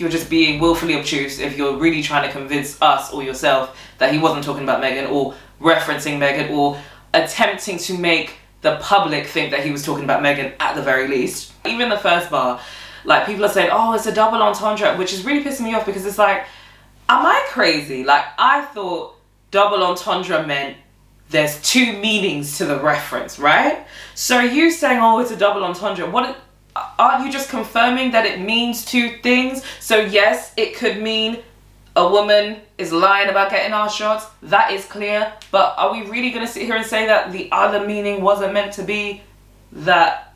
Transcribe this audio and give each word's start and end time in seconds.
you're 0.00 0.08
just 0.08 0.30
being 0.30 0.58
willfully 0.60 0.96
obtuse 0.96 1.38
if 1.38 1.56
you're 1.56 1.76
really 1.76 2.02
trying 2.02 2.26
to 2.26 2.32
convince 2.32 2.80
us 2.80 3.12
or 3.12 3.22
yourself 3.22 3.78
that 3.98 4.12
he 4.12 4.18
wasn't 4.18 4.42
talking 4.42 4.62
about 4.62 4.80
Megan 4.80 5.06
or 5.06 5.34
referencing 5.60 6.18
Megan 6.18 6.52
or 6.52 6.78
attempting 7.12 7.78
to 7.78 7.98
make 7.98 8.36
the 8.62 8.76
public 8.80 9.26
think 9.26 9.50
that 9.50 9.64
he 9.64 9.70
was 9.70 9.84
talking 9.84 10.04
about 10.04 10.22
Megan 10.22 10.52
at 10.58 10.74
the 10.74 10.82
very 10.82 11.06
least. 11.06 11.52
Even 11.66 11.88
the 11.88 11.98
first 11.98 12.30
bar, 12.30 12.60
like 13.04 13.26
people 13.26 13.44
are 13.44 13.50
saying, 13.50 13.70
oh, 13.72 13.94
it's 13.94 14.06
a 14.06 14.14
double 14.14 14.42
entendre, 14.42 14.96
which 14.96 15.12
is 15.12 15.24
really 15.24 15.44
pissing 15.44 15.62
me 15.62 15.74
off 15.74 15.86
because 15.86 16.04
it's 16.04 16.18
like, 16.18 16.46
am 17.08 17.24
I 17.26 17.46
crazy? 17.48 18.04
Like, 18.04 18.24
I 18.38 18.62
thought 18.62 19.16
double 19.50 19.82
entendre 19.82 20.46
meant 20.46 20.76
there's 21.30 21.60
two 21.62 21.92
meanings 21.98 22.58
to 22.58 22.66
the 22.66 22.78
reference, 22.80 23.38
right? 23.38 23.86
So 24.14 24.40
you 24.40 24.70
saying, 24.70 24.98
oh, 25.00 25.20
it's 25.20 25.30
a 25.30 25.36
double 25.36 25.64
entendre, 25.64 26.08
what? 26.10 26.36
Aren't 26.76 27.26
you 27.26 27.32
just 27.32 27.48
confirming 27.48 28.12
that 28.12 28.26
it 28.26 28.40
means 28.40 28.84
two 28.84 29.18
things? 29.22 29.64
So, 29.80 30.00
yes, 30.00 30.52
it 30.56 30.76
could 30.76 31.02
mean 31.02 31.42
a 31.96 32.08
woman 32.08 32.60
is 32.78 32.92
lying 32.92 33.28
about 33.28 33.50
getting 33.50 33.72
our 33.72 33.90
shots. 33.90 34.26
That 34.42 34.72
is 34.72 34.84
clear. 34.84 35.32
But 35.50 35.74
are 35.76 35.92
we 35.92 36.08
really 36.08 36.30
going 36.30 36.46
to 36.46 36.52
sit 36.52 36.62
here 36.62 36.76
and 36.76 36.86
say 36.86 37.06
that 37.06 37.32
the 37.32 37.48
other 37.50 37.86
meaning 37.86 38.22
wasn't 38.22 38.52
meant 38.52 38.72
to 38.74 38.82
be 38.82 39.22
that 39.72 40.34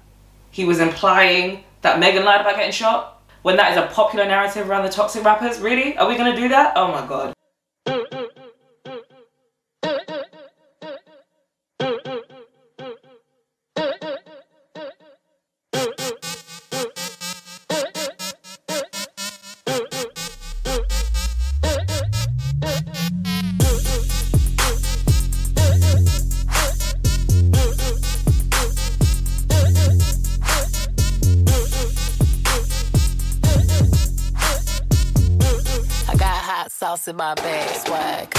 he 0.51 0.65
was 0.65 0.81
implying 0.81 1.65
that 1.83 1.99
Megan 1.99 2.25
lied 2.25 2.41
about 2.41 2.57
getting 2.57 2.73
shot? 2.73 3.23
When 3.43 3.57
that 3.57 3.73
is 3.73 3.79
a 3.79 3.87
popular 3.95 4.25
narrative 4.25 4.69
around 4.69 4.85
the 4.85 4.91
toxic 4.91 5.25
rappers? 5.25 5.61
Really? 5.61 5.97
Are 5.97 6.09
we 6.09 6.17
going 6.17 6.35
to 6.35 6.41
do 6.41 6.49
that? 6.49 6.73
Oh 6.77 6.89
my 6.89 7.07
god. 7.07 7.35
My 37.25 37.35
bag, 37.37 37.87
swag. 37.87 38.35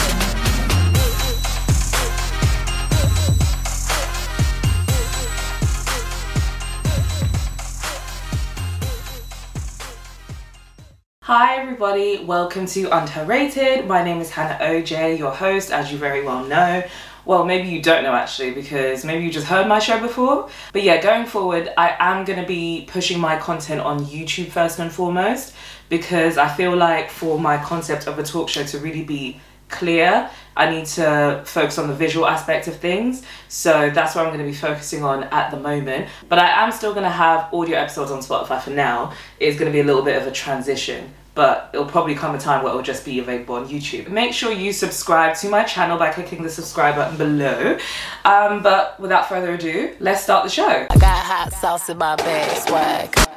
Hi 11.23 11.55
everybody, 11.55 12.23
welcome 12.25 12.67
to 12.67 12.83
Undherrated. 12.95 13.87
My 13.87 14.03
name 14.03 14.21
is 14.21 14.29
Hannah 14.29 14.63
OJ, 14.63 15.17
your 15.17 15.31
host, 15.31 15.71
as 15.71 15.91
you 15.91 15.97
very 15.97 16.23
well 16.23 16.45
know. 16.45 16.83
Well, 17.25 17.43
maybe 17.43 17.69
you 17.69 17.81
don't 17.81 18.03
know 18.03 18.13
actually, 18.13 18.51
because 18.51 19.03
maybe 19.03 19.25
you 19.25 19.31
just 19.31 19.47
heard 19.47 19.67
my 19.67 19.79
show 19.79 19.99
before. 19.99 20.47
But 20.73 20.83
yeah, 20.83 21.01
going 21.01 21.25
forward, 21.25 21.73
I 21.75 21.95
am 21.97 22.23
going 22.23 22.39
to 22.39 22.45
be 22.45 22.85
pushing 22.87 23.19
my 23.19 23.35
content 23.37 23.81
on 23.81 24.05
YouTube 24.05 24.49
first 24.49 24.77
and 24.77 24.91
foremost 24.91 25.55
because 25.89 26.37
I 26.37 26.47
feel 26.47 26.75
like 26.75 27.09
for 27.09 27.39
my 27.39 27.57
concept 27.57 28.07
of 28.07 28.19
a 28.19 28.23
talk 28.23 28.49
show 28.49 28.63
to 28.63 28.79
really 28.79 29.03
be 29.03 29.39
clear, 29.69 30.29
I 30.55 30.69
need 30.69 30.85
to 30.85 31.41
focus 31.45 31.77
on 31.77 31.87
the 31.87 31.93
visual 31.93 32.27
aspect 32.27 32.67
of 32.67 32.77
things. 32.77 33.23
So 33.49 33.89
that's 33.89 34.15
what 34.15 34.25
I'm 34.25 34.33
going 34.33 34.45
to 34.45 34.49
be 34.49 34.55
focusing 34.55 35.03
on 35.03 35.23
at 35.25 35.51
the 35.51 35.59
moment. 35.59 36.07
But 36.29 36.39
I 36.39 36.63
am 36.63 36.71
still 36.71 36.93
going 36.93 37.03
to 37.03 37.09
have 37.09 37.53
audio 37.53 37.77
episodes 37.77 38.11
on 38.11 38.19
Spotify 38.19 38.61
for 38.61 38.71
now. 38.71 39.13
It's 39.39 39.57
going 39.57 39.71
to 39.71 39.73
be 39.73 39.81
a 39.81 39.83
little 39.83 40.03
bit 40.03 40.21
of 40.21 40.27
a 40.27 40.31
transition. 40.31 41.13
But 41.33 41.71
it'll 41.73 41.85
probably 41.85 42.15
come 42.15 42.33
a 42.33 42.39
time 42.39 42.63
where 42.63 42.71
it'll 42.71 42.81
just 42.81 43.03
be 43.03 43.19
available 43.19 43.55
on 43.55 43.67
YouTube. 43.67 44.07
Make 44.07 44.33
sure 44.33 44.53
you 44.53 44.71
subscribe 44.71 45.35
to 45.37 45.49
my 45.49 45.63
channel 45.63 45.97
by 45.97 46.13
clicking 46.13 46.43
the 46.43 46.49
subscribe 46.49 46.95
button 46.95 47.17
below. 47.17 47.77
Um, 48.23 48.63
but 48.63 48.97
without 49.01 49.27
further 49.27 49.53
ado, 49.53 49.95
let's 49.99 50.23
start 50.23 50.45
the 50.45 50.49
show. 50.49 50.87
I 50.89 50.97
got 50.97 51.25
hot 51.25 51.51
sauce 51.51 51.89
in 51.89 51.97
my 51.97 52.15
bag, 52.15 52.57
swag. 52.65 53.34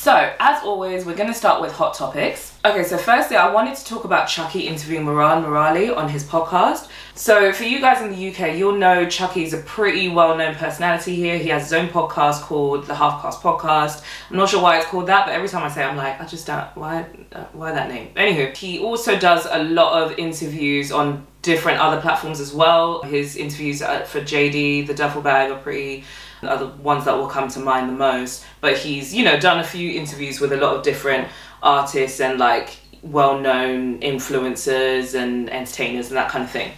So, 0.00 0.32
as 0.38 0.62
always, 0.62 1.04
we're 1.04 1.16
going 1.16 1.28
to 1.28 1.34
start 1.34 1.60
with 1.60 1.72
hot 1.72 1.92
topics. 1.92 2.56
Okay, 2.64 2.84
so 2.84 2.96
firstly, 2.96 3.36
I 3.36 3.52
wanted 3.52 3.74
to 3.74 3.84
talk 3.84 4.04
about 4.04 4.28
Chuckie 4.28 4.68
interviewing 4.68 5.04
Murad 5.04 5.44
Merali 5.44 5.94
on 5.94 6.08
his 6.08 6.22
podcast. 6.22 6.88
So, 7.16 7.52
for 7.52 7.64
you 7.64 7.80
guys 7.80 8.00
in 8.00 8.12
the 8.12 8.28
UK, 8.30 8.56
you'll 8.56 8.76
know 8.76 9.08
Chuckie's 9.08 9.52
a 9.54 9.58
pretty 9.58 10.08
well 10.08 10.36
known 10.38 10.54
personality 10.54 11.16
here. 11.16 11.36
He 11.36 11.48
has 11.48 11.64
his 11.64 11.72
own 11.72 11.88
podcast 11.88 12.42
called 12.42 12.86
the 12.86 12.94
Half 12.94 13.22
Cast 13.22 13.42
Podcast. 13.42 14.04
I'm 14.30 14.36
not 14.36 14.48
sure 14.48 14.62
why 14.62 14.78
it's 14.78 14.86
called 14.86 15.08
that, 15.08 15.26
but 15.26 15.34
every 15.34 15.48
time 15.48 15.64
I 15.64 15.68
say 15.68 15.82
it, 15.82 15.88
I'm 15.88 15.96
like, 15.96 16.20
I 16.20 16.26
just 16.26 16.46
don't, 16.46 16.68
why, 16.76 17.04
uh, 17.32 17.46
why 17.52 17.72
that 17.72 17.88
name? 17.88 18.12
Anywho, 18.14 18.56
he 18.56 18.78
also 18.78 19.18
does 19.18 19.48
a 19.50 19.64
lot 19.64 20.00
of 20.00 20.16
interviews 20.16 20.92
on 20.92 21.26
different 21.42 21.80
other 21.80 22.00
platforms 22.00 22.38
as 22.38 22.54
well. 22.54 23.02
His 23.02 23.34
interviews 23.34 23.80
for 23.80 24.20
JD, 24.20 24.86
The 24.86 24.94
Duffel 24.94 25.22
Bag 25.22 25.50
are 25.50 25.58
pretty 25.58 26.04
are 26.42 26.58
the 26.58 26.66
ones 26.66 27.04
that 27.04 27.16
will 27.16 27.26
come 27.26 27.48
to 27.48 27.60
mind 27.60 27.88
the 27.88 27.94
most. 27.94 28.44
But 28.60 28.76
he's, 28.76 29.14
you 29.14 29.24
know, 29.24 29.38
done 29.38 29.60
a 29.60 29.64
few 29.64 29.92
interviews 29.92 30.40
with 30.40 30.52
a 30.52 30.56
lot 30.56 30.76
of 30.76 30.82
different 30.82 31.28
artists 31.62 32.20
and 32.20 32.38
like 32.38 32.78
well 33.02 33.38
known 33.38 34.00
influencers 34.00 35.14
and 35.14 35.50
entertainers 35.50 36.08
and 36.08 36.16
that 36.16 36.30
kind 36.30 36.44
of 36.44 36.50
thing. 36.50 36.72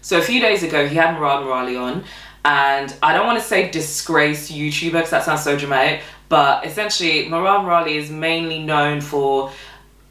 So 0.00 0.18
a 0.18 0.22
few 0.22 0.40
days 0.40 0.62
ago, 0.62 0.86
he 0.86 0.94
had 0.94 1.14
Murad 1.14 1.44
Merali 1.44 1.80
on, 1.80 2.04
and 2.44 2.94
I 3.02 3.12
don't 3.12 3.26
want 3.26 3.40
to 3.40 3.44
say 3.44 3.70
disgraced 3.70 4.52
YouTuber 4.52 4.92
because 4.92 5.10
that 5.10 5.24
sounds 5.24 5.42
so 5.42 5.58
dramatic, 5.58 6.02
but 6.28 6.64
essentially, 6.64 7.28
Murad 7.28 7.62
Merali 7.62 7.96
is 7.96 8.10
mainly 8.10 8.62
known 8.62 9.00
for 9.00 9.50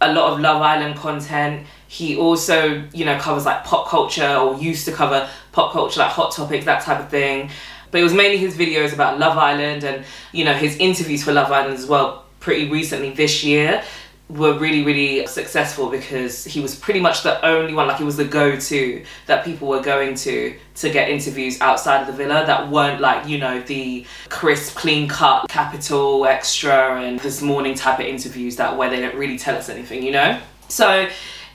a 0.02 0.12
lot 0.12 0.34
of 0.34 0.40
Love 0.42 0.62
Island 0.62 0.98
content. 0.98 1.66
He 1.88 2.18
also, 2.18 2.84
you 2.94 3.06
know, 3.06 3.18
covers 3.18 3.46
like 3.46 3.64
pop 3.64 3.88
culture 3.88 4.36
or 4.36 4.58
used 4.58 4.86
to 4.86 4.92
cover 4.92 5.30
pop 5.54 5.72
culture, 5.72 6.02
like 6.02 6.12
hot 6.12 6.34
topics, 6.34 6.66
that 6.66 6.84
type 6.84 7.00
of 7.00 7.10
thing. 7.10 7.50
But 7.96 8.02
it 8.02 8.04
was 8.04 8.14
mainly 8.14 8.36
his 8.36 8.58
videos 8.58 8.92
about 8.92 9.20
Love 9.20 9.38
Island 9.38 9.86
and, 9.86 10.04
you 10.34 10.44
know, 10.44 10.52
his 10.52 10.76
interviews 10.80 11.24
for 11.24 11.32
Love 11.32 11.50
Island 11.50 11.76
as 11.76 11.86
well, 11.86 12.26
pretty 12.42 12.70
recently 12.70 13.12
this 13.12 13.42
year 13.42 13.82
were 14.28 14.60
really 14.60 14.84
really 14.84 15.26
successful 15.28 15.90
because 15.90 16.44
he 16.44 16.60
was 16.60 16.76
pretty 16.76 17.00
much 17.00 17.24
the 17.24 17.46
only 17.46 17.74
one 17.74 17.88
like 17.88 17.98
he 17.98 18.04
was 18.04 18.18
the 18.18 18.26
go-to 18.26 19.02
that 19.28 19.46
people 19.46 19.70
were 19.70 19.82
going 19.82 20.14
to 20.16 20.58
to 20.74 20.90
get 20.90 21.10
interviews 21.10 21.62
outside 21.62 22.02
of 22.02 22.08
the 22.08 22.12
villa 22.12 22.46
that 22.46 22.70
weren't 22.70 23.00
like 23.00 23.26
you 23.30 23.38
know 23.38 23.62
the 23.62 24.06
crisp 24.28 24.76
clean 24.76 25.08
cut 25.08 25.48
Capital 25.48 26.22
XTRA 26.24 27.08
and 27.08 27.18
this 27.22 27.42
morning 27.42 27.76
type 27.76 28.00
of 28.00 28.06
interviews 28.08 28.58
that 28.58 28.76
where 28.76 28.90
they 28.90 29.00
don't 29.00 29.16
really 29.16 29.38
tell 29.38 29.56
us 29.56 29.70
anything 29.70 30.04
you 30.04 30.12
know? 30.12 30.38
So 30.68 31.08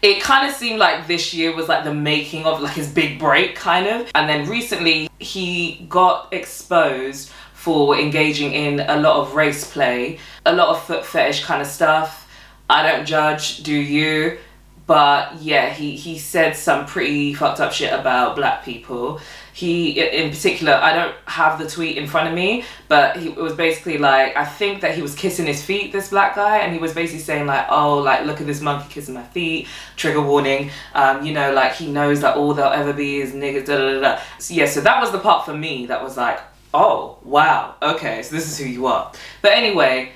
it 0.02 0.22
kind 0.22 0.48
of 0.48 0.54
seemed 0.54 0.78
like 0.78 1.06
this 1.06 1.34
year 1.34 1.54
was 1.54 1.68
like 1.68 1.84
the 1.84 1.92
making 1.94 2.44
of 2.44 2.60
like 2.60 2.74
his 2.74 2.88
big 2.88 3.18
break 3.18 3.54
kind 3.54 3.86
of. 3.86 4.10
And 4.14 4.28
then 4.28 4.48
recently 4.48 5.10
he 5.18 5.86
got 5.88 6.32
exposed 6.32 7.30
for 7.52 7.98
engaging 7.98 8.52
in 8.52 8.80
a 8.80 8.96
lot 8.98 9.16
of 9.16 9.34
race 9.34 9.70
play 9.70 10.18
a 10.46 10.52
lot 10.54 10.70
of 10.70 10.82
foot 10.82 11.04
fetish 11.04 11.44
kind 11.44 11.60
of 11.60 11.68
stuff. 11.68 12.26
I 12.70 12.82
don't 12.82 13.04
judge 13.04 13.62
do 13.62 13.74
you? 13.74 14.38
But 14.86 15.42
yeah 15.42 15.68
he 15.68 15.96
he 15.96 16.18
said 16.18 16.56
some 16.56 16.86
pretty 16.86 17.34
fucked 17.34 17.60
up 17.60 17.72
shit 17.72 17.92
about 17.92 18.36
black 18.36 18.64
people 18.64 19.20
he 19.60 20.00
in 20.00 20.30
particular 20.30 20.72
i 20.72 20.92
don't 20.92 21.14
have 21.26 21.58
the 21.58 21.68
tweet 21.68 21.96
in 21.98 22.06
front 22.06 22.26
of 22.26 22.34
me 22.34 22.64
but 22.88 23.16
he, 23.18 23.28
it 23.28 23.36
was 23.36 23.54
basically 23.54 23.98
like 23.98 24.34
i 24.36 24.44
think 24.44 24.80
that 24.80 24.94
he 24.94 25.02
was 25.02 25.14
kissing 25.14 25.46
his 25.46 25.62
feet 25.62 25.92
this 25.92 26.08
black 26.08 26.34
guy 26.34 26.58
and 26.58 26.72
he 26.72 26.78
was 26.78 26.94
basically 26.94 27.20
saying 27.20 27.46
like 27.46 27.66
oh 27.68 27.98
like 27.98 28.24
look 28.24 28.40
at 28.40 28.46
this 28.46 28.60
monkey 28.60 28.86
kissing 28.88 29.14
my 29.14 29.22
feet. 29.22 29.66
Trigger 29.96 30.22
warning. 30.22 30.70
Um, 30.94 31.24
you 31.24 31.32
know 31.32 31.52
like 31.52 31.74
he 31.74 31.90
knows 31.90 32.20
that 32.22 32.36
all 32.36 32.54
there'll 32.54 32.72
ever 32.72 32.92
be 32.92 33.20
is 33.20 33.32
niggas 33.32 33.66
da 33.66 33.76
da 33.76 33.92
da, 33.92 34.00
da. 34.00 34.22
So, 34.38 34.54
yeah 34.54 34.66
so 34.66 34.80
that 34.80 35.00
was 35.00 35.12
the 35.12 35.18
part 35.18 35.44
for 35.44 35.54
me 35.56 35.86
that 35.86 36.02
was 36.02 36.16
like 36.16 36.40
oh 36.72 37.18
wow 37.24 37.74
okay 37.82 38.22
so 38.22 38.34
this 38.34 38.50
is 38.50 38.58
who 38.58 38.64
you 38.64 38.86
are. 38.86 39.12
But 39.42 39.52
anyway 39.52 40.12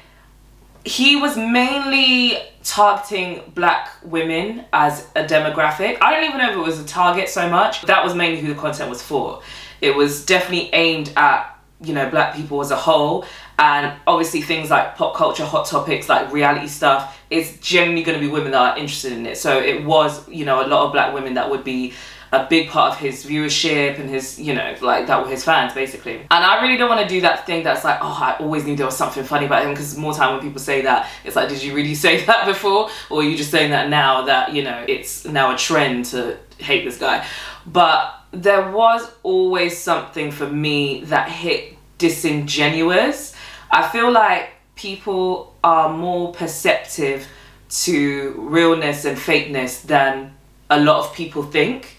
he 0.84 1.16
was 1.16 1.36
mainly 1.36 2.38
targeting 2.62 3.42
black 3.54 3.90
women 4.02 4.64
as 4.72 5.06
a 5.16 5.24
demographic. 5.24 5.98
I 6.00 6.12
don't 6.12 6.24
even 6.24 6.38
know 6.38 6.50
if 6.50 6.56
it 6.56 6.60
was 6.60 6.78
a 6.78 6.84
target 6.84 7.28
so 7.28 7.48
much. 7.48 7.82
That 7.82 8.04
was 8.04 8.14
mainly 8.14 8.40
who 8.40 8.48
the 8.48 8.60
content 8.60 8.90
was 8.90 9.02
for. 9.02 9.42
It 9.80 9.94
was 9.94 10.24
definitely 10.24 10.70
aimed 10.72 11.12
at, 11.16 11.58
you 11.82 11.94
know, 11.94 12.08
black 12.10 12.34
people 12.34 12.60
as 12.60 12.70
a 12.70 12.76
whole. 12.76 13.24
And 13.58 13.94
obviously 14.06 14.42
things 14.42 14.70
like 14.70 14.96
pop 14.96 15.14
culture, 15.14 15.44
hot 15.44 15.66
topics, 15.66 16.08
like 16.08 16.32
reality 16.32 16.66
stuff, 16.66 17.18
is 17.30 17.58
generally 17.60 18.02
going 18.02 18.18
to 18.18 18.24
be 18.24 18.30
women 18.30 18.52
that 18.52 18.74
are 18.74 18.78
interested 18.78 19.12
in 19.12 19.26
it. 19.26 19.38
So 19.38 19.58
it 19.58 19.84
was, 19.84 20.28
you 20.28 20.44
know, 20.44 20.64
a 20.64 20.66
lot 20.66 20.86
of 20.86 20.92
black 20.92 21.14
women 21.14 21.34
that 21.34 21.48
would 21.50 21.64
be 21.64 21.92
a 22.34 22.46
big 22.50 22.68
part 22.68 22.92
of 22.92 22.98
his 22.98 23.24
viewership 23.24 24.00
and 24.00 24.10
his, 24.10 24.40
you 24.40 24.54
know, 24.54 24.74
like 24.80 25.06
that 25.06 25.22
were 25.22 25.30
his 25.30 25.44
fans 25.44 25.72
basically. 25.72 26.16
And 26.16 26.44
I 26.44 26.60
really 26.60 26.76
don't 26.76 26.88
want 26.88 27.00
to 27.00 27.08
do 27.08 27.20
that 27.20 27.46
thing 27.46 27.62
that's 27.62 27.84
like, 27.84 27.98
oh, 28.00 28.18
I 28.20 28.36
always 28.40 28.64
knew 28.64 28.74
there 28.74 28.86
was 28.86 28.96
something 28.96 29.22
funny 29.22 29.46
about 29.46 29.62
him 29.64 29.70
because 29.70 29.96
more 29.96 30.12
time 30.12 30.34
when 30.34 30.42
people 30.42 30.60
say 30.60 30.82
that, 30.82 31.08
it's 31.24 31.36
like, 31.36 31.48
did 31.48 31.62
you 31.62 31.74
really 31.74 31.94
say 32.06 32.24
that 32.24 32.46
before? 32.46 32.90
Or 33.08 33.20
are 33.20 33.22
you 33.22 33.36
just 33.36 33.52
saying 33.52 33.70
that 33.70 33.88
now 33.88 34.22
that, 34.22 34.52
you 34.52 34.64
know, 34.64 34.84
it's 34.88 35.24
now 35.24 35.54
a 35.54 35.56
trend 35.56 36.06
to 36.06 36.36
hate 36.58 36.84
this 36.84 36.98
guy? 36.98 37.24
But 37.66 38.14
there 38.32 38.70
was 38.72 39.08
always 39.22 39.78
something 39.78 40.32
for 40.32 40.48
me 40.48 41.04
that 41.04 41.28
hit 41.28 41.76
disingenuous. 41.98 43.34
I 43.70 43.88
feel 43.88 44.10
like 44.10 44.50
people 44.74 45.54
are 45.62 45.88
more 45.88 46.32
perceptive 46.32 47.28
to 47.70 48.34
realness 48.38 49.04
and 49.04 49.16
fakeness 49.16 49.82
than 49.82 50.34
a 50.70 50.80
lot 50.80 51.04
of 51.04 51.14
people 51.14 51.42
think. 51.42 51.93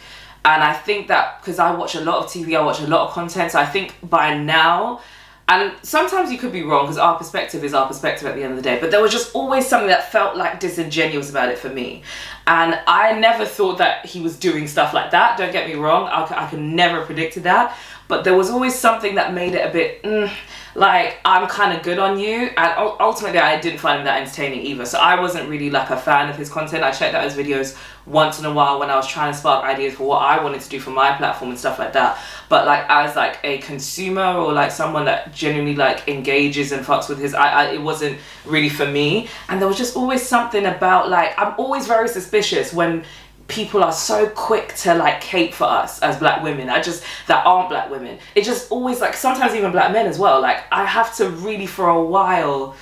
And 0.46 0.64
I 0.64 0.74
think 0.74 1.08
that 1.08 1.42
because 1.42 1.58
I 1.58 1.74
watch 1.74 1.96
a 1.96 2.02
lot 2.02 2.24
of 2.24 2.30
TV, 2.30 2.56
I 2.56 2.64
watch 2.64 2.80
a 2.80 2.88
lot 2.88 3.08
of 3.08 3.14
content, 3.14 3.52
so 3.52 3.60
I 3.60 3.66
think 3.66 3.96
by 4.04 4.38
now, 4.38 5.02
and 5.48 5.74
sometimes 5.82 6.32
you 6.32 6.38
could 6.38 6.52
be 6.52 6.62
wrong 6.62 6.86
because 6.86 7.00
our 7.00 7.18
perspective 7.18 7.64
is 7.64 7.74
our 7.74 7.88
perspective 7.88 8.28
at 8.28 8.36
the 8.36 8.44
end 8.44 8.52
of 8.52 8.58
the 8.58 8.64
day, 8.64 8.80
but 8.80 8.92
there 8.92 9.02
was 9.02 9.12
just 9.12 9.34
always 9.34 9.66
something 9.66 9.90
that 9.90 10.12
felt 10.12 10.38
like 10.38 10.60
disingenuous 10.60 11.32
about 11.32 11.50
it 11.50 11.58
for 11.58 11.70
me. 11.70 12.04
And 12.46 12.80
I 12.86 13.18
never 13.20 13.44
thought 13.44 13.80
that 13.80 14.06
he 14.06 14.22
was 14.22 14.38
doing 14.38 14.68
stuff 14.68 14.94
like 14.94 15.10
that, 15.12 15.36
don't 15.38 15.52
get 15.52 15.68
me 15.68 15.74
wrong, 15.74 16.08
I 16.08 16.48
could 16.48 16.60
never 16.60 16.98
have 16.98 17.08
predicted 17.08 17.44
that, 17.44 17.76
but 18.08 18.24
there 18.24 18.36
was 18.36 18.52
always 18.52 18.76
something 18.76 19.16
that 19.16 19.34
made 19.34 19.56
it 19.56 19.68
a 19.68 19.72
bit. 19.72 20.04
Mm, 20.04 20.32
like 20.76 21.18
I'm 21.26 21.48
kind 21.48 21.76
of 21.76 21.84
good 21.84 21.98
on 21.98 22.20
you, 22.20 22.52
and 22.56 22.74
ultimately 23.00 23.40
I 23.40 23.60
didn't 23.60 23.80
find 23.80 24.00
him 24.00 24.06
that 24.06 24.22
entertaining 24.22 24.62
either. 24.62 24.86
So 24.86 25.00
I 25.00 25.20
wasn't 25.20 25.50
really 25.50 25.70
like 25.70 25.90
a 25.90 25.98
fan 25.98 26.30
of 26.30 26.36
his 26.36 26.50
content. 26.50 26.84
I 26.84 26.92
checked 26.92 27.16
out 27.16 27.24
his 27.24 27.34
videos 27.34 27.78
once 28.06 28.40
in 28.40 28.46
a 28.46 28.54
while 28.54 28.80
when 28.80 28.90
I 28.90 28.96
was 28.96 29.08
trying 29.08 29.34
to 29.34 29.38
spark 29.38 29.66
ideas 29.66 29.96
for 29.96 30.04
what 30.04 30.22
I 30.22 30.44
wanted 30.44 30.62
to 30.62 30.70
do 30.70 30.80
for 30.80 30.92
my 30.92 31.16
platform 31.18 31.50
and 31.50 31.60
stuff 31.60 31.80
like 31.80 31.94
that. 31.94 32.20
But 32.50 32.66
like 32.66 32.86
as 32.88 33.16
like 33.16 33.40
a 33.44 33.58
consumer 33.60 34.26
or 34.26 34.54
like 34.54 34.72
someone 34.72 35.06
that 35.06 35.34
genuinely 35.34 35.76
like 35.76 36.08
engages 36.08 36.72
and 36.72 36.86
fucks 36.86 37.10
with 37.10 37.20
his, 37.20 37.34
I, 37.34 37.48
I 37.50 37.66
it 37.72 37.82
wasn't 37.82 38.20
really 38.46 38.70
for 38.70 38.86
me. 38.86 39.28
And 39.50 39.60
there 39.60 39.68
was 39.68 39.78
just 39.78 39.96
always 39.96 40.22
something 40.22 40.66
about 40.66 41.10
like 41.10 41.34
I'm 41.38 41.56
always 41.58 41.88
very 41.88 42.08
suspicious 42.08 42.74
when 42.74 43.04
people 43.48 43.84
are 43.84 43.92
so 43.92 44.28
quick 44.30 44.74
to 44.76 44.94
like 44.96 45.22
cape 45.22 45.54
for 45.54 45.66
us 45.66 46.02
as 46.02 46.18
black 46.18 46.42
women 46.42 46.68
i 46.68 46.82
just 46.82 47.04
that 47.28 47.46
aren't 47.46 47.70
black 47.70 47.92
women 47.92 48.18
it 48.34 48.44
just 48.44 48.72
always 48.72 49.00
like 49.00 49.14
sometimes 49.14 49.54
even 49.54 49.72
black 49.72 49.92
men 49.92 50.08
as 50.08 50.18
well 50.18 50.42
like 50.42 50.64
i 50.72 50.84
have 50.84 51.16
to 51.16 51.30
really 51.30 51.68
for 51.68 51.90
a 51.90 52.04
while 52.04 52.76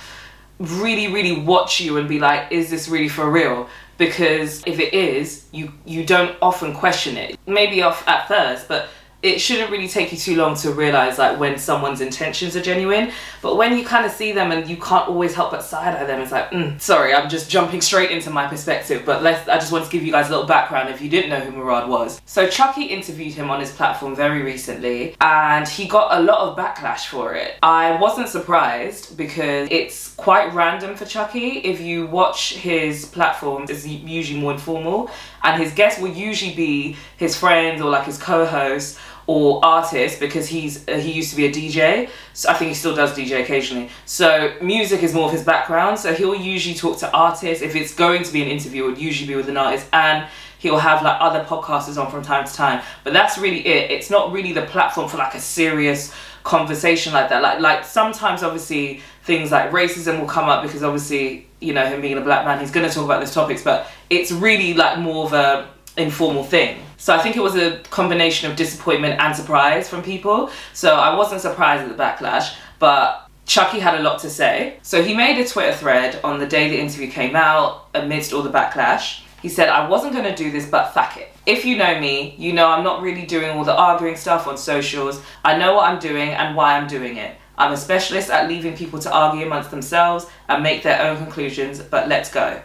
really 0.58 1.12
really 1.12 1.38
watch 1.38 1.80
you 1.80 1.98
and 1.98 2.08
be 2.08 2.18
like 2.18 2.50
is 2.50 2.70
this 2.70 2.88
really 2.88 3.08
for 3.08 3.30
real 3.30 3.68
because 3.98 4.62
if 4.66 4.78
it 4.78 4.92
is 4.94 5.46
you 5.52 5.72
you 5.84 6.04
don't 6.04 6.36
often 6.42 6.74
question 6.74 7.16
it. 7.16 7.38
Maybe 7.46 7.82
off 7.82 8.06
at 8.08 8.28
first 8.28 8.68
but 8.68 8.88
it 9.24 9.40
shouldn't 9.40 9.70
really 9.70 9.88
take 9.88 10.12
you 10.12 10.18
too 10.18 10.36
long 10.36 10.54
to 10.54 10.70
realize 10.70 11.18
like 11.18 11.40
when 11.40 11.56
someone's 11.56 12.02
intentions 12.02 12.54
are 12.54 12.60
genuine. 12.60 13.10
But 13.40 13.56
when 13.56 13.76
you 13.76 13.84
kind 13.84 14.04
of 14.04 14.12
see 14.12 14.32
them 14.32 14.52
and 14.52 14.68
you 14.68 14.76
can't 14.76 15.08
always 15.08 15.34
help 15.34 15.50
but 15.50 15.62
side 15.62 15.96
eye 15.96 16.04
them 16.04 16.20
it's 16.20 16.30
like 16.32 16.50
mm, 16.50 16.80
sorry 16.80 17.14
i'm 17.14 17.28
just 17.28 17.50
jumping 17.50 17.80
straight 17.80 18.10
into 18.10 18.28
my 18.28 18.46
perspective. 18.46 19.02
But 19.06 19.22
let's 19.22 19.48
i 19.48 19.56
just 19.56 19.72
want 19.72 19.86
to 19.86 19.90
give 19.90 20.04
you 20.04 20.12
guys 20.12 20.28
a 20.28 20.30
little 20.30 20.46
background 20.46 20.90
if 20.90 21.00
you 21.00 21.08
didn't 21.08 21.30
know 21.30 21.40
who 21.40 21.52
murad 21.52 21.88
was. 21.88 22.20
So 22.26 22.46
chuckie 22.46 22.84
interviewed 22.84 23.32
him 23.32 23.50
on 23.50 23.60
his 23.60 23.72
platform 23.72 24.14
very 24.14 24.42
recently 24.42 25.16
and 25.22 25.66
he 25.66 25.88
got 25.88 26.18
a 26.18 26.22
lot 26.22 26.40
of 26.40 26.58
backlash 26.58 27.06
for 27.06 27.34
it. 27.34 27.58
I 27.62 27.98
wasn't 27.98 28.28
surprised 28.28 29.16
because 29.16 29.68
it's 29.70 30.14
quite 30.16 30.52
random 30.52 30.96
for 30.96 31.06
chuckie. 31.06 31.58
If 31.58 31.80
you 31.80 32.06
watch 32.06 32.54
his 32.54 33.06
platform 33.06 33.64
it's 33.70 33.86
usually 33.86 34.38
more 34.38 34.52
informal 34.52 35.10
and 35.42 35.62
his 35.62 35.72
guests 35.72 35.98
will 35.98 36.12
usually 36.12 36.54
be 36.54 36.96
his 37.16 37.36
friends 37.36 37.80
or 37.80 37.88
like 37.88 38.04
his 38.04 38.18
co-hosts 38.18 38.98
or 39.26 39.64
artist 39.64 40.20
because 40.20 40.46
he's 40.48 40.86
uh, 40.88 40.96
he 40.96 41.12
used 41.12 41.30
to 41.30 41.36
be 41.36 41.46
a 41.46 41.52
DJ. 41.52 42.10
So 42.32 42.50
I 42.50 42.54
think 42.54 42.68
he 42.70 42.74
still 42.74 42.94
does 42.94 43.16
DJ 43.16 43.42
occasionally. 43.42 43.88
So 44.06 44.54
music 44.60 45.02
is 45.02 45.14
more 45.14 45.26
of 45.26 45.32
his 45.32 45.42
background. 45.42 45.98
So 45.98 46.12
he'll 46.12 46.34
usually 46.34 46.74
talk 46.74 46.98
to 46.98 47.10
artists. 47.12 47.62
If 47.62 47.74
it's 47.74 47.94
going 47.94 48.22
to 48.24 48.32
be 48.32 48.42
an 48.42 48.48
interview, 48.48 48.84
it 48.84 48.88
would 48.88 48.98
usually 48.98 49.28
be 49.28 49.34
with 49.34 49.48
an 49.48 49.56
artist 49.56 49.86
and 49.92 50.28
he'll 50.58 50.78
have 50.78 51.02
like 51.02 51.16
other 51.20 51.44
podcasters 51.44 52.02
on 52.02 52.10
from 52.10 52.22
time 52.22 52.46
to 52.46 52.52
time. 52.52 52.82
But 53.04 53.12
that's 53.12 53.38
really 53.38 53.66
it. 53.66 53.90
It's 53.90 54.10
not 54.10 54.32
really 54.32 54.52
the 54.52 54.62
platform 54.62 55.08
for 55.08 55.16
like 55.16 55.34
a 55.34 55.40
serious 55.40 56.12
conversation 56.42 57.12
like 57.12 57.30
that. 57.30 57.42
Like 57.42 57.60
like 57.60 57.84
sometimes 57.84 58.42
obviously 58.42 59.00
things 59.22 59.50
like 59.50 59.70
racism 59.70 60.20
will 60.20 60.26
come 60.26 60.48
up 60.48 60.62
because 60.62 60.82
obviously, 60.82 61.46
you 61.60 61.72
know, 61.72 61.86
him 61.86 62.00
being 62.00 62.18
a 62.18 62.20
black 62.20 62.44
man, 62.44 62.60
he's 62.60 62.70
gonna 62.70 62.90
talk 62.90 63.04
about 63.04 63.20
those 63.20 63.32
topics, 63.32 63.62
but 63.62 63.86
it's 64.10 64.30
really 64.30 64.74
like 64.74 64.98
more 64.98 65.24
of 65.24 65.32
a 65.32 65.68
informal 65.96 66.44
thing. 66.44 66.82
So 66.96 67.14
I 67.14 67.18
think 67.18 67.36
it 67.36 67.42
was 67.42 67.56
a 67.56 67.78
combination 67.90 68.50
of 68.50 68.56
disappointment 68.56 69.20
and 69.20 69.34
surprise 69.34 69.88
from 69.88 70.02
people. 70.02 70.50
So 70.72 70.94
I 70.94 71.16
wasn't 71.16 71.40
surprised 71.40 71.88
at 71.88 71.96
the 71.96 72.02
backlash, 72.02 72.56
but 72.78 73.28
Chuckie 73.46 73.78
had 73.78 74.00
a 74.00 74.02
lot 74.02 74.20
to 74.20 74.30
say. 74.30 74.78
So 74.82 75.02
he 75.02 75.14
made 75.14 75.38
a 75.38 75.46
Twitter 75.46 75.74
thread 75.74 76.20
on 76.24 76.38
the 76.38 76.46
day 76.46 76.70
the 76.70 76.80
interview 76.80 77.10
came 77.10 77.36
out 77.36 77.88
amidst 77.94 78.32
all 78.32 78.42
the 78.42 78.50
backlash. 78.50 79.20
He 79.42 79.48
said, 79.50 79.68
I 79.68 79.86
wasn't 79.88 80.14
going 80.14 80.24
to 80.24 80.34
do 80.34 80.50
this, 80.50 80.66
but 80.68 80.94
fuck 80.94 81.18
it. 81.18 81.30
If 81.44 81.66
you 81.66 81.76
know 81.76 82.00
me, 82.00 82.34
you 82.38 82.54
know 82.54 82.68
I'm 82.68 82.82
not 82.82 83.02
really 83.02 83.26
doing 83.26 83.50
all 83.50 83.64
the 83.64 83.76
arguing 83.76 84.16
stuff 84.16 84.46
on 84.46 84.56
socials. 84.56 85.20
I 85.44 85.58
know 85.58 85.74
what 85.74 85.84
I'm 85.84 85.98
doing 85.98 86.30
and 86.30 86.56
why 86.56 86.78
I'm 86.78 86.86
doing 86.86 87.18
it. 87.18 87.36
I'm 87.58 87.72
a 87.72 87.76
specialist 87.76 88.30
at 88.30 88.48
leaving 88.48 88.74
people 88.74 88.98
to 89.00 89.12
argue 89.12 89.44
amongst 89.44 89.70
themselves 89.70 90.26
and 90.48 90.62
make 90.62 90.82
their 90.82 91.02
own 91.02 91.18
conclusions, 91.18 91.80
but 91.80 92.08
let's 92.08 92.30
go. 92.30 92.62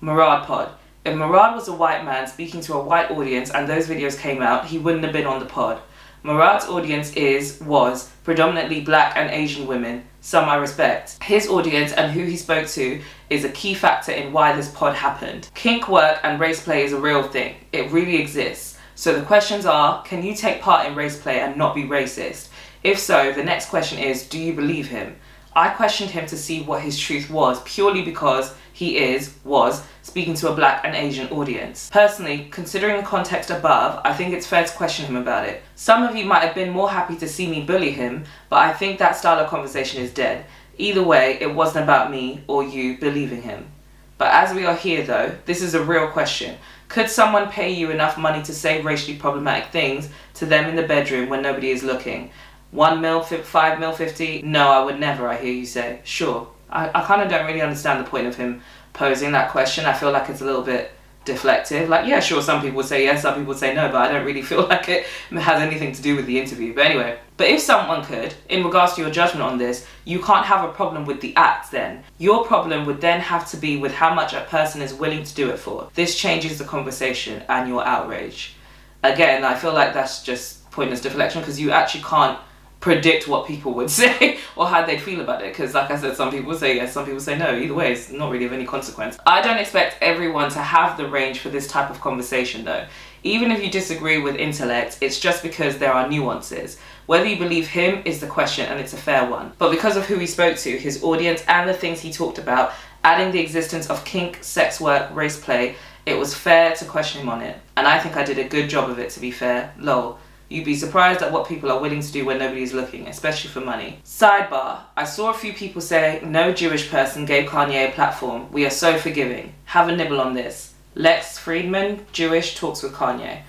Murad 0.00 0.46
Pod. 0.46 0.72
If 1.02 1.16
Murad 1.16 1.54
was 1.54 1.66
a 1.66 1.72
white 1.72 2.04
man 2.04 2.26
speaking 2.26 2.60
to 2.62 2.74
a 2.74 2.84
white 2.84 3.10
audience 3.10 3.50
and 3.50 3.66
those 3.66 3.88
videos 3.88 4.18
came 4.18 4.42
out, 4.42 4.66
he 4.66 4.76
wouldn't 4.76 5.02
have 5.02 5.14
been 5.14 5.26
on 5.26 5.40
the 5.40 5.46
pod. 5.46 5.80
Murad's 6.22 6.66
audience 6.66 7.14
is, 7.14 7.58
was, 7.62 8.10
predominantly 8.22 8.82
black 8.82 9.16
and 9.16 9.30
Asian 9.30 9.66
women, 9.66 10.04
some 10.20 10.46
I 10.46 10.56
respect. 10.56 11.16
His 11.22 11.48
audience 11.48 11.92
and 11.92 12.12
who 12.12 12.24
he 12.24 12.36
spoke 12.36 12.66
to 12.68 13.00
is 13.30 13.44
a 13.44 13.48
key 13.48 13.72
factor 13.72 14.12
in 14.12 14.30
why 14.30 14.54
this 14.54 14.68
pod 14.68 14.94
happened. 14.94 15.48
Kink 15.54 15.88
work 15.88 16.20
and 16.22 16.38
race 16.38 16.62
play 16.62 16.84
is 16.84 16.92
a 16.92 17.00
real 17.00 17.22
thing, 17.22 17.54
it 17.72 17.90
really 17.90 18.16
exists. 18.16 18.76
So 18.94 19.18
the 19.18 19.24
questions 19.24 19.64
are 19.64 20.02
can 20.02 20.22
you 20.22 20.34
take 20.34 20.60
part 20.60 20.86
in 20.86 20.94
race 20.94 21.18
play 21.18 21.40
and 21.40 21.56
not 21.56 21.74
be 21.74 21.84
racist? 21.84 22.48
If 22.82 22.98
so, 22.98 23.32
the 23.32 23.42
next 23.42 23.70
question 23.70 23.98
is 23.98 24.28
do 24.28 24.38
you 24.38 24.52
believe 24.52 24.88
him? 24.88 25.16
I 25.60 25.68
questioned 25.68 26.08
him 26.08 26.24
to 26.28 26.38
see 26.38 26.62
what 26.62 26.80
his 26.80 26.98
truth 26.98 27.28
was 27.28 27.62
purely 27.64 28.00
because 28.00 28.54
he 28.72 28.96
is, 28.96 29.34
was, 29.44 29.84
speaking 30.00 30.32
to 30.36 30.50
a 30.50 30.54
black 30.54 30.86
and 30.86 30.96
Asian 30.96 31.28
audience. 31.28 31.90
Personally, 31.92 32.48
considering 32.50 32.96
the 32.96 33.02
context 33.02 33.50
above, 33.50 34.00
I 34.02 34.14
think 34.14 34.32
it's 34.32 34.46
fair 34.46 34.64
to 34.64 34.72
question 34.72 35.04
him 35.04 35.16
about 35.16 35.46
it. 35.46 35.62
Some 35.74 36.02
of 36.02 36.16
you 36.16 36.24
might 36.24 36.44
have 36.44 36.54
been 36.54 36.70
more 36.70 36.88
happy 36.88 37.14
to 37.16 37.28
see 37.28 37.46
me 37.46 37.60
bully 37.60 37.90
him, 37.90 38.24
but 38.48 38.60
I 38.60 38.72
think 38.72 38.98
that 38.98 39.16
style 39.16 39.38
of 39.38 39.50
conversation 39.50 40.00
is 40.00 40.14
dead. 40.14 40.46
Either 40.78 41.02
way, 41.02 41.36
it 41.42 41.54
wasn't 41.54 41.84
about 41.84 42.10
me 42.10 42.42
or 42.46 42.64
you 42.64 42.96
believing 42.96 43.42
him. 43.42 43.70
But 44.16 44.32
as 44.32 44.54
we 44.54 44.64
are 44.64 44.74
here 44.74 45.04
though, 45.04 45.36
this 45.44 45.60
is 45.60 45.74
a 45.74 45.84
real 45.84 46.08
question. 46.08 46.56
Could 46.88 47.10
someone 47.10 47.50
pay 47.50 47.70
you 47.70 47.90
enough 47.90 48.16
money 48.16 48.42
to 48.44 48.54
say 48.54 48.80
racially 48.80 49.18
problematic 49.18 49.70
things 49.70 50.08
to 50.34 50.46
them 50.46 50.70
in 50.70 50.76
the 50.76 50.88
bedroom 50.88 51.28
when 51.28 51.42
nobody 51.42 51.70
is 51.70 51.82
looking? 51.82 52.30
One 52.70 53.00
mil, 53.00 53.22
five 53.22 53.80
mil, 53.80 53.92
fifty? 53.92 54.42
No, 54.42 54.70
I 54.70 54.84
would 54.84 55.00
never, 55.00 55.28
I 55.28 55.36
hear 55.36 55.52
you 55.52 55.66
say. 55.66 56.00
Sure. 56.04 56.48
I, 56.70 56.88
I 56.88 57.04
kind 57.04 57.20
of 57.20 57.28
don't 57.28 57.46
really 57.46 57.62
understand 57.62 58.04
the 58.04 58.08
point 58.08 58.26
of 58.26 58.36
him 58.36 58.62
posing 58.92 59.32
that 59.32 59.50
question. 59.50 59.86
I 59.86 59.92
feel 59.92 60.12
like 60.12 60.28
it's 60.28 60.40
a 60.40 60.44
little 60.44 60.62
bit 60.62 60.92
deflective. 61.24 61.88
Like, 61.88 62.06
yeah, 62.06 62.20
sure, 62.20 62.42
some 62.42 62.60
people 62.60 62.76
would 62.78 62.86
say 62.86 63.04
yes, 63.04 63.22
some 63.22 63.34
people 63.34 63.48
would 63.48 63.58
say 63.58 63.74
no, 63.74 63.88
but 63.88 63.96
I 63.96 64.12
don't 64.12 64.24
really 64.24 64.42
feel 64.50 64.66
like 64.66 64.88
it 64.88 65.06
has 65.30 65.60
anything 65.60 65.92
to 65.92 66.02
do 66.02 66.16
with 66.16 66.26
the 66.26 66.38
interview. 66.38 66.74
But 66.74 66.86
anyway, 66.86 67.18
but 67.36 67.48
if 67.48 67.60
someone 67.60 68.04
could, 68.04 68.34
in 68.48 68.64
regards 68.64 68.94
to 68.94 69.02
your 69.02 69.10
judgment 69.10 69.42
on 69.42 69.58
this, 69.58 69.86
you 70.04 70.20
can't 70.20 70.46
have 70.46 70.68
a 70.68 70.72
problem 70.72 71.04
with 71.04 71.20
the 71.20 71.34
act 71.36 71.70
then. 71.70 72.04
Your 72.18 72.44
problem 72.44 72.86
would 72.86 73.00
then 73.00 73.20
have 73.20 73.48
to 73.50 73.56
be 73.56 73.76
with 73.76 73.92
how 73.92 74.14
much 74.14 74.32
a 74.32 74.42
person 74.42 74.82
is 74.82 74.94
willing 74.94 75.24
to 75.24 75.34
do 75.34 75.50
it 75.50 75.58
for. 75.58 75.90
This 75.94 76.18
changes 76.18 76.58
the 76.58 76.64
conversation 76.64 77.42
and 77.48 77.68
your 77.68 77.84
outrage. 77.84 78.54
Again, 79.02 79.44
I 79.44 79.54
feel 79.54 79.72
like 79.72 79.94
that's 79.94 80.22
just 80.22 80.70
pointless 80.70 81.00
deflection 81.00 81.40
because 81.40 81.58
you 81.58 81.70
actually 81.70 82.04
can't 82.04 82.38
predict 82.80 83.28
what 83.28 83.46
people 83.46 83.72
would 83.74 83.90
say 84.00 84.38
or 84.56 84.66
how 84.66 84.84
they'd 84.84 85.00
feel 85.00 85.20
about 85.20 85.42
it 85.42 85.52
because 85.52 85.74
like 85.74 85.90
i 85.90 85.96
said 85.96 86.16
some 86.16 86.30
people 86.30 86.54
say 86.54 86.76
yes 86.76 86.92
some 86.92 87.04
people 87.04 87.20
say 87.20 87.36
no. 87.38 87.54
Either 87.54 87.74
way 87.74 87.92
it's 87.92 88.10
not 88.10 88.30
really 88.30 88.46
of 88.46 88.52
any 88.52 88.64
consequence. 88.64 89.18
I 89.26 89.42
don't 89.42 89.58
expect 89.58 89.96
everyone 90.00 90.50
to 90.50 90.58
have 90.58 90.96
the 90.96 91.06
range 91.06 91.40
for 91.40 91.50
this 91.50 91.68
type 91.68 91.90
of 91.90 92.00
conversation 92.00 92.64
though. 92.64 92.86
Even 93.22 93.50
if 93.50 93.62
you 93.62 93.70
disagree 93.70 94.18
with 94.18 94.36
intellect 94.36 94.98
it's 95.00 95.20
just 95.20 95.42
because 95.42 95.78
there 95.78 95.92
are 95.92 96.08
nuances. 96.08 96.78
Whether 97.06 97.26
you 97.26 97.38
believe 97.38 97.68
him 97.68 98.02
is 98.04 98.20
the 98.20 98.26
question 98.26 98.66
and 98.66 98.80
it's 98.80 98.92
a 98.92 98.96
fair 98.96 99.28
one. 99.28 99.52
But 99.58 99.70
because 99.70 99.96
of 99.96 100.06
who 100.06 100.16
he 100.16 100.26
spoke 100.26 100.56
to 100.58 100.78
his 100.78 101.02
audience 101.02 101.44
and 101.48 101.68
the 101.68 101.74
things 101.74 102.00
he 102.00 102.12
talked 102.12 102.38
about 102.38 102.72
adding 103.04 103.32
the 103.32 103.40
existence 103.40 103.88
of 103.88 104.04
kink 104.04 104.38
sex 104.42 104.80
work 104.80 105.14
race 105.14 105.38
play 105.38 105.76
it 106.06 106.14
was 106.14 106.34
fair 106.34 106.74
to 106.74 106.84
question 106.86 107.20
him 107.20 107.28
on 107.28 107.42
it. 107.42 107.58
And 107.76 107.86
i 107.86 107.98
think 107.98 108.16
i 108.16 108.24
did 108.24 108.38
a 108.38 108.48
good 108.48 108.70
job 108.70 108.88
of 108.88 108.98
it 108.98 109.10
to 109.10 109.20
be 109.20 109.30
fair. 109.30 109.74
Lol 109.78 110.18
You'd 110.50 110.64
be 110.64 110.74
surprised 110.74 111.22
at 111.22 111.30
what 111.30 111.46
people 111.46 111.70
are 111.70 111.78
willing 111.78 112.00
to 112.02 112.12
do 112.12 112.24
when 112.24 112.38
nobody's 112.38 112.72
looking, 112.72 113.06
especially 113.06 113.50
for 113.50 113.60
money. 113.60 114.00
Sidebar 114.04 114.80
I 114.96 115.04
saw 115.04 115.30
a 115.30 115.34
few 115.34 115.52
people 115.52 115.80
say 115.80 116.20
no 116.24 116.52
Jewish 116.52 116.90
person 116.90 117.24
gave 117.24 117.48
Kanye 117.48 117.88
a 117.88 117.92
platform. 117.92 118.50
We 118.50 118.66
are 118.66 118.70
so 118.70 118.98
forgiving. 118.98 119.54
Have 119.66 119.88
a 119.88 119.96
nibble 119.96 120.20
on 120.20 120.34
this. 120.34 120.74
Lex 120.96 121.38
Fridman, 121.38 122.00
Jewish, 122.10 122.56
talks 122.56 122.82
with 122.82 122.92
Kanye. 122.92 123.42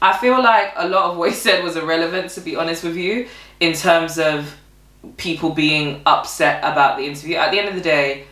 I 0.00 0.16
feel 0.16 0.40
like 0.40 0.72
a 0.76 0.88
lot 0.88 1.10
of 1.10 1.16
what 1.16 1.30
he 1.30 1.34
said 1.34 1.64
was 1.64 1.74
irrelevant, 1.74 2.30
to 2.30 2.40
be 2.40 2.54
honest 2.54 2.84
with 2.84 2.96
you, 2.96 3.26
in 3.58 3.72
terms 3.72 4.16
of 4.16 4.54
people 5.16 5.50
being 5.50 6.02
upset 6.06 6.60
about 6.62 6.98
the 6.98 7.04
interview. 7.04 7.34
At 7.34 7.50
the 7.50 7.58
end 7.58 7.68
of 7.68 7.74
the 7.74 7.80
day, 7.80 8.26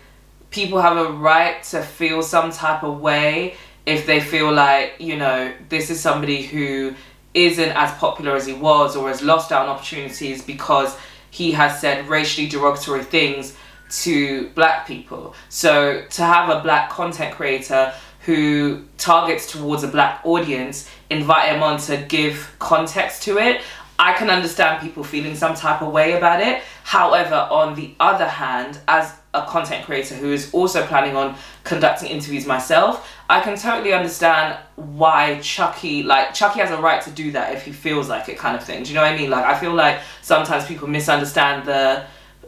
people 0.51 0.81
have 0.81 0.97
a 0.97 1.11
right 1.11 1.61
to 1.65 1.83
feel 1.83 2.23
some 2.23 2.53
type 2.53 2.85
of 2.85 3.01
way 3.01 3.57
if 3.85 4.07
they 4.07 4.21
feel 4.21 4.53
like, 4.53 4.95
you 5.01 5.17
know, 5.17 5.53
this 5.69 5.91
is 5.91 6.01
somebody 6.01 6.43
who 6.43 6.95
isn't 7.35 7.71
as 7.71 7.93
popular 7.99 8.37
as 8.37 8.47
he 8.47 8.53
was 8.53 8.97
or 8.97 9.09
has 9.09 9.23
lost 9.23 9.53
out 9.53 9.69
on 9.69 9.69
opportunities 9.69 10.43
because 10.43 10.97
he 11.31 11.53
has 11.53 11.81
said 11.81 12.09
racially 12.09 12.47
derogatory 12.47 13.03
things 13.03 13.57
to 13.91 14.49
black 14.51 14.87
people. 14.87 15.35
So 15.49 16.05
to 16.11 16.23
have 16.23 16.49
a 16.49 16.61
black 16.61 16.91
content 16.91 17.35
creator 17.35 17.93
who 18.25 18.85
targets 18.99 19.51
towards 19.51 19.83
a 19.83 19.89
black 19.89 20.21
audience, 20.25 20.89
invite 21.11 21.49
him 21.49 21.63
on 21.63 21.79
to 21.81 21.97
give 22.09 22.55
context 22.59 23.23
to 23.25 23.39
it. 23.39 23.61
I 23.99 24.13
can 24.15 24.31
understand 24.31 24.81
people 24.81 25.05
feeling 25.05 25.35
some 25.35 25.55
type 25.55 25.83
of 25.83 25.93
way 25.93 26.13
about 26.13 26.41
it. 26.41 26.63
However, 26.85 27.35
on 27.35 27.75
the 27.75 27.95
other 28.01 28.27
hand, 28.27 28.79
as 28.89 29.13
a 29.35 29.43
content 29.47 29.85
creator 29.85 30.15
who 30.15 30.33
is 30.33 30.53
also 30.53 30.85
planning 30.87 31.17
on 31.17 31.35
conducting 31.65 32.11
interviews 32.11 32.47
myself, 32.47 33.11
I 33.31 33.41
can 33.41 33.57
totally 33.57 33.95
understand 33.95 34.59
why 34.77 35.41
Chuckie, 35.41 36.03
like, 36.03 36.35
Chuckie 36.35 36.61
has 36.61 36.71
a 36.71 36.77
right 36.77 37.01
to 37.03 37.11
do 37.11 37.33
that 37.33 37.55
if 37.55 37.65
he 37.65 37.73
feels 37.73 38.09
like 38.09 38.29
it, 38.29 38.37
kind 38.37 38.57
of 38.57 38.63
thing. 38.63 38.83
Do 38.83 38.91
you 38.91 38.95
know 38.95 39.03
what 39.03 39.13
I 39.13 39.17
mean? 39.17 39.31
Like, 39.31 39.45
I 39.45 39.59
feel 39.59 39.73
like 39.73 40.01
sometimes 40.21 40.67
people 40.67 40.87
misunderstand 40.87 41.67
the 41.67 42.05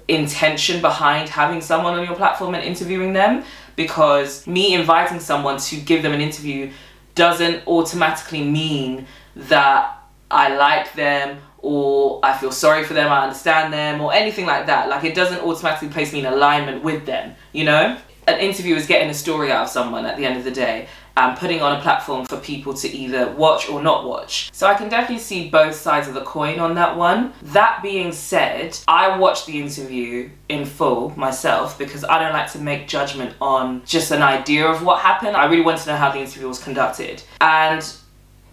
intention 0.09 0.83
behind 0.83 1.31
having 1.31 1.63
someone 1.63 1.95
on 1.95 2.05
your 2.05 2.15
platform 2.15 2.55
and 2.55 2.63
interviewing 2.63 3.15
them 3.15 3.43
because 3.77 4.47
me 4.47 4.75
inviting 4.75 5.19
someone 5.21 5.59
to 5.59 5.77
give 5.77 6.03
them 6.03 6.13
an 6.13 6.21
interview 6.21 6.71
doesn't 7.15 7.67
automatically 7.67 8.43
mean 8.45 9.07
that 9.35 9.99
I 10.31 10.55
like 10.55 10.93
them 10.95 11.39
or 11.65 12.21
I 12.23 12.37
feel 12.37 12.53
sorry 12.53 12.85
for 12.85 12.93
them, 12.93 13.11
I 13.11 13.23
understand 13.23 13.73
them, 13.73 14.01
or 14.01 14.13
anything 14.13 14.45
like 14.45 14.67
that. 14.67 14.89
Like 14.89 15.05
it 15.05 15.15
doesn't 15.15 15.41
automatically 15.41 15.89
place 15.89 16.13
me 16.13 16.21
in 16.21 16.27
alignment 16.27 16.85
with 16.85 17.07
them, 17.07 17.35
you 17.53 17.65
know? 17.65 17.99
An 18.27 18.39
interview 18.39 18.75
is 18.75 18.87
getting 18.87 19.11
a 19.11 19.15
story 19.15 19.51
out 19.51 19.65
of 19.65 19.69
someone 19.71 20.07
at 20.07 20.17
the 20.17 20.25
end 20.25 20.39
of 20.39 20.45
the 20.45 20.51
day 20.51 20.89
and 21.17 21.37
putting 21.39 21.63
on 21.63 21.79
a 21.79 21.81
platform 21.81 22.27
for 22.27 22.39
people 22.39 22.75
to 22.75 22.89
either 22.89 23.31
watch 23.33 23.69
or 23.69 23.83
not 23.83 24.07
watch. 24.07 24.51
So 24.53 24.67
I 24.67 24.75
can 24.75 24.89
definitely 24.89 25.23
see 25.23 25.49
both 25.49 25.75
sides 25.75 26.09
of 26.09 26.15
the 26.15 26.23
coin 26.23 26.59
on 26.59 26.75
that 26.75 26.97
one. 26.97 27.33
That 27.43 27.83
being 27.83 28.13
said, 28.13 28.79
I 28.89 29.17
watched 29.19 29.47
the 29.47 29.61
interview 29.61 30.31
in 30.49 30.65
full 30.65 31.11
myself 31.19 31.79
because 31.79 32.05
I 32.05 32.19
don't 32.19 32.33
like 32.33 32.51
to 32.53 32.59
make 32.59 32.89
judgment 32.89 33.35
on 33.41 33.85
just 33.85 34.11
an 34.11 34.23
idea 34.23 34.67
of 34.67 34.85
what 34.85 35.01
happened. 35.01 35.37
I 35.37 35.45
really 35.45 35.63
want 35.63 35.79
to 35.81 35.91
know 35.91 35.97
how 35.97 36.11
the 36.11 36.19
interview 36.21 36.49
was 36.49 36.63
conducted. 36.63 37.23
And 37.41 37.87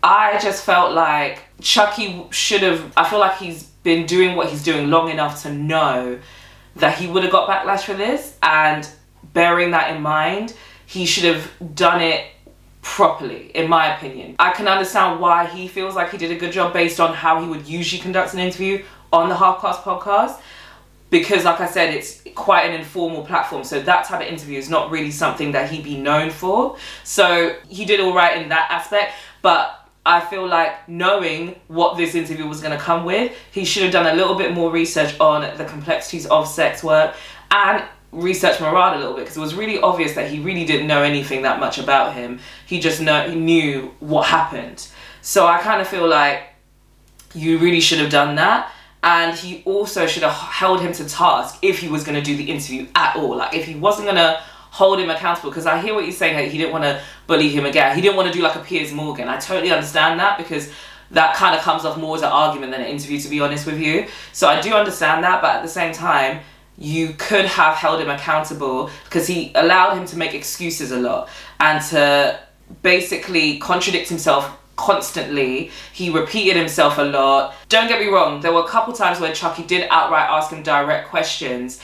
I 0.03 0.39
just 0.39 0.63
felt 0.63 0.93
like 0.93 1.43
Chuckie 1.61 2.25
should 2.31 2.63
have. 2.63 2.91
I 2.97 3.07
feel 3.07 3.19
like 3.19 3.37
he's 3.37 3.63
been 3.63 4.05
doing 4.05 4.35
what 4.35 4.49
he's 4.49 4.63
doing 4.63 4.89
long 4.89 5.09
enough 5.09 5.43
to 5.43 5.53
know 5.53 6.19
that 6.75 6.97
he 6.97 7.07
would 7.07 7.23
have 7.23 7.31
got 7.31 7.49
backlash 7.49 7.81
for 7.81 7.93
this, 7.93 8.37
and 8.41 8.87
bearing 9.33 9.71
that 9.71 9.95
in 9.95 10.01
mind, 10.01 10.55
he 10.85 11.05
should 11.05 11.25
have 11.25 11.51
done 11.75 12.01
it 12.01 12.25
properly, 12.81 13.51
in 13.53 13.69
my 13.69 13.95
opinion. 13.95 14.35
I 14.39 14.51
can 14.51 14.67
understand 14.67 15.19
why 15.19 15.45
he 15.45 15.67
feels 15.67 15.95
like 15.95 16.11
he 16.11 16.17
did 16.17 16.31
a 16.31 16.35
good 16.35 16.51
job 16.51 16.73
based 16.73 16.99
on 16.99 17.13
how 17.13 17.41
he 17.41 17.47
would 17.47 17.67
usually 17.67 18.01
conduct 18.01 18.33
an 18.33 18.39
interview 18.39 18.83
on 19.13 19.29
the 19.29 19.35
Halfcast 19.35 19.83
podcast. 19.83 20.39
Because, 21.11 21.43
like 21.43 21.59
I 21.59 21.67
said, 21.67 21.93
it's 21.93 22.23
quite 22.35 22.69
an 22.69 22.73
informal 22.73 23.25
platform, 23.25 23.65
so 23.65 23.81
that 23.81 24.05
type 24.05 24.21
of 24.21 24.27
interview 24.27 24.57
is 24.57 24.69
not 24.69 24.89
really 24.89 25.11
something 25.11 25.51
that 25.51 25.69
he'd 25.69 25.83
be 25.83 25.97
known 25.97 26.29
for. 26.29 26.77
So 27.03 27.57
he 27.67 27.83
did 27.83 27.99
all 27.99 28.15
right 28.15 28.41
in 28.41 28.47
that 28.47 28.71
aspect, 28.71 29.13
but 29.41 29.80
I 30.05 30.19
feel 30.19 30.47
like 30.47 30.89
knowing 30.89 31.59
what 31.67 31.95
this 31.95 32.15
interview 32.15 32.47
was 32.47 32.59
going 32.59 32.77
to 32.77 32.83
come 32.83 33.05
with, 33.05 33.33
he 33.51 33.65
should 33.65 33.83
have 33.83 33.91
done 33.91 34.07
a 34.07 34.15
little 34.15 34.35
bit 34.35 34.53
more 34.53 34.71
research 34.71 35.19
on 35.19 35.57
the 35.57 35.65
complexities 35.65 36.25
of 36.25 36.47
sex 36.47 36.83
work 36.83 37.15
and 37.51 37.83
research 38.11 38.59
Murad 38.59 38.95
a 38.95 38.99
little 38.99 39.13
bit 39.13 39.21
because 39.21 39.37
it 39.37 39.41
was 39.41 39.55
really 39.55 39.79
obvious 39.79 40.15
that 40.15 40.29
he 40.29 40.39
really 40.39 40.65
didn't 40.65 40.87
know 40.87 41.03
anything 41.03 41.43
that 41.43 41.59
much 41.59 41.77
about 41.77 42.13
him. 42.13 42.39
He 42.65 42.79
just 42.79 42.99
know, 42.99 43.29
he 43.29 43.35
knew 43.35 43.93
what 43.99 44.27
happened. 44.27 44.87
So 45.21 45.45
I 45.45 45.59
kind 45.59 45.81
of 45.81 45.87
feel 45.87 46.07
like 46.07 46.43
you 47.33 47.59
really 47.59 47.79
should 47.79 47.99
have 47.99 48.09
done 48.09 48.35
that. 48.35 48.71
And 49.03 49.35
he 49.37 49.63
also 49.65 50.05
should 50.05 50.23
have 50.23 50.33
held 50.33 50.81
him 50.81 50.93
to 50.93 51.07
task 51.07 51.57
if 51.61 51.79
he 51.79 51.87
was 51.87 52.03
going 52.03 52.15
to 52.15 52.21
do 52.21 52.37
the 52.37 52.51
interview 52.51 52.87
at 52.95 53.15
all. 53.15 53.37
Like 53.37 53.55
if 53.55 53.65
he 53.65 53.75
wasn't 53.75 54.05
going 54.05 54.17
to 54.17 54.41
hold 54.71 54.99
him 54.99 55.09
accountable 55.09 55.49
because 55.49 55.65
I 55.65 55.79
hear 55.79 55.93
what 55.93 56.05
you're 56.05 56.13
saying. 56.13 56.35
Like 56.35 56.49
he 56.49 56.57
didn't 56.57 56.71
want 56.71 56.85
to 56.85 57.01
bully 57.27 57.49
him 57.49 57.65
again. 57.65 57.93
He 57.95 58.01
didn't 58.01 58.15
want 58.15 58.31
to 58.31 58.33
do 58.33 58.41
like 58.41 58.55
a 58.55 58.59
Piers 58.59 58.91
Morgan. 58.91 59.27
I 59.27 59.37
totally 59.37 59.71
understand 59.71 60.19
that 60.19 60.37
because 60.37 60.71
that 61.11 61.35
kind 61.35 61.53
of 61.53 61.61
comes 61.61 61.83
off 61.83 61.97
more 61.97 62.15
as 62.15 62.21
an 62.21 62.29
argument 62.29 62.71
than 62.71 62.81
an 62.81 62.87
interview, 62.87 63.19
to 63.19 63.27
be 63.27 63.41
honest 63.41 63.65
with 63.65 63.79
you. 63.79 64.07
So 64.31 64.47
I 64.47 64.61
do 64.61 64.73
understand 64.73 65.23
that, 65.25 65.41
but 65.41 65.57
at 65.57 65.61
the 65.61 65.67
same 65.67 65.93
time, 65.93 66.39
you 66.77 67.13
could 67.17 67.45
have 67.45 67.75
held 67.75 68.01
him 68.01 68.09
accountable 68.09 68.89
because 69.03 69.27
he 69.27 69.51
allowed 69.55 69.97
him 69.97 70.05
to 70.05 70.17
make 70.17 70.33
excuses 70.33 70.91
a 70.91 70.97
lot 70.97 71.29
and 71.59 71.83
to 71.89 72.39
basically 72.81 73.59
contradict 73.59 74.07
himself 74.07 74.57
constantly. 74.77 75.69
He 75.91 76.09
repeated 76.09 76.55
himself 76.55 76.97
a 76.97 77.03
lot. 77.03 77.55
Don't 77.67 77.89
get 77.89 77.99
me 77.99 78.07
wrong, 78.07 78.39
there 78.39 78.53
were 78.53 78.61
a 78.61 78.67
couple 78.67 78.93
times 78.93 79.19
where 79.19 79.33
Chuckie 79.33 79.63
did 79.63 79.85
outright 79.91 80.29
ask 80.29 80.49
him 80.49 80.63
direct 80.63 81.09
questions 81.09 81.81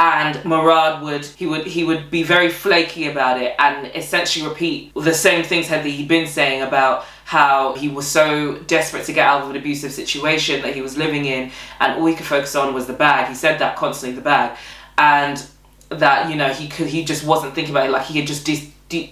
and 0.00 0.42
Murad 0.46 1.02
would 1.02 1.26
he 1.26 1.46
would 1.46 1.66
he 1.66 1.84
would 1.84 2.10
be 2.10 2.22
very 2.22 2.48
flaky 2.48 3.08
about 3.08 3.40
it 3.40 3.54
and 3.58 3.86
essentially 3.94 4.48
repeat 4.48 4.94
the 4.94 5.12
same 5.12 5.44
things 5.44 5.68
he'd 5.68 6.08
been 6.08 6.26
saying 6.26 6.62
about 6.62 7.04
how 7.26 7.74
he 7.74 7.88
was 7.88 8.06
so 8.06 8.56
desperate 8.66 9.04
to 9.04 9.12
get 9.12 9.26
out 9.26 9.42
of 9.42 9.50
an 9.50 9.56
abusive 9.56 9.92
situation 9.92 10.62
that 10.62 10.74
he 10.74 10.80
was 10.80 10.96
living 10.96 11.26
in 11.26 11.52
and 11.80 12.00
all 12.00 12.06
he 12.06 12.14
could 12.14 12.24
focus 12.26 12.56
on 12.56 12.72
was 12.72 12.86
the 12.86 12.94
bag. 12.94 13.28
He 13.28 13.34
said 13.34 13.60
that 13.60 13.76
constantly, 13.76 14.16
the 14.16 14.22
bag. 14.22 14.58
And 14.96 15.44
that, 15.90 16.30
you 16.30 16.36
know, 16.36 16.48
he 16.48 16.66
could 16.66 16.86
he 16.86 17.04
just 17.04 17.22
wasn't 17.22 17.54
thinking 17.54 17.74
about 17.74 17.86
it 17.86 17.92
like 17.92 18.06
he 18.06 18.18
had 18.18 18.26
just 18.26 18.46
dis, 18.46 18.70
dis 18.88 19.10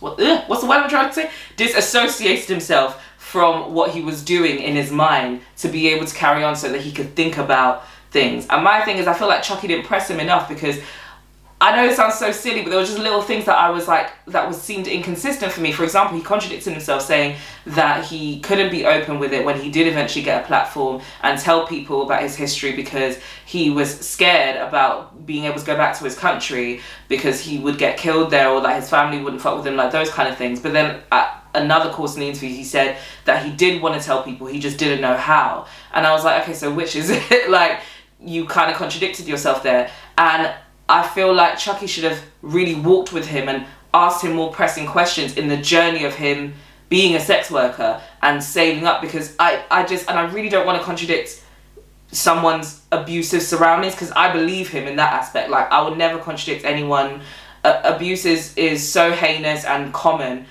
what, 0.00 0.20
ugh, 0.20 0.44
what's 0.48 0.60
the 0.60 0.68
word 0.68 0.78
I'm 0.78 0.90
trying 0.90 1.08
to 1.08 1.14
say? 1.14 1.30
Disassociated 1.56 2.48
himself 2.48 3.00
from 3.16 3.72
what 3.72 3.92
he 3.92 4.00
was 4.00 4.24
doing 4.24 4.58
in 4.58 4.74
his 4.74 4.90
mind 4.90 5.40
to 5.58 5.68
be 5.68 5.88
able 5.88 6.04
to 6.04 6.14
carry 6.14 6.42
on 6.42 6.56
so 6.56 6.70
that 6.72 6.80
he 6.80 6.90
could 6.90 7.14
think 7.14 7.38
about 7.38 7.84
things. 8.16 8.46
And 8.48 8.64
my 8.64 8.80
thing 8.82 8.96
is, 8.96 9.06
I 9.06 9.12
feel 9.12 9.28
like 9.28 9.42
Chuckie 9.42 9.68
didn't 9.68 9.84
press 9.84 10.08
him 10.08 10.20
enough 10.20 10.48
because 10.48 10.80
I 11.58 11.74
know 11.76 11.86
it 11.90 11.96
sounds 11.96 12.14
so 12.14 12.32
silly, 12.32 12.62
but 12.62 12.70
there 12.70 12.78
were 12.78 12.84
just 12.84 12.98
little 12.98 13.20
things 13.20 13.44
that 13.44 13.56
I 13.56 13.68
was 13.70 13.86
like 13.86 14.10
that 14.26 14.46
was 14.48 14.60
seemed 14.60 14.88
inconsistent 14.88 15.52
for 15.52 15.60
me. 15.60 15.72
For 15.72 15.84
example, 15.84 16.16
he 16.16 16.22
contradicted 16.22 16.72
himself 16.72 17.02
saying 17.02 17.36
that 17.66 18.04
he 18.04 18.40
couldn't 18.40 18.70
be 18.70 18.86
open 18.86 19.18
with 19.18 19.32
it 19.34 19.44
when 19.44 19.60
he 19.60 19.70
did 19.70 19.86
eventually 19.86 20.22
get 20.22 20.44
a 20.44 20.46
platform 20.46 21.02
and 21.22 21.38
tell 21.38 21.66
people 21.66 22.02
about 22.02 22.22
his 22.22 22.36
history 22.36 22.72
because 22.72 23.18
he 23.44 23.68
was 23.70 24.00
scared 24.00 24.56
about 24.56 25.26
being 25.26 25.44
able 25.44 25.58
to 25.58 25.64
go 25.64 25.76
back 25.76 25.96
to 25.98 26.04
his 26.04 26.14
country 26.14 26.80
because 27.08 27.40
he 27.40 27.58
would 27.58 27.78
get 27.78 27.98
killed 27.98 28.30
there 28.30 28.48
or 28.48 28.60
that 28.62 28.76
his 28.80 28.88
family 28.88 29.22
wouldn't 29.22 29.40
fuck 29.42 29.56
with 29.56 29.66
him, 29.66 29.76
like 29.76 29.92
those 29.92 30.10
kind 30.10 30.28
of 30.28 30.36
things. 30.36 30.60
But 30.60 30.74
then 30.74 31.02
at 31.10 31.42
another 31.54 31.90
course 31.90 32.14
in 32.14 32.20
the 32.20 32.28
interview, 32.28 32.50
he 32.50 32.64
said 32.64 32.98
that 33.24 33.44
he 33.44 33.52
did 33.52 33.80
want 33.80 33.98
to 33.98 34.06
tell 34.06 34.22
people, 34.22 34.46
he 34.46 34.60
just 34.60 34.78
didn't 34.78 35.00
know 35.00 35.16
how. 35.16 35.66
And 35.94 36.06
I 36.06 36.12
was 36.12 36.24
like, 36.24 36.42
okay, 36.42 36.52
so 36.52 36.72
which 36.72 36.96
is 36.96 37.08
it? 37.10 37.50
like 37.50 37.80
you 38.20 38.46
kind 38.46 38.70
of 38.70 38.76
contradicted 38.76 39.26
yourself 39.26 39.62
there. 39.62 39.90
And 40.18 40.54
I 40.88 41.06
feel 41.06 41.32
like 41.32 41.58
Chuckie 41.58 41.86
should 41.86 42.04
have 42.04 42.22
really 42.42 42.74
walked 42.74 43.12
with 43.12 43.26
him 43.26 43.48
and 43.48 43.66
asked 43.92 44.22
him 44.22 44.34
more 44.34 44.52
pressing 44.52 44.86
questions 44.86 45.36
in 45.36 45.48
the 45.48 45.56
journey 45.56 46.04
of 46.04 46.14
him 46.14 46.54
being 46.88 47.16
a 47.16 47.20
sex 47.20 47.50
worker 47.50 48.00
and 48.22 48.42
saving 48.42 48.86
up 48.86 49.00
because 49.00 49.34
I, 49.38 49.64
I 49.70 49.84
just, 49.84 50.08
and 50.08 50.18
I 50.18 50.30
really 50.30 50.48
don't 50.48 50.66
want 50.66 50.78
to 50.78 50.84
contradict 50.84 51.42
someone's 52.12 52.82
abusive 52.92 53.42
surroundings 53.42 53.94
because 53.94 54.12
I 54.12 54.32
believe 54.32 54.68
him 54.68 54.86
in 54.86 54.96
that 54.96 55.12
aspect. 55.12 55.50
Like, 55.50 55.70
I 55.70 55.82
would 55.82 55.98
never 55.98 56.18
contradict 56.18 56.64
anyone. 56.64 57.20
Uh, 57.64 57.80
abuse 57.84 58.24
is, 58.24 58.56
is 58.56 58.86
so 58.86 59.10
heinous 59.10 59.64
and 59.64 59.92
common, 59.92 60.46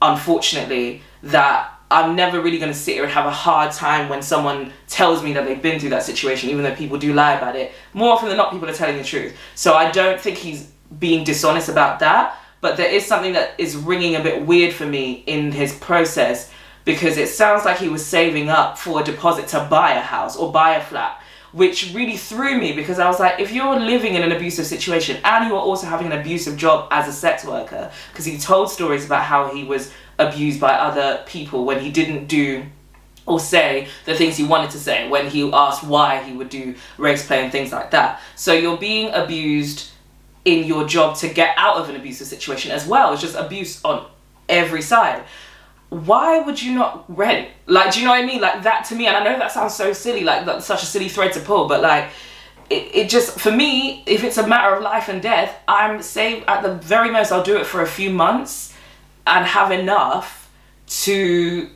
unfortunately, 0.00 1.02
that 1.22 1.75
I'm 1.90 2.16
never 2.16 2.40
really 2.40 2.58
going 2.58 2.72
to 2.72 2.78
sit 2.78 2.94
here 2.94 3.04
and 3.04 3.12
have 3.12 3.26
a 3.26 3.30
hard 3.30 3.72
time 3.72 4.08
when 4.08 4.20
someone 4.20 4.72
tells 4.88 5.22
me 5.22 5.32
that 5.34 5.44
they've 5.44 5.60
been 5.62 5.78
through 5.78 5.90
that 5.90 6.02
situation, 6.02 6.50
even 6.50 6.64
though 6.64 6.74
people 6.74 6.98
do 6.98 7.12
lie 7.12 7.34
about 7.34 7.54
it. 7.54 7.72
More 7.92 8.12
often 8.12 8.28
than 8.28 8.36
not, 8.36 8.50
people 8.52 8.68
are 8.68 8.74
telling 8.74 8.96
the 8.96 9.04
truth. 9.04 9.36
So 9.54 9.74
I 9.74 9.90
don't 9.92 10.20
think 10.20 10.36
he's 10.36 10.70
being 10.98 11.22
dishonest 11.24 11.68
about 11.68 12.00
that. 12.00 12.38
But 12.60 12.76
there 12.76 12.90
is 12.90 13.06
something 13.06 13.34
that 13.34 13.54
is 13.58 13.76
ringing 13.76 14.16
a 14.16 14.22
bit 14.22 14.44
weird 14.44 14.72
for 14.72 14.86
me 14.86 15.22
in 15.26 15.52
his 15.52 15.74
process 15.76 16.50
because 16.84 17.16
it 17.16 17.28
sounds 17.28 17.64
like 17.64 17.78
he 17.78 17.88
was 17.88 18.04
saving 18.04 18.48
up 18.48 18.78
for 18.78 19.00
a 19.00 19.04
deposit 19.04 19.48
to 19.48 19.64
buy 19.70 19.92
a 19.92 20.00
house 20.00 20.36
or 20.36 20.50
buy 20.50 20.76
a 20.76 20.82
flat, 20.82 21.20
which 21.52 21.92
really 21.94 22.16
threw 22.16 22.58
me 22.58 22.72
because 22.72 22.98
I 22.98 23.06
was 23.06 23.20
like, 23.20 23.38
if 23.40 23.52
you're 23.52 23.78
living 23.78 24.14
in 24.14 24.22
an 24.22 24.32
abusive 24.32 24.66
situation 24.66 25.18
and 25.22 25.46
you 25.46 25.54
are 25.54 25.60
also 25.60 25.86
having 25.86 26.06
an 26.10 26.18
abusive 26.18 26.56
job 26.56 26.88
as 26.90 27.06
a 27.06 27.12
sex 27.12 27.44
worker, 27.44 27.92
because 28.10 28.24
he 28.24 28.38
told 28.38 28.70
stories 28.70 29.04
about 29.04 29.24
how 29.24 29.52
he 29.54 29.64
was 29.64 29.92
abused 30.18 30.60
by 30.60 30.72
other 30.72 31.22
people 31.26 31.64
when 31.64 31.80
he 31.80 31.90
didn't 31.90 32.26
do 32.26 32.64
or 33.26 33.40
say 33.40 33.88
the 34.04 34.14
things 34.14 34.36
he 34.36 34.44
wanted 34.44 34.70
to 34.70 34.78
say 34.78 35.08
when 35.08 35.28
he 35.28 35.50
asked 35.52 35.82
why 35.82 36.22
he 36.22 36.32
would 36.32 36.48
do 36.48 36.74
race 36.96 37.26
play 37.26 37.42
and 37.42 37.52
things 37.52 37.72
like 37.72 37.90
that. 37.90 38.20
So 38.36 38.52
you're 38.52 38.76
being 38.76 39.12
abused 39.12 39.90
in 40.44 40.64
your 40.64 40.86
job 40.86 41.16
to 41.16 41.28
get 41.28 41.54
out 41.58 41.76
of 41.76 41.88
an 41.88 41.96
abusive 41.96 42.28
situation 42.28 42.70
as 42.70 42.86
well. 42.86 43.12
It's 43.12 43.22
just 43.22 43.34
abuse 43.34 43.84
on 43.84 44.06
every 44.48 44.80
side. 44.80 45.24
Why 45.88 46.40
would 46.40 46.62
you 46.62 46.74
not 46.74 47.04
rent? 47.14 47.48
Like, 47.66 47.92
do 47.92 48.00
you 48.00 48.06
know 48.06 48.12
what 48.12 48.22
I 48.22 48.26
mean? 48.26 48.40
Like 48.40 48.62
that 48.62 48.84
to 48.86 48.94
me, 48.94 49.06
and 49.06 49.16
I 49.16 49.24
know 49.24 49.38
that 49.38 49.52
sounds 49.52 49.74
so 49.74 49.92
silly, 49.92 50.24
like 50.24 50.46
that's 50.46 50.66
such 50.66 50.82
a 50.82 50.86
silly 50.86 51.08
thread 51.08 51.32
to 51.34 51.40
pull, 51.40 51.68
but 51.68 51.80
like 51.80 52.10
it, 52.70 52.94
it 52.94 53.08
just 53.08 53.38
for 53.38 53.50
me, 53.50 54.02
if 54.06 54.24
it's 54.24 54.38
a 54.38 54.46
matter 54.46 54.74
of 54.74 54.82
life 54.82 55.08
and 55.08 55.22
death, 55.22 55.56
I'm 55.68 56.02
say 56.02 56.42
at 56.44 56.62
the 56.62 56.74
very 56.74 57.10
most 57.10 57.32
I'll 57.32 57.42
do 57.42 57.56
it 57.56 57.66
for 57.66 57.82
a 57.82 57.86
few 57.86 58.10
months 58.10 58.65
and 59.26 59.44
have 59.44 59.70
enough 59.72 60.50
to 60.86 61.68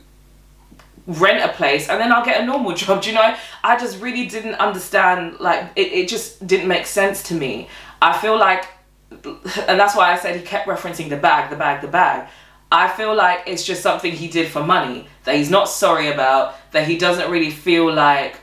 rent 1.07 1.43
a 1.43 1.53
place 1.53 1.89
and 1.89 1.99
then 1.99 2.11
I'll 2.11 2.23
get 2.23 2.41
a 2.41 2.45
normal 2.45 2.73
job. 2.75 3.01
Do 3.01 3.09
you 3.09 3.15
know? 3.15 3.35
I 3.63 3.77
just 3.77 3.99
really 3.99 4.27
didn't 4.27 4.55
understand 4.55 5.39
like 5.39 5.71
it, 5.75 5.91
it 5.91 6.07
just 6.07 6.45
didn't 6.47 6.67
make 6.67 6.85
sense 6.85 7.23
to 7.23 7.33
me. 7.33 7.67
I 8.01 8.17
feel 8.17 8.37
like 8.37 8.65
and 9.11 9.79
that's 9.79 9.95
why 9.95 10.13
I 10.13 10.17
said 10.17 10.37
he 10.37 10.41
kept 10.41 10.67
referencing 10.67 11.09
the 11.09 11.17
bag, 11.17 11.49
the 11.49 11.55
bag, 11.55 11.81
the 11.81 11.87
bag. 11.87 12.29
I 12.71 12.87
feel 12.87 13.13
like 13.13 13.43
it's 13.47 13.65
just 13.65 13.81
something 13.81 14.13
he 14.13 14.29
did 14.29 14.47
for 14.47 14.63
money 14.63 15.05
that 15.25 15.35
he's 15.35 15.49
not 15.49 15.67
sorry 15.67 16.07
about, 16.07 16.55
that 16.71 16.87
he 16.87 16.97
doesn't 16.97 17.29
really 17.29 17.51
feel 17.51 17.93
like 17.93 18.39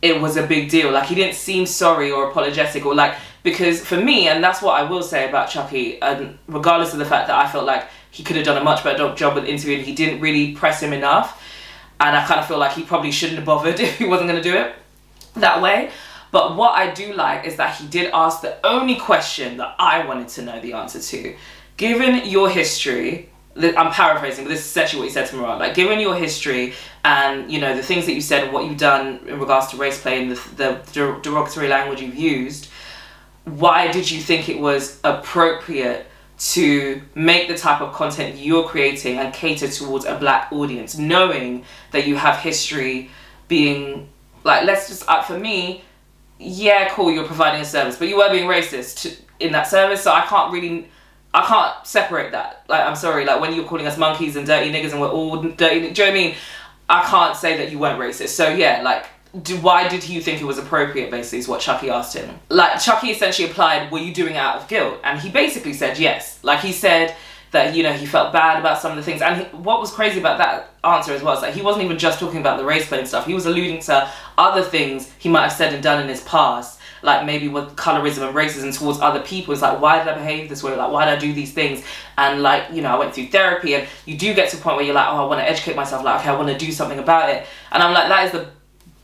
it 0.00 0.18
was 0.18 0.38
a 0.38 0.46
big 0.46 0.70
deal. 0.70 0.90
Like 0.90 1.06
he 1.06 1.14
didn't 1.14 1.34
seem 1.34 1.66
sorry 1.66 2.10
or 2.10 2.30
apologetic 2.30 2.86
or 2.86 2.94
like 2.94 3.14
because 3.42 3.84
for 3.84 3.98
me, 3.98 4.28
and 4.28 4.42
that's 4.42 4.62
what 4.62 4.80
I 4.80 4.88
will 4.88 5.02
say 5.02 5.28
about 5.28 5.50
Chuckie, 5.50 6.00
and 6.00 6.38
regardless 6.48 6.94
of 6.94 6.98
the 6.98 7.04
fact 7.04 7.28
that 7.28 7.36
I 7.36 7.50
felt 7.50 7.66
like 7.66 7.86
he 8.14 8.22
could 8.22 8.36
have 8.36 8.44
done 8.44 8.56
a 8.56 8.62
much 8.62 8.84
better 8.84 9.12
job 9.16 9.34
with 9.34 9.44
interviewing, 9.44 9.82
he 9.84 9.92
didn't 9.92 10.20
really 10.20 10.54
press 10.54 10.80
him 10.80 10.92
enough, 10.92 11.42
and 11.98 12.16
I 12.16 12.24
kind 12.24 12.38
of 12.38 12.46
feel 12.46 12.58
like 12.58 12.74
he 12.74 12.84
probably 12.84 13.10
shouldn't 13.10 13.38
have 13.38 13.44
bothered 13.44 13.80
if 13.80 13.98
he 13.98 14.06
wasn't 14.06 14.30
going 14.30 14.40
to 14.40 14.48
do 14.48 14.56
it 14.56 14.72
that 15.34 15.60
way. 15.60 15.90
But 16.30 16.56
what 16.56 16.78
I 16.78 16.92
do 16.92 17.12
like 17.12 17.44
is 17.44 17.56
that 17.56 17.76
he 17.76 17.88
did 17.88 18.12
ask 18.14 18.40
the 18.40 18.64
only 18.64 18.96
question 18.96 19.56
that 19.56 19.74
I 19.80 20.06
wanted 20.06 20.28
to 20.28 20.42
know 20.42 20.60
the 20.60 20.74
answer 20.74 21.00
to. 21.00 21.36
Given 21.76 22.28
your 22.28 22.48
history, 22.48 23.30
I'm 23.56 23.90
paraphrasing, 23.90 24.44
but 24.44 24.50
this 24.50 24.60
is 24.60 24.66
essentially 24.66 25.00
what 25.00 25.08
he 25.08 25.12
said 25.12 25.26
to 25.26 25.36
Murad. 25.36 25.58
Like, 25.58 25.74
given 25.74 25.98
your 25.98 26.14
history 26.14 26.74
and 27.04 27.50
you 27.50 27.60
know 27.60 27.76
the 27.76 27.82
things 27.82 28.06
that 28.06 28.12
you 28.12 28.20
said 28.20 28.44
and 28.44 28.52
what 28.52 28.64
you've 28.64 28.78
done 28.78 29.26
in 29.26 29.40
regards 29.40 29.68
to 29.68 29.76
race 29.76 30.00
play 30.00 30.22
and 30.22 30.30
the, 30.30 30.40
the 30.56 31.14
derogatory 31.22 31.66
language 31.66 32.00
you've 32.00 32.14
used, 32.14 32.68
why 33.44 33.90
did 33.90 34.08
you 34.08 34.20
think 34.20 34.48
it 34.48 34.60
was 34.60 35.00
appropriate 35.02 36.06
to 36.36 37.00
make 37.14 37.48
the 37.48 37.56
type 37.56 37.80
of 37.80 37.92
content 37.92 38.36
you're 38.36 38.66
creating 38.66 39.18
and 39.18 39.32
cater 39.32 39.68
towards 39.68 40.04
a 40.04 40.16
black 40.18 40.50
audience, 40.52 40.98
knowing 40.98 41.64
that 41.92 42.06
you 42.06 42.16
have 42.16 42.38
history 42.38 43.10
being 43.48 44.08
like, 44.42 44.64
let's 44.64 44.88
just, 44.88 45.08
uh, 45.08 45.22
for 45.22 45.38
me, 45.38 45.84
yeah, 46.38 46.88
cool, 46.90 47.10
you're 47.10 47.26
providing 47.26 47.60
a 47.60 47.64
service, 47.64 47.96
but 47.96 48.08
you 48.08 48.16
were 48.16 48.30
being 48.30 48.48
racist 48.48 49.02
to, 49.02 49.44
in 49.44 49.52
that 49.52 49.66
service, 49.66 50.02
so 50.02 50.12
I 50.12 50.22
can't 50.22 50.52
really. 50.52 50.88
I 51.36 51.44
can't 51.46 51.84
separate 51.84 52.30
that. 52.30 52.64
Like, 52.68 52.82
I'm 52.82 52.94
sorry, 52.94 53.24
like 53.24 53.40
when 53.40 53.52
you're 53.52 53.64
calling 53.64 53.88
us 53.88 53.98
monkeys 53.98 54.36
and 54.36 54.46
dirty 54.46 54.70
niggas 54.70 54.92
and 54.92 55.00
we're 55.00 55.08
all 55.08 55.42
dirty, 55.42 55.80
do 55.80 55.86
you 55.86 55.92
know 55.92 56.04
what 56.04 56.10
I 56.10 56.12
mean? 56.12 56.34
I 56.88 57.02
can't 57.02 57.36
say 57.36 57.56
that 57.56 57.72
you 57.72 57.80
weren't 57.80 57.98
racist. 57.98 58.28
So 58.28 58.50
yeah, 58.50 58.82
like 58.82 59.06
do, 59.42 59.56
why 59.58 59.88
did 59.88 60.08
you 60.08 60.20
think 60.20 60.40
it 60.40 60.44
was 60.44 60.58
appropriate 60.58 61.10
basically 61.10 61.38
is 61.38 61.48
what 61.48 61.60
Chuckie 61.60 61.90
asked 61.90 62.16
him. 62.16 62.38
Like 62.48 62.80
Chuckie 62.80 63.10
essentially 63.10 63.50
applied 63.50 63.90
were 63.90 63.98
you 63.98 64.14
doing 64.14 64.34
it 64.34 64.38
out 64.38 64.56
of 64.56 64.68
guilt? 64.68 65.00
And 65.02 65.18
he 65.18 65.30
basically 65.30 65.72
said 65.72 65.98
yes. 65.98 66.38
Like 66.42 66.60
he 66.60 66.72
said 66.72 67.16
that 67.50 67.74
you 67.74 67.82
know 67.82 67.92
he 67.92 68.06
felt 68.06 68.32
bad 68.32 68.58
about 68.60 68.78
some 68.78 68.92
of 68.92 68.96
the 68.96 69.02
things. 69.02 69.22
And 69.22 69.42
he, 69.42 69.44
what 69.56 69.80
was 69.80 69.90
crazy 69.90 70.20
about 70.20 70.38
that 70.38 70.74
answer 70.84 71.12
as 71.12 71.22
well 71.22 71.34
is 71.34 71.40
that 71.40 71.54
he 71.54 71.62
wasn't 71.62 71.84
even 71.84 71.98
just 71.98 72.20
talking 72.20 72.40
about 72.40 72.58
the 72.58 72.64
race 72.64 72.86
playing 72.86 73.06
stuff. 73.06 73.26
He 73.26 73.34
was 73.34 73.46
alluding 73.46 73.80
to 73.82 74.10
other 74.38 74.62
things 74.62 75.12
he 75.18 75.28
might 75.28 75.42
have 75.42 75.52
said 75.52 75.72
and 75.72 75.82
done 75.82 76.02
in 76.02 76.08
his 76.08 76.22
past. 76.22 76.80
Like 77.02 77.26
maybe 77.26 77.48
with 77.48 77.76
colorism 77.76 78.26
and 78.26 78.34
racism 78.34 78.76
towards 78.76 79.00
other 79.00 79.20
people. 79.20 79.52
It's 79.52 79.62
like 79.62 79.80
why 79.80 79.98
did 79.98 80.08
i 80.08 80.14
behave 80.14 80.48
this 80.48 80.62
way? 80.62 80.74
Like 80.76 80.92
why 80.92 81.06
did 81.06 81.14
i 81.14 81.18
do 81.18 81.32
these 81.32 81.52
things? 81.52 81.84
And 82.16 82.42
like 82.42 82.72
you 82.72 82.82
know 82.82 82.88
i 82.88 82.98
went 82.98 83.14
through 83.14 83.26
therapy 83.26 83.74
and 83.74 83.88
you 84.06 84.16
do 84.16 84.32
get 84.32 84.50
to 84.50 84.56
a 84.56 84.60
point 84.60 84.76
where 84.76 84.84
you're 84.84 84.94
like 84.94 85.08
oh 85.08 85.24
i 85.24 85.24
want 85.24 85.40
to 85.40 85.48
educate 85.48 85.76
myself. 85.76 86.04
Like 86.04 86.20
okay 86.20 86.30
i 86.30 86.36
want 86.36 86.48
to 86.48 86.58
do 86.58 86.70
something 86.70 86.98
about 86.98 87.30
it. 87.30 87.46
And 87.72 87.82
i'm 87.82 87.92
like 87.92 88.08
that 88.08 88.24
is 88.26 88.32
the 88.32 88.48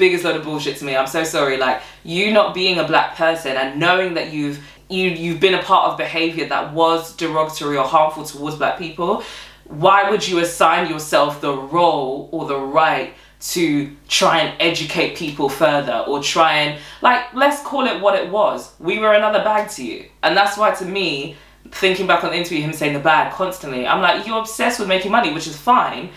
biggest 0.00 0.25
load 0.25 0.35
of 0.35 0.42
bullshit 0.42 0.78
to 0.78 0.85
me. 0.85 0.97
I'm 0.97 1.07
so 1.07 1.23
sorry. 1.23 1.59
Like 1.59 1.83
you 2.02 2.33
not 2.33 2.54
being 2.54 2.80
a 2.80 2.85
black 2.85 3.14
person 3.14 3.57
and 3.57 3.78
knowing 3.78 4.14
that 4.14 4.33
you've 4.33 4.59
you 4.88 5.11
you've 5.11 5.38
been 5.38 5.54
a 5.54 5.62
part 5.62 5.92
of 5.92 5.99
behavior 5.99 6.49
that 6.49 6.73
was 6.73 7.14
derogatory 7.14 7.76
or 7.76 7.85
harmful 7.85 8.25
towards 8.25 8.57
black 8.57 8.78
people, 8.78 9.23
why 9.66 10.11
would 10.11 10.26
you 10.26 10.38
assign 10.40 10.90
yourself 10.90 11.40
the 11.40 11.54
role 11.54 12.28
or 12.33 12.47
the 12.47 12.59
right 12.59 13.14
to 13.40 13.97
try 14.09 14.40
and 14.40 14.54
educate 14.61 15.16
people 15.16 15.49
further 15.49 16.04
or 16.09 16.23
try 16.23 16.52
and 16.54 16.78
like 17.00 17.33
let's 17.35 17.62
call 17.62 17.87
it 17.87 18.00
what 18.00 18.14
it 18.19 18.28
was. 18.30 18.73
We 18.80 18.99
were 18.99 19.12
another 19.14 19.45
bag 19.45 19.71
to 19.76 19.85
you. 19.85 20.09
And 20.23 20.37
that's 20.37 20.57
why 20.57 20.73
to 20.73 20.85
me 20.85 21.37
thinking 21.73 22.07
back 22.07 22.25
on 22.25 22.30
the 22.30 22.37
interview 22.37 22.62
him 22.62 22.73
saying 22.73 22.95
the 22.95 23.00
bag 23.00 23.33
constantly, 23.35 23.87
I'm 23.87 24.00
like 24.00 24.26
you're 24.26 24.38
obsessed 24.38 24.80
with 24.80 24.88
making 24.88 25.12
money, 25.12 25.33
which 25.33 25.47
is 25.47 25.57
fine 25.57 26.11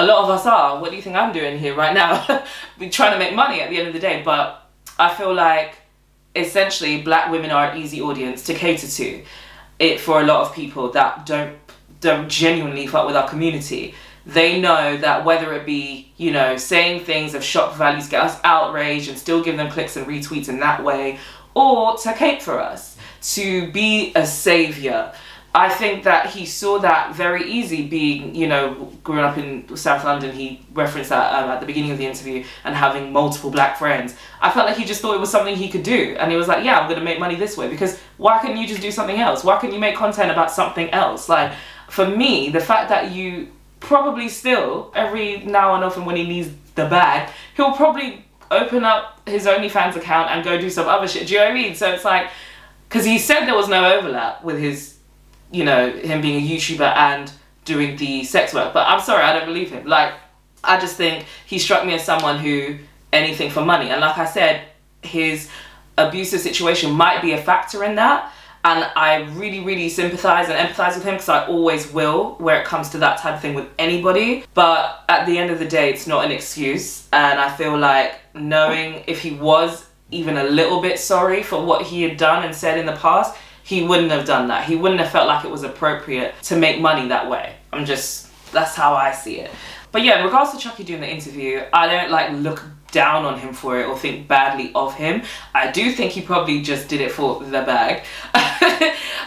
a 0.00 0.06
lot 0.06 0.24
of 0.24 0.30
us 0.30 0.46
are. 0.46 0.80
What 0.80 0.90
do 0.90 0.96
you 0.96 1.02
think 1.02 1.16
I'm 1.16 1.32
doing 1.32 1.58
here 1.58 1.74
right 1.74 1.92
now? 1.92 2.44
We're 2.78 2.90
trying 2.90 3.12
to 3.12 3.18
make 3.18 3.34
money 3.34 3.60
at 3.60 3.68
the 3.68 3.78
end 3.78 3.88
of 3.88 3.92
the 3.92 4.00
day, 4.00 4.22
but 4.24 4.66
I 4.98 5.14
feel 5.14 5.34
like 5.34 5.76
essentially 6.34 7.02
black 7.02 7.30
women 7.30 7.50
are 7.50 7.70
an 7.70 7.78
easy 7.78 8.00
audience 8.00 8.42
to 8.44 8.54
cater 8.54 8.86
to. 8.86 9.22
It 9.78 10.00
for 10.00 10.20
a 10.20 10.24
lot 10.24 10.42
of 10.46 10.54
people 10.54 10.90
that 10.92 11.26
don't 11.26 11.56
don't 12.00 12.28
genuinely 12.30 12.86
fuck 12.86 13.06
with 13.06 13.16
our 13.16 13.28
community. 13.28 13.94
They 14.24 14.60
know 14.60 14.96
that 14.98 15.24
whether 15.24 15.52
it 15.54 15.66
be, 15.66 16.12
you 16.16 16.30
know, 16.30 16.56
saying 16.56 17.04
things 17.04 17.34
of 17.34 17.42
shock 17.44 17.74
values 17.76 18.08
get 18.08 18.22
us 18.22 18.40
outraged 18.42 19.10
and 19.10 19.18
still 19.18 19.42
give 19.42 19.56
them 19.58 19.70
clicks 19.70 19.96
and 19.96 20.06
retweets 20.06 20.48
in 20.48 20.60
that 20.60 20.82
way, 20.82 21.18
or 21.54 21.96
to 21.98 22.12
cape 22.14 22.40
for 22.40 22.58
us, 22.58 22.96
to 23.34 23.70
be 23.72 24.12
a 24.14 24.26
savior, 24.26 25.12
I 25.52 25.68
think 25.68 26.04
that 26.04 26.30
he 26.30 26.46
saw 26.46 26.78
that 26.78 27.14
very 27.16 27.50
easy 27.50 27.88
being, 27.88 28.36
you 28.36 28.46
know, 28.46 28.92
growing 29.02 29.24
up 29.24 29.36
in 29.36 29.76
South 29.76 30.04
London, 30.04 30.32
he 30.32 30.64
referenced 30.72 31.10
that 31.10 31.42
um, 31.42 31.50
at 31.50 31.58
the 31.58 31.66
beginning 31.66 31.90
of 31.90 31.98
the 31.98 32.06
interview 32.06 32.44
and 32.62 32.72
having 32.74 33.12
multiple 33.12 33.50
black 33.50 33.76
friends. 33.76 34.14
I 34.40 34.52
felt 34.52 34.68
like 34.68 34.76
he 34.76 34.84
just 34.84 35.02
thought 35.02 35.14
it 35.14 35.20
was 35.20 35.30
something 35.30 35.56
he 35.56 35.68
could 35.68 35.82
do. 35.82 36.14
And 36.20 36.30
he 36.30 36.36
was 36.36 36.46
like, 36.46 36.64
yeah, 36.64 36.78
I'm 36.78 36.86
going 36.86 37.00
to 37.00 37.04
make 37.04 37.18
money 37.18 37.34
this 37.34 37.56
way 37.56 37.68
because 37.68 37.98
why 38.16 38.38
couldn't 38.38 38.58
you 38.58 38.66
just 38.68 38.80
do 38.80 38.92
something 38.92 39.18
else? 39.18 39.42
Why 39.42 39.58
couldn't 39.58 39.74
you 39.74 39.80
make 39.80 39.96
content 39.96 40.30
about 40.30 40.52
something 40.52 40.88
else? 40.90 41.28
Like, 41.28 41.52
for 41.88 42.06
me, 42.06 42.50
the 42.50 42.60
fact 42.60 42.88
that 42.90 43.10
you 43.10 43.48
probably 43.80 44.28
still, 44.28 44.92
every 44.94 45.38
now 45.38 45.74
and 45.74 45.82
often 45.82 46.04
when 46.04 46.14
he 46.14 46.28
needs 46.28 46.50
the 46.76 46.86
bag, 46.86 47.28
he'll 47.56 47.72
probably 47.72 48.24
open 48.52 48.84
up 48.84 49.28
his 49.28 49.46
OnlyFans 49.46 49.96
account 49.96 50.30
and 50.30 50.44
go 50.44 50.60
do 50.60 50.70
some 50.70 50.86
other 50.86 51.08
shit. 51.08 51.26
Do 51.26 51.34
you 51.34 51.40
know 51.40 51.46
what 51.46 51.52
I 51.52 51.54
mean? 51.54 51.74
So 51.74 51.90
it's 51.90 52.04
like, 52.04 52.30
because 52.88 53.04
he 53.04 53.18
said 53.18 53.46
there 53.46 53.56
was 53.56 53.68
no 53.68 53.98
overlap 53.98 54.44
with 54.44 54.60
his 54.60 54.99
you 55.52 55.64
know, 55.64 55.90
him 55.90 56.20
being 56.20 56.44
a 56.44 56.48
YouTuber 56.48 56.96
and 56.96 57.30
doing 57.64 57.96
the 57.96 58.24
sex 58.24 58.54
work. 58.54 58.72
But 58.72 58.86
I'm 58.86 59.00
sorry, 59.00 59.22
I 59.24 59.32
don't 59.32 59.46
believe 59.46 59.70
him. 59.70 59.86
Like, 59.86 60.14
I 60.62 60.78
just 60.78 60.96
think 60.96 61.26
he 61.46 61.58
struck 61.58 61.84
me 61.86 61.94
as 61.94 62.04
someone 62.04 62.38
who 62.38 62.78
anything 63.12 63.50
for 63.50 63.64
money. 63.64 63.90
And 63.90 64.00
like 64.00 64.18
I 64.18 64.26
said, 64.26 64.62
his 65.02 65.48
abusive 65.98 66.40
situation 66.40 66.92
might 66.92 67.22
be 67.22 67.32
a 67.32 67.42
factor 67.42 67.84
in 67.84 67.96
that. 67.96 68.32
And 68.62 68.84
I 68.94 69.22
really, 69.32 69.60
really 69.60 69.88
sympathize 69.88 70.50
and 70.50 70.68
empathize 70.68 70.94
with 70.94 71.04
him 71.04 71.14
because 71.14 71.30
I 71.30 71.46
always 71.46 71.90
will 71.90 72.34
where 72.34 72.60
it 72.60 72.66
comes 72.66 72.90
to 72.90 72.98
that 72.98 73.18
type 73.18 73.36
of 73.36 73.40
thing 73.40 73.54
with 73.54 73.68
anybody. 73.78 74.44
But 74.52 75.02
at 75.08 75.24
the 75.24 75.38
end 75.38 75.50
of 75.50 75.58
the 75.58 75.64
day, 75.64 75.90
it's 75.90 76.06
not 76.06 76.26
an 76.26 76.30
excuse. 76.30 77.08
And 77.12 77.40
I 77.40 77.50
feel 77.56 77.76
like 77.76 78.16
knowing 78.34 79.02
if 79.06 79.22
he 79.22 79.32
was 79.32 79.86
even 80.10 80.36
a 80.36 80.44
little 80.44 80.82
bit 80.82 80.98
sorry 80.98 81.42
for 81.42 81.64
what 81.64 81.86
he 81.86 82.02
had 82.02 82.18
done 82.18 82.44
and 82.44 82.54
said 82.54 82.78
in 82.78 82.84
the 82.84 82.96
past, 82.96 83.34
he 83.62 83.84
wouldn't 83.84 84.10
have 84.10 84.26
done 84.26 84.48
that. 84.48 84.64
He 84.64 84.76
wouldn't 84.76 85.00
have 85.00 85.10
felt 85.10 85.26
like 85.28 85.44
it 85.44 85.50
was 85.50 85.62
appropriate 85.62 86.34
to 86.44 86.56
make 86.56 86.80
money 86.80 87.08
that 87.08 87.28
way. 87.28 87.54
I'm 87.72 87.84
just, 87.84 88.28
that's 88.52 88.74
how 88.74 88.94
I 88.94 89.12
see 89.12 89.40
it. 89.40 89.50
But 89.92 90.02
yeah, 90.02 90.18
in 90.18 90.24
regards 90.24 90.52
to 90.52 90.58
Chuckie 90.58 90.84
doing 90.84 91.00
the 91.00 91.10
interview, 91.10 91.62
I 91.72 91.88
don't 91.88 92.10
like 92.10 92.32
look 92.32 92.64
down 92.92 93.24
on 93.24 93.38
him 93.38 93.52
for 93.52 93.78
it 93.80 93.86
or 93.86 93.96
think 93.96 94.28
badly 94.28 94.72
of 94.74 94.94
him. 94.94 95.22
I 95.54 95.70
do 95.70 95.92
think 95.92 96.12
he 96.12 96.20
probably 96.20 96.62
just 96.62 96.88
did 96.88 97.00
it 97.00 97.12
for 97.12 97.42
the 97.42 97.62
bag. 97.62 98.04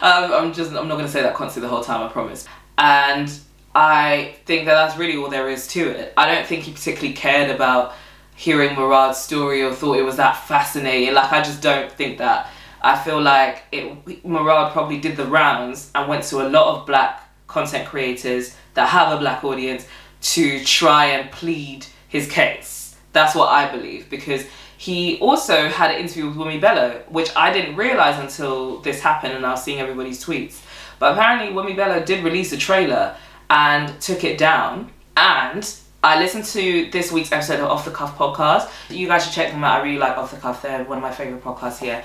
um, 0.01 0.33
I'm 0.33 0.53
just, 0.53 0.71
I'm 0.73 0.87
not 0.87 0.95
gonna 0.95 1.07
say 1.07 1.21
that 1.21 1.35
constantly 1.35 1.69
the 1.69 1.75
whole 1.75 1.83
time, 1.83 2.01
I 2.01 2.09
promise. 2.09 2.45
And 2.77 3.31
I 3.75 4.35
think 4.45 4.65
that 4.65 4.73
that's 4.73 4.97
really 4.97 5.17
all 5.17 5.29
there 5.29 5.49
is 5.49 5.67
to 5.69 5.89
it. 5.89 6.13
I 6.15 6.33
don't 6.33 6.45
think 6.45 6.63
he 6.63 6.71
particularly 6.71 7.13
cared 7.13 7.49
about 7.49 7.93
hearing 8.35 8.75
Murad's 8.75 9.17
story 9.17 9.63
or 9.63 9.73
thought 9.73 9.97
it 9.97 10.03
was 10.03 10.17
that 10.17 10.33
fascinating. 10.47 11.13
Like, 11.13 11.31
I 11.31 11.41
just 11.41 11.61
don't 11.61 11.91
think 11.91 12.17
that. 12.19 12.49
I 12.83 13.01
feel 13.01 13.21
like 13.21 13.63
it 13.71 14.25
Murad 14.25 14.73
probably 14.73 14.99
did 14.99 15.15
the 15.15 15.25
rounds 15.25 15.89
and 15.95 16.09
went 16.09 16.25
to 16.25 16.45
a 16.45 16.47
lot 16.49 16.75
of 16.75 16.85
black 16.85 17.21
content 17.47 17.87
creators 17.87 18.55
that 18.73 18.89
have 18.89 19.13
a 19.13 19.17
black 19.17 19.43
audience 19.43 19.87
to 20.21 20.63
try 20.65 21.05
and 21.05 21.31
plead 21.31 21.85
his 22.09 22.29
case. 22.29 22.95
That's 23.13 23.35
what 23.35 23.49
I 23.49 23.71
believe 23.71 24.09
because 24.09 24.45
he 24.77 25.17
also 25.19 25.69
had 25.69 25.91
an 25.91 26.01
interview 26.01 26.27
with 26.27 26.35
Wumi 26.35 26.59
Bello, 26.59 27.01
which 27.07 27.29
I 27.37 27.53
didn't 27.53 27.77
realize 27.77 28.19
until 28.19 28.79
this 28.81 28.99
happened 28.99 29.33
and 29.33 29.45
I 29.45 29.51
was 29.51 29.63
seeing 29.63 29.79
everybody's 29.79 30.23
tweets. 30.23 30.61
But 30.99 31.13
apparently, 31.13 31.55
Wumi 31.55 31.75
Bello 31.75 32.03
did 32.03 32.23
release 32.23 32.51
a 32.51 32.57
trailer 32.57 33.15
and 33.49 33.99
took 34.01 34.23
it 34.25 34.37
down. 34.37 34.91
And 35.15 35.73
I 36.03 36.19
listened 36.19 36.45
to 36.45 36.89
this 36.91 37.11
week's 37.13 37.31
episode 37.31 37.61
of 37.61 37.69
Off 37.69 37.85
the 37.85 37.91
Cuff 37.91 38.17
podcast. 38.17 38.69
You 38.89 39.07
guys 39.07 39.23
should 39.23 39.33
check 39.33 39.51
them 39.51 39.63
out. 39.63 39.79
I 39.79 39.83
really 39.83 39.99
like 39.99 40.17
Off 40.17 40.31
the 40.31 40.37
Cuff. 40.37 40.61
They're 40.61 40.83
one 40.83 40.97
of 40.97 41.01
my 41.01 41.11
favorite 41.11 41.43
podcasts 41.43 41.79
here 41.79 42.03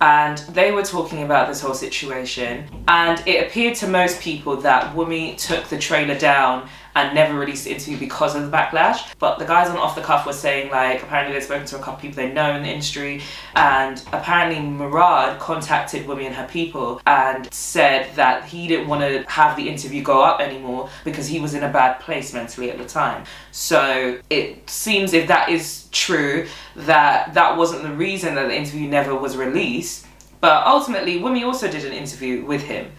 and 0.00 0.38
they 0.38 0.72
were 0.72 0.82
talking 0.82 1.22
about 1.22 1.48
this 1.48 1.60
whole 1.60 1.74
situation. 1.74 2.64
And 2.88 3.22
it 3.26 3.46
appeared 3.46 3.74
to 3.76 3.86
most 3.86 4.20
people 4.20 4.56
that 4.56 4.94
Wumi 4.94 5.36
took 5.36 5.66
the 5.66 5.78
trailer 5.78 6.18
down 6.18 6.68
and 6.94 7.14
never 7.14 7.38
released 7.38 7.64
the 7.64 7.72
interview 7.72 7.98
because 7.98 8.34
of 8.34 8.50
the 8.50 8.56
backlash. 8.56 9.14
But 9.18 9.38
the 9.38 9.44
guys 9.44 9.68
on 9.68 9.76
Off 9.76 9.94
the 9.94 10.02
Cuff 10.02 10.26
were 10.26 10.32
saying 10.32 10.70
like 10.70 11.02
apparently 11.02 11.34
they've 11.34 11.42
spoken 11.42 11.66
to 11.66 11.76
a 11.76 11.78
couple 11.78 11.94
of 11.94 12.00
people 12.00 12.16
they 12.16 12.32
know 12.32 12.54
in 12.54 12.62
the 12.62 12.68
industry, 12.68 13.22
and 13.54 14.02
apparently 14.12 14.60
Murad 14.60 15.38
contacted 15.38 16.06
Wumi 16.06 16.26
and 16.26 16.34
her 16.34 16.48
people 16.48 17.00
and 17.06 17.52
said 17.52 18.14
that 18.16 18.44
he 18.44 18.66
didn't 18.66 18.88
want 18.88 19.02
to 19.02 19.22
have 19.30 19.56
the 19.56 19.68
interview 19.68 20.02
go 20.02 20.22
up 20.22 20.40
anymore 20.40 20.88
because 21.04 21.26
he 21.26 21.40
was 21.40 21.54
in 21.54 21.62
a 21.62 21.68
bad 21.68 22.00
place 22.00 22.32
mentally 22.32 22.70
at 22.70 22.78
the 22.78 22.84
time. 22.84 23.24
So 23.52 24.18
it 24.30 24.68
seems 24.68 25.12
if 25.12 25.28
that 25.28 25.48
is 25.48 25.88
true, 25.92 26.46
that 26.76 27.34
that 27.34 27.56
wasn't 27.56 27.82
the 27.82 27.92
reason 27.92 28.34
that 28.34 28.48
the 28.48 28.56
interview 28.56 28.88
never 28.88 29.14
was 29.14 29.36
released. 29.36 30.06
But 30.40 30.66
ultimately, 30.66 31.20
Wumi 31.20 31.44
also 31.44 31.70
did 31.70 31.84
an 31.84 31.92
interview 31.92 32.44
with 32.46 32.62
him. 32.62 32.90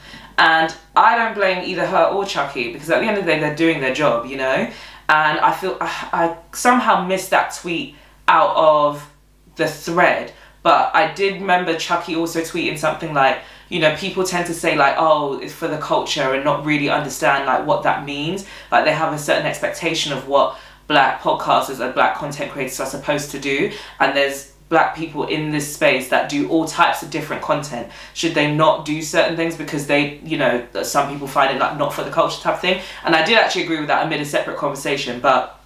And 0.41 0.75
I 0.95 1.15
don't 1.15 1.35
blame 1.35 1.63
either 1.63 1.85
her 1.85 2.05
or 2.05 2.25
Chuckie 2.25 2.73
because 2.73 2.89
at 2.89 2.99
the 2.99 3.05
end 3.05 3.19
of 3.19 3.25
the 3.25 3.31
day, 3.31 3.39
they're 3.39 3.55
doing 3.55 3.79
their 3.79 3.93
job, 3.93 4.25
you 4.25 4.37
know? 4.37 4.71
And 5.07 5.39
I 5.39 5.53
feel 5.53 5.77
I, 5.79 6.09
I 6.11 6.37
somehow 6.51 7.05
missed 7.05 7.29
that 7.29 7.53
tweet 7.53 7.93
out 8.27 8.55
of 8.55 9.07
the 9.55 9.67
thread. 9.67 10.33
But 10.63 10.95
I 10.95 11.13
did 11.13 11.41
remember 11.41 11.77
Chuckie 11.77 12.15
also 12.15 12.41
tweeting 12.41 12.79
something 12.79 13.13
like, 13.13 13.41
you 13.69 13.79
know, 13.79 13.95
people 13.95 14.23
tend 14.23 14.47
to 14.47 14.55
say 14.55 14.75
like, 14.75 14.95
oh, 14.97 15.39
it's 15.39 15.53
for 15.53 15.67
the 15.67 15.77
culture 15.77 16.33
and 16.33 16.43
not 16.43 16.65
really 16.65 16.89
understand 16.89 17.45
like 17.45 17.67
what 17.67 17.83
that 17.83 18.03
means. 18.03 18.47
Like 18.71 18.85
they 18.85 18.93
have 18.93 19.13
a 19.13 19.19
certain 19.19 19.45
expectation 19.45 20.11
of 20.11 20.27
what 20.27 20.57
black 20.87 21.21
podcasters 21.21 21.79
and 21.79 21.93
black 21.93 22.15
content 22.15 22.51
creators 22.51 22.79
are 22.79 22.87
supposed 22.87 23.29
to 23.31 23.39
do. 23.39 23.71
And 23.99 24.17
there's 24.17 24.50
black 24.71 24.95
people 24.95 25.25
in 25.25 25.51
this 25.51 25.75
space 25.75 26.07
that 26.09 26.29
do 26.29 26.49
all 26.49 26.63
types 26.65 27.03
of 27.03 27.11
different 27.11 27.41
content 27.41 27.91
should 28.13 28.33
they 28.33 28.55
not 28.55 28.85
do 28.85 29.01
certain 29.01 29.35
things 29.35 29.57
because 29.57 29.85
they 29.85 30.17
you 30.23 30.37
know 30.37 30.65
some 30.81 31.11
people 31.11 31.27
find 31.27 31.53
it 31.53 31.59
like 31.59 31.77
not 31.77 31.93
for 31.93 32.03
the 32.03 32.09
culture 32.09 32.41
type 32.41 32.57
thing? 32.59 32.81
And 33.03 33.13
i 33.13 33.23
did 33.23 33.37
actually 33.37 33.63
agree 33.63 33.79
with 33.79 33.87
that 33.87 34.07
amid 34.07 34.21
a 34.21 34.25
separate 34.25 34.57
conversation 34.57 35.19
but 35.19 35.61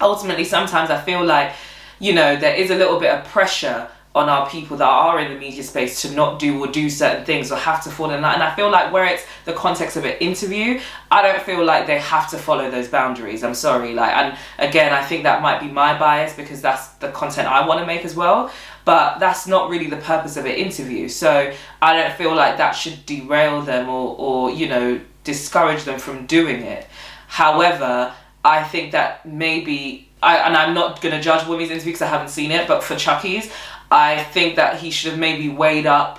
ultimately 0.00 0.44
sometimes 0.44 0.90
i 0.90 1.00
feel 1.00 1.24
like 1.24 1.52
you 2.00 2.12
know 2.12 2.36
there 2.36 2.56
is 2.56 2.70
a 2.70 2.74
little 2.74 2.98
bit 2.98 3.10
of 3.10 3.24
pressure 3.26 3.88
on 4.18 4.28
our 4.28 4.50
people 4.50 4.76
that 4.76 4.88
are 4.88 5.20
in 5.20 5.32
the 5.32 5.38
media 5.38 5.62
space 5.62 6.02
to 6.02 6.10
not 6.10 6.40
do 6.40 6.58
or 6.58 6.66
do 6.66 6.90
certain 6.90 7.24
things 7.24 7.52
or 7.52 7.56
have 7.56 7.82
to 7.84 7.88
fall 7.88 8.10
in 8.10 8.20
line. 8.20 8.34
And 8.34 8.42
I 8.42 8.52
feel 8.56 8.68
like 8.68 8.92
where 8.92 9.04
it's 9.04 9.24
the 9.44 9.52
context 9.52 9.96
of 9.96 10.04
an 10.04 10.16
interview, 10.18 10.80
I 11.08 11.22
don't 11.22 11.40
feel 11.40 11.64
like 11.64 11.86
they 11.86 12.00
have 12.00 12.28
to 12.30 12.36
follow 12.36 12.68
those 12.68 12.88
boundaries. 12.88 13.44
I'm 13.44 13.54
sorry. 13.54 13.94
Like, 13.94 14.12
and 14.12 14.36
again, 14.58 14.92
I 14.92 15.04
think 15.04 15.22
that 15.22 15.40
might 15.40 15.60
be 15.60 15.68
my 15.68 15.96
bias 15.96 16.34
because 16.34 16.60
that's 16.60 16.88
the 16.94 17.12
content 17.12 17.46
I 17.46 17.64
want 17.64 17.78
to 17.78 17.86
make 17.86 18.04
as 18.04 18.16
well. 18.16 18.50
But 18.84 19.20
that's 19.20 19.46
not 19.46 19.70
really 19.70 19.88
the 19.88 19.98
purpose 19.98 20.36
of 20.36 20.46
an 20.46 20.52
interview. 20.52 21.08
So 21.08 21.52
I 21.80 21.96
don't 21.96 22.14
feel 22.14 22.34
like 22.34 22.56
that 22.56 22.72
should 22.72 23.06
derail 23.06 23.62
them 23.62 23.88
or, 23.88 24.16
or 24.18 24.50
you 24.50 24.68
know, 24.68 25.00
discourage 25.22 25.84
them 25.84 26.00
from 26.00 26.26
doing 26.26 26.62
it. 26.62 26.88
However, 27.28 28.12
I 28.44 28.64
think 28.64 28.92
that 28.92 29.24
maybe 29.24 30.08
I, 30.22 30.38
and 30.38 30.56
I'm 30.56 30.74
not 30.74 31.00
gonna 31.00 31.20
judge 31.22 31.42
Wumi's 31.42 31.70
interview 31.70 31.92
because 31.92 32.02
I 32.02 32.06
haven't 32.06 32.30
seen 32.30 32.50
it, 32.50 32.66
but 32.66 32.82
for 32.82 32.96
Chuckie's, 32.96 33.52
I 33.90 34.22
think 34.22 34.56
that 34.56 34.80
he 34.80 34.90
should 34.90 35.12
have 35.12 35.20
maybe 35.20 35.48
weighed 35.48 35.86
up 35.86 36.18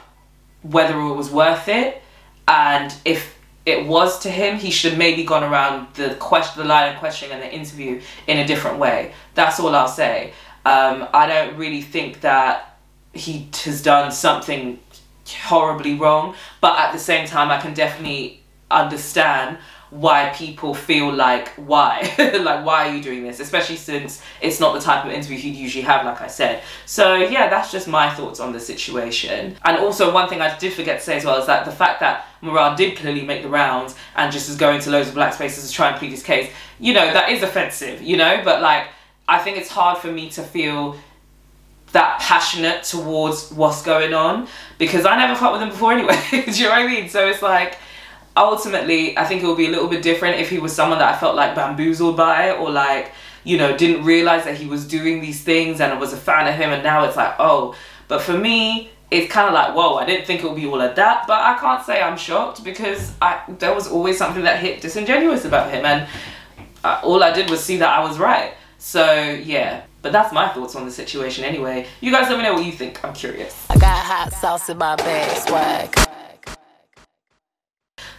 whether 0.61 0.99
it 0.99 1.13
was 1.13 1.29
worth 1.29 1.67
it, 1.67 2.01
and 2.47 2.93
if 3.05 3.37
it 3.65 3.85
was 3.85 4.19
to 4.19 4.29
him, 4.29 4.57
he 4.57 4.71
should 4.71 4.91
have 4.91 4.99
maybe 4.99 5.23
gone 5.23 5.43
around 5.43 5.93
the 5.93 6.15
question, 6.15 6.61
the 6.61 6.67
line 6.67 6.93
of 6.93 6.99
questioning 6.99 7.33
and 7.33 7.43
the 7.43 7.53
interview 7.53 8.01
in 8.27 8.39
a 8.39 8.47
different 8.47 8.79
way. 8.79 9.13
That's 9.35 9.59
all 9.59 9.75
I'll 9.75 9.87
say. 9.87 10.33
Um, 10.65 11.07
I 11.13 11.27
don't 11.27 11.55
really 11.57 11.81
think 11.81 12.21
that 12.21 12.77
he 13.13 13.49
has 13.63 13.81
done 13.81 14.11
something 14.11 14.79
horribly 15.43 15.95
wrong, 15.95 16.35
but 16.61 16.77
at 16.79 16.91
the 16.91 16.99
same 16.99 17.27
time, 17.27 17.49
I 17.51 17.59
can 17.61 17.73
definitely 17.73 18.41
understand 18.71 19.57
why 19.91 20.31
people 20.35 20.73
feel 20.73 21.11
like 21.11 21.49
why 21.55 22.01
like 22.41 22.63
why 22.63 22.87
are 22.87 22.95
you 22.95 23.01
doing 23.01 23.23
this 23.23 23.39
especially 23.39 23.75
since 23.75 24.21
it's 24.39 24.59
not 24.59 24.73
the 24.73 24.79
type 24.79 25.03
of 25.03 25.11
interview 25.11 25.37
you'd 25.37 25.55
usually 25.55 25.83
have 25.83 26.05
like 26.05 26.21
i 26.21 26.27
said 26.27 26.61
so 26.85 27.15
yeah 27.15 27.49
that's 27.49 27.71
just 27.71 27.87
my 27.87 28.09
thoughts 28.13 28.39
on 28.39 28.51
the 28.53 28.59
situation 28.59 29.55
and 29.65 29.77
also 29.77 30.13
one 30.13 30.29
thing 30.29 30.41
i 30.41 30.57
did 30.59 30.71
forget 30.73 30.99
to 30.99 31.03
say 31.05 31.17
as 31.17 31.25
well 31.25 31.39
is 31.39 31.47
that 31.47 31.65
the 31.65 31.71
fact 31.71 31.99
that 31.99 32.25
Murad 32.41 32.77
did 32.77 32.97
clearly 32.97 33.23
make 33.23 33.41
the 33.41 33.49
rounds 33.49 33.95
and 34.15 34.31
just 34.31 34.47
is 34.47 34.55
going 34.55 34.79
to 34.81 34.91
loads 34.91 35.09
of 35.09 35.15
black 35.15 35.33
spaces 35.33 35.67
to 35.67 35.73
try 35.73 35.89
and 35.89 35.97
plead 35.97 36.11
his 36.11 36.23
case 36.23 36.51
you 36.79 36.93
know 36.93 37.11
that 37.11 37.29
is 37.29 37.41
offensive 37.41 38.01
you 38.01 38.15
know 38.15 38.41
but 38.43 38.61
like 38.61 38.87
i 39.27 39.39
think 39.39 39.57
it's 39.57 39.69
hard 39.69 39.97
for 39.97 40.11
me 40.11 40.29
to 40.29 40.43
feel 40.43 40.95
that 41.91 42.19
passionate 42.19 42.83
towards 42.83 43.51
what's 43.51 43.81
going 43.81 44.13
on 44.13 44.47
because 44.77 45.07
I 45.07 45.17
never 45.17 45.33
fought 45.33 45.53
with 45.53 45.61
him 45.63 45.69
before 45.69 45.91
anyway. 45.91 46.21
Do 46.29 46.37
you 46.37 46.65
know 46.65 46.69
what 46.69 46.79
I 46.79 46.87
mean? 46.87 47.09
So 47.09 47.27
it's 47.27 47.41
like 47.41 47.79
ultimately, 48.39 49.17
I 49.17 49.25
think 49.25 49.43
it 49.43 49.47
would 49.47 49.57
be 49.57 49.67
a 49.67 49.69
little 49.69 49.87
bit 49.87 50.01
different 50.01 50.39
if 50.39 50.49
he 50.49 50.57
was 50.59 50.73
someone 50.73 50.99
that 50.99 51.13
I 51.13 51.17
felt 51.17 51.35
like 51.35 51.55
bamboozled 51.55 52.17
by 52.17 52.51
or 52.51 52.71
like, 52.71 53.11
you 53.43 53.57
know, 53.57 53.75
didn't 53.75 54.05
realize 54.05 54.45
that 54.45 54.55
he 54.55 54.65
was 54.65 54.87
doing 54.87 55.21
these 55.21 55.43
things 55.43 55.81
and 55.81 55.91
I 55.93 55.97
was 55.97 56.13
a 56.13 56.17
fan 56.17 56.47
of 56.47 56.55
him 56.55 56.71
and 56.71 56.83
now 56.83 57.03
it's 57.05 57.17
like, 57.17 57.35
oh. 57.39 57.75
But 58.07 58.21
for 58.21 58.37
me, 58.37 58.89
it's 59.11 59.31
kind 59.31 59.47
of 59.47 59.53
like, 59.53 59.75
whoa, 59.75 59.95
I 59.95 60.05
didn't 60.05 60.25
think 60.25 60.43
it 60.43 60.47
would 60.47 60.55
be 60.55 60.65
all 60.65 60.81
of 60.81 60.95
that, 60.95 61.25
but 61.27 61.39
I 61.39 61.57
can't 61.59 61.83
say 61.85 62.01
I'm 62.01 62.17
shocked 62.17 62.63
because 62.63 63.13
I 63.21 63.41
there 63.59 63.73
was 63.73 63.87
always 63.87 64.17
something 64.17 64.43
that 64.43 64.59
hit 64.59 64.81
disingenuous 64.81 65.45
about 65.45 65.71
him 65.71 65.85
and 65.85 66.07
uh, 66.83 67.01
all 67.03 67.23
I 67.23 67.31
did 67.31 67.49
was 67.49 67.63
see 67.63 67.77
that 67.77 67.89
I 67.89 68.03
was 68.03 68.17
right. 68.19 68.53
So, 68.77 69.21
yeah. 69.43 69.83
But 70.01 70.13
that's 70.13 70.31
my 70.31 70.47
thoughts 70.47 70.75
on 70.75 70.85
the 70.85 70.91
situation 70.91 71.43
anyway. 71.43 71.85
You 71.99 72.11
guys 72.11 72.29
let 72.29 72.37
me 72.37 72.43
know 72.43 72.53
what 72.53 72.63
you 72.63 72.71
think. 72.71 73.03
I'm 73.03 73.13
curious. 73.13 73.65
I 73.69 73.77
got 73.77 73.97
hot 73.97 74.31
sauce 74.31 74.69
in 74.69 74.77
my 74.77 74.95
bag, 74.95 75.37
swag. 75.45 76.18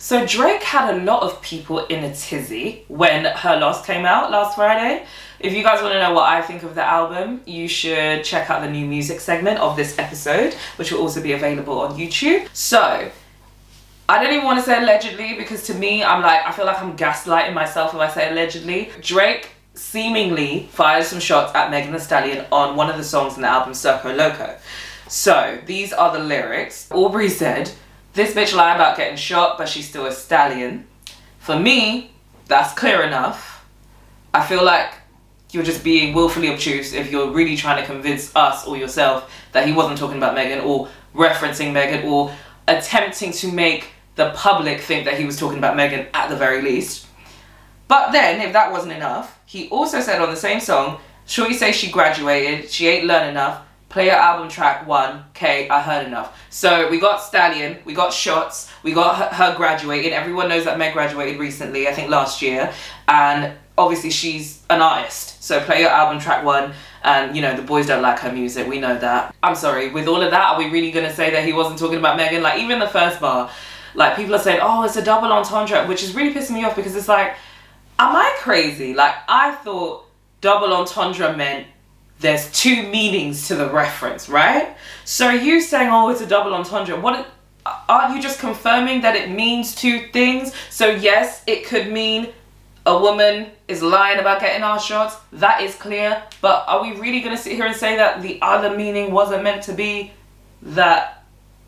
So 0.03 0.25
Drake 0.25 0.63
had 0.63 0.95
a 0.95 1.05
lot 1.05 1.23
of 1.25 1.43
people 1.43 1.85
in 1.87 2.05
a 2.05 2.15
tizzy 2.15 2.87
when 2.89 3.27
her 3.27 3.61
loss 3.61 3.85
came 3.85 4.07
out 4.07 4.31
last 4.31 4.55
Friday. 4.55 5.05
If 5.39 5.53
you 5.53 5.63
guys 5.63 5.83
want 5.83 5.93
to 5.93 6.01
know 6.01 6.15
what 6.15 6.27
I 6.27 6.41
think 6.41 6.63
of 6.63 6.75
the 6.75 6.83
album, 6.83 7.43
you 7.45 7.69
should 7.69 8.25
check 8.25 8.49
out 8.49 8.63
the 8.63 8.71
new 8.71 8.87
music 8.87 9.21
segment 9.21 9.59
of 9.59 9.77
this 9.77 9.99
episode, 9.99 10.55
which 10.77 10.91
will 10.91 11.01
also 11.03 11.23
be 11.23 11.35
available 11.35 11.79
on 11.79 11.99
YouTube. 11.99 12.49
So, 12.55 13.11
I 14.09 14.25
don't 14.25 14.33
even 14.33 14.47
want 14.47 14.59
to 14.59 14.65
say 14.65 14.83
allegedly 14.83 15.35
because 15.35 15.65
to 15.65 15.75
me, 15.75 16.03
I'm 16.03 16.23
like, 16.23 16.47
I 16.47 16.53
feel 16.53 16.65
like 16.65 16.81
I'm 16.81 16.97
gaslighting 16.97 17.53
myself 17.53 17.93
if 17.93 18.01
I 18.01 18.09
say 18.09 18.31
allegedly. 18.31 18.91
Drake 19.03 19.51
seemingly 19.75 20.71
fired 20.73 21.05
some 21.05 21.21
shots 21.21 21.55
at 21.55 21.71
Megan 21.71 21.93
Thee 21.93 21.99
Stallion 21.99 22.47
on 22.51 22.75
one 22.75 22.89
of 22.89 22.97
the 22.97 23.05
songs 23.05 23.37
in 23.37 23.43
the 23.43 23.49
album 23.49 23.75
Circo 23.75 24.17
Loco. 24.17 24.57
So, 25.09 25.59
these 25.67 25.93
are 25.93 26.11
the 26.11 26.25
lyrics. 26.25 26.89
Aubrey 26.91 27.29
said, 27.29 27.71
this 28.13 28.35
bitch 28.35 28.55
lied 28.55 28.77
about 28.77 28.97
getting 28.97 29.17
shot, 29.17 29.59
but 29.59 29.69
she's 29.69 29.89
still 29.89 30.07
a 30.07 30.13
stallion. 30.13 30.87
For 31.39 31.59
me, 31.59 32.11
that's 32.47 32.75
clear 32.75 33.03
enough. 33.03 33.65
I 34.35 34.45
feel 34.45 34.65
like 34.65 34.93
you're 35.53 35.65
just 35.65 35.83
being 35.83 36.15
willfully 36.15 36.51
obtuse 36.51 36.93
if 36.93 37.11
you're 37.11 37.31
really 37.31 37.57
trying 37.57 37.81
to 37.81 37.87
convince 37.87 38.35
us 38.37 38.67
or 38.67 38.77
yourself 38.77 39.33
that 39.53 39.67
he 39.67 39.73
wasn't 39.73 39.99
talking 39.99 40.17
about 40.17 40.35
Megan 40.35 40.61
or 40.61 40.89
referencing 41.15 41.73
Megan 41.73 42.09
or 42.09 42.33
attempting 42.69 43.33
to 43.33 43.51
make 43.51 43.89
the 44.15 44.31
public 44.31 44.81
think 44.81 45.05
that 45.05 45.19
he 45.19 45.25
was 45.25 45.39
talking 45.39 45.59
about 45.59 45.77
Megan 45.77 46.07
at 46.15 46.29
the 46.29 46.37
very 46.37 46.63
least. 46.63 47.07
But 47.89 48.13
then, 48.13 48.41
if 48.41 48.53
that 48.53 48.71
wasn't 48.71 48.93
enough, 48.93 49.41
he 49.47 49.69
also 49.71 50.01
said 50.01 50.21
on 50.21 50.31
the 50.31 50.37
same 50.37 50.61
song, 50.61 51.01
Shorty 51.27 51.55
say 51.55 51.73
she 51.73 51.91
graduated, 51.91 52.71
she 52.71 52.87
ain't 52.87 53.07
learned 53.07 53.31
enough, 53.31 53.63
play 53.91 54.07
your 54.07 54.15
album 54.15 54.49
track 54.49 54.87
one, 54.87 55.25
okay, 55.31 55.69
I 55.69 55.83
heard 55.83 56.07
enough. 56.07 56.41
So 56.49 56.89
we 56.89 56.99
got 56.99 57.21
Stallion, 57.21 57.79
we 57.85 57.93
got 57.93 58.13
Shots, 58.13 58.73
we 58.85 58.93
got 58.93 59.17
her, 59.17 59.45
her 59.45 59.57
graduated. 59.57 60.13
Everyone 60.13 60.49
knows 60.49 60.65
that 60.65 60.79
Meg 60.79 60.95
graduated 60.95 61.39
recently, 61.39 61.87
I 61.89 61.93
think 61.93 62.09
last 62.09 62.41
year, 62.41 62.73
and 63.09 63.53
obviously 63.77 64.11
she's 64.11 64.63
an 64.71 64.81
artist. 64.81 65.43
So 65.43 65.61
play 65.61 65.81
your 65.81 65.91
album 65.91 66.21
track 66.21 66.45
one, 66.45 66.73
and 67.03 67.35
you 67.35 67.43
know 67.43 67.55
the 67.57 67.63
boys 67.63 67.87
don't 67.87 68.01
like 68.01 68.21
her 68.21 68.33
music. 68.33 68.69
We 68.69 68.79
know 68.79 68.97
that. 68.97 69.35
I'm 69.43 69.57
sorry. 69.57 69.91
With 69.91 70.07
all 70.07 70.23
of 70.23 70.31
that, 70.31 70.51
are 70.51 70.59
we 70.59 70.71
really 70.71 70.93
gonna 70.93 71.13
say 71.13 71.31
that 71.33 71.45
he 71.45 71.53
wasn't 71.53 71.79
talking 71.79 71.99
about 71.99 72.17
Megan? 72.17 72.43
Like 72.43 72.61
even 72.61 72.79
the 72.79 72.89
first 72.89 73.21
bar, 73.21 73.51
like 73.97 74.15
people 74.15 74.37
are 74.37 74.39
saying, 74.39 74.61
oh, 74.63 74.85
it's 74.85 74.97
a 74.97 75.05
double 75.05 75.33
entendre, 75.33 75.85
which 75.89 76.05
is 76.05 76.15
really 76.15 76.33
pissing 76.33 76.53
me 76.53 76.65
off 76.65 76.77
because 76.77 76.95
it's 76.95 77.09
like, 77.09 77.35
am 77.99 78.15
I 78.15 78.37
crazy? 78.39 78.95
Like 78.95 79.17
I 79.29 79.53
thought 79.57 80.07
double 80.41 80.73
entendre 80.73 81.37
meant 81.37 81.67
there's 82.21 82.51
two 82.53 82.83
meanings 82.85 83.49
to 83.49 83.57
the 83.57 83.69
reference, 83.69 84.29
right? 84.29 84.77
So 85.05 85.31
you 85.31 85.61
saying, 85.61 85.89
oh, 85.91 86.11
it's 86.11 86.21
a 86.21 86.27
double 86.27 86.55
entendre. 86.55 87.01
What? 87.01 87.27
Aren't 87.89 88.17
you 88.17 88.23
just 88.23 88.39
confirming 88.39 89.03
that 89.03 89.17
it 89.17 89.31
means 89.31 89.75
two 89.75 90.09
things? 90.09 90.53
So 90.71 90.89
yes, 90.89 91.43
it 91.47 91.67
could 91.67 91.91
mean 91.91 92.33
a 92.87 92.99
woman 92.99 93.51
is 93.69 93.83
lying 93.83 94.19
about 94.19 94.41
getting 94.41 94.63
our 94.63 94.79
shots. 94.79 95.17
That 95.33 95.63
is 95.63 95.75
clear. 95.75 96.23
But 96.41 96.65
are 96.67 96.83
we 96.83 96.99
really 96.99 97.21
going 97.21 97.37
to 97.37 97.43
sit 97.43 97.53
here 97.53 97.67
and 97.67 97.77
say 97.77 97.97
that 97.97 98.23
the 98.23 98.39
other 98.43 98.77
meaning 98.77 99.13
wasn't 99.13 99.43
meant 99.43 99.63
to 99.65 99.73
be 99.73 100.13
that 100.63 101.25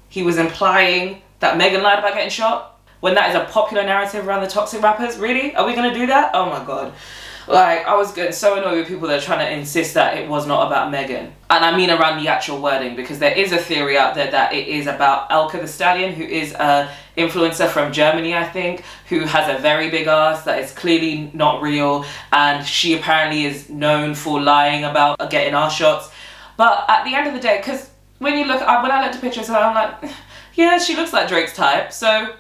he 0.09 0.23
was 0.23 0.37
implying 0.39 1.23
that 1.41 1.57
Megan 1.57 1.83
lied 1.83 1.99
about 1.99 2.15
getting 2.15 2.31
shot? 2.31 2.81
When 3.01 3.15
that 3.15 3.31
is 3.31 3.37
a 3.37 3.45
popular 3.47 3.83
narrative 3.83 4.27
around 4.29 4.43
the 4.43 4.49
toxic 4.49 4.83
rappers? 4.83 5.19
Really? 5.19 5.55
Are 5.57 5.67
we 5.67 5.75
going 5.75 5.93
to 5.93 5.99
do 5.99 6.07
that? 6.07 6.31
Oh 6.35 6.47
my 6.47 6.65
god. 6.65 6.93
Like, 7.49 7.87
I 7.87 7.97
was 7.97 8.13
getting 8.13 8.33
so 8.33 8.57
annoyed 8.57 8.79
with 8.79 8.89
people 8.89 9.09
that 9.09 9.21
are 9.21 9.25
trying 9.25 9.47
to 9.47 9.53
insist 9.53 9.95
that 9.95 10.17
it 10.17 10.29
was 10.29 10.47
not 10.47 10.67
about 10.67 10.91
Megan. 10.91 11.33
And 11.51 11.65
I 11.65 11.77
mean 11.77 11.91
around 11.91 12.23
the 12.23 12.29
actual 12.29 12.63
wording, 12.63 12.95
because 12.95 13.19
there 13.19 13.37
is 13.37 13.53
a 13.53 13.59
theory 13.59 13.99
out 13.99 14.15
there 14.15 14.31
that 14.31 14.55
it 14.55 14.69
is 14.69 14.87
about 14.87 15.29
Elka 15.31 15.61
the 15.61 15.67
Stallion, 15.67 16.13
who 16.13 16.25
is 16.25 16.53
a 16.53 16.91
influencer 17.17 17.69
from 17.69 17.93
Germany, 17.93 18.35
I 18.35 18.45
think, 18.45 18.85
who 19.09 19.21
has 19.21 19.55
a 19.55 19.61
very 19.61 19.91
big 19.91 20.07
ass 20.07 20.45
that 20.45 20.61
is 20.61 20.73
clearly 20.73 21.31
not 21.35 21.63
real, 21.63 22.05
and 22.31 22.65
she 22.65 22.95
apparently 22.95 23.45
is 23.45 23.69
known 23.69 24.15
for 24.15 24.41
lying 24.41 24.85
about 24.85 25.31
getting 25.31 25.55
ass 25.55 25.75
shots. 25.75 26.11
But 26.57 26.85
at 26.89 27.05
the 27.05 27.15
end 27.15 27.27
of 27.27 27.35
the 27.35 27.41
day, 27.41 27.59
because 27.59 27.91
when 28.19 28.39
you 28.39 28.45
look, 28.45 28.61
when 28.61 28.91
I 28.91 29.03
looked 29.03 29.17
at 29.17 29.21
pictures, 29.21 29.51
I'm 29.51 29.75
like, 29.75 30.13
yeah, 30.55 30.79
she 30.79 30.97
looks 30.97 31.13
like 31.13 31.29
Drake's 31.29 31.55
type, 31.55 31.93
so 31.93 32.35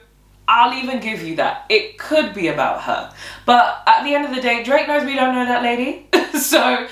I'll 0.48 0.74
even 0.74 1.00
give 1.00 1.22
you 1.22 1.36
that. 1.36 1.66
It 1.68 1.98
could 1.98 2.34
be 2.34 2.48
about 2.48 2.82
her. 2.82 3.12
But 3.46 3.82
at 3.86 4.04
the 4.04 4.14
end 4.14 4.24
of 4.26 4.34
the 4.34 4.40
day, 4.40 4.62
Drake 4.62 4.88
knows 4.88 5.04
we 5.04 5.14
don't 5.14 5.34
know 5.34 5.46
that 5.46 5.62
lady. 5.62 6.08
so 6.38 6.88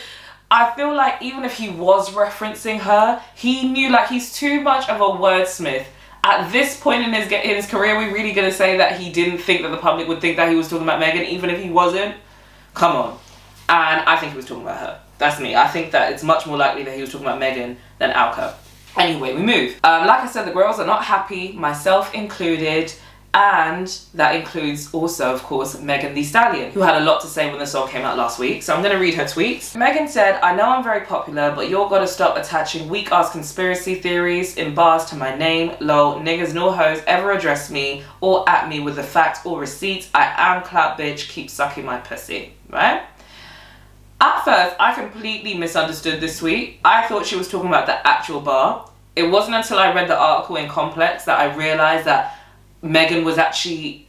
I 0.50 0.72
feel 0.72 0.94
like 0.94 1.22
even 1.22 1.44
if 1.44 1.54
he 1.54 1.68
was 1.68 2.10
referencing 2.10 2.80
her, 2.80 3.22
he 3.34 3.68
knew 3.68 3.90
like 3.90 4.08
he's 4.08 4.32
too 4.32 4.60
much 4.60 4.88
of 4.88 5.00
a 5.00 5.04
wordsmith. 5.04 5.86
At 6.22 6.52
this 6.52 6.78
point 6.78 7.02
in 7.02 7.12
his 7.12 7.30
in 7.30 7.56
his 7.56 7.66
career, 7.66 7.96
we're 7.96 8.12
really 8.12 8.32
gonna 8.32 8.52
say 8.52 8.76
that 8.76 9.00
he 9.00 9.10
didn't 9.10 9.38
think 9.38 9.62
that 9.62 9.70
the 9.70 9.78
public 9.78 10.06
would 10.06 10.20
think 10.20 10.36
that 10.36 10.50
he 10.50 10.54
was 10.54 10.68
talking 10.68 10.84
about 10.84 11.00
Megan, 11.00 11.24
even 11.24 11.50
if 11.50 11.62
he 11.62 11.70
wasn't. 11.70 12.14
Come 12.74 12.96
on. 12.96 13.18
And 13.68 14.02
I 14.08 14.16
think 14.16 14.32
he 14.32 14.36
was 14.36 14.46
talking 14.46 14.64
about 14.64 14.78
her. 14.78 15.00
That's 15.18 15.40
me. 15.40 15.54
I 15.54 15.68
think 15.68 15.92
that 15.92 16.12
it's 16.12 16.22
much 16.22 16.46
more 16.46 16.56
likely 16.56 16.82
that 16.84 16.94
he 16.94 17.00
was 17.00 17.10
talking 17.10 17.26
about 17.26 17.38
Megan 17.38 17.76
than 17.98 18.10
Alka. 18.10 18.56
Anyway, 18.96 19.34
we 19.34 19.42
move. 19.42 19.78
Um, 19.84 20.06
like 20.06 20.20
I 20.20 20.26
said, 20.26 20.46
the 20.46 20.52
girls 20.52 20.80
are 20.80 20.86
not 20.86 21.04
happy, 21.04 21.52
myself 21.52 22.12
included 22.14 22.92
and 23.32 23.86
that 24.14 24.34
includes 24.34 24.92
also, 24.92 25.32
of 25.32 25.42
course, 25.44 25.78
Megan 25.78 26.14
Thee 26.14 26.24
Stallion, 26.24 26.72
who 26.72 26.80
had 26.80 27.00
a 27.00 27.04
lot 27.04 27.20
to 27.20 27.28
say 27.28 27.48
when 27.48 27.60
the 27.60 27.66
song 27.66 27.88
came 27.88 28.04
out 28.04 28.18
last 28.18 28.40
week. 28.40 28.62
So 28.62 28.74
I'm 28.74 28.82
going 28.82 28.94
to 28.94 29.00
read 29.00 29.14
her 29.14 29.24
tweets. 29.24 29.76
Megan 29.76 30.08
said, 30.08 30.40
I 30.42 30.56
know 30.56 30.64
I'm 30.64 30.82
very 30.82 31.06
popular, 31.06 31.54
but 31.54 31.68
you're 31.68 31.88
gotta 31.88 32.08
stop 32.08 32.36
attaching 32.36 32.88
weak 32.88 33.12
ass 33.12 33.30
conspiracy 33.30 33.94
theories 33.94 34.56
in 34.56 34.74
bars 34.74 35.04
to 35.06 35.16
my 35.16 35.36
name. 35.36 35.76
Lol, 35.80 36.20
niggas 36.20 36.54
nor 36.54 36.74
hoes 36.74 37.02
ever 37.06 37.30
address 37.30 37.70
me 37.70 38.02
or 38.20 38.48
at 38.48 38.68
me 38.68 38.80
with 38.80 38.96
the 38.96 39.02
facts 39.04 39.46
or 39.46 39.60
receipts. 39.60 40.10
I 40.12 40.34
am 40.36 40.64
clout 40.64 40.98
bitch, 40.98 41.28
keep 41.28 41.50
sucking 41.50 41.84
my 41.84 41.98
pussy. 41.98 42.54
Right? 42.68 43.02
At 44.20 44.44
first, 44.44 44.76
I 44.80 44.92
completely 44.92 45.54
misunderstood 45.54 46.20
this 46.20 46.40
tweet. 46.40 46.80
I 46.84 47.06
thought 47.06 47.26
she 47.26 47.36
was 47.36 47.48
talking 47.48 47.68
about 47.68 47.86
the 47.86 48.06
actual 48.06 48.40
bar. 48.40 48.90
It 49.14 49.24
wasn't 49.24 49.56
until 49.56 49.78
I 49.78 49.92
read 49.94 50.08
the 50.08 50.18
article 50.18 50.56
in 50.56 50.68
Complex 50.68 51.24
that 51.24 51.38
I 51.38 51.54
realized 51.54 52.06
that 52.06 52.39
Megan 52.82 53.24
was 53.24 53.38
actually 53.38 54.08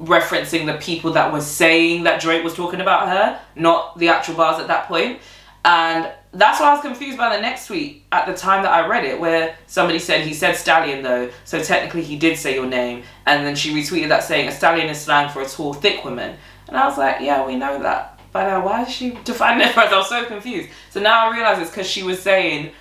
referencing 0.00 0.66
the 0.66 0.78
people 0.78 1.12
that 1.12 1.32
were 1.32 1.40
saying 1.40 2.04
that 2.04 2.20
Drake 2.20 2.42
was 2.42 2.54
talking 2.54 2.80
about 2.80 3.08
her, 3.08 3.40
not 3.54 3.98
the 3.98 4.08
actual 4.08 4.34
bars 4.34 4.60
at 4.60 4.68
that 4.68 4.88
point. 4.88 5.20
And 5.64 6.10
that's 6.32 6.60
why 6.60 6.70
I 6.70 6.72
was 6.72 6.80
confused 6.80 7.18
by 7.18 7.34
the 7.36 7.42
next 7.42 7.66
tweet 7.66 8.04
at 8.12 8.26
the 8.26 8.34
time 8.34 8.62
that 8.62 8.72
I 8.72 8.86
read 8.86 9.04
it, 9.04 9.20
where 9.20 9.56
somebody 9.66 9.98
said 9.98 10.26
he 10.26 10.32
said 10.32 10.56
stallion 10.56 11.02
though, 11.02 11.30
so 11.44 11.62
technically 11.62 12.02
he 12.02 12.16
did 12.16 12.38
say 12.38 12.54
your 12.54 12.66
name. 12.66 13.02
And 13.26 13.46
then 13.46 13.54
she 13.54 13.74
retweeted 13.74 14.08
that 14.08 14.22
saying 14.22 14.48
a 14.48 14.52
stallion 14.52 14.88
is 14.88 15.00
slang 15.00 15.28
for 15.30 15.42
a 15.42 15.46
tall, 15.46 15.74
thick 15.74 16.04
woman. 16.04 16.36
And 16.68 16.76
I 16.76 16.86
was 16.86 16.96
like, 16.96 17.20
yeah, 17.20 17.46
we 17.46 17.56
know 17.56 17.82
that. 17.82 18.20
But 18.32 18.46
uh, 18.46 18.62
why 18.62 18.84
is 18.84 18.90
she 18.90 19.10
defining 19.24 19.66
it 19.66 19.74
for 19.74 19.80
us? 19.80 19.92
I 19.92 19.98
was 19.98 20.08
so 20.08 20.24
confused. 20.24 20.70
So 20.90 21.00
now 21.00 21.28
I 21.28 21.34
realize 21.34 21.58
it's 21.58 21.70
because 21.70 21.88
she 21.88 22.02
was 22.02 22.22
saying 22.22 22.72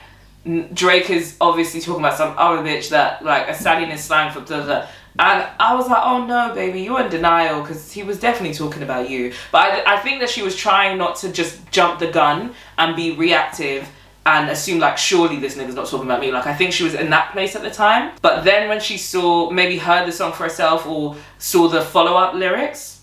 Drake 0.73 1.09
is 1.09 1.35
obviously 1.41 1.81
talking 1.81 2.01
about 2.01 2.17
some 2.17 2.33
other 2.37 2.61
bitch 2.61 2.89
that 2.89 3.25
like 3.25 3.49
a 3.49 3.53
stallion 3.53 3.91
is 3.91 4.03
slang 4.03 4.31
for 4.31 4.41
blah, 4.41 4.63
blah. 4.63 4.87
And 5.17 5.47
I 5.59 5.75
was 5.75 5.87
like, 5.87 6.01
oh 6.03 6.25
no, 6.25 6.53
baby, 6.53 6.81
you're 6.81 7.01
in 7.01 7.09
denial 7.09 7.61
because 7.61 7.91
he 7.91 8.03
was 8.03 8.19
definitely 8.19 8.55
talking 8.55 8.83
about 8.83 9.09
you. 9.09 9.33
But 9.51 9.87
I, 9.87 9.95
I 9.95 9.99
think 9.99 10.19
that 10.21 10.29
she 10.29 10.43
was 10.43 10.55
trying 10.55 10.97
not 10.97 11.15
to 11.17 11.31
just 11.31 11.69
jump 11.71 11.99
the 11.99 12.11
gun 12.11 12.53
and 12.77 12.95
be 12.95 13.15
reactive 13.15 13.89
and 14.25 14.49
assume 14.49 14.79
like 14.79 14.97
surely 14.97 15.39
this 15.39 15.55
nigga's 15.55 15.75
not 15.75 15.87
talking 15.87 16.05
about 16.05 16.19
me. 16.19 16.31
Like 16.31 16.45
I 16.45 16.53
think 16.53 16.71
she 16.71 16.83
was 16.83 16.93
in 16.93 17.09
that 17.09 17.31
place 17.31 17.55
at 17.55 17.63
the 17.63 17.71
time. 17.71 18.11
But 18.21 18.43
then 18.43 18.69
when 18.69 18.79
she 18.79 18.97
saw 18.97 19.49
maybe 19.49 19.77
heard 19.77 20.07
the 20.07 20.11
song 20.11 20.33
for 20.33 20.43
herself 20.43 20.85
or 20.85 21.15
saw 21.37 21.67
the 21.67 21.81
follow 21.81 22.15
up 22.15 22.35
lyrics, 22.35 22.98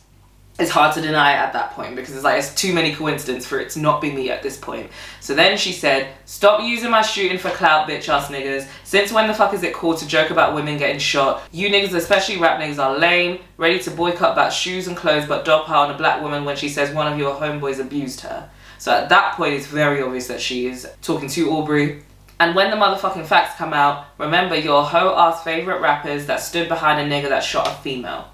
it's 0.58 0.70
hard 0.70 0.94
to 0.94 1.02
deny 1.02 1.32
at 1.32 1.52
that 1.52 1.72
point 1.72 1.94
because 1.94 2.14
it's 2.14 2.24
like 2.24 2.38
it's 2.38 2.54
too 2.54 2.72
many 2.72 2.94
coincidences 2.94 3.46
for 3.46 3.60
it 3.60 3.68
to 3.70 3.78
not 3.78 4.00
be 4.00 4.10
me 4.10 4.30
at 4.30 4.42
this 4.42 4.56
point. 4.56 4.90
So 5.20 5.34
then 5.34 5.58
she 5.58 5.72
said, 5.72 6.14
"Stop 6.24 6.62
using 6.62 6.90
my 6.90 7.02
shooting 7.02 7.38
for 7.38 7.50
clout, 7.50 7.88
bitch 7.88 8.08
ass 8.08 8.28
niggas. 8.28 8.66
Since 8.82 9.12
when 9.12 9.26
the 9.26 9.34
fuck 9.34 9.52
is 9.52 9.62
it 9.62 9.74
cool 9.74 9.94
to 9.96 10.06
joke 10.06 10.30
about 10.30 10.54
women 10.54 10.78
getting 10.78 10.98
shot? 10.98 11.42
You 11.52 11.68
niggas, 11.68 11.94
especially 11.94 12.38
rap 12.38 12.58
niggas, 12.58 12.78
are 12.78 12.98
lame, 12.98 13.40
ready 13.58 13.78
to 13.80 13.90
boycott 13.90 14.32
about 14.32 14.52
shoes 14.52 14.86
and 14.86 14.96
clothes, 14.96 15.26
but 15.26 15.44
dog 15.44 15.66
pile 15.66 15.82
on 15.82 15.94
a 15.94 15.98
black 15.98 16.22
woman 16.22 16.44
when 16.46 16.56
she 16.56 16.70
says 16.70 16.94
one 16.94 17.12
of 17.12 17.18
your 17.18 17.34
homeboys 17.34 17.78
abused 17.78 18.20
her." 18.22 18.48
So 18.78 18.92
at 18.92 19.08
that 19.10 19.34
point, 19.34 19.54
it's 19.54 19.66
very 19.66 20.00
obvious 20.02 20.26
that 20.28 20.40
she 20.40 20.66
is 20.66 20.88
talking 21.02 21.28
to 21.30 21.50
Aubrey. 21.50 22.02
And 22.38 22.54
when 22.54 22.70
the 22.70 22.76
motherfucking 22.76 23.26
facts 23.26 23.56
come 23.56 23.72
out, 23.72 24.06
remember 24.18 24.56
your 24.56 24.84
hoe 24.84 25.14
ass 25.16 25.42
favorite 25.42 25.80
rappers 25.80 26.26
that 26.26 26.40
stood 26.40 26.68
behind 26.68 27.00
a 27.00 27.14
nigga 27.14 27.30
that 27.30 27.42
shot 27.42 27.66
a 27.66 27.70
female. 27.82 28.28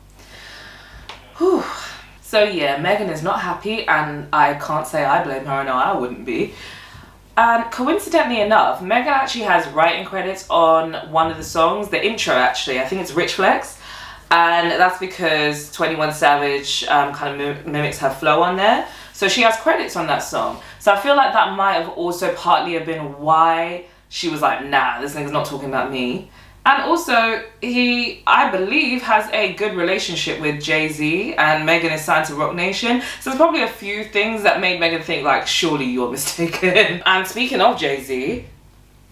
Whew. 1.36 1.64
So 2.32 2.44
yeah, 2.44 2.80
Megan 2.80 3.10
is 3.10 3.22
not 3.22 3.40
happy, 3.42 3.86
and 3.86 4.26
I 4.32 4.54
can't 4.54 4.86
say 4.86 5.04
I 5.04 5.22
blame 5.22 5.44
her. 5.44 5.64
No, 5.64 5.74
I 5.74 5.94
wouldn't 5.94 6.24
be. 6.24 6.54
And 7.36 7.70
coincidentally 7.70 8.40
enough, 8.40 8.80
Megan 8.80 9.12
actually 9.12 9.44
has 9.44 9.68
writing 9.74 10.06
credits 10.06 10.48
on 10.48 10.94
one 11.12 11.30
of 11.30 11.36
the 11.36 11.44
songs, 11.44 11.90
the 11.90 12.02
intro 12.02 12.32
actually. 12.32 12.80
I 12.80 12.86
think 12.86 13.02
it's 13.02 13.12
Rich 13.12 13.34
Flex. 13.34 13.78
And 14.30 14.70
that's 14.70 14.98
because 14.98 15.70
21 15.72 16.14
Savage 16.14 16.84
um, 16.84 17.12
kind 17.12 17.38
of 17.42 17.66
mimics 17.66 17.98
her 17.98 18.08
flow 18.08 18.42
on 18.42 18.56
there. 18.56 18.88
So 19.12 19.28
she 19.28 19.42
has 19.42 19.54
credits 19.56 19.94
on 19.94 20.06
that 20.06 20.20
song. 20.20 20.62
So 20.78 20.90
I 20.90 20.98
feel 20.98 21.14
like 21.14 21.34
that 21.34 21.54
might 21.54 21.74
have 21.74 21.90
also 21.90 22.34
partly 22.34 22.72
have 22.72 22.86
been 22.86 23.20
why 23.20 23.84
she 24.08 24.30
was 24.30 24.40
like, 24.40 24.64
nah, 24.64 25.02
this 25.02 25.14
nigga's 25.14 25.32
not 25.32 25.44
talking 25.44 25.68
about 25.68 25.92
me. 25.92 26.30
And 26.64 26.82
also, 26.84 27.42
he, 27.60 28.22
I 28.24 28.50
believe, 28.50 29.02
has 29.02 29.28
a 29.32 29.52
good 29.54 29.74
relationship 29.74 30.40
with 30.40 30.62
Jay 30.62 30.88
Z, 30.88 31.34
and 31.34 31.66
Megan 31.66 31.92
is 31.92 32.04
signed 32.04 32.26
to 32.28 32.36
Roc 32.36 32.54
Nation. 32.54 33.02
So 33.20 33.30
there's 33.30 33.36
probably 33.36 33.62
a 33.62 33.68
few 33.68 34.04
things 34.04 34.44
that 34.44 34.60
made 34.60 34.78
Megan 34.78 35.02
think, 35.02 35.24
like, 35.24 35.48
surely 35.48 35.86
you're 35.86 36.10
mistaken. 36.18 37.02
and 37.04 37.26
speaking 37.26 37.60
of 37.60 37.78
Jay 37.78 38.00
Z, 38.00 38.44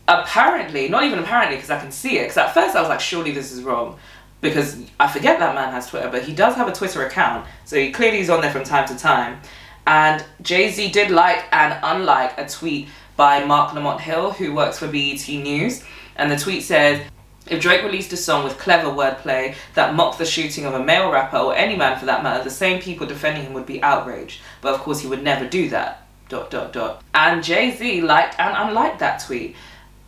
apparently, 0.06 0.88
not 0.88 1.02
even 1.02 1.18
apparently, 1.18 1.56
because 1.56 1.70
I 1.70 1.80
can 1.80 1.90
see 1.90 2.18
it, 2.18 2.22
because 2.24 2.36
at 2.36 2.54
first 2.54 2.76
I 2.76 2.80
was 2.80 2.88
like, 2.88 3.00
surely 3.00 3.32
this 3.32 3.50
is 3.50 3.62
wrong. 3.62 3.98
Because 4.40 4.80
I 4.98 5.08
forget 5.08 5.38
that 5.40 5.54
man 5.54 5.72
has 5.72 5.88
Twitter, 5.88 6.08
but 6.08 6.22
he 6.22 6.32
does 6.32 6.54
have 6.54 6.68
a 6.68 6.72
Twitter 6.72 7.04
account. 7.04 7.46
So 7.64 7.76
he 7.76 7.90
clearly 7.90 8.20
is 8.20 8.30
on 8.30 8.40
there 8.40 8.52
from 8.52 8.64
time 8.64 8.86
to 8.88 8.96
time. 8.96 9.40
And 9.86 10.24
Jay 10.40 10.70
Z 10.70 10.92
did 10.92 11.10
like 11.10 11.44
and 11.52 11.78
unlike 11.82 12.38
a 12.38 12.48
tweet 12.48 12.88
by 13.16 13.44
Marc 13.44 13.74
Lamont 13.74 14.00
Hill, 14.00 14.30
who 14.30 14.54
works 14.54 14.78
for 14.78 14.86
BET 14.86 15.28
News. 15.28 15.84
And 16.16 16.30
the 16.30 16.36
tweet 16.36 16.62
said, 16.62 17.10
if 17.46 17.60
Drake 17.60 17.82
released 17.82 18.12
a 18.12 18.16
song 18.16 18.44
with 18.44 18.58
clever 18.58 18.88
wordplay 18.88 19.54
that 19.74 19.94
mocked 19.94 20.18
the 20.18 20.26
shooting 20.26 20.66
of 20.66 20.74
a 20.74 20.84
male 20.84 21.10
rapper 21.10 21.38
or 21.38 21.54
any 21.54 21.76
man 21.76 21.98
for 21.98 22.06
that 22.06 22.22
matter, 22.22 22.44
the 22.44 22.50
same 22.50 22.80
people 22.80 23.06
defending 23.06 23.44
him 23.44 23.54
would 23.54 23.66
be 23.66 23.82
outraged. 23.82 24.40
But 24.60 24.74
of 24.74 24.80
course, 24.80 25.00
he 25.00 25.08
would 25.08 25.22
never 25.22 25.46
do 25.46 25.68
that. 25.70 26.06
Dot 26.28 26.50
dot 26.50 26.72
dot. 26.72 27.02
And 27.12 27.42
Jay 27.42 27.74
Z 27.76 28.02
liked 28.02 28.38
and 28.38 28.68
unliked 28.68 29.00
that 29.00 29.24
tweet. 29.24 29.56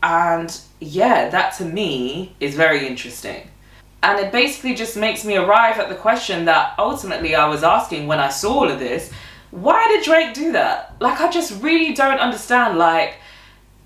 And 0.03 0.57
yeah, 0.79 1.29
that 1.31 1.55
to 1.55 1.64
me 1.64 2.35
is 2.38 2.55
very 2.55 2.87
interesting. 2.87 3.49
And 4.05 4.18
it 4.18 4.33
basically 4.33 4.75
just 4.75 4.97
makes 4.97 5.25
me 5.25 5.37
arrive 5.37 5.79
at 5.79 5.88
the 5.88 5.95
question 5.95 6.45
that 6.47 6.75
ultimately 6.79 7.35
I 7.35 7.49
was 7.49 7.62
asking 7.62 8.09
when 8.09 8.18
I 8.18 8.29
saw 8.29 8.61
all 8.61 8.71
of 8.71 8.79
this. 8.79 9.12
Why 9.53 9.87
did 9.88 10.05
Drake 10.05 10.35
do 10.35 10.53
that? 10.53 10.97
Like, 11.01 11.21
I 11.21 11.31
just 11.31 11.62
really 11.62 11.95
don't 11.95 12.18
understand. 12.18 12.79
Like, 12.79 13.16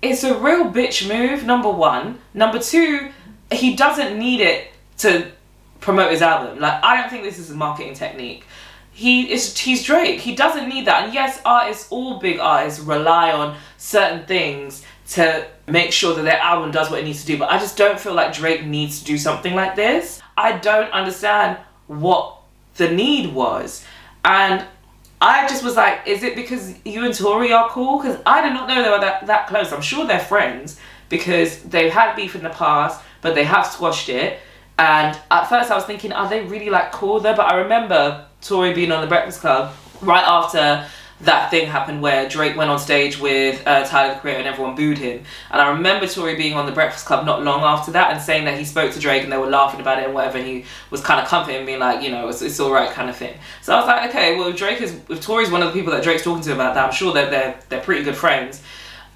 it's 0.01 0.23
a 0.23 0.37
real 0.37 0.71
bitch 0.71 1.07
move, 1.07 1.43
number 1.43 1.69
one. 1.69 2.19
Number 2.33 2.57
two, 2.57 3.11
he 3.51 3.75
doesn't 3.75 4.17
need 4.17 4.41
it 4.41 4.69
to 4.99 5.31
promote 5.79 6.11
his 6.11 6.21
album. 6.21 6.59
Like 6.59 6.83
I 6.83 6.99
don't 6.99 7.09
think 7.09 7.23
this 7.23 7.39
is 7.39 7.51
a 7.51 7.55
marketing 7.55 7.93
technique. 7.93 8.45
He 8.91 9.31
is 9.31 9.57
he's 9.57 9.83
Drake. 9.83 10.19
He 10.19 10.35
doesn't 10.35 10.67
need 10.67 10.87
that. 10.87 11.05
And 11.05 11.13
yes, 11.13 11.39
artists, 11.45 11.87
all 11.91 12.19
big 12.19 12.39
artists 12.39 12.79
rely 12.79 13.31
on 13.31 13.55
certain 13.77 14.25
things 14.25 14.83
to 15.09 15.47
make 15.67 15.91
sure 15.91 16.15
that 16.15 16.23
their 16.23 16.39
album 16.39 16.71
does 16.71 16.89
what 16.89 16.99
it 16.99 17.03
needs 17.03 17.21
to 17.21 17.27
do. 17.27 17.37
But 17.37 17.51
I 17.51 17.59
just 17.59 17.77
don't 17.77 17.99
feel 17.99 18.13
like 18.13 18.33
Drake 18.33 18.65
needs 18.65 18.99
to 18.99 19.05
do 19.05 19.17
something 19.17 19.53
like 19.53 19.75
this. 19.75 20.21
I 20.35 20.57
don't 20.57 20.91
understand 20.91 21.57
what 21.87 22.37
the 22.75 22.89
need 22.89 23.33
was. 23.33 23.85
And 24.25 24.65
I 25.21 25.47
just 25.47 25.63
was 25.63 25.75
like, 25.75 26.01
is 26.05 26.23
it 26.23 26.35
because 26.35 26.75
you 26.85 27.05
and 27.05 27.13
Tory 27.13 27.51
are 27.53 27.69
cool? 27.69 27.99
Because 27.99 28.19
I 28.25 28.41
did 28.41 28.53
not 28.53 28.67
know 28.67 28.83
they 28.83 28.89
were 28.89 28.99
that, 28.99 29.27
that 29.27 29.47
close. 29.47 29.71
I'm 29.71 29.81
sure 29.81 30.05
they're 30.05 30.19
friends 30.19 30.79
because 31.09 31.63
they've 31.63 31.91
had 31.91 32.15
beef 32.15 32.35
in 32.35 32.43
the 32.43 32.49
past 32.49 33.01
but 33.21 33.35
they 33.35 33.43
have 33.43 33.65
squashed 33.65 34.09
it. 34.09 34.39
And 34.79 35.17
at 35.31 35.45
first 35.45 35.71
I 35.71 35.75
was 35.75 35.85
thinking, 35.85 36.11
are 36.11 36.29
they 36.29 36.43
really 36.43 36.69
like 36.69 36.91
cool 36.91 37.19
though? 37.19 37.35
But 37.35 37.51
I 37.51 37.57
remember 37.57 38.25
Tory 38.41 38.73
being 38.73 38.91
on 38.91 39.01
the 39.01 39.07
Breakfast 39.07 39.41
Club 39.41 39.73
right 40.01 40.23
after 40.23 40.87
that 41.21 41.49
thing 41.49 41.67
happened 41.67 41.99
where 41.99 42.29
Drake 42.29 42.55
went 42.55 42.69
on 42.69 42.77
stage 42.77 43.19
with 43.19 43.65
uh, 43.65 43.83
Tyler 43.85 44.13
the 44.13 44.19
Creator 44.19 44.39
and 44.39 44.47
everyone 44.47 44.75
booed 44.75 44.99
him. 44.99 45.23
And 45.49 45.59
I 45.59 45.69
remember 45.69 46.05
Tory 46.05 46.35
being 46.35 46.53
on 46.53 46.67
the 46.67 46.71
Breakfast 46.71 47.07
Club 47.07 47.25
not 47.25 47.43
long 47.43 47.61
after 47.63 47.91
that 47.93 48.11
and 48.11 48.21
saying 48.21 48.45
that 48.45 48.57
he 48.57 48.63
spoke 48.63 48.91
to 48.93 48.99
Drake 48.99 49.23
and 49.23 49.31
they 49.31 49.37
were 49.37 49.49
laughing 49.49 49.81
about 49.81 49.97
it 49.97 50.05
and 50.05 50.13
whatever. 50.13 50.37
And 50.37 50.45
he 50.45 50.65
was 50.91 51.01
kind 51.01 51.19
of 51.19 51.27
comforting, 51.27 51.65
being 51.65 51.79
like, 51.79 52.03
you 52.03 52.11
know, 52.11 52.29
it's, 52.29 52.43
it's 52.43 52.59
all 52.59 52.71
right 52.71 52.91
kind 52.91 53.09
of 53.09 53.15
thing. 53.15 53.35
So 53.63 53.73
I 53.73 53.79
was 53.79 53.87
like, 53.87 54.09
okay, 54.11 54.37
well, 54.37 54.49
if 54.49 54.57
Drake 54.57 54.79
is, 54.79 54.95
if 55.09 55.19
Tory's 55.21 55.49
one 55.49 55.63
of 55.63 55.73
the 55.73 55.73
people 55.73 55.91
that 55.93 56.03
Drake's 56.03 56.23
talking 56.23 56.43
to 56.43 56.53
about 56.53 56.75
that, 56.75 56.85
I'm 56.85 56.93
sure 56.93 57.11
that 57.13 57.31
they're, 57.31 57.59
they're 57.69 57.81
pretty 57.81 58.03
good 58.03 58.15
friends. 58.15 58.61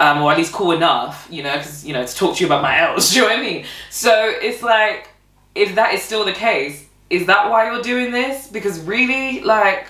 Um, 0.02 0.20
or 0.20 0.32
at 0.32 0.38
least 0.38 0.52
cool 0.52 0.72
enough, 0.72 1.28
you 1.30 1.44
know, 1.44 1.56
because, 1.56 1.86
you 1.86 1.92
know, 1.92 2.04
to 2.04 2.12
talk 2.12 2.34
to 2.36 2.40
you 2.40 2.46
about 2.46 2.60
my 2.60 2.80
L's, 2.80 3.10
do 3.10 3.16
you 3.16 3.22
know 3.22 3.28
what 3.28 3.38
I 3.38 3.40
mean? 3.40 3.64
So 3.88 4.12
it's 4.42 4.60
like, 4.60 5.10
if 5.54 5.76
that 5.76 5.94
is 5.94 6.02
still 6.02 6.24
the 6.24 6.32
case, 6.32 6.88
is 7.08 7.26
that 7.26 7.50
why 7.50 7.70
you're 7.70 7.82
doing 7.82 8.10
this? 8.10 8.48
Because 8.48 8.80
really, 8.80 9.42
like, 9.42 9.86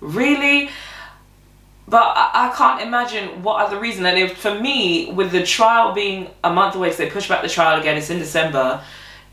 really? 0.00 0.70
But 1.88 2.14
I, 2.16 2.54
can't 2.56 2.80
imagine 2.80 3.42
what 3.42 3.60
other 3.66 3.78
reason. 3.78 4.06
And 4.06 4.16
if, 4.16 4.38
for 4.38 4.54
me, 4.58 5.12
with 5.12 5.32
the 5.32 5.42
trial 5.42 5.92
being 5.92 6.30
a 6.42 6.52
month 6.52 6.76
away, 6.76 6.88
because 6.88 6.98
they 6.98 7.10
push 7.10 7.28
back 7.28 7.42
the 7.42 7.48
trial 7.48 7.80
again, 7.80 7.98
it's 7.98 8.08
in 8.08 8.18
December. 8.18 8.82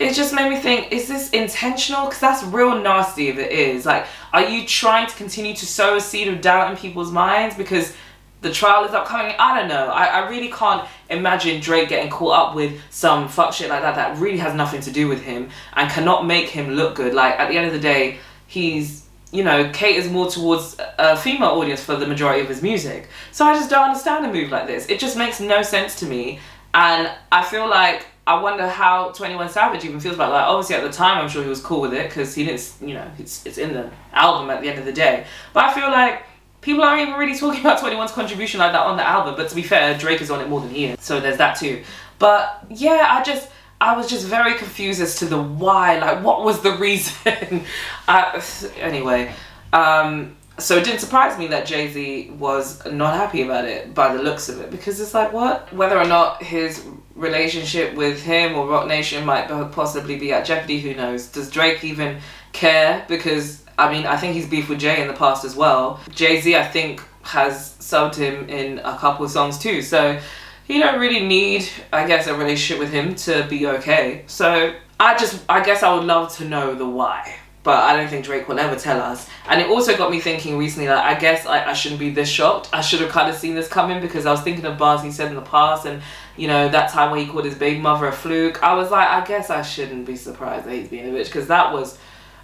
It 0.00 0.14
just 0.14 0.34
made 0.34 0.50
me 0.50 0.56
think: 0.56 0.92
Is 0.92 1.08
this 1.08 1.30
intentional? 1.30 2.06
Because 2.06 2.20
that's 2.20 2.42
real 2.42 2.78
nasty 2.78 3.28
if 3.28 3.38
it 3.38 3.52
is. 3.52 3.86
Like, 3.86 4.06
are 4.32 4.42
you 4.42 4.66
trying 4.66 5.06
to 5.06 5.14
continue 5.14 5.54
to 5.54 5.66
sow 5.66 5.96
a 5.96 6.00
seed 6.00 6.28
of 6.28 6.40
doubt 6.40 6.70
in 6.70 6.76
people's 6.76 7.12
minds 7.12 7.54
because 7.54 7.94
the 8.40 8.50
trial 8.50 8.84
is 8.84 8.92
upcoming? 8.92 9.34
I 9.38 9.58
don't 9.58 9.68
know. 9.68 9.86
I, 9.86 10.04
I 10.06 10.28
really 10.28 10.50
can't 10.50 10.88
imagine 11.08 11.60
Drake 11.60 11.88
getting 11.88 12.10
caught 12.10 12.38
up 12.38 12.54
with 12.54 12.80
some 12.90 13.28
fuck 13.28 13.52
shit 13.52 13.68
like 13.68 13.82
that 13.82 13.96
that 13.96 14.18
really 14.18 14.38
has 14.38 14.54
nothing 14.54 14.80
to 14.82 14.90
do 14.90 15.08
with 15.08 15.22
him 15.22 15.50
and 15.74 15.90
cannot 15.90 16.26
make 16.26 16.48
him 16.48 16.70
look 16.70 16.94
good. 16.94 17.14
Like, 17.14 17.38
at 17.38 17.50
the 17.50 17.56
end 17.56 17.66
of 17.66 17.72
the 17.72 17.80
day, 17.80 18.18
he's 18.46 19.00
you 19.32 19.44
know, 19.44 19.70
caters 19.72 20.10
more 20.10 20.28
towards 20.28 20.76
a 20.98 21.16
female 21.16 21.50
audience 21.50 21.82
for 21.82 21.96
the 21.96 22.06
majority 22.06 22.40
of 22.40 22.48
his 22.48 22.62
music. 22.62 23.08
So 23.30 23.44
I 23.44 23.54
just 23.54 23.70
don't 23.70 23.84
understand 23.84 24.26
a 24.26 24.32
move 24.32 24.50
like 24.50 24.66
this. 24.66 24.88
It 24.88 24.98
just 24.98 25.16
makes 25.16 25.40
no 25.40 25.62
sense 25.62 26.00
to 26.00 26.06
me. 26.06 26.40
And 26.74 27.10
I 27.30 27.44
feel 27.44 27.68
like 27.68 28.06
I 28.26 28.40
wonder 28.40 28.68
how 28.68 29.10
21 29.10 29.48
Savage 29.48 29.84
even 29.84 30.00
feels 30.00 30.16
about 30.16 30.30
it. 30.30 30.32
Like, 30.32 30.46
obviously, 30.46 30.76
at 30.76 30.82
the 30.82 30.92
time, 30.92 31.18
I'm 31.18 31.28
sure 31.28 31.42
he 31.42 31.48
was 31.48 31.60
cool 31.60 31.80
with 31.80 31.94
it 31.94 32.08
because 32.08 32.34
he 32.34 32.44
didn't, 32.44 32.72
you 32.80 32.94
know, 32.94 33.08
it's, 33.18 33.44
it's 33.46 33.58
in 33.58 33.72
the 33.72 33.90
album 34.12 34.50
at 34.50 34.62
the 34.62 34.68
end 34.68 34.78
of 34.78 34.84
the 34.84 34.92
day. 34.92 35.26
But 35.52 35.64
I 35.64 35.74
feel 35.74 35.90
like 35.90 36.24
people 36.60 36.82
aren't 36.82 37.02
even 37.02 37.14
really 37.14 37.38
talking 37.38 37.60
about 37.64 37.78
21's 37.78 38.12
contribution 38.12 38.60
like 38.60 38.72
that 38.72 38.86
on 38.86 38.96
the 38.96 39.06
album. 39.06 39.34
But 39.36 39.48
to 39.48 39.54
be 39.54 39.62
fair, 39.62 39.96
Drake 39.96 40.20
is 40.20 40.30
on 40.30 40.40
it 40.40 40.48
more 40.48 40.60
than 40.60 40.70
he 40.70 40.86
is. 40.86 41.00
So 41.00 41.20
there's 41.20 41.38
that 41.38 41.54
too. 41.58 41.82
But 42.18 42.64
yeah, 42.68 43.06
I 43.08 43.22
just. 43.22 43.48
I 43.82 43.96
was 43.96 44.10
just 44.10 44.26
very 44.26 44.56
confused 44.56 45.00
as 45.00 45.16
to 45.20 45.24
the 45.24 45.40
why. 45.42 45.98
Like, 45.98 46.22
what 46.22 46.44
was 46.44 46.60
the 46.60 46.72
reason? 46.76 47.64
I, 48.06 48.44
anyway, 48.78 49.32
um, 49.72 50.36
so 50.60 50.76
it 50.76 50.84
didn't 50.84 51.00
surprise 51.00 51.38
me 51.38 51.46
that 51.48 51.66
Jay 51.66 51.88
Z 51.88 52.30
was 52.38 52.84
not 52.86 53.14
happy 53.14 53.42
about 53.42 53.64
it 53.64 53.94
by 53.94 54.14
the 54.14 54.22
looks 54.22 54.48
of 54.48 54.60
it 54.60 54.70
because 54.70 55.00
it's 55.00 55.14
like, 55.14 55.32
what? 55.32 55.72
Whether 55.72 55.98
or 55.98 56.04
not 56.04 56.42
his 56.42 56.84
relationship 57.14 57.94
with 57.94 58.22
him 58.22 58.54
or 58.56 58.66
Roc 58.66 58.86
Nation 58.86 59.24
might 59.24 59.48
possibly 59.72 60.18
be 60.18 60.32
at 60.32 60.44
jeopardy, 60.44 60.80
who 60.80 60.94
knows? 60.94 61.28
Does 61.28 61.50
Drake 61.50 61.84
even 61.84 62.18
care? 62.52 63.04
Because, 63.08 63.64
I 63.78 63.92
mean, 63.92 64.06
I 64.06 64.16
think 64.16 64.34
he's 64.34 64.48
beef 64.48 64.68
with 64.68 64.78
Jay 64.78 65.00
in 65.00 65.08
the 65.08 65.14
past 65.14 65.44
as 65.44 65.56
well. 65.56 66.00
Jay 66.10 66.40
Z, 66.40 66.56
I 66.56 66.66
think, 66.66 67.02
has 67.22 67.76
subbed 67.78 68.16
him 68.16 68.48
in 68.48 68.78
a 68.80 68.96
couple 68.96 69.24
of 69.24 69.30
songs 69.30 69.58
too. 69.58 69.82
So 69.82 70.18
you 70.66 70.80
don't 70.80 71.00
really 71.00 71.26
need, 71.26 71.68
I 71.92 72.06
guess, 72.06 72.26
a 72.26 72.34
relationship 72.34 72.78
with 72.78 72.92
him 72.92 73.14
to 73.16 73.46
be 73.48 73.66
okay. 73.66 74.24
So 74.26 74.74
I 74.98 75.16
just, 75.16 75.42
I 75.48 75.64
guess 75.64 75.82
I 75.82 75.94
would 75.94 76.04
love 76.04 76.34
to 76.36 76.44
know 76.44 76.74
the 76.74 76.88
why. 76.88 77.36
But 77.62 77.84
I 77.84 77.94
don't 77.94 78.08
think 78.08 78.24
Drake 78.24 78.48
will 78.48 78.58
ever 78.58 78.74
tell 78.74 79.02
us. 79.02 79.28
And 79.46 79.60
it 79.60 79.68
also 79.68 79.94
got 79.94 80.10
me 80.10 80.18
thinking 80.18 80.56
recently 80.56 80.86
that 80.86 81.04
I 81.04 81.18
guess 81.18 81.44
I, 81.44 81.66
I 81.66 81.72
shouldn't 81.74 82.00
be 82.00 82.08
this 82.08 82.28
shocked. 82.28 82.70
I 82.72 82.80
should 82.80 83.00
have 83.02 83.10
kind 83.10 83.28
of 83.28 83.36
seen 83.36 83.54
this 83.54 83.68
coming 83.68 84.00
because 84.00 84.24
I 84.24 84.30
was 84.30 84.40
thinking 84.40 84.64
of 84.64 84.78
bars 84.78 85.02
he 85.02 85.10
said 85.10 85.28
in 85.28 85.34
the 85.34 85.42
past 85.42 85.84
and, 85.84 86.00
you 86.38 86.48
know, 86.48 86.70
that 86.70 86.90
time 86.90 87.10
when 87.10 87.20
he 87.20 87.26
called 87.30 87.44
his 87.44 87.56
baby 87.56 87.78
mother 87.78 88.06
a 88.06 88.12
fluke. 88.12 88.62
I 88.62 88.74
was 88.74 88.90
like, 88.90 89.06
I 89.06 89.26
guess 89.26 89.50
I 89.50 89.60
shouldn't 89.60 90.06
be 90.06 90.16
surprised 90.16 90.64
that 90.64 90.74
he's 90.74 90.88
being 90.88 91.06
a 91.06 91.12
bitch 91.12 91.26
because 91.26 91.48
that 91.48 91.70
was, 91.70 91.98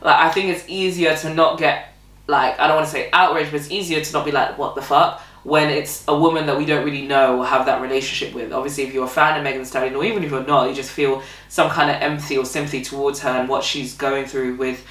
like, 0.06 0.16
I 0.16 0.30
think 0.30 0.48
it's 0.48 0.64
easier 0.66 1.14
to 1.14 1.34
not 1.34 1.58
get, 1.58 1.92
like, 2.26 2.58
I 2.58 2.66
don't 2.66 2.76
want 2.76 2.86
to 2.86 2.92
say 2.92 3.10
outraged, 3.12 3.50
but 3.50 3.60
it's 3.60 3.70
easier 3.70 4.00
to 4.02 4.12
not 4.14 4.24
be 4.24 4.32
like, 4.32 4.56
what 4.56 4.74
the 4.74 4.82
fuck? 4.82 5.20
when 5.46 5.70
it's 5.70 6.02
a 6.08 6.18
woman 6.18 6.44
that 6.46 6.58
we 6.58 6.66
don't 6.66 6.84
really 6.84 7.06
know 7.06 7.38
or 7.38 7.46
have 7.46 7.66
that 7.66 7.80
relationship 7.80 8.34
with. 8.34 8.52
Obviously, 8.52 8.82
if 8.82 8.92
you're 8.92 9.04
a 9.04 9.08
fan 9.08 9.38
of 9.38 9.44
Megan 9.44 9.60
Thee 9.60 9.64
Stallion, 9.64 9.94
or 9.94 10.04
even 10.04 10.24
if 10.24 10.32
you're 10.32 10.44
not, 10.44 10.68
you 10.68 10.74
just 10.74 10.90
feel 10.90 11.22
some 11.48 11.70
kind 11.70 11.88
of 11.88 12.02
empathy 12.02 12.36
or 12.36 12.44
sympathy 12.44 12.82
towards 12.82 13.20
her 13.20 13.30
and 13.30 13.48
what 13.48 13.62
she's 13.62 13.94
going 13.94 14.26
through 14.26 14.56
with 14.56 14.84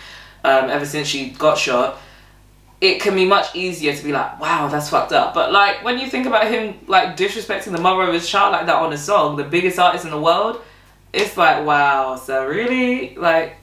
um, 0.46 0.70
ever 0.70 0.86
since 0.86 1.10
she 1.10 1.32
got 1.32 1.58
shot. 1.58 1.98
It 2.80 3.02
can 3.02 3.16
be 3.16 3.26
much 3.26 3.54
easier 3.54 3.94
to 3.94 4.02
be 4.02 4.14
like, 4.14 4.40
wow, 4.40 4.70
that's 4.70 4.90
fucked 4.90 5.12
up. 5.12 5.34
But 5.34 5.52
like 5.52 5.84
when 5.84 6.00
you 6.00 6.08
think 6.08 6.26
about 6.26 6.48
him 6.48 6.80
like 6.88 7.18
disrespecting 7.18 7.74
the 7.74 7.82
mother 7.82 8.04
of 8.04 8.14
his 8.14 8.30
child 8.30 8.54
like 8.54 8.66
that 8.68 8.76
on 8.76 8.94
a 8.94 8.98
song, 8.98 9.36
the 9.36 9.44
biggest 9.44 9.78
artist 9.78 10.06
in 10.06 10.12
the 10.12 10.22
world, 10.22 10.62
it's 11.12 11.36
like, 11.36 11.66
wow. 11.66 12.16
So 12.16 12.46
really, 12.46 13.16
like, 13.16 13.58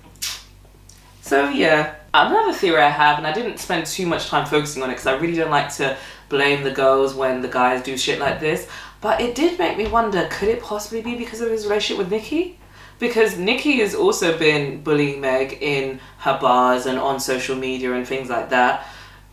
so 1.22 1.48
yeah. 1.48 1.94
Another 2.14 2.52
theory 2.52 2.82
I 2.82 2.90
have, 2.90 3.16
and 3.16 3.26
I 3.26 3.32
didn't 3.32 3.56
spend 3.56 3.86
too 3.86 4.06
much 4.06 4.26
time 4.26 4.44
focusing 4.44 4.82
on 4.82 4.90
it 4.90 4.94
because 4.94 5.06
I 5.06 5.14
really 5.14 5.36
don't 5.36 5.50
like 5.50 5.74
to 5.76 5.96
blame 6.28 6.62
the 6.62 6.70
girls 6.70 7.14
when 7.14 7.40
the 7.40 7.48
guys 7.48 7.82
do 7.82 7.96
shit 7.96 8.18
like 8.18 8.38
this. 8.38 8.68
But 9.00 9.22
it 9.22 9.34
did 9.34 9.58
make 9.58 9.78
me 9.78 9.86
wonder 9.86 10.28
could 10.30 10.48
it 10.48 10.62
possibly 10.62 11.00
be 11.00 11.14
because 11.14 11.40
of 11.40 11.50
his 11.50 11.64
relationship 11.64 11.98
with 11.98 12.10
Nikki? 12.10 12.58
Because 12.98 13.38
Nikki 13.38 13.78
has 13.78 13.94
also 13.94 14.38
been 14.38 14.82
bullying 14.82 15.20
Meg 15.20 15.58
in 15.60 16.00
her 16.18 16.38
bars 16.38 16.86
and 16.86 16.98
on 16.98 17.18
social 17.18 17.56
media 17.56 17.94
and 17.94 18.06
things 18.06 18.28
like 18.28 18.50
that. 18.50 18.86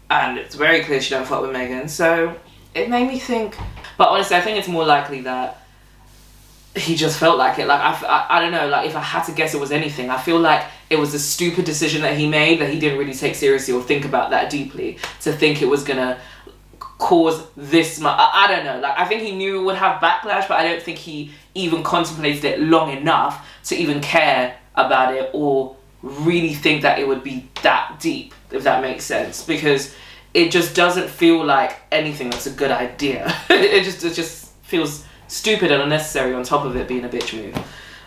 And 0.09 0.37
it's 0.37 0.55
very 0.55 0.83
clear 0.83 1.01
she 1.01 1.11
don't 1.11 1.27
fuck 1.27 1.41
with 1.41 1.51
Megan. 1.51 1.87
So 1.87 2.35
it 2.73 2.89
made 2.89 3.07
me 3.07 3.19
think. 3.19 3.57
But 3.97 4.09
honestly, 4.09 4.37
I 4.37 4.41
think 4.41 4.57
it's 4.57 4.67
more 4.67 4.85
likely 4.85 5.21
that 5.21 5.63
he 6.75 6.95
just 6.95 7.19
felt 7.19 7.37
like 7.37 7.59
it. 7.59 7.67
Like, 7.67 7.79
I, 7.79 8.07
I, 8.07 8.37
I 8.37 8.39
don't 8.41 8.51
know, 8.51 8.67
like, 8.69 8.87
if 8.87 8.95
I 8.95 9.01
had 9.01 9.23
to 9.23 9.33
guess 9.33 9.53
it 9.53 9.59
was 9.59 9.71
anything, 9.71 10.09
I 10.09 10.17
feel 10.17 10.39
like 10.39 10.63
it 10.89 10.97
was 10.97 11.13
a 11.13 11.19
stupid 11.19 11.65
decision 11.65 12.01
that 12.01 12.17
he 12.17 12.27
made 12.27 12.59
that 12.61 12.69
he 12.69 12.79
didn't 12.79 12.97
really 12.97 13.13
take 13.13 13.35
seriously 13.35 13.73
or 13.73 13.81
think 13.81 14.05
about 14.05 14.31
that 14.31 14.49
deeply 14.49 14.97
to 15.21 15.31
think 15.31 15.61
it 15.61 15.67
was 15.67 15.83
gonna 15.83 16.19
cause 16.97 17.45
this 17.55 17.99
much. 17.99 18.15
I, 18.19 18.45
I, 18.45 18.47
don't 18.47 18.65
know. 18.65 18.79
Like 18.79 18.97
I 18.97 19.05
think 19.05 19.21
he 19.21 19.31
knew 19.31 19.61
it 19.61 19.63
would 19.63 19.75
have 19.75 20.01
backlash, 20.01 20.47
but 20.47 20.59
I 20.59 20.63
don't 20.63 20.81
think 20.81 20.97
he 20.97 21.31
even 21.55 21.81
contemplated 21.83 22.45
it 22.45 22.59
long 22.59 22.91
enough 22.91 23.47
to 23.65 23.75
even 23.75 24.01
care 24.01 24.57
about 24.75 25.15
it 25.15 25.29
or 25.33 25.75
really 26.01 26.53
think 26.53 26.81
that 26.83 26.99
it 26.99 27.07
would 27.07 27.23
be 27.23 27.49
that 27.63 27.97
deep, 27.99 28.33
if 28.51 28.63
that 28.63 28.81
makes 28.81 29.03
sense. 29.03 29.43
Because 29.43 29.95
it 30.33 30.51
just 30.51 30.75
doesn't 30.75 31.09
feel 31.09 31.43
like 31.43 31.77
anything 31.91 32.29
that's 32.29 32.47
a 32.47 32.51
good 32.51 32.71
idea. 32.71 33.33
it 33.49 33.83
just 33.83 34.03
it 34.03 34.13
just 34.13 34.51
feels 34.63 35.05
stupid 35.27 35.71
and 35.71 35.81
unnecessary 35.81 36.33
on 36.33 36.43
top 36.43 36.65
of 36.65 36.75
it 36.75 36.87
being 36.87 37.05
a 37.05 37.09
bitch 37.09 37.33
move. 37.33 37.57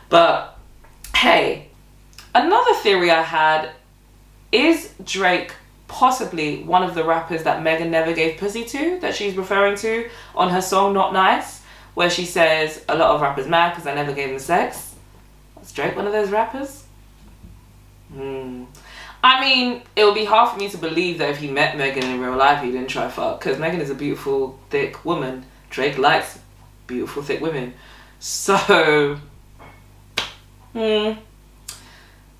But 0.09 0.59
hey, 1.17 1.69
another 2.35 2.75
theory 2.75 3.11
I 3.11 3.23
had 3.23 3.71
is 4.51 4.93
Drake 5.05 5.55
possibly 5.89 6.63
one 6.63 6.83
of 6.83 6.95
the 6.95 7.05
rappers 7.05 7.43
that 7.43 7.63
Megan 7.63 7.91
never 7.91 8.15
gave 8.15 8.39
pussy 8.39 8.65
to, 8.65 8.99
that 9.01 9.15
she's 9.15 9.37
referring 9.37 9.77
to 9.77 10.09
on 10.35 10.51
her 10.51 10.63
song 10.63 10.95
Not 10.95 11.13
Nice, 11.13 11.63
where 11.95 12.09
she 12.09 12.25
says 12.25 12.83
a 12.89 12.97
lot 12.97 13.15
of 13.15 13.21
rappers 13.21 13.47
mad 13.47 13.71
because 13.71 13.87
I 13.87 13.95
never 13.95 14.13
gave 14.13 14.31
them 14.31 14.39
sex. 14.39 14.95
Was 15.59 15.73
Drake 15.73 15.95
one 15.95 16.07
of 16.07 16.13
those 16.13 16.31
rappers? 16.31 16.85
Hmm. 18.13 18.65
I 19.25 19.41
mean, 19.41 19.83
it 19.95 20.05
would 20.05 20.15
be 20.15 20.25
hard 20.25 20.51
for 20.51 20.59
me 20.59 20.69
to 20.71 20.79
believe 20.79 21.19
that 21.19 21.31
if 21.31 21.39
he 21.39 21.49
met 21.49 21.77
Megan 21.77 22.05
in 22.05 22.21
real 22.21 22.37
life, 22.37 22.63
he 22.63 22.73
didn't 22.73 22.89
try 22.89 23.09
fuck, 23.09 23.39
because 23.39 23.59
Megan 23.59 23.81
is 23.81 23.91
a 23.91 23.95
beautiful, 23.95 24.59
thick 24.71 25.05
woman. 25.05 25.45
Drake 25.71 25.99
likes 25.99 26.39
beautiful, 26.87 27.23
thick 27.23 27.41
women. 27.41 27.75
So, 28.19 29.19
hmm 30.73 31.13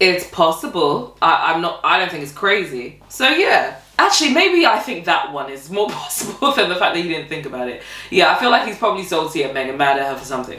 it's 0.03 0.27
possible. 0.27 1.17
I, 1.23 1.53
I'm 1.53 1.63
not. 1.63 1.81
I 1.85 1.99
don't 1.99 2.11
think 2.11 2.25
it's 2.25 2.33
crazy. 2.33 3.01
So 3.09 3.29
yeah. 3.29 3.79
Actually, 3.99 4.35
maybe 4.35 4.67
I 4.67 4.81
think 4.81 5.05
that 5.05 5.33
one 5.33 5.51
is 5.51 5.71
more 5.71 5.89
possible 5.91 6.53
than 6.53 6.69
the 6.69 6.75
fact 6.75 6.95
that 6.95 7.03
he 7.03 7.09
didn't 7.09 7.29
think 7.29 7.47
about 7.47 7.69
it. 7.69 7.83
Yeah, 8.11 8.35
I 8.35 8.41
feel 8.41 8.51
like 8.51 8.67
he's 8.67 8.79
probably 8.79 9.05
salty 9.05 9.45
at 9.45 9.55
Megan, 9.55 9.77
mad 9.77 9.99
at 9.99 10.09
her 10.09 10.19
for 10.19 10.25
something. 10.25 10.59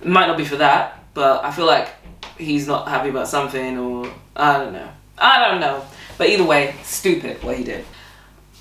It 0.00 0.06
might 0.06 0.28
not 0.28 0.36
be 0.36 0.44
for 0.44 0.56
that, 0.56 1.02
but 1.14 1.44
I 1.44 1.50
feel 1.50 1.66
like 1.66 1.88
he's 2.38 2.68
not 2.68 2.86
happy 2.86 3.08
about 3.08 3.26
something, 3.26 3.76
or 3.76 4.12
I 4.36 4.58
don't 4.58 4.72
know. 4.72 4.88
I 5.18 5.48
don't 5.48 5.60
know. 5.60 5.84
But 6.16 6.28
either 6.28 6.44
way, 6.44 6.76
stupid 6.84 7.42
what 7.42 7.56
he 7.56 7.64
did. 7.64 7.84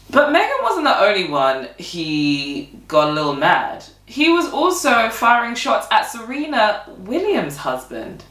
But 0.10 0.32
Megan 0.32 0.58
wasn't 0.64 0.86
the 0.86 1.00
only 1.00 1.30
one 1.30 1.70
he 1.78 2.72
got 2.88 3.10
a 3.10 3.14
little 3.14 3.36
mad. 3.36 3.86
He 4.08 4.30
was 4.30 4.52
also 4.52 5.10
firing 5.10 5.56
shots 5.56 5.88
at 5.92 6.04
Serena 6.04 6.84
Williams' 7.00 7.58
husband. 7.58 8.24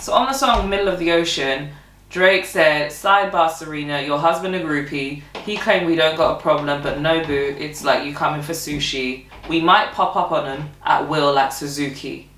So 0.00 0.12
on 0.12 0.26
the 0.26 0.32
song 0.32 0.68
Middle 0.68 0.88
of 0.88 0.98
the 0.98 1.12
Ocean, 1.12 1.70
Drake 2.10 2.44
said, 2.44 2.90
Sidebar 2.90 3.50
Serena, 3.50 4.02
your 4.02 4.18
husband 4.18 4.54
a 4.56 4.60
groupie. 4.60 5.22
He 5.44 5.56
claimed 5.56 5.86
we 5.86 5.94
don't 5.94 6.16
got 6.16 6.38
a 6.38 6.42
problem, 6.42 6.82
but 6.82 7.00
no 7.00 7.24
boo, 7.24 7.54
it's 7.58 7.84
like 7.84 8.04
you 8.04 8.14
coming 8.14 8.42
for 8.42 8.52
sushi. 8.52 9.26
We 9.48 9.60
might 9.60 9.92
pop 9.92 10.16
up 10.16 10.32
on 10.32 10.46
him 10.46 10.70
at 10.82 11.08
will 11.08 11.32
like 11.32 11.52
Suzuki. 11.52 12.28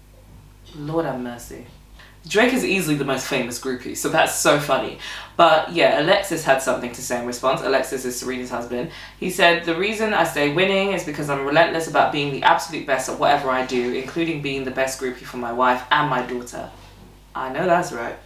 Lord 0.75 1.07
have 1.07 1.21
mercy. 1.21 1.67
Drake 2.29 2.53
is 2.53 2.65
easily 2.65 2.97
the 2.97 3.05
most 3.05 3.27
famous 3.27 3.59
groupie, 3.59 3.97
so 3.97 4.09
that's 4.09 4.35
so 4.35 4.61
funny. 4.61 4.99
But 5.37 5.73
yeah, 5.73 6.01
Alexis 6.01 6.45
had 6.45 6.63
something 6.63 6.93
to 6.93 7.03
say 7.03 7.19
in 7.19 7.27
response. 7.27 7.63
Alexis 7.63 8.05
is 8.05 8.19
Serena's 8.21 8.51
husband. 8.51 8.91
He 9.19 9.31
said, 9.31 9.65
The 9.65 9.75
reason 9.75 10.15
I 10.15 10.25
stay 10.25 10.53
winning 10.53 10.93
is 10.93 11.05
because 11.05 11.29
I'm 11.31 11.45
relentless 11.45 11.89
about 11.89 12.13
being 12.13 12.31
the 12.33 12.45
absolute 12.45 12.87
best 12.87 13.09
at 13.09 13.19
whatever 13.19 13.51
I 13.51 13.67
do, 13.67 13.95
including 13.95 14.41
being 14.41 14.65
the 14.65 14.71
best 14.71 15.01
groupie 15.01 15.25
for 15.25 15.39
my 15.39 15.53
wife 15.53 15.83
and 15.91 16.09
my 16.09 16.23
daughter. 16.25 16.71
I 17.35 17.53
know 17.53 17.67
that's 17.67 17.93
right. 17.93 18.17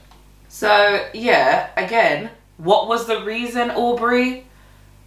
So 0.49 1.07
yeah, 1.13 1.71
again, 1.77 2.31
what 2.57 2.89
was 2.89 3.07
the 3.07 3.23
reason, 3.23 3.71
Aubrey? 3.71 4.47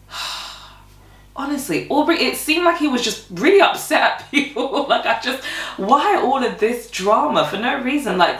Honestly, 1.35 1.87
Aubrey, 1.89 2.19
it 2.19 2.35
seemed 2.35 2.65
like 2.65 2.77
he 2.77 2.87
was 2.87 3.01
just 3.01 3.27
really 3.31 3.61
upset 3.61 4.01
at 4.01 4.31
people. 4.31 4.87
like 4.89 5.05
I 5.05 5.19
just 5.21 5.43
why 5.77 6.15
all 6.17 6.43
of 6.43 6.59
this 6.59 6.89
drama 6.89 7.47
for 7.47 7.57
no 7.57 7.81
reason? 7.81 8.17
Like 8.17 8.39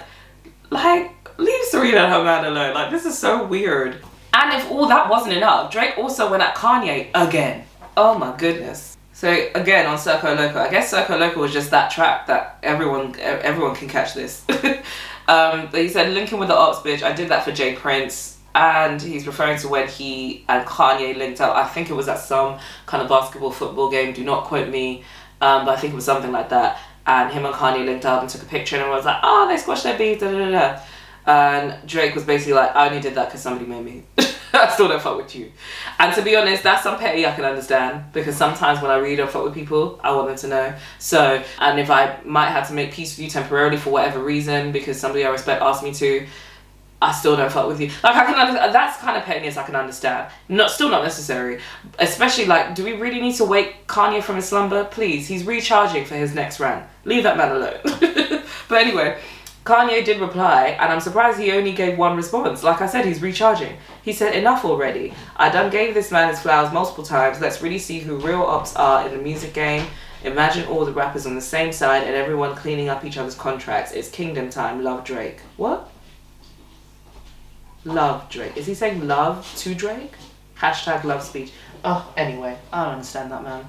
like, 0.70 1.12
leave 1.40 1.64
Serena 1.66 2.02
and 2.02 2.14
her 2.14 2.24
man 2.24 2.46
alone. 2.46 2.74
Like, 2.74 2.92
this 2.92 3.06
is 3.06 3.18
so 3.18 3.46
weird. 3.46 4.04
And 4.34 4.54
if 4.54 4.70
all 4.70 4.88
that 4.88 5.10
wasn't 5.10 5.34
enough, 5.34 5.72
Drake 5.72 5.98
also 5.98 6.30
went 6.30 6.44
at 6.44 6.56
Kanye 6.56 7.10
again. 7.16 7.66
Oh 7.98 8.18
my 8.18 8.36
goodness. 8.38 8.98
So 9.14 9.50
again 9.56 9.86
on 9.86 9.98
Circo 9.98 10.38
Loco, 10.38 10.60
I 10.60 10.70
guess 10.70 10.94
Circo 10.94 11.20
Loco 11.20 11.42
was 11.42 11.52
just 11.52 11.72
that 11.72 11.92
track 11.92 12.28
that 12.28 12.58
everyone 12.64 13.16
everyone 13.20 13.76
can 13.76 13.90
catch 13.90 14.14
this. 14.14 14.46
um, 15.30 15.70
he 15.72 15.88
said 15.90 16.14
linking 16.14 16.40
with 16.40 16.48
the 16.48 16.56
ops 16.56 16.80
bitch. 16.80 17.04
I 17.04 17.14
did 17.14 17.30
that 17.30 17.44
for 17.46 17.52
J. 17.52 17.76
Prince, 17.76 18.38
and 18.56 19.02
he's 19.02 19.28
referring 19.28 19.58
to 19.60 19.68
when 19.68 19.88
he 19.88 20.44
and 20.50 20.66
Kanye 20.66 21.16
linked 21.16 21.40
up. 21.40 21.56
I 21.56 21.68
think 21.68 21.90
it 21.90 21.94
was 21.94 22.08
at 22.08 22.20
some 22.20 22.60
kind 22.86 23.04
of 23.04 23.10
basketball 23.10 23.52
football 23.52 23.90
game. 23.90 24.14
Do 24.14 24.24
not 24.24 24.46
quote 24.46 24.70
me, 24.70 25.04
um, 25.42 25.66
but 25.66 25.78
I 25.78 25.80
think 25.80 25.94
it 25.94 25.96
was 25.96 26.06
something 26.06 26.32
like 26.32 26.50
that 26.50 26.80
and 27.10 27.32
him 27.32 27.46
and 27.46 27.56
Kanye 27.56 27.86
linked 27.86 28.06
up 28.06 28.22
and 28.22 28.30
took 28.30 28.44
a 28.44 28.46
picture 28.46 28.76
and 28.76 28.82
everyone 28.82 29.00
was 29.00 29.06
like, 29.06 29.20
oh, 29.24 29.48
they 29.48 29.58
squashed 29.58 29.84
their 29.84 29.98
beef, 29.98 30.20
da 30.20 30.32
da 30.32 30.52
da. 30.52 30.80
And 31.30 31.88
Drake 31.88 32.16
was 32.16 32.24
basically 32.24 32.54
like, 32.54 32.76
I 32.76 32.88
only 32.88 33.00
did 33.00 33.14
that 33.14 33.26
because 33.26 33.44
somebody 33.44 33.70
made 33.70 33.86
me. 33.86 34.04
I 34.52 34.68
still 34.68 34.88
don't 34.88 35.00
fuck 35.00 35.16
with 35.16 35.36
you. 35.36 35.52
And 36.00 36.12
to 36.16 36.24
be 36.24 36.36
honest, 36.36 36.64
that's 36.64 36.82
some 36.82 36.98
petty 36.98 37.24
I 37.24 37.36
can 37.36 37.46
understand 37.46 38.12
because 38.14 38.36
sometimes 38.36 38.82
when 38.82 38.90
I 38.90 38.98
read 38.98 39.20
or 39.20 39.28
fuck 39.28 39.44
with 39.44 39.54
people, 39.54 40.00
I 40.04 40.12
want 40.12 40.30
them 40.30 40.38
to 40.38 40.48
know. 40.48 40.76
So, 40.98 41.44
and 41.60 41.80
if 41.80 41.92
I 41.92 42.20
might 42.26 42.50
have 42.50 42.68
to 42.70 42.74
make 42.74 42.92
peace 42.92 43.16
with 43.16 43.26
you 43.26 43.30
temporarily 43.30 43.78
for 43.78 43.92
whatever 43.92 44.24
reason 44.24 44.72
because 44.72 45.00
somebody 45.00 45.24
I 45.24 45.30
respect 45.30 45.62
asked 45.62 45.84
me 45.84 45.94
to, 45.94 46.26
I 47.00 47.12
still 47.12 47.38
don't 47.38 47.52
fuck 47.52 47.68
with 47.68 47.80
you. 47.80 47.92
Like 48.04 48.16
I 48.16 48.26
can 48.26 48.34
understand 48.34 48.74
that's 48.74 48.98
kind 48.98 49.16
of 49.16 49.24
pettiness 49.24 49.56
I 49.56 49.64
can 49.64 49.76
understand. 49.76 50.32
Not 50.50 50.72
still 50.72 50.90
not 50.90 51.04
necessary. 51.04 51.60
Especially 52.00 52.46
like, 52.46 52.74
do 52.74 52.84
we 52.84 52.94
really 52.94 53.22
need 53.22 53.36
to 53.36 53.46
wake 53.46 53.86
Kanye 53.86 54.24
from 54.24 54.38
his 54.38 54.50
slumber? 54.50 54.84
Please, 54.84 55.28
he's 55.28 55.44
recharging 55.44 56.06
for 56.06 56.16
his 56.16 56.34
next 56.34 56.60
rant. 56.60 56.88
Leave 57.06 57.22
that 57.22 57.38
man 57.38 57.52
alone. 57.52 57.80
but 58.68 58.82
anyway, 58.82 59.22
Kanye 59.66 60.04
did 60.04 60.20
reply, 60.20 60.78
and 60.80 60.92
I'm 60.92 61.00
surprised 61.00 61.40
he 61.40 61.52
only 61.52 61.74
gave 61.74 61.98
one 61.98 62.16
response. 62.16 62.64
Like 62.64 62.82
I 62.82 62.88
said, 62.88 63.06
he's 63.06 63.22
recharging. 63.22 63.78
He 64.02 64.14
said, 64.14 64.34
Enough 64.34 64.66
already. 64.66 65.14
I 65.36 65.50
done 65.50 65.70
gave 65.70 65.94
this 65.94 66.12
man 66.12 66.30
his 66.30 66.40
flowers 66.40 66.74
multiple 66.74 67.04
times. 67.04 67.40
Let's 67.40 67.62
really 67.62 67.78
see 67.78 68.00
who 68.00 68.18
real 68.18 68.42
ops 68.42 68.76
are 68.76 69.06
in 69.06 69.16
the 69.16 69.22
music 69.22 69.54
game. 69.54 69.86
Imagine 70.24 70.68
all 70.68 70.86
the 70.86 70.92
rappers 70.92 71.26
on 71.26 71.36
the 71.36 71.42
same 71.42 71.72
side 71.72 72.04
and 72.04 72.16
everyone 72.16 72.56
cleaning 72.56 72.90
up 72.90 73.06
each 73.06 73.18
other's 73.18 73.36
contracts. 73.36 73.92
It's 73.92 74.10
kingdom 74.10 74.50
time. 74.50 74.84
Love 74.84 75.04
Drake. 75.04 75.42
What? 75.56 75.90
Love 77.86 78.30
Drake. 78.30 78.58
Is 78.58 78.66
he 78.66 78.74
saying 78.74 79.08
love 79.08 79.50
to 79.58 79.74
Drake? 79.74 80.14
Hashtag 80.58 81.04
love 81.06 81.24
speech. 81.24 81.52
Oh, 81.86 82.12
anyway, 82.18 82.58
I 82.74 82.84
don't 82.84 82.94
understand 82.96 83.32
that 83.32 83.44
man. 83.44 83.66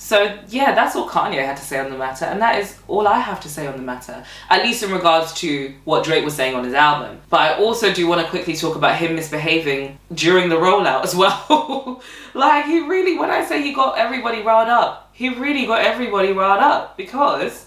So 0.00 0.38
yeah, 0.48 0.76
that's 0.76 0.94
all 0.94 1.08
Kanye 1.08 1.44
had 1.44 1.56
to 1.56 1.62
say 1.62 1.80
on 1.80 1.90
the 1.90 1.98
matter, 1.98 2.24
and 2.24 2.40
that 2.40 2.56
is 2.60 2.78
all 2.86 3.08
I 3.08 3.18
have 3.18 3.40
to 3.40 3.48
say 3.48 3.66
on 3.66 3.76
the 3.76 3.82
matter, 3.82 4.24
at 4.48 4.62
least 4.62 4.84
in 4.84 4.92
regards 4.92 5.34
to 5.40 5.74
what 5.84 6.04
Drake 6.04 6.24
was 6.24 6.34
saying 6.34 6.54
on 6.54 6.62
his 6.62 6.72
album. 6.72 7.20
But 7.28 7.40
I 7.40 7.54
also 7.58 7.92
do 7.92 8.06
want 8.06 8.22
to 8.22 8.28
quickly 8.28 8.54
talk 8.54 8.76
about 8.76 8.96
him 8.96 9.16
misbehaving 9.16 9.98
during 10.14 10.50
the 10.50 10.54
rollout 10.54 11.02
as 11.02 11.16
well. 11.22 12.00
like 12.32 12.66
he 12.66 12.78
really, 12.78 13.18
when 13.18 13.30
I 13.30 13.44
say 13.44 13.60
he 13.60 13.74
got 13.74 13.98
everybody 13.98 14.40
riled 14.40 14.68
up, 14.68 15.10
he 15.12 15.30
really 15.30 15.66
got 15.66 15.80
everybody 15.84 16.30
riled 16.30 16.62
up 16.62 16.96
because 16.96 17.66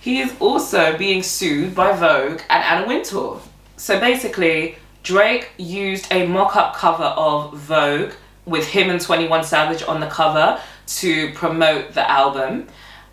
he 0.00 0.18
is 0.18 0.34
also 0.40 0.98
being 0.98 1.22
sued 1.22 1.76
by 1.76 1.92
Vogue 1.92 2.40
and 2.50 2.64
Anna 2.64 2.88
Wintour. 2.88 3.40
So 3.76 4.00
basically, 4.00 4.78
Drake 5.04 5.52
used 5.58 6.10
a 6.10 6.26
mock-up 6.26 6.74
cover 6.74 7.04
of 7.04 7.56
Vogue 7.56 8.14
with 8.46 8.66
him 8.66 8.90
and 8.90 9.00
21 9.00 9.44
Savage 9.44 9.84
on 9.84 10.00
the 10.00 10.08
cover 10.08 10.60
to 10.88 11.32
promote 11.34 11.92
the 11.92 12.10
album 12.10 12.66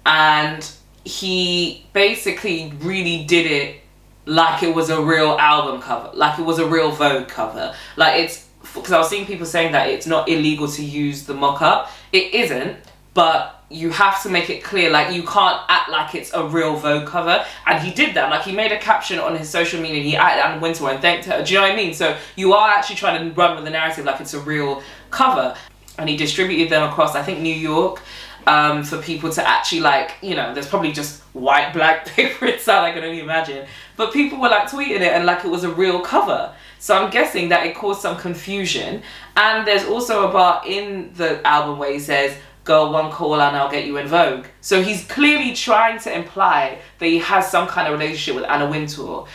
and 0.05 0.71
he 1.03 1.85
basically 1.93 2.73
really 2.79 3.25
did 3.25 3.45
it 3.45 3.81
like 4.25 4.63
it 4.63 4.73
was 4.73 4.89
a 4.89 5.01
real 5.01 5.37
album 5.39 5.81
cover 5.81 6.09
like 6.15 6.39
it 6.39 6.43
was 6.43 6.57
a 6.57 6.65
real 6.65 6.91
vogue 6.91 7.27
cover. 7.27 7.75
Like 7.95 8.23
it's 8.23 8.47
because 8.73 8.91
i 8.91 8.97
was 8.97 9.09
seeing 9.09 9.25
people 9.25 9.45
saying 9.45 9.71
that 9.73 9.89
it's 9.89 10.07
not 10.07 10.27
illegal 10.27 10.67
to 10.67 10.83
use 10.83 11.25
the 11.25 11.33
mock-up. 11.33 11.91
It 12.11 12.33
isn't 12.33 12.77
but 13.13 13.63
you 13.69 13.89
have 13.89 14.21
to 14.21 14.29
make 14.29 14.49
it 14.49 14.63
clear 14.63 14.91
like 14.91 15.13
you 15.13 15.23
can't 15.23 15.61
act 15.69 15.89
like 15.89 16.15
it's 16.15 16.33
a 16.33 16.47
real 16.47 16.75
vogue 16.75 17.07
cover. 17.07 17.45
And 17.67 17.83
he 17.83 17.93
did 17.93 18.15
that 18.15 18.29
like 18.29 18.43
he 18.43 18.51
made 18.51 18.71
a 18.71 18.79
caption 18.79 19.19
on 19.19 19.35
his 19.35 19.49
social 19.49 19.81
media 19.81 20.01
he 20.01 20.15
added 20.15 20.43
Anna 20.43 20.61
Wintour 20.61 20.89
and 20.89 21.01
thanked 21.01 21.25
her. 21.25 21.43
Do 21.43 21.53
you 21.53 21.59
know 21.59 21.67
what 21.67 21.73
I 21.73 21.75
mean? 21.75 21.93
So 21.93 22.17
you 22.35 22.53
are 22.53 22.69
actually 22.69 22.95
trying 22.95 23.27
to 23.27 23.35
run 23.35 23.55
with 23.55 23.65
the 23.65 23.71
narrative 23.71 24.05
like 24.05 24.21
it's 24.21 24.33
a 24.33 24.39
real 24.39 24.81
cover 25.11 25.55
and 25.97 26.09
he 26.09 26.17
distributed 26.17 26.69
them 26.69 26.89
across 26.89 27.15
I 27.15 27.23
think 27.23 27.39
New 27.39 27.53
York 27.53 28.01
um, 28.47 28.83
for 28.83 29.01
people 29.01 29.31
to 29.31 29.47
actually 29.47 29.81
like 29.81 30.15
you 30.21 30.35
know 30.35 30.53
there's 30.53 30.67
probably 30.67 30.91
just 30.91 31.21
white 31.33 31.73
black 31.73 32.05
paper 32.05 32.45
inside 32.45 32.85
I 32.85 32.91
can 32.91 33.03
only 33.03 33.19
imagine 33.19 33.67
but 33.97 34.13
people 34.13 34.39
were 34.39 34.49
like 34.49 34.69
tweeting 34.69 35.01
it 35.01 35.13
and 35.13 35.25
like 35.25 35.43
it 35.45 35.49
was 35.49 35.63
a 35.63 35.71
real 35.71 36.01
cover 36.01 36.53
so 36.79 36.95
I'm 36.95 37.09
guessing 37.09 37.49
that 37.49 37.65
it 37.65 37.75
caused 37.75 38.01
some 38.01 38.17
confusion 38.17 39.01
and 39.35 39.67
there's 39.67 39.85
also 39.85 40.29
a 40.29 40.31
bar 40.31 40.61
in 40.65 41.13
the 41.15 41.45
album 41.45 41.79
where 41.79 41.91
he 41.91 41.99
says 41.99 42.35
girl 42.65 42.91
one 42.91 43.11
call 43.11 43.39
and 43.39 43.55
I'll 43.55 43.71
get 43.71 43.85
you 43.85 43.97
in 43.97 44.07
Vogue. 44.07 44.47
So 44.59 44.81
he's 44.81 45.05
clearly 45.05 45.53
trying 45.53 45.99
to 45.99 46.13
imply 46.13 46.79
that 46.97 47.05
he 47.05 47.19
has 47.19 47.49
some 47.49 47.67
kind 47.67 47.87
of 47.87 47.97
relationship 47.97 48.35
with 48.35 48.49
Anna 48.49 48.69
Wintour 48.69 49.27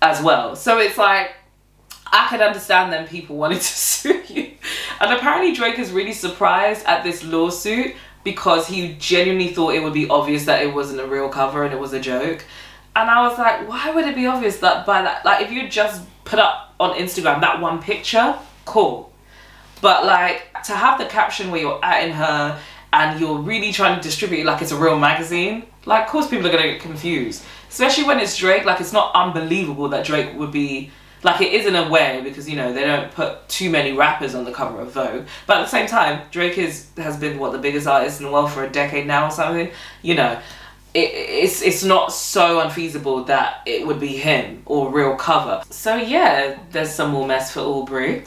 as 0.00 0.20
well. 0.22 0.56
So 0.56 0.78
it's 0.78 0.98
like, 0.98 1.34
I 2.12 2.28
could 2.28 2.42
understand 2.42 2.92
them 2.92 3.08
people 3.08 3.36
wanting 3.36 3.58
to 3.58 3.64
sue 3.64 4.22
you. 4.28 4.52
And 5.00 5.12
apparently 5.12 5.54
Drake 5.54 5.78
is 5.78 5.90
really 5.90 6.12
surprised 6.12 6.84
at 6.86 7.02
this 7.02 7.24
lawsuit 7.24 7.94
because 8.22 8.68
he 8.68 8.94
genuinely 8.94 9.52
thought 9.52 9.74
it 9.74 9.82
would 9.82 9.94
be 9.94 10.08
obvious 10.08 10.44
that 10.44 10.62
it 10.62 10.72
wasn't 10.72 11.00
a 11.00 11.06
real 11.06 11.28
cover 11.28 11.64
and 11.64 11.72
it 11.72 11.80
was 11.80 11.92
a 11.92 12.00
joke. 12.00 12.44
And 12.94 13.10
I 13.10 13.26
was 13.26 13.38
like, 13.38 13.66
why 13.68 13.90
would 13.90 14.06
it 14.06 14.14
be 14.14 14.26
obvious 14.26 14.58
that 14.58 14.84
by 14.84 15.02
that, 15.02 15.24
like 15.24 15.44
if 15.44 15.50
you 15.50 15.68
just 15.68 16.02
put 16.24 16.38
up 16.38 16.74
on 16.78 16.96
Instagram 16.96 17.40
that 17.40 17.60
one 17.60 17.80
picture, 17.80 18.38
cool. 18.64 19.10
But 19.80 20.04
like 20.04 20.62
to 20.64 20.72
have 20.72 20.98
the 20.98 21.06
caption 21.06 21.50
where 21.50 21.60
you're 21.60 21.84
at 21.84 22.04
in 22.04 22.12
her 22.12 22.60
and 22.92 23.18
you're 23.18 23.38
really 23.38 23.72
trying 23.72 23.96
to 23.96 24.02
distribute 24.02 24.40
it 24.40 24.46
like 24.46 24.60
it's 24.60 24.70
a 24.70 24.76
real 24.76 24.98
magazine, 24.98 25.64
like 25.86 26.04
of 26.04 26.10
course 26.10 26.28
people 26.28 26.46
are 26.46 26.52
gonna 26.52 26.72
get 26.72 26.80
confused. 26.80 27.42
Especially 27.68 28.04
when 28.04 28.20
it's 28.20 28.36
Drake, 28.36 28.66
like 28.66 28.80
it's 28.80 28.92
not 28.92 29.12
unbelievable 29.14 29.88
that 29.88 30.04
Drake 30.04 30.36
would 30.36 30.52
be 30.52 30.90
like 31.22 31.40
it 31.40 31.52
is 31.52 31.66
in 31.66 31.76
a 31.76 31.88
way 31.88 32.20
because 32.22 32.48
you 32.48 32.56
know 32.56 32.72
they 32.72 32.84
don't 32.84 33.12
put 33.12 33.48
too 33.48 33.70
many 33.70 33.92
rappers 33.92 34.34
on 34.34 34.44
the 34.44 34.52
cover 34.52 34.80
of 34.80 34.92
Vogue. 34.92 35.26
But 35.46 35.58
at 35.58 35.62
the 35.62 35.68
same 35.68 35.86
time, 35.86 36.22
Drake 36.30 36.58
is 36.58 36.88
has 36.96 37.16
been 37.16 37.38
what 37.38 37.52
the 37.52 37.58
biggest 37.58 37.86
artist 37.86 38.20
in 38.20 38.26
the 38.26 38.32
world 38.32 38.50
for 38.50 38.64
a 38.64 38.70
decade 38.70 39.06
now 39.06 39.26
or 39.26 39.30
something. 39.30 39.70
You 40.02 40.14
know, 40.16 40.40
it, 40.94 41.10
it's 41.12 41.62
it's 41.62 41.84
not 41.84 42.12
so 42.12 42.60
unfeasible 42.60 43.24
that 43.24 43.62
it 43.66 43.86
would 43.86 44.00
be 44.00 44.16
him 44.16 44.62
or 44.66 44.90
real 44.90 45.16
cover. 45.16 45.62
So 45.70 45.96
yeah, 45.96 46.58
there's 46.70 46.90
some 46.92 47.10
more 47.10 47.26
mess 47.26 47.52
for 47.52 47.60
Aubrey. 47.60 48.24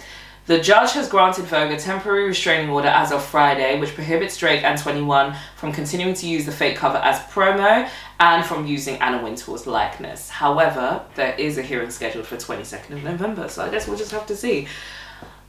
The 0.47 0.59
judge 0.59 0.91
has 0.91 1.09
granted 1.09 1.45
Vogue 1.45 1.71
a 1.71 1.77
temporary 1.77 2.25
restraining 2.27 2.69
order 2.69 2.87
as 2.87 3.11
of 3.11 3.23
Friday, 3.23 3.79
which 3.79 3.95
prohibits 3.95 4.37
Drake 4.37 4.63
and 4.63 4.79
21 4.79 5.35
from 5.55 5.71
continuing 5.71 6.13
to 6.13 6.27
use 6.27 6.45
the 6.45 6.51
fake 6.51 6.77
cover 6.77 6.97
as 6.99 7.19
promo 7.31 7.89
and 8.19 8.45
from 8.45 8.67
using 8.67 8.97
Anna 8.97 9.23
Wintour's 9.23 9.65
likeness. 9.65 10.29
However, 10.29 11.03
there 11.15 11.33
is 11.33 11.57
a 11.57 11.63
hearing 11.63 11.89
scheduled 11.89 12.27
for 12.27 12.35
22nd 12.35 12.91
of 12.91 13.03
November, 13.03 13.49
so 13.49 13.65
I 13.65 13.69
guess 13.69 13.87
we'll 13.87 13.97
just 13.97 14.11
have 14.11 14.27
to 14.27 14.35
see. 14.35 14.67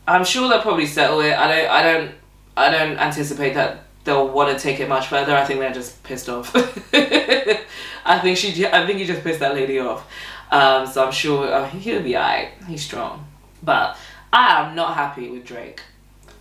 I'm 0.09 0.24
sure 0.24 0.49
they'll 0.49 0.62
probably 0.62 0.86
settle 0.86 1.20
it. 1.20 1.34
I 1.34 1.47
don't. 1.47 1.70
I 1.70 1.82
don't. 1.82 2.14
I 2.57 2.70
don't 2.70 2.97
anticipate 2.99 3.53
that 3.53 3.84
they'll 4.05 4.28
want 4.28 4.57
to 4.57 4.62
take 4.62 4.80
it 4.80 4.88
much 4.88 5.09
further. 5.09 5.36
I 5.36 5.44
think 5.44 5.61
they're 5.61 5.74
just 5.74 6.03
pissed 6.05 6.30
off. 6.30 6.55
I 6.94 8.18
think 8.20 8.38
she. 8.38 8.66
I 8.66 8.86
think 8.86 8.99
he 8.99 9.05
just 9.05 9.22
pissed 9.22 9.40
that 9.40 9.55
lady 9.55 9.78
off. 9.78 10.11
Um, 10.51 10.86
so 10.86 11.05
I'm 11.05 11.12
sure 11.12 11.53
uh, 11.53 11.68
he'll 11.68 12.03
be 12.03 12.16
alright. 12.16 12.53
He's 12.66 12.82
strong, 12.82 13.26
but 13.62 13.99
I 14.32 14.62
am 14.62 14.74
not 14.74 14.94
happy 14.94 15.28
with 15.28 15.44
Drake. 15.44 15.82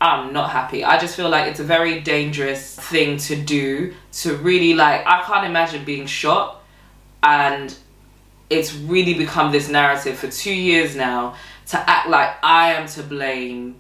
I'm 0.02 0.34
not 0.34 0.50
happy. 0.52 0.84
I 0.84 1.00
just 1.00 1.16
feel 1.16 1.30
like 1.30 1.50
it's 1.50 1.60
a 1.60 1.64
very 1.64 2.02
dangerous 2.02 2.76
thing 2.76 3.18
to 3.18 3.36
do 3.36 3.94
to 4.14 4.36
really 4.38 4.74
like 4.74 5.06
I 5.06 5.24
can't 5.24 5.46
imagine 5.46 5.86
being 5.86 6.06
shot 6.06 6.62
and 7.24 7.76
it's 8.50 8.76
really 8.76 9.14
become 9.14 9.52
this 9.52 9.70
narrative 9.70 10.18
for 10.18 10.28
2 10.28 10.54
years 10.54 10.96
now 10.96 11.36
to 11.68 11.90
act 11.90 12.10
like 12.10 12.36
I 12.44 12.74
am 12.74 12.88
to 12.90 13.04
blame 13.04 13.78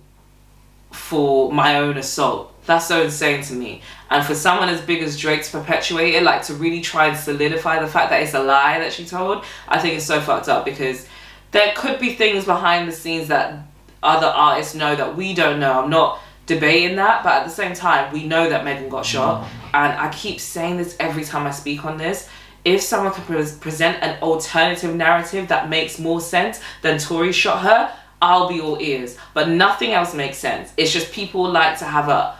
for 0.92 1.52
my 1.52 1.80
own 1.80 1.98
assault. 1.98 2.54
That's 2.66 2.88
so 2.88 3.04
insane 3.04 3.44
to 3.44 3.54
me. 3.54 3.82
And 4.10 4.26
for 4.26 4.34
someone 4.34 4.70
as 4.70 4.82
big 4.82 5.04
as 5.04 5.20
Drake 5.20 5.44
to 5.44 5.52
perpetuate 5.52 6.16
it, 6.16 6.24
like 6.24 6.42
to 6.44 6.54
really 6.56 6.82
try 6.82 7.08
and 7.08 7.18
solidify 7.18 7.80
the 7.80 7.88
fact 7.88 8.10
that 8.10 8.22
it's 8.24 8.34
a 8.34 8.42
lie 8.42 8.80
that 8.80 8.94
she 8.94 9.06
told, 9.06 9.44
I 9.68 9.80
think 9.80 9.98
it's 9.98 10.06
so 10.06 10.20
fucked 10.20 10.48
up 10.48 10.66
because 10.66 11.08
there 11.52 11.74
could 11.76 12.00
be 12.00 12.16
things 12.16 12.46
behind 12.46 12.88
the 12.88 12.92
scenes 12.92 13.28
that 13.28 13.65
other 14.06 14.28
artists 14.28 14.76
know 14.76 14.96
that 14.96 15.16
we 15.16 15.34
don't 15.34 15.60
know. 15.60 15.84
I'm 15.84 15.90
not 15.90 16.20
debating 16.46 16.96
that, 16.98 17.24
but 17.24 17.34
at 17.34 17.44
the 17.46 17.52
same 17.52 17.74
time, 17.74 18.14
we 18.14 18.26
know 18.26 18.50
that 18.50 18.64
Megan 18.64 18.90
got 18.90 19.06
shot. 19.06 19.48
And 19.74 19.94
I 19.94 20.10
keep 20.12 20.40
saying 20.40 20.78
this 20.78 20.96
every 21.00 21.24
time 21.24 21.48
I 21.48 21.52
speak 21.52 21.86
on 21.86 21.98
this. 21.98 22.30
If 22.64 22.82
someone 22.82 23.14
can 23.14 23.24
pre- 23.26 23.60
present 23.60 24.02
an 24.02 24.22
alternative 24.22 24.96
narrative 24.96 25.48
that 25.50 25.70
makes 25.70 26.00
more 26.00 26.22
sense 26.22 26.60
than 26.82 26.98
Tory 26.98 27.32
shot 27.32 27.62
her, 27.62 27.94
I'll 28.22 28.48
be 28.48 28.60
all 28.60 28.82
ears. 28.82 29.18
But 29.34 29.50
nothing 29.50 29.92
else 29.92 30.14
makes 30.14 30.38
sense. 30.38 30.74
It's 30.78 30.92
just 30.92 31.12
people 31.12 31.50
like 31.50 31.78
to 31.80 31.86
have 31.86 32.10
a 32.10 32.36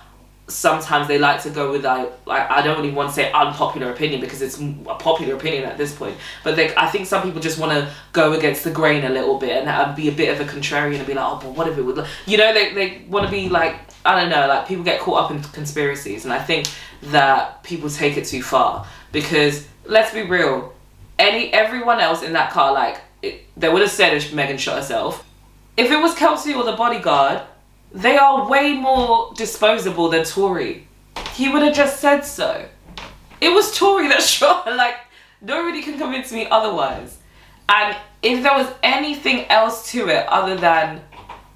sometimes 0.48 1.08
they 1.08 1.18
like 1.18 1.42
to 1.42 1.50
go 1.50 1.72
with 1.72 1.84
like, 1.84 2.12
like 2.28 2.50
I 2.50 2.62
don't 2.62 2.84
even 2.84 2.96
want 2.96 3.10
to 3.10 3.16
say 3.16 3.32
unpopular 3.32 3.92
opinion 3.92 4.22
because 4.22 4.42
it's 4.42 4.60
a 4.60 4.96
popular 5.00 5.36
opinion 5.36 5.64
at 5.64 5.78
this 5.78 5.96
point. 5.96 6.18
But 6.44 6.56
they, 6.56 6.76
I 6.76 6.88
think 6.90 7.08
some 7.08 7.24
people 7.24 7.42
just 7.42 7.58
want 7.58 7.72
to 7.72 7.92
go 8.14 8.34
against 8.34 8.64
the 8.64 8.72
grain 8.72 9.04
a 9.06 9.10
little 9.10 9.40
bit 9.40 9.66
and, 9.66 9.96
be 9.96 10.10
a 10.10 10.12
bit 10.12 10.40
of 10.40 10.48
a 10.48 10.52
contrarian 10.52 10.98
and 10.98 11.08
be 11.08 11.14
like, 11.14 11.26
oh, 11.26 11.40
but 11.42 11.52
what 11.52 11.68
if 11.68 11.78
it 11.78 11.82
would? 11.82 11.96
look-" 11.96 12.08
You 12.26 12.38
know, 12.38 12.54
they 12.54 12.74
they 12.74 13.06
want 13.08 13.26
to 13.26 13.32
be 13.32 13.50
like 13.50 13.80
I 14.06 14.20
don't 14.20 14.30
know, 14.30 14.48
like 14.48 14.68
people 14.68 14.84
get 14.84 15.00
caught 15.00 15.24
up 15.24 15.32
in 15.32 15.42
conspiracies, 15.42 16.26
and 16.26 16.34
I 16.34 16.40
think 16.40 16.68
that 17.04 17.64
people 17.64 17.90
take 17.90 18.18
it 18.18 18.26
too 18.26 18.44
far 18.44 18.86
because 19.12 19.68
let's 19.86 20.14
be 20.14 20.24
real, 20.24 20.74
any 21.18 21.52
everyone 21.52 22.00
else 22.00 22.22
in 22.22 22.34
that 22.34 22.52
car 22.52 22.72
like 22.74 23.02
it, 23.22 23.46
they 23.58 23.70
would 23.70 23.82
have 23.82 23.92
said 23.92 24.14
if 24.14 24.34
Megan 24.34 24.58
shot 24.58 24.78
herself. 24.78 25.26
If 25.78 25.92
it 25.92 25.98
was 25.98 26.14
Kelsey 26.14 26.54
or 26.54 26.64
the 26.64 26.74
bodyguard, 26.74 27.42
they 27.96 28.18
are 28.18 28.50
way 28.50 28.74
more 28.74 29.34
disposable 29.38 30.10
than 30.10 30.26
Tory. 30.26 30.86
He 31.34 31.48
would 31.48 31.62
have 31.62 31.74
just 31.74 32.02
said 32.02 32.22
so. 32.22 32.68
It 33.40 33.50
was 33.50 33.76
Tory 33.78 34.10
that 34.10 34.22
shot 34.36 34.66
her. 34.66 34.76
Like, 34.76 34.96
nobody 35.42 35.82
can 35.82 35.98
convince 35.98 36.32
me 36.32 36.46
otherwise. 36.48 37.18
And 37.70 37.96
if 38.22 38.44
there 38.44 38.54
was 38.54 38.68
anything 38.84 39.46
else 39.46 39.92
to 39.92 40.10
it 40.10 40.28
other 40.28 40.58
than 40.58 41.02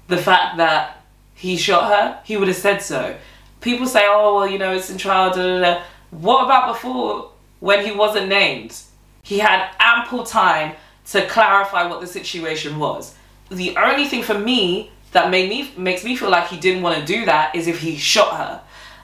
the 0.08 0.16
fact 0.16 0.56
that 0.56 1.02
he 1.34 1.58
shot 1.58 1.90
her, 1.90 2.20
he 2.24 2.38
would 2.38 2.48
have 2.48 2.56
said 2.56 2.78
so. 2.80 3.16
People 3.60 3.86
say, 3.86 4.06
oh, 4.06 4.36
well, 4.36 4.48
you 4.48 4.58
know, 4.58 4.72
it's 4.72 4.88
in 4.88 4.96
trial, 4.96 5.30
da 5.30 5.42
da 5.42 5.60
da. 5.60 5.82
What 6.10 6.46
about 6.46 6.72
before 6.72 7.32
when 7.60 7.84
he 7.84 7.92
wasn't 7.92 8.28
named? 8.28 8.80
He 9.22 9.38
had 9.38 9.70
ample 9.78 10.24
time 10.24 10.74
to 11.10 11.26
clarify 11.26 11.86
what 11.86 12.00
the 12.00 12.06
situation 12.06 12.78
was. 12.78 13.14
The 13.50 13.76
only 13.76 14.06
thing 14.06 14.22
for 14.22 14.38
me 14.38 14.90
that 15.12 15.30
made 15.30 15.48
me 15.48 15.72
makes 15.76 16.04
me 16.04 16.16
feel 16.16 16.30
like 16.30 16.48
he 16.48 16.58
didn't 16.58 16.82
want 16.82 16.98
to 16.98 17.04
do 17.04 17.24
that 17.24 17.54
is 17.54 17.66
if 17.66 17.80
he 17.80 17.96
shot 17.96 18.36
her. 18.36 18.62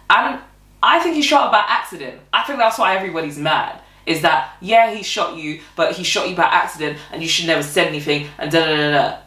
And 0.08 0.40
I 0.82 1.00
think 1.00 1.16
he 1.16 1.22
shot 1.22 1.46
her 1.46 1.50
by 1.50 1.64
accident. 1.66 2.20
I 2.32 2.44
think 2.44 2.58
that's 2.58 2.78
why 2.78 2.96
everybody's 2.96 3.38
mad. 3.38 3.80
Is 4.06 4.22
that 4.22 4.56
yeah 4.60 4.94
he 4.94 5.02
shot 5.02 5.36
you, 5.36 5.60
but 5.74 5.94
he 5.94 6.04
shot 6.04 6.28
you 6.30 6.36
by 6.36 6.44
accident, 6.44 6.98
and 7.12 7.22
you 7.22 7.28
should 7.28 7.46
never 7.46 7.62
said 7.62 7.88
anything, 7.88 8.28
and 8.38 8.50
da 8.52 8.60
da 8.60 8.76
da 8.76 8.90
da. 8.92 9.18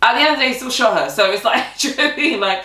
At 0.00 0.14
the 0.14 0.20
end 0.20 0.30
of 0.30 0.36
the 0.36 0.42
day, 0.44 0.48
he 0.48 0.54
still 0.54 0.70
shot 0.70 0.98
her. 0.98 1.10
So 1.10 1.30
it's 1.32 1.44
like? 1.44 1.64
Like, 2.40 2.64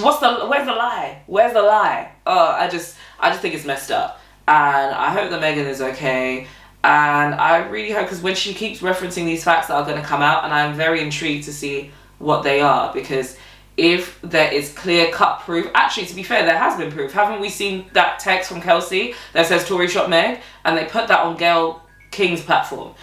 what's 0.00 0.20
the 0.20 0.46
where's 0.46 0.66
the 0.66 0.74
lie? 0.74 1.22
Where's 1.26 1.52
the 1.52 1.62
lie? 1.62 2.12
Oh, 2.26 2.48
I 2.48 2.68
just 2.68 2.96
I 3.18 3.30
just 3.30 3.40
think 3.40 3.54
it's 3.54 3.64
messed 3.64 3.90
up, 3.90 4.20
and 4.46 4.94
I 4.94 5.10
hope 5.10 5.30
that 5.30 5.40
Megan 5.40 5.66
is 5.66 5.80
okay. 5.80 6.46
And 6.84 7.34
I 7.34 7.66
really 7.68 7.90
hope 7.90 8.04
because 8.04 8.22
when 8.22 8.34
she 8.34 8.54
keeps 8.54 8.80
referencing 8.80 9.24
these 9.24 9.42
facts 9.42 9.66
that 9.66 9.74
are 9.74 9.84
going 9.84 10.00
to 10.00 10.06
come 10.06 10.22
out, 10.22 10.44
and 10.44 10.54
I'm 10.54 10.74
very 10.74 11.00
intrigued 11.00 11.44
to 11.44 11.52
see 11.52 11.90
what 12.18 12.42
they 12.42 12.60
are 12.60 12.92
because 12.92 13.36
if 13.78 14.20
there 14.22 14.52
is 14.52 14.72
clear 14.72 15.10
cut 15.12 15.40
proof, 15.40 15.70
actually, 15.72 16.06
to 16.06 16.14
be 16.14 16.24
fair, 16.24 16.44
there 16.44 16.58
has 16.58 16.76
been 16.76 16.90
proof. 16.90 17.12
Haven't 17.12 17.40
we 17.40 17.48
seen 17.48 17.86
that 17.92 18.18
text 18.18 18.50
from 18.50 18.60
Kelsey 18.60 19.14
that 19.32 19.46
says 19.46 19.66
Tory 19.66 19.86
shot 19.86 20.10
Meg? 20.10 20.40
And 20.64 20.76
they 20.76 20.84
put 20.84 21.06
that 21.08 21.20
on 21.20 21.36
Gayle 21.36 21.80
King's 22.10 22.42
platform. 22.42 22.94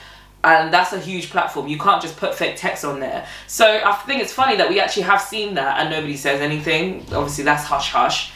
And 0.44 0.72
that's 0.72 0.92
a 0.92 1.00
huge 1.00 1.32
platform. 1.32 1.68
You 1.68 1.80
can't 1.80 2.02
just 2.02 2.18
put 2.18 2.36
fake 2.36 2.58
text 2.58 2.84
on 2.84 3.00
there. 3.00 3.26
So 3.48 3.66
I 3.66 3.94
think 4.06 4.22
it's 4.22 4.34
funny 4.34 4.58
that 4.58 4.70
we 4.70 4.80
actually 4.80 5.04
have 5.04 5.22
seen 5.22 5.56
that 5.56 5.80
and 5.80 5.90
nobody 5.90 6.18
says 6.18 6.42
anything. 6.42 7.06
Obviously, 7.14 7.46
that's 7.46 7.64
hush 7.64 7.92
hush. 7.92 8.34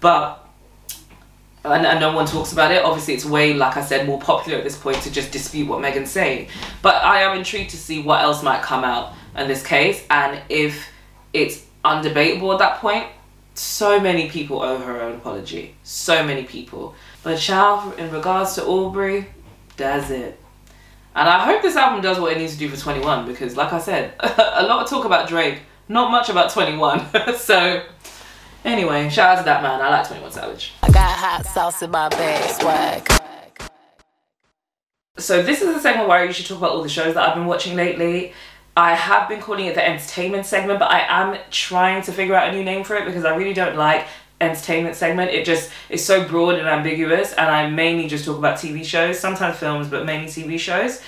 But 0.00 0.38
and, 1.64 1.86
and 1.86 2.00
no 2.00 2.12
one 2.12 2.26
talks 2.26 2.52
about 2.52 2.72
it. 2.72 2.82
Obviously, 2.82 3.14
it's 3.14 3.24
way, 3.24 3.54
like 3.54 3.76
I 3.76 3.84
said, 3.84 4.06
more 4.06 4.18
popular 4.18 4.58
at 4.58 4.64
this 4.64 4.76
point 4.76 5.00
to 5.02 5.12
just 5.12 5.30
dispute 5.30 5.68
what 5.68 5.80
Megan's 5.80 6.10
saying. 6.10 6.48
But 6.80 6.96
I 7.04 7.22
am 7.22 7.36
intrigued 7.36 7.70
to 7.70 7.76
see 7.76 8.02
what 8.02 8.22
else 8.22 8.42
might 8.42 8.62
come 8.62 8.82
out 8.82 9.12
in 9.36 9.48
this 9.48 9.64
case, 9.64 10.04
and 10.10 10.40
if 10.48 10.88
it's 11.32 11.64
undebatable 11.84 12.52
at 12.52 12.58
that 12.58 12.78
point. 12.78 13.06
So 13.54 14.00
many 14.00 14.30
people 14.30 14.62
owe 14.62 14.78
her 14.78 15.00
an 15.00 15.16
apology. 15.16 15.74
So 15.82 16.24
many 16.24 16.44
people. 16.44 16.94
But 17.22 17.38
child, 17.38 17.98
in 17.98 18.10
regards 18.10 18.54
to 18.54 18.64
Aubrey, 18.64 19.26
that's 19.76 20.10
it. 20.10 20.38
And 21.14 21.28
I 21.28 21.44
hope 21.44 21.60
this 21.60 21.76
album 21.76 22.00
does 22.00 22.18
what 22.18 22.32
it 22.32 22.38
needs 22.38 22.54
to 22.54 22.58
do 22.58 22.68
for 22.70 22.80
21 22.80 23.26
because, 23.26 23.56
like 23.56 23.72
I 23.72 23.78
said, 23.78 24.14
a 24.20 24.62
lot 24.62 24.82
of 24.82 24.88
talk 24.88 25.04
about 25.04 25.28
Drake, 25.28 25.60
not 25.88 26.10
much 26.10 26.30
about 26.30 26.50
21. 26.50 27.06
so, 27.36 27.84
anyway, 28.64 29.10
shout 29.10 29.36
out 29.36 29.38
to 29.40 29.44
that 29.44 29.62
man. 29.62 29.82
I 29.82 29.90
like 29.90 30.08
21 30.08 30.32
Savage. 30.32 30.72
I 30.82 30.90
got 30.90 31.18
hot 31.18 31.44
sauce 31.44 31.82
in 31.82 31.90
my 31.90 32.08
bag, 32.08 32.50
swag. 32.58 33.08
So 35.18 35.42
this 35.42 35.60
is 35.60 35.76
a 35.76 35.80
segment 35.80 36.08
where 36.08 36.20
I 36.20 36.24
usually 36.24 36.48
talk 36.48 36.58
about 36.58 36.70
all 36.70 36.82
the 36.82 36.88
shows 36.88 37.14
that 37.14 37.28
I've 37.28 37.34
been 37.34 37.46
watching 37.46 37.76
lately. 37.76 38.32
I 38.76 38.94
have 38.94 39.28
been 39.28 39.40
calling 39.40 39.66
it 39.66 39.74
the 39.74 39.86
entertainment 39.86 40.46
segment, 40.46 40.78
but 40.78 40.90
I 40.90 41.04
am 41.08 41.38
trying 41.50 42.02
to 42.04 42.12
figure 42.12 42.34
out 42.34 42.48
a 42.48 42.52
new 42.52 42.64
name 42.64 42.84
for 42.84 42.96
it 42.96 43.04
because 43.04 43.24
I 43.24 43.36
really 43.36 43.52
don't 43.52 43.76
like 43.76 44.06
entertainment 44.40 44.96
segment. 44.96 45.30
It 45.30 45.44
just 45.44 45.70
is 45.90 46.04
so 46.04 46.26
broad 46.26 46.54
and 46.54 46.66
ambiguous, 46.66 47.32
and 47.34 47.48
I 47.48 47.68
mainly 47.68 48.08
just 48.08 48.24
talk 48.24 48.38
about 48.38 48.58
TV 48.58 48.84
shows, 48.84 49.18
sometimes 49.18 49.58
films, 49.58 49.88
but 49.88 50.06
mainly 50.06 50.26
TV 50.26 50.58
shows. 50.58 51.02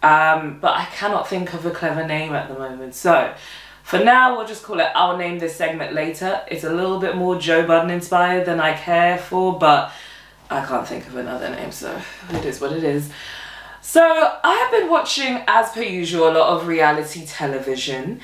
Um, 0.00 0.58
but 0.60 0.76
I 0.76 0.84
cannot 0.92 1.28
think 1.28 1.54
of 1.54 1.66
a 1.66 1.72
clever 1.72 2.06
name 2.06 2.34
at 2.34 2.48
the 2.48 2.56
moment. 2.56 2.94
So 2.94 3.34
for 3.82 3.98
now, 3.98 4.36
we'll 4.36 4.46
just 4.46 4.62
call 4.62 4.78
it 4.78 4.86
I'll 4.94 5.16
name 5.16 5.40
this 5.40 5.56
segment 5.56 5.94
later. 5.94 6.40
It's 6.48 6.62
a 6.62 6.72
little 6.72 7.00
bit 7.00 7.16
more 7.16 7.36
Joe 7.38 7.66
Budden 7.66 7.90
inspired 7.90 8.46
than 8.46 8.60
I 8.60 8.76
care 8.76 9.18
for, 9.18 9.58
but 9.58 9.92
I 10.50 10.64
can't 10.64 10.86
think 10.86 11.06
of 11.08 11.16
another 11.16 11.50
name, 11.50 11.72
so 11.72 12.00
it 12.30 12.44
is 12.44 12.60
what 12.60 12.72
it 12.72 12.84
is. 12.84 13.10
So 13.90 14.02
I 14.02 14.52
have 14.52 14.70
been 14.70 14.90
watching, 14.90 15.42
as 15.48 15.70
per 15.70 15.80
usual, 15.80 16.28
a 16.28 16.36
lot 16.36 16.50
of 16.50 16.66
reality 16.66 17.24
television. 17.24 18.20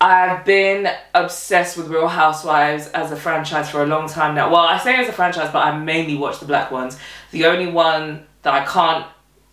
I've 0.00 0.42
been 0.46 0.88
obsessed 1.14 1.76
with 1.76 1.88
Real 1.88 2.08
Housewives 2.08 2.86
as 2.86 3.12
a 3.12 3.16
franchise 3.16 3.68
for 3.68 3.82
a 3.82 3.86
long 3.86 4.08
time 4.08 4.34
now. 4.34 4.50
Well, 4.50 4.62
I 4.62 4.78
say 4.78 4.96
as 4.96 5.06
a 5.06 5.12
franchise, 5.12 5.50
but 5.52 5.66
I 5.66 5.78
mainly 5.78 6.16
watch 6.16 6.40
the 6.40 6.46
black 6.46 6.70
ones. 6.70 6.98
The 7.30 7.44
only 7.44 7.70
one 7.70 8.26
that 8.40 8.54
I 8.54 8.64
can't 8.64 9.06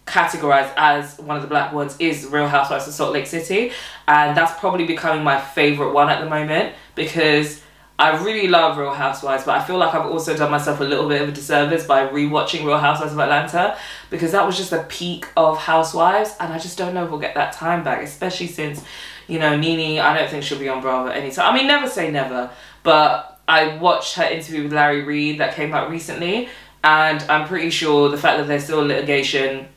categorize 0.06 0.72
as 0.78 1.20
one 1.20 1.36
of 1.36 1.42
the 1.42 1.50
black 1.50 1.74
ones 1.74 1.98
is 2.00 2.26
Real 2.28 2.48
Housewives 2.48 2.88
of 2.88 2.94
Salt 2.94 3.12
Lake 3.12 3.28
City, 3.28 3.74
and 4.08 4.38
that's 4.38 4.58
probably 4.62 4.86
becoming 4.86 5.26
my 5.26 5.42
favorite 5.42 5.92
one 5.92 6.08
at 6.10 6.22
the 6.22 6.30
moment 6.30 6.74
because 6.96 7.62
I 8.00 8.24
really 8.24 8.48
love 8.48 8.78
Real 8.78 8.94
Housewives, 8.94 9.44
but 9.44 9.60
I 9.60 9.64
feel 9.64 9.78
like 9.78 9.96
I've 9.96 10.06
also 10.06 10.38
done 10.38 10.52
myself 10.52 10.80
a 10.82 10.84
little 10.84 11.10
bit 11.10 11.22
of 11.24 11.30
a 11.30 11.32
disservice 11.32 11.84
by 11.86 12.08
rewatching 12.08 12.64
Real 12.64 12.78
Housewives 12.78 13.14
of 13.14 13.20
Atlanta 13.20 13.76
because 14.12 14.34
that 14.34 14.46
was 14.46 14.56
just 14.56 14.70
the 14.70 14.86
peak 14.88 15.28
of 15.36 15.58
Housewives, 15.58 16.36
and 16.40 16.54
I 16.54 16.60
just 16.60 16.78
don't 16.78 16.94
know 16.94 17.06
if 17.06 17.10
we'll 17.10 17.20
get 17.20 17.34
that 17.34 17.54
time 17.54 17.84
back, 17.84 18.04
especially 18.04 18.48
since, 18.48 18.84
you 19.28 19.40
know, 19.40 19.58
Nene, 19.58 20.00
I 20.00 20.16
don't 20.16 20.30
think 20.30 20.44
she'll 20.44 20.60
be 20.60 20.70
on 20.70 20.80
Bravo 20.80 21.10
anytime. 21.10 21.52
I 21.52 21.58
mean, 21.58 21.66
never 21.66 21.90
say 21.90 22.12
never, 22.12 22.52
but 22.84 23.40
I 23.48 23.78
watched 23.78 24.14
her 24.16 24.26
interview 24.26 24.64
with 24.64 24.74
Larry 24.74 25.02
Reid 25.02 25.40
that 25.40 25.56
came 25.56 25.74
out 25.74 25.90
recently, 25.90 26.50
and 26.84 27.24
I'm 27.24 27.48
pretty 27.48 27.72
sure 27.72 28.10
the 28.10 28.18
fact 28.18 28.38
that 28.38 28.48
there's 28.48 28.66
still 28.66 28.86
litigation, 28.86 29.68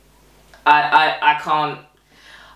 I, 0.63 1.17
I, 1.21 1.31
I 1.31 1.39
can't 1.39 1.79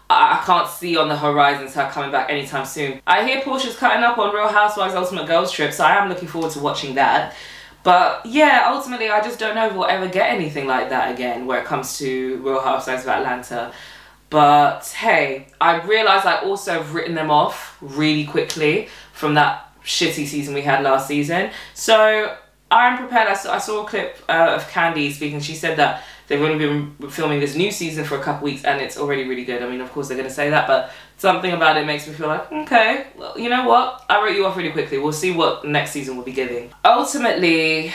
I 0.10 0.42
can't 0.46 0.70
see 0.70 0.98
on 0.98 1.10
the 1.10 1.18
horizons 1.18 1.74
her 1.74 1.90
coming 1.92 2.12
back 2.12 2.30
anytime 2.30 2.66
soon. 2.66 3.02
I 3.08 3.26
hear 3.28 3.42
Porsha's 3.42 3.76
cutting 3.76 4.04
up 4.04 4.18
on 4.18 4.34
Real 4.34 4.48
Housewives 4.48 4.94
Ultimate 4.94 5.28
Girls 5.28 5.52
Trip, 5.52 5.74
so 5.74 5.84
I 5.84 5.96
am 5.96 6.10
looking 6.10 6.28
forward 6.28 6.52
to 6.52 6.60
watching 6.60 6.96
that. 6.96 7.36
But 7.84 8.26
yeah, 8.26 8.68
ultimately, 8.72 9.10
I 9.10 9.22
just 9.22 9.40
don't 9.40 9.56
know 9.56 9.68
if 9.68 9.74
we'll 9.74 9.86
ever 9.86 10.08
get 10.08 10.32
anything 10.32 10.68
like 10.68 10.90
that 10.90 11.14
again 11.14 11.46
where 11.46 11.60
it 11.60 11.66
comes 11.66 11.98
to 12.00 12.38
Real 12.38 12.62
Housewives 12.62 13.04
of 13.04 13.10
Atlanta. 13.10 13.72
But 14.30 14.88
hey, 14.88 15.48
I 15.62 15.82
realise 15.82 16.26
I 16.26 16.38
also 16.38 16.74
have 16.74 16.94
written 16.94 17.16
them 17.16 17.32
off 17.32 17.78
really 17.82 18.26
quickly 18.26 18.90
from 19.14 19.36
that 19.36 19.72
shitty 19.84 20.26
season 20.26 20.54
we 20.54 20.62
had 20.62 20.84
last 20.84 21.08
season. 21.08 21.52
So 21.74 22.36
I'm 22.72 22.98
prepared. 22.98 23.28
I 23.28 23.36
saw, 23.36 23.54
I 23.54 23.60
saw 23.60 23.84
a 23.84 23.88
clip 23.88 24.18
uh, 24.28 24.56
of 24.56 24.68
Kandi 24.70 25.12
speaking. 25.12 25.40
She 25.40 25.54
said 25.54 25.78
that 25.78 26.04
they've 26.28 26.42
only 26.42 26.58
been 26.58 27.10
filming 27.10 27.40
this 27.40 27.56
new 27.56 27.72
season 27.72 28.06
for 28.06 28.18
a 28.18 28.24
couple 28.24 28.46
weeks 28.46 28.64
and 28.64 28.82
it's 28.82 28.98
already 28.98 29.28
really 29.28 29.46
good. 29.46 29.62
I 29.62 29.70
mean, 29.70 29.82
of 29.82 29.92
course, 29.92 30.08
they're 30.08 30.18
going 30.18 30.30
to 30.30 30.34
say 30.34 30.50
that, 30.50 30.68
but 30.68 30.92
something 31.18 31.52
about 31.52 31.78
it 31.78 31.86
makes 31.86 32.08
me 32.08 32.14
feel 32.14 32.28
like, 32.28 32.52
okay, 32.52 33.08
well, 33.18 33.38
you 33.38 33.50
know 33.50 33.68
what? 33.68 34.04
I 34.10 34.24
wrote 34.24 34.36
you 34.36 34.46
off 34.46 34.58
really 34.58 34.72
quickly. 34.72 34.98
We'll 34.98 35.14
see 35.14 35.32
what 35.32 35.66
next 35.66 35.92
season 35.92 36.18
will 36.18 36.24
be 36.24 36.32
giving. 36.32 36.72
Ultimately, 36.84 37.92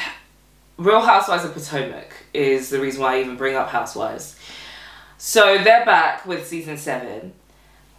Real 0.76 1.00
Housewives 1.00 1.44
of 1.44 1.52
Potomac 1.52 2.12
is 2.32 2.70
the 2.70 2.80
reason 2.80 3.02
why 3.02 3.16
I 3.16 3.20
even 3.20 3.36
bring 3.36 3.56
up 3.56 3.68
Housewives. 3.68 4.38
So 5.18 5.58
they're 5.58 5.84
back 5.84 6.24
with 6.24 6.46
season 6.46 6.78
seven, 6.78 7.34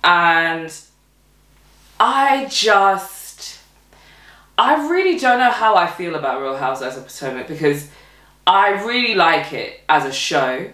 and 0.04 0.74
I 2.00 2.48
just 2.50 3.60
I 4.58 4.88
really 4.90 5.20
don't 5.20 5.40
know 5.40 5.52
how 5.52 5.76
I 5.76 5.88
feel 5.88 6.16
about 6.16 6.42
Real 6.42 6.58
Housewives 6.58 6.98
of 6.98 7.06
Potomac 7.06 7.48
because 7.48 7.90
I 8.46 8.84
really 8.86 9.16
like 9.16 9.54
it 9.54 9.82
as 9.88 10.06
a 10.06 10.12
show. 10.12 10.72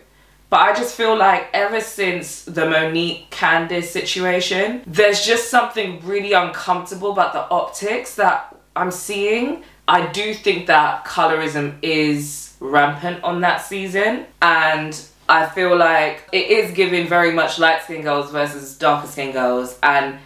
But 0.50 0.62
I 0.62 0.74
just 0.74 0.96
feel 0.96 1.18
like 1.18 1.50
ever 1.54 1.82
since 1.82 2.46
the 2.46 2.70
Monique 2.70 3.30
Candiace 3.30 3.92
situation, 3.92 4.82
there's 4.88 5.26
just 5.26 5.50
something 5.50 6.00
really 6.06 6.32
uncomfortable 6.32 7.12
about 7.12 7.34
the 7.34 7.42
optics 7.54 8.16
that 8.16 8.56
I'm 8.74 8.92
seeing. 8.92 9.64
I 9.90 10.08
do 10.08 10.34
think 10.34 10.68
that 10.68 11.04
colorism 11.06 11.76
is 11.82 12.56
rampant 12.62 13.24
on 13.24 13.42
that 13.42 13.58
season, 13.58 14.26
and 14.42 15.00
I 15.28 15.48
feel 15.48 15.76
like 15.76 16.24
it 16.32 16.48
is 16.48 16.72
giving 16.72 17.08
very 17.08 17.34
much 17.34 17.60
light 17.60 17.84
skin 17.84 18.02
girls 18.02 18.32
versus 18.32 18.78
darker 18.78 19.08
skin 19.08 19.34
girls, 19.34 19.78
and 19.84 20.18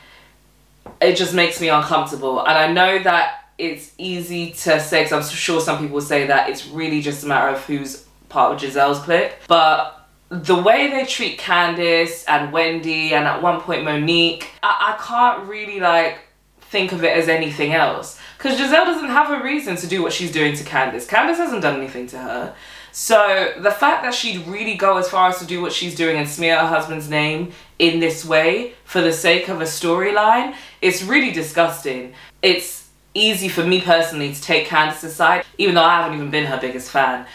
it 1.02 1.16
just 1.16 1.34
makes 1.34 1.60
me 1.60 1.70
uncomfortable. 1.70 2.40
And 2.42 2.58
I 2.58 2.72
know 2.72 3.02
that 3.02 3.41
it's 3.62 3.92
easy 3.98 4.52
to 4.52 4.80
say, 4.80 5.04
because 5.04 5.30
I'm 5.30 5.36
sure 5.36 5.62
some 5.62 5.78
people 5.80 6.02
say 6.02 6.26
that 6.28 6.50
it's 6.50 6.68
really 6.68 7.02
just 7.02 7.24
a 7.24 7.28
matter 7.28 7.50
of 7.50 7.64
who's 7.66 8.06
part 8.28 8.54
of 8.54 8.60
Gizelle's 8.60 9.00
clique, 9.00 9.36
but 9.48 10.08
the 10.30 10.56
way 10.56 10.90
they 10.90 11.06
treat 11.06 11.38
Candiace 11.38 12.24
and 12.26 12.52
Wendy 12.52 13.14
and 13.14 13.26
at 13.26 13.42
one 13.42 13.62
point 13.62 13.84
Monique, 13.84 14.50
I, 14.64 14.96
I 14.98 15.04
can't 15.04 15.48
really 15.48 15.80
like 15.80 16.20
think 16.62 16.92
of 16.94 17.04
it 17.04 17.16
as 17.16 17.28
anything 17.28 17.74
else. 17.74 18.20
Because 18.38 18.58
Gizelle 18.58 18.86
doesn't 18.86 19.10
have 19.10 19.30
a 19.30 19.44
reason 19.44 19.76
to 19.76 19.88
do 19.88 20.02
what 20.02 20.14
she's 20.14 20.32
doing 20.32 20.56
to 20.56 20.64
Candiace. 20.64 21.06
Candiace 21.06 21.38
hasn't 21.38 21.62
done 21.62 21.78
anything 21.80 22.08
to 22.08 22.18
her. 22.18 22.56
So 22.94 23.54
the 23.60 23.72
fact 23.72 24.04
that 24.04 24.14
she'd 24.14 24.48
really 24.48 24.76
go 24.76 24.98
as 24.98 25.08
far 25.08 25.30
as 25.30 25.38
to 25.40 25.46
do 25.46 25.62
what 25.62 25.72
she's 25.72 25.96
doing 25.96 26.18
and 26.18 26.28
smear 26.28 26.58
her 26.58 26.68
husband's 26.68 27.10
name 27.10 27.52
in 27.78 28.00
this 28.00 28.26
way 28.26 28.74
for 28.86 29.02
the 29.02 29.14
sake 29.14 29.50
of 29.50 29.62
a 29.62 29.66
storyline, 29.66 30.56
it's 30.82 31.04
really 31.04 31.32
disgusting. 31.32 32.14
It's 32.42 32.81
easy 33.14 33.50
for 33.50 33.66
me 33.66 33.82
personally 33.82 34.34
to 34.34 34.42
take 34.42 34.68
Candiace's 34.68 35.16
side, 35.16 35.46
even 35.58 35.76
though 35.76 35.84
I 35.84 36.02
haven't 36.02 36.18
even 36.18 36.32
been 36.32 36.46
her 36.46 36.60
biggest 36.60 36.92
fan. 36.92 37.26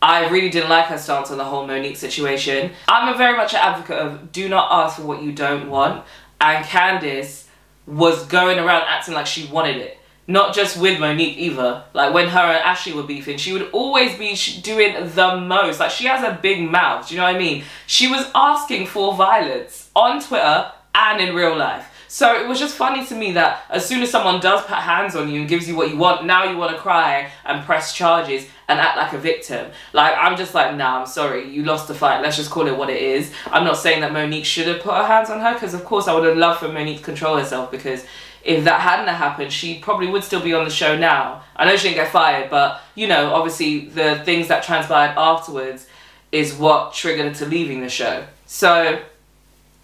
I 0.00 0.28
really 0.28 0.50
didn't 0.50 0.68
like 0.68 0.86
her 0.86 0.98
stance 0.98 1.30
on 1.30 1.38
the 1.38 1.44
whole 1.44 1.66
Monique 1.66 1.96
situation. 1.96 2.72
I'm 2.88 3.14
a 3.14 3.16
very 3.16 3.36
much 3.36 3.54
an 3.54 3.60
advocate 3.60 3.96
of 3.96 4.32
do 4.32 4.48
not 4.48 4.70
ask 4.70 4.96
for 4.96 5.02
what 5.02 5.22
you 5.22 5.32
don't 5.32 5.70
want. 5.70 6.04
And 6.40 6.64
Candiace 6.64 7.48
was 7.86 8.26
going 8.26 8.58
around 8.58 8.82
acting 8.86 9.14
like 9.14 9.26
she 9.26 9.46
wanted 9.46 9.76
it. 9.78 9.98
Not 10.26 10.54
just 10.54 10.78
with 10.78 11.00
Monique 11.00 11.38
either. 11.38 11.84
Like 11.94 12.12
when 12.12 12.28
her 12.28 12.38
and 12.38 12.64
Ashley 12.64 12.92
were 12.92 13.02
beefing, 13.02 13.38
she 13.38 13.52
would 13.52 13.70
always 13.72 14.18
be 14.18 14.36
doing 14.60 14.94
the 15.14 15.36
most. 15.36 15.80
Like 15.80 15.90
she 15.90 16.04
has 16.04 16.22
a 16.22 16.38
big 16.40 16.70
mouth, 16.70 17.08
do 17.08 17.14
you 17.14 17.20
know 17.20 17.26
what 17.26 17.36
I 17.36 17.38
mean? 17.38 17.64
She 17.86 18.08
was 18.08 18.30
asking 18.34 18.86
for 18.86 19.14
violence 19.14 19.90
on 19.96 20.22
Twitter 20.22 20.70
and 20.94 21.20
in 21.20 21.34
real 21.34 21.56
life. 21.56 21.86
So 22.14 22.40
it 22.40 22.46
was 22.46 22.60
just 22.60 22.76
funny 22.76 23.04
to 23.06 23.14
me 23.16 23.32
that 23.32 23.64
as 23.68 23.84
soon 23.84 24.00
as 24.00 24.08
someone 24.08 24.38
does 24.38 24.64
put 24.66 24.76
hands 24.76 25.16
on 25.16 25.28
you 25.28 25.40
and 25.40 25.48
gives 25.48 25.66
you 25.66 25.74
what 25.74 25.90
you 25.90 25.96
want, 25.96 26.24
now 26.24 26.44
you 26.48 26.56
want 26.56 26.70
to 26.70 26.80
cry 26.80 27.28
and 27.44 27.64
press 27.64 27.92
charges 27.92 28.46
and 28.68 28.78
act 28.78 28.96
like 28.96 29.12
a 29.14 29.18
victim. 29.18 29.72
Like 29.92 30.14
I'm 30.16 30.36
just 30.36 30.54
like, 30.54 30.76
nah, 30.76 31.00
I'm 31.00 31.08
sorry, 31.08 31.50
you 31.50 31.64
lost 31.64 31.88
the 31.88 31.94
fight. 31.94 32.22
Let's 32.22 32.36
just 32.36 32.52
call 32.52 32.68
it 32.68 32.76
what 32.78 32.88
it 32.88 33.02
is. 33.02 33.32
I'm 33.46 33.64
not 33.64 33.78
saying 33.78 34.00
that 34.02 34.12
Monique 34.12 34.44
should 34.44 34.68
have 34.68 34.80
put 34.80 34.94
her 34.94 35.04
hands 35.04 35.28
on 35.28 35.40
her 35.40 35.54
because 35.54 35.74
of 35.74 35.84
course 35.84 36.06
I 36.06 36.14
would 36.14 36.22
have 36.22 36.36
loved 36.36 36.60
for 36.60 36.68
Monique 36.68 36.98
to 36.98 37.02
control 37.02 37.36
herself 37.36 37.72
because 37.72 38.06
if 38.44 38.62
that 38.62 38.80
hadn't 38.80 39.12
happened, 39.12 39.52
she 39.52 39.80
probably 39.80 40.06
would 40.06 40.22
still 40.22 40.40
be 40.40 40.54
on 40.54 40.64
the 40.64 40.70
show 40.70 40.96
now. 40.96 41.42
I 41.56 41.64
know 41.64 41.76
she 41.76 41.88
didn't 41.88 41.96
get 41.96 42.12
fired, 42.12 42.48
but 42.48 42.80
you 42.94 43.08
know, 43.08 43.34
obviously 43.34 43.86
the 43.86 44.22
things 44.24 44.46
that 44.46 44.62
transpired 44.62 45.18
afterwards 45.18 45.88
is 46.30 46.54
what 46.54 46.94
triggered 46.94 47.26
her 47.26 47.44
to 47.44 47.46
leaving 47.46 47.80
the 47.80 47.88
show. 47.88 48.24
So 48.46 49.02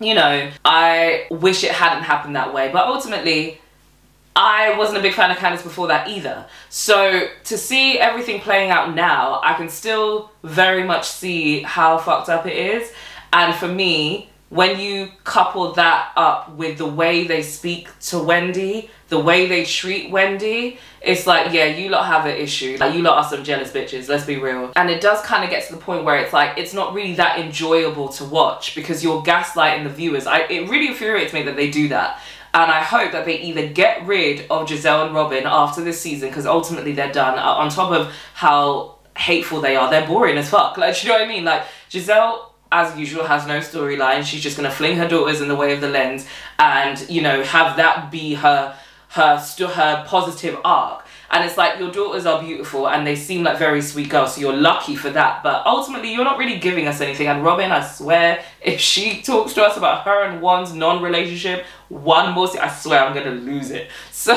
you 0.01 0.15
know, 0.15 0.51
I 0.65 1.27
wish 1.31 1.63
it 1.63 1.73
hadn't 1.73 2.05
happened 2.05 2.35
that 2.35 2.55
way. 2.55 2.71
But 2.73 2.87
ultimately, 2.87 3.61
I 4.35 4.77
wasn't 4.79 4.99
a 4.99 5.03
big 5.03 5.15
fan 5.15 5.31
of 5.31 5.37
Candiace 5.37 5.63
before 5.63 5.89
that 5.89 6.09
either. 6.09 6.47
So 6.71 7.29
to 7.45 7.59
see 7.59 7.99
everything 7.99 8.41
playing 8.41 8.71
out 8.71 8.95
now, 8.95 9.41
I 9.43 9.55
can 9.55 9.69
still 9.69 10.31
very 10.43 10.85
much 10.85 11.07
see 11.07 11.63
how 11.63 11.99
fucked 11.99 12.31
up 12.31 12.47
it 12.47 12.57
is. 12.57 12.91
And 13.33 13.55
for 13.55 13.69
me, 13.69 14.31
when 14.51 14.81
you 14.81 15.09
couple 15.23 15.73
that 15.75 16.11
up 16.17 16.53
with 16.57 16.77
the 16.77 16.87
way 16.87 17.25
they 17.27 17.41
speak 17.41 17.89
to 18.01 18.19
Wendy, 18.19 18.91
the 19.09 19.19
way 19.19 19.47
they 19.47 19.65
treat 19.65 20.11
Wendy, 20.11 20.79
it's 21.01 21.25
like, 21.25 21.53
yeah, 21.53 21.67
you 21.67 21.89
lot 21.89 22.05
have 22.07 22.27
an 22.27 22.37
issue. 22.37 22.77
Like, 22.79 22.95
you 22.95 23.03
lot 23.03 23.19
are 23.19 23.31
some 23.31 23.45
jealous 23.45 23.71
bitches, 23.71 24.09
let's 24.09 24.27
be 24.27 24.37
real. 24.37 24.73
And 24.75 24.91
it 24.91 25.01
does 25.01 25.25
kind 25.25 25.45
of 25.45 25.51
get 25.51 25.67
to 25.69 25.75
the 25.75 25.81
point 25.81 26.05
where 26.05 26.17
it's 26.17 26.33
like, 26.33 26.59
it's 26.59 26.75
not 26.75 26.95
really 26.95 27.15
that 27.15 27.39
enjoyable 27.39 28.09
to 28.09 28.25
watch 28.25 28.75
because 28.75 29.05
you're 29.05 29.23
gaslighting 29.23 29.85
the 29.85 29.91
viewers. 29.91 30.27
I, 30.27 30.41
it 30.41 30.69
really 30.69 30.89
infuriates 30.89 31.33
me 31.33 31.45
that 31.45 31.55
they 31.55 31.71
do 31.71 31.89
that. 31.89 32.21
And 32.53 32.73
I 32.73 32.83
hope 32.83 33.13
that 33.13 33.27
they 33.27 33.41
either 33.41 33.69
get 33.69 34.05
rid 34.05 34.51
of 34.51 34.67
Gizelle 34.69 35.07
and 35.07 35.15
Robin 35.15 35.45
after 35.47 35.85
this 35.85 36.01
season 36.01 36.29
because 36.29 36.47
ultimately 36.47 36.93
they're 36.93 37.13
done. 37.13 37.39
Uh, 37.39 37.43
on 37.43 37.71
top 37.71 37.93
of 37.93 38.13
how 38.35 38.99
hateful 39.17 39.61
they 39.61 39.77
are, 39.77 39.89
they're 39.89 40.09
boring 40.09 40.37
as 40.37 40.51
fuck. 40.51 40.77
Like, 40.77 41.01
you 41.05 41.11
know 41.11 41.15
what 41.15 41.25
I 41.25 41.29
mean? 41.29 41.45
Like, 41.45 41.63
Gizelle 41.89 42.50
as 42.73 42.97
usual, 42.99 43.25
has 43.25 43.47
no 43.47 43.59
storyline. 43.59 44.25
She's 44.25 44.43
just 44.43 44.57
gonna 44.57 44.71
fling 44.71 44.97
her 44.97 45.09
daughters 45.09 45.41
in 45.41 45.49
the 45.49 45.57
way 45.57 45.73
of 45.73 45.81
the 45.81 45.89
lens, 45.89 46.27
and 46.59 46.99
you 47.09 47.23
know 47.23 47.43
have 47.43 47.77
that 47.77 48.11
be 48.11 48.35
her 48.35 48.77
her 49.11 49.41
st- 49.41 49.71
her 49.71 50.05
positive 50.07 50.59
arc. 50.65 51.05
And 51.33 51.45
it's 51.45 51.57
like 51.57 51.79
your 51.79 51.93
daughters 51.93 52.27
are 52.27 52.43
beautiful 52.43 52.89
and 52.89 53.07
they 53.07 53.15
seem 53.15 53.45
like 53.45 53.57
very 53.57 53.83
sweet 53.83 54.09
girls, 54.09 54.35
so 54.35 54.41
you're 54.41 54.53
lucky 54.53 54.97
for 54.97 55.11
that. 55.11 55.45
But 55.45 55.65
ultimately, 55.65 56.13
you're 56.13 56.25
not 56.25 56.39
really 56.39 56.59
giving 56.59 56.89
us 56.89 57.01
anything. 57.01 57.29
And 57.29 57.45
Robin, 57.45 57.71
I 57.71 57.87
swear, 57.87 58.43
if 58.61 58.81
she 58.81 59.23
talks 59.23 59.53
to 59.55 59.63
us 59.63 59.77
about 59.77 60.05
her 60.05 60.25
and 60.25 60.41
Juan's 60.41 60.75
non-relationship, 60.75 61.65
one 61.89 62.33
more, 62.33 62.49
I 62.61 62.69
swear 62.69 63.05
I'm 63.05 63.15
gonna 63.15 63.31
lose 63.33 63.71
it. 63.71 63.89
So 64.21 64.35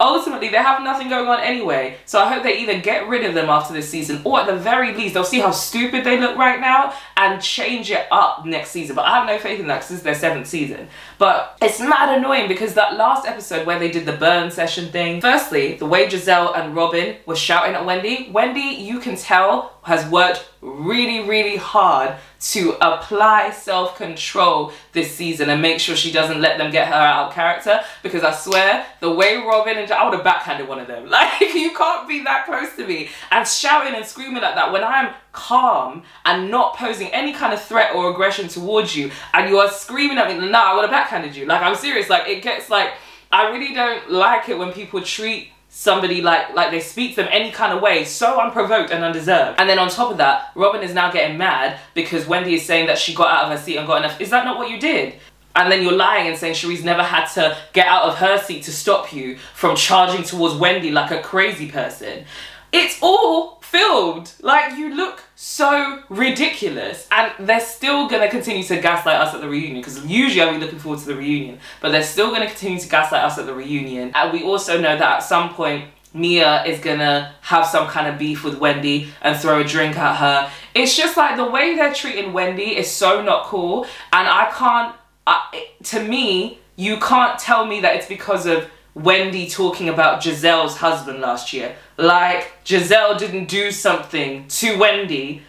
ultimately 0.00 0.48
they 0.48 0.56
have 0.56 0.82
nothing 0.82 1.08
going 1.08 1.26
on 1.26 1.40
anyway. 1.40 1.96
So 2.04 2.20
I 2.20 2.32
hope 2.32 2.42
they 2.42 2.58
either 2.58 2.80
get 2.80 3.08
rid 3.08 3.24
of 3.24 3.34
them 3.34 3.48
after 3.48 3.72
this 3.72 3.88
season 3.88 4.20
or 4.24 4.40
at 4.40 4.46
the 4.46 4.56
very 4.56 4.94
least 4.94 5.14
they'll 5.14 5.24
see 5.24 5.40
how 5.40 5.50
stupid 5.50 6.04
they 6.04 6.18
look 6.18 6.36
right 6.36 6.60
now 6.60 6.94
and 7.16 7.42
change 7.42 7.90
it 7.90 8.06
up 8.10 8.46
next 8.46 8.70
season. 8.70 8.96
But 8.96 9.06
I 9.06 9.18
have 9.18 9.26
no 9.26 9.38
faith 9.38 9.60
in 9.60 9.66
that 9.66 9.90
is 9.90 10.02
their 10.02 10.14
seventh 10.14 10.46
season. 10.46 10.88
But 11.18 11.56
it's 11.62 11.80
mad 11.80 12.16
annoying 12.18 12.48
because 12.48 12.74
that 12.74 12.96
last 12.96 13.26
episode 13.26 13.66
where 13.66 13.78
they 13.78 13.90
did 13.90 14.06
the 14.06 14.12
burn 14.12 14.50
session 14.50 14.90
thing, 14.90 15.20
firstly, 15.20 15.74
the 15.74 15.86
way 15.86 16.06
Gizelle 16.06 16.56
and 16.56 16.74
Robin 16.74 17.16
were 17.26 17.36
shouting 17.36 17.74
at 17.74 17.84
Wendy, 17.84 18.30
Wendy, 18.32 18.60
you 18.60 19.00
can 19.00 19.16
tell, 19.16 19.78
has 19.82 20.08
worked 20.10 20.48
really, 20.60 21.28
really 21.28 21.56
hard 21.56 22.14
to 22.40 22.76
apply 22.80 23.50
self 23.50 23.96
control 23.96 24.72
this 24.92 25.14
season 25.14 25.50
and 25.50 25.60
make 25.60 25.80
sure 25.80 25.96
she 25.96 26.12
doesn't 26.12 26.40
let 26.40 26.56
them 26.56 26.70
get 26.70 26.88
her 26.88 26.94
out 26.94 27.28
of 27.28 27.34
character. 27.34 27.80
Because 28.02 28.22
I 28.22 28.32
swear, 28.32 28.86
the 29.00 29.10
way 29.10 29.36
Robin 29.36 29.76
and 29.76 29.90
I 29.90 30.04
would 30.04 30.14
have 30.14 30.24
backhanded 30.24 30.68
one 30.68 30.80
of 30.80 30.86
them. 30.86 31.08
Like, 31.18 31.40
you 31.52 31.74
can't 31.74 32.08
be 32.08 32.22
that 32.24 32.46
close 32.46 32.76
to 32.76 32.86
me 32.86 33.08
and 33.32 33.46
shouting 33.46 33.94
and 33.94 34.04
screaming 34.04 34.40
like 34.40 34.54
that 34.54 34.70
when 34.70 34.84
I'm 34.84 35.12
calm 35.32 36.04
and 36.24 36.48
not 36.48 36.76
posing 36.76 37.08
any 37.08 37.32
kind 37.32 37.52
of 37.52 37.60
threat 37.60 37.94
or 37.94 38.10
aggression 38.10 38.46
towards 38.46 38.94
you 38.94 39.10
and 39.34 39.50
you 39.50 39.58
are 39.58 39.68
screaming 39.68 40.16
at 40.16 40.28
me, 40.28 40.48
nah, 40.48 40.70
I 40.70 40.74
would 40.74 40.82
have 40.82 40.90
backhanded 40.90 41.34
you. 41.34 41.46
Like, 41.46 41.60
I'm 41.60 41.74
serious. 41.74 42.08
Like, 42.08 42.28
it 42.28 42.42
gets 42.42 42.70
like, 42.70 42.92
I 43.32 43.50
really 43.50 43.74
don't 43.74 44.10
like 44.10 44.48
it 44.48 44.56
when 44.56 44.72
people 44.72 45.02
treat 45.02 45.50
somebody 45.78 46.20
like 46.20 46.52
like 46.54 46.72
they 46.72 46.80
speak 46.80 47.10
to 47.10 47.22
them 47.22 47.28
any 47.30 47.52
kind 47.52 47.72
of 47.72 47.80
way 47.80 48.04
so 48.04 48.40
unprovoked 48.40 48.90
and 48.90 49.04
undeserved. 49.04 49.60
And 49.60 49.70
then 49.70 49.78
on 49.78 49.88
top 49.88 50.10
of 50.10 50.16
that 50.16 50.50
robin 50.56 50.82
is 50.82 50.92
now 50.92 51.12
getting 51.12 51.38
mad 51.38 51.78
because 51.94 52.26
wendy 52.26 52.54
is 52.54 52.66
saying 52.66 52.88
that 52.88 52.98
she 52.98 53.14
got 53.14 53.30
out 53.30 53.44
of 53.44 53.56
her 53.56 53.64
seat 53.64 53.76
and 53.76 53.86
got 53.86 53.98
enough. 53.98 54.20
Is 54.20 54.30
that 54.30 54.44
not 54.44 54.58
what 54.58 54.70
you 54.70 54.80
did? 54.80 55.14
And 55.54 55.70
then 55.70 55.84
you're 55.84 55.92
lying 55.92 56.26
and 56.26 56.36
saying 56.36 56.54
Cherie's 56.54 56.82
never 56.82 57.04
had 57.04 57.26
to 57.34 57.56
get 57.72 57.86
out 57.86 58.08
of 58.08 58.16
her 58.16 58.38
seat 58.38 58.64
to 58.64 58.72
stop 58.72 59.12
you 59.12 59.38
from 59.54 59.76
charging 59.76 60.24
towards 60.24 60.56
Wendy 60.56 60.90
like 60.90 61.12
a 61.12 61.22
crazy 61.22 61.70
person. 61.70 62.24
It's 62.72 62.98
all 63.00 63.57
filmed. 63.70 64.32
Like, 64.40 64.76
you 64.76 64.94
look 64.94 65.22
so 65.34 66.02
ridiculous. 66.08 67.06
And 67.10 67.32
they're 67.48 67.60
still 67.60 68.08
gonna 68.08 68.28
continue 68.28 68.62
to 68.64 68.80
gaslight 68.80 69.16
us 69.16 69.34
at 69.34 69.40
the 69.40 69.48
reunion 69.48 69.80
because 69.80 70.04
usually 70.04 70.42
I'll 70.42 70.52
be 70.52 70.58
looking 70.58 70.78
forward 70.78 71.00
to 71.00 71.06
the 71.06 71.16
reunion, 71.16 71.58
but 71.80 71.90
they're 71.90 72.02
still 72.02 72.30
gonna 72.30 72.46
continue 72.46 72.80
to 72.80 72.88
gaslight 72.88 73.24
us 73.24 73.38
at 73.38 73.46
the 73.46 73.54
reunion. 73.54 74.12
And 74.14 74.32
we 74.32 74.42
also 74.42 74.80
know 74.80 74.96
that 74.96 75.16
at 75.16 75.22
some 75.22 75.54
point, 75.54 75.90
Mia 76.14 76.64
is 76.64 76.80
gonna 76.80 77.34
have 77.42 77.66
some 77.66 77.86
kind 77.86 78.08
of 78.08 78.18
beef 78.18 78.42
with 78.42 78.58
Wendy 78.58 79.08
and 79.20 79.36
throw 79.36 79.60
a 79.60 79.64
drink 79.64 79.98
at 79.98 80.16
her. 80.16 80.50
It's 80.74 80.96
just 80.96 81.16
like 81.16 81.36
the 81.36 81.44
way 81.44 81.76
they're 81.76 81.92
treating 81.92 82.32
Wendy 82.32 82.76
is 82.76 82.90
so 82.90 83.22
not 83.22 83.44
cool, 83.44 83.84
and 84.12 84.26
I 84.26 84.50
can't 84.50 84.94
to 85.84 86.02
me, 86.02 86.58
you 86.76 86.98
can't 86.98 87.38
tell 87.38 87.66
me 87.66 87.80
that 87.80 87.96
it's 87.96 88.06
because 88.06 88.46
of 88.46 88.70
Wendy 88.98 89.48
talking 89.48 89.88
about 89.88 90.22
Gizelle's 90.22 90.76
husband 90.76 91.20
last 91.20 91.52
year. 91.52 91.76
Like, 91.96 92.52
Gizelle 92.64 93.18
didn't 93.18 93.46
do 93.46 93.70
something 93.70 94.46
to 94.48 94.78
Wendy 94.78 95.42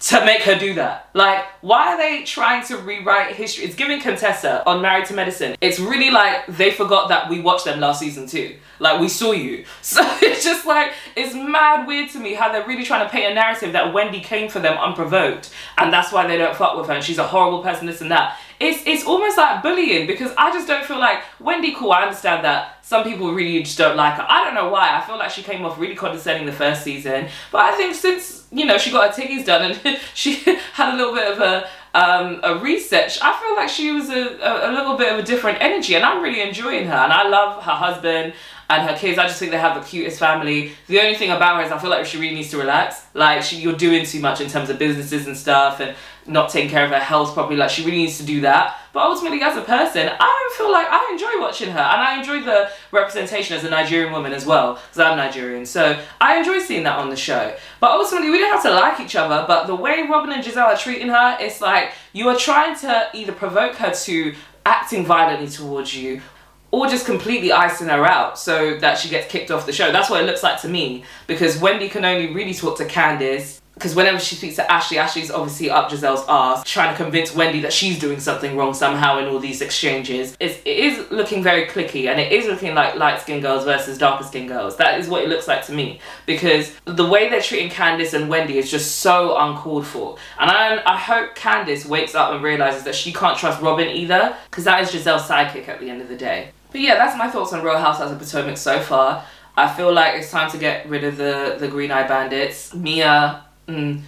to 0.00 0.24
make 0.24 0.42
her 0.42 0.58
do 0.58 0.74
that. 0.74 1.08
Like, 1.14 1.44
why 1.62 1.94
are 1.94 1.98
they 1.98 2.24
trying 2.24 2.64
to 2.66 2.76
rewrite 2.76 3.36
history? 3.36 3.64
It's 3.64 3.74
giving 3.74 4.00
Contessa 4.00 4.66
on 4.66 4.82
Married 4.82 5.06
to 5.06 5.14
Medicine. 5.14 5.56
It's 5.62 5.78
really 5.78 6.10
like 6.10 6.46
they 6.46 6.70
forgot 6.70 7.08
that 7.08 7.30
we 7.30 7.40
watched 7.40 7.64
them 7.64 7.80
last 7.80 8.00
season 8.00 8.26
too. 8.26 8.56
Like, 8.80 9.00
we 9.00 9.08
saw 9.08 9.32
you. 9.32 9.64
So 9.82 10.00
it's 10.22 10.42
just 10.42 10.66
like, 10.66 10.92
it's 11.14 11.34
mad 11.34 11.86
weird 11.86 12.10
to 12.10 12.18
me 12.18 12.34
how 12.34 12.50
they're 12.50 12.66
really 12.66 12.84
trying 12.84 13.06
to 13.06 13.10
paint 13.10 13.30
a 13.30 13.34
narrative 13.34 13.72
that 13.72 13.94
Wendy 13.94 14.20
came 14.20 14.48
for 14.48 14.58
them 14.58 14.76
unprovoked 14.76 15.50
and 15.78 15.92
that's 15.92 16.10
why 16.10 16.26
they 16.26 16.36
don't 16.36 16.56
fuck 16.56 16.76
with 16.76 16.88
her 16.88 16.94
and 16.94 17.04
she's 17.04 17.18
a 17.18 17.26
horrible 17.26 17.62
person, 17.62 17.86
this 17.86 18.00
and 18.00 18.10
that. 18.10 18.38
It's 18.60 18.82
it's 18.86 19.04
almost 19.04 19.36
like 19.36 19.62
bullying 19.62 20.06
because 20.06 20.32
I 20.36 20.50
just 20.52 20.66
don't 20.66 20.84
feel 20.84 20.98
like 20.98 21.22
Wendy 21.40 21.74
cool. 21.74 21.92
I 21.92 22.02
understand 22.02 22.44
that 22.44 22.84
some 22.84 23.04
people 23.04 23.32
really 23.32 23.62
just 23.62 23.78
don't 23.78 23.96
like 23.96 24.14
her. 24.14 24.26
I 24.28 24.44
don't 24.44 24.54
know 24.54 24.68
why. 24.68 24.96
I 24.96 25.00
feel 25.06 25.18
like 25.18 25.30
she 25.30 25.42
came 25.42 25.64
off 25.64 25.78
really 25.78 25.94
condescending 25.94 26.46
the 26.46 26.52
first 26.52 26.82
season, 26.82 27.28
but 27.50 27.62
I 27.62 27.76
think 27.76 27.94
since 27.94 28.46
you 28.52 28.66
know 28.66 28.78
she 28.78 28.90
got 28.90 29.14
her 29.14 29.22
tiggies 29.22 29.44
done 29.44 29.72
and 29.72 30.00
she 30.14 30.34
had 30.72 30.94
a 30.94 30.96
little 30.96 31.14
bit 31.14 31.32
of 31.32 31.40
a 31.40 31.68
um, 31.94 32.40
a 32.42 32.58
research, 32.58 33.18
I 33.22 33.40
feel 33.40 33.54
like 33.54 33.68
she 33.68 33.92
was 33.92 34.10
a, 34.10 34.36
a, 34.38 34.70
a 34.70 34.72
little 34.72 34.96
bit 34.96 35.12
of 35.12 35.20
a 35.20 35.22
different 35.22 35.58
energy, 35.60 35.94
and 35.94 36.04
I'm 36.04 36.22
really 36.22 36.40
enjoying 36.40 36.86
her. 36.86 36.94
And 36.94 37.12
I 37.12 37.28
love 37.28 37.62
her 37.62 37.70
husband 37.70 38.34
and 38.68 38.88
her 38.88 38.96
kids. 38.96 39.16
I 39.16 39.26
just 39.28 39.38
think 39.38 39.52
they 39.52 39.58
have 39.58 39.80
the 39.80 39.88
cutest 39.88 40.18
family. 40.18 40.72
The 40.88 41.00
only 41.00 41.14
thing 41.14 41.30
about 41.30 41.58
her 41.58 41.62
is 41.62 41.70
I 41.70 41.78
feel 41.78 41.90
like 41.90 42.04
she 42.04 42.18
really 42.18 42.34
needs 42.34 42.50
to 42.50 42.58
relax. 42.58 43.06
Like 43.14 43.42
she, 43.42 43.58
you're 43.58 43.76
doing 43.76 44.04
too 44.04 44.20
much 44.20 44.40
in 44.40 44.48
terms 44.48 44.70
of 44.70 44.78
businesses 44.78 45.28
and 45.28 45.36
stuff, 45.36 45.78
and 45.78 45.94
not 46.26 46.50
taking 46.50 46.70
care 46.70 46.84
of 46.84 46.90
her 46.90 46.98
health 46.98 47.34
properly. 47.34 47.56
Like 47.56 47.70
she 47.70 47.84
really 47.84 47.98
needs 47.98 48.18
to 48.18 48.24
do 48.24 48.40
that. 48.42 48.78
But 48.92 49.02
ultimately, 49.02 49.42
as 49.42 49.56
a 49.56 49.62
person, 49.62 50.08
I 50.08 50.54
feel 50.56 50.70
like 50.70 50.86
I 50.88 51.10
enjoy 51.12 51.40
watching 51.40 51.70
her, 51.70 51.80
and 51.80 52.00
I 52.00 52.18
enjoy 52.18 52.42
the 52.42 52.70
representation 52.92 53.56
as 53.56 53.64
a 53.64 53.70
Nigerian 53.70 54.12
woman 54.12 54.32
as 54.32 54.46
well, 54.46 54.74
because 54.74 55.00
I'm 55.00 55.16
Nigerian. 55.16 55.66
So 55.66 56.00
I 56.20 56.36
enjoy 56.38 56.60
seeing 56.60 56.84
that 56.84 56.98
on 56.98 57.10
the 57.10 57.16
show. 57.16 57.56
But 57.80 57.90
ultimately, 57.90 58.30
we 58.30 58.38
don't 58.38 58.52
have 58.52 58.62
to 58.62 58.70
like 58.70 59.00
each 59.00 59.16
other. 59.16 59.44
But 59.48 59.66
the 59.66 59.74
way 59.74 60.06
Robin 60.08 60.32
and 60.32 60.44
Gizelle 60.44 60.66
are 60.66 60.76
treating 60.76 61.08
her, 61.08 61.36
it's 61.40 61.60
like 61.60 61.92
you 62.12 62.28
are 62.28 62.36
trying 62.36 62.78
to 62.80 63.08
either 63.14 63.32
provoke 63.32 63.74
her 63.76 63.92
to 63.92 64.34
acting 64.64 65.04
violently 65.04 65.48
towards 65.48 65.94
you 65.94 66.22
or 66.70 66.88
just 66.88 67.06
completely 67.06 67.52
icing 67.52 67.88
her 67.88 68.04
out 68.04 68.38
so 68.38 68.78
that 68.78 68.98
she 68.98 69.08
gets 69.08 69.30
kicked 69.30 69.50
off 69.50 69.66
the 69.66 69.72
show. 69.72 69.92
That's 69.92 70.10
what 70.10 70.22
it 70.22 70.26
looks 70.26 70.42
like 70.42 70.60
to 70.62 70.68
me 70.68 71.04
because 71.26 71.58
Wendy 71.58 71.88
can 71.88 72.04
only 72.04 72.32
really 72.32 72.54
talk 72.54 72.78
to 72.78 72.84
Candiace 72.84 73.60
because 73.74 73.94
whenever 73.94 74.18
she 74.20 74.36
speaks 74.36 74.56
to 74.56 74.70
Ashley, 74.70 74.98
Ashley's 74.98 75.30
obviously 75.30 75.68
up 75.68 75.90
Gizelle's 75.90 76.24
ass, 76.28 76.62
trying 76.64 76.96
to 76.96 77.02
convince 77.02 77.34
Wendy 77.34 77.60
that 77.62 77.72
she's 77.72 77.98
doing 77.98 78.20
something 78.20 78.56
wrong 78.56 78.72
somehow 78.72 79.18
in 79.18 79.26
all 79.26 79.40
these 79.40 79.60
exchanges. 79.60 80.36
It's, 80.38 80.58
it 80.64 80.78
is 80.78 81.10
looking 81.10 81.42
very 81.42 81.66
clicky 81.66 82.08
and 82.08 82.20
it 82.20 82.32
is 82.32 82.46
looking 82.46 82.74
like 82.74 82.94
light 82.94 83.20
skinned 83.20 83.42
girls 83.42 83.64
versus 83.64 83.98
darker 83.98 84.24
skinned 84.24 84.48
girls. 84.48 84.76
That 84.76 85.00
is 85.00 85.08
what 85.08 85.24
it 85.24 85.28
looks 85.28 85.48
like 85.48 85.66
to 85.66 85.72
me 85.72 86.00
because 86.24 86.72
the 86.84 87.06
way 87.06 87.28
they're 87.28 87.42
treating 87.42 87.68
Candiace 87.68 88.14
and 88.14 88.28
Wendy 88.28 88.58
is 88.58 88.70
just 88.70 88.98
so 88.98 89.36
uncalled 89.36 89.86
for. 89.86 90.16
And 90.38 90.50
I, 90.50 90.80
I 90.86 90.96
hope 90.96 91.34
Candiace 91.34 91.84
wakes 91.84 92.14
up 92.14 92.32
and 92.32 92.42
realizes 92.44 92.84
that 92.84 92.94
she 92.94 93.12
can't 93.12 93.36
trust 93.36 93.60
Robin 93.60 93.88
either 93.88 94.36
because 94.50 94.64
that 94.64 94.82
is 94.82 94.90
Gizelle's 94.90 95.28
sidekick 95.28 95.68
at 95.68 95.80
the 95.80 95.90
end 95.90 96.00
of 96.00 96.08
the 96.08 96.16
day. 96.16 96.50
But 96.70 96.80
yeah, 96.80 96.94
that's 96.94 97.16
my 97.16 97.28
thoughts 97.28 97.52
on 97.52 97.64
Real 97.64 97.78
Housewives 97.78 98.12
of 98.12 98.18
Potomac 98.18 98.56
so 98.56 98.80
far. 98.80 99.24
I 99.56 99.72
feel 99.72 99.92
like 99.92 100.16
it's 100.16 100.30
time 100.30 100.50
to 100.50 100.58
get 100.58 100.88
rid 100.88 101.04
of 101.04 101.16
the, 101.16 101.56
the 101.60 101.68
Green 101.68 101.92
Eye 101.92 102.06
Bandits. 102.06 102.74
Mia, 102.74 103.44
mm, 103.66 104.00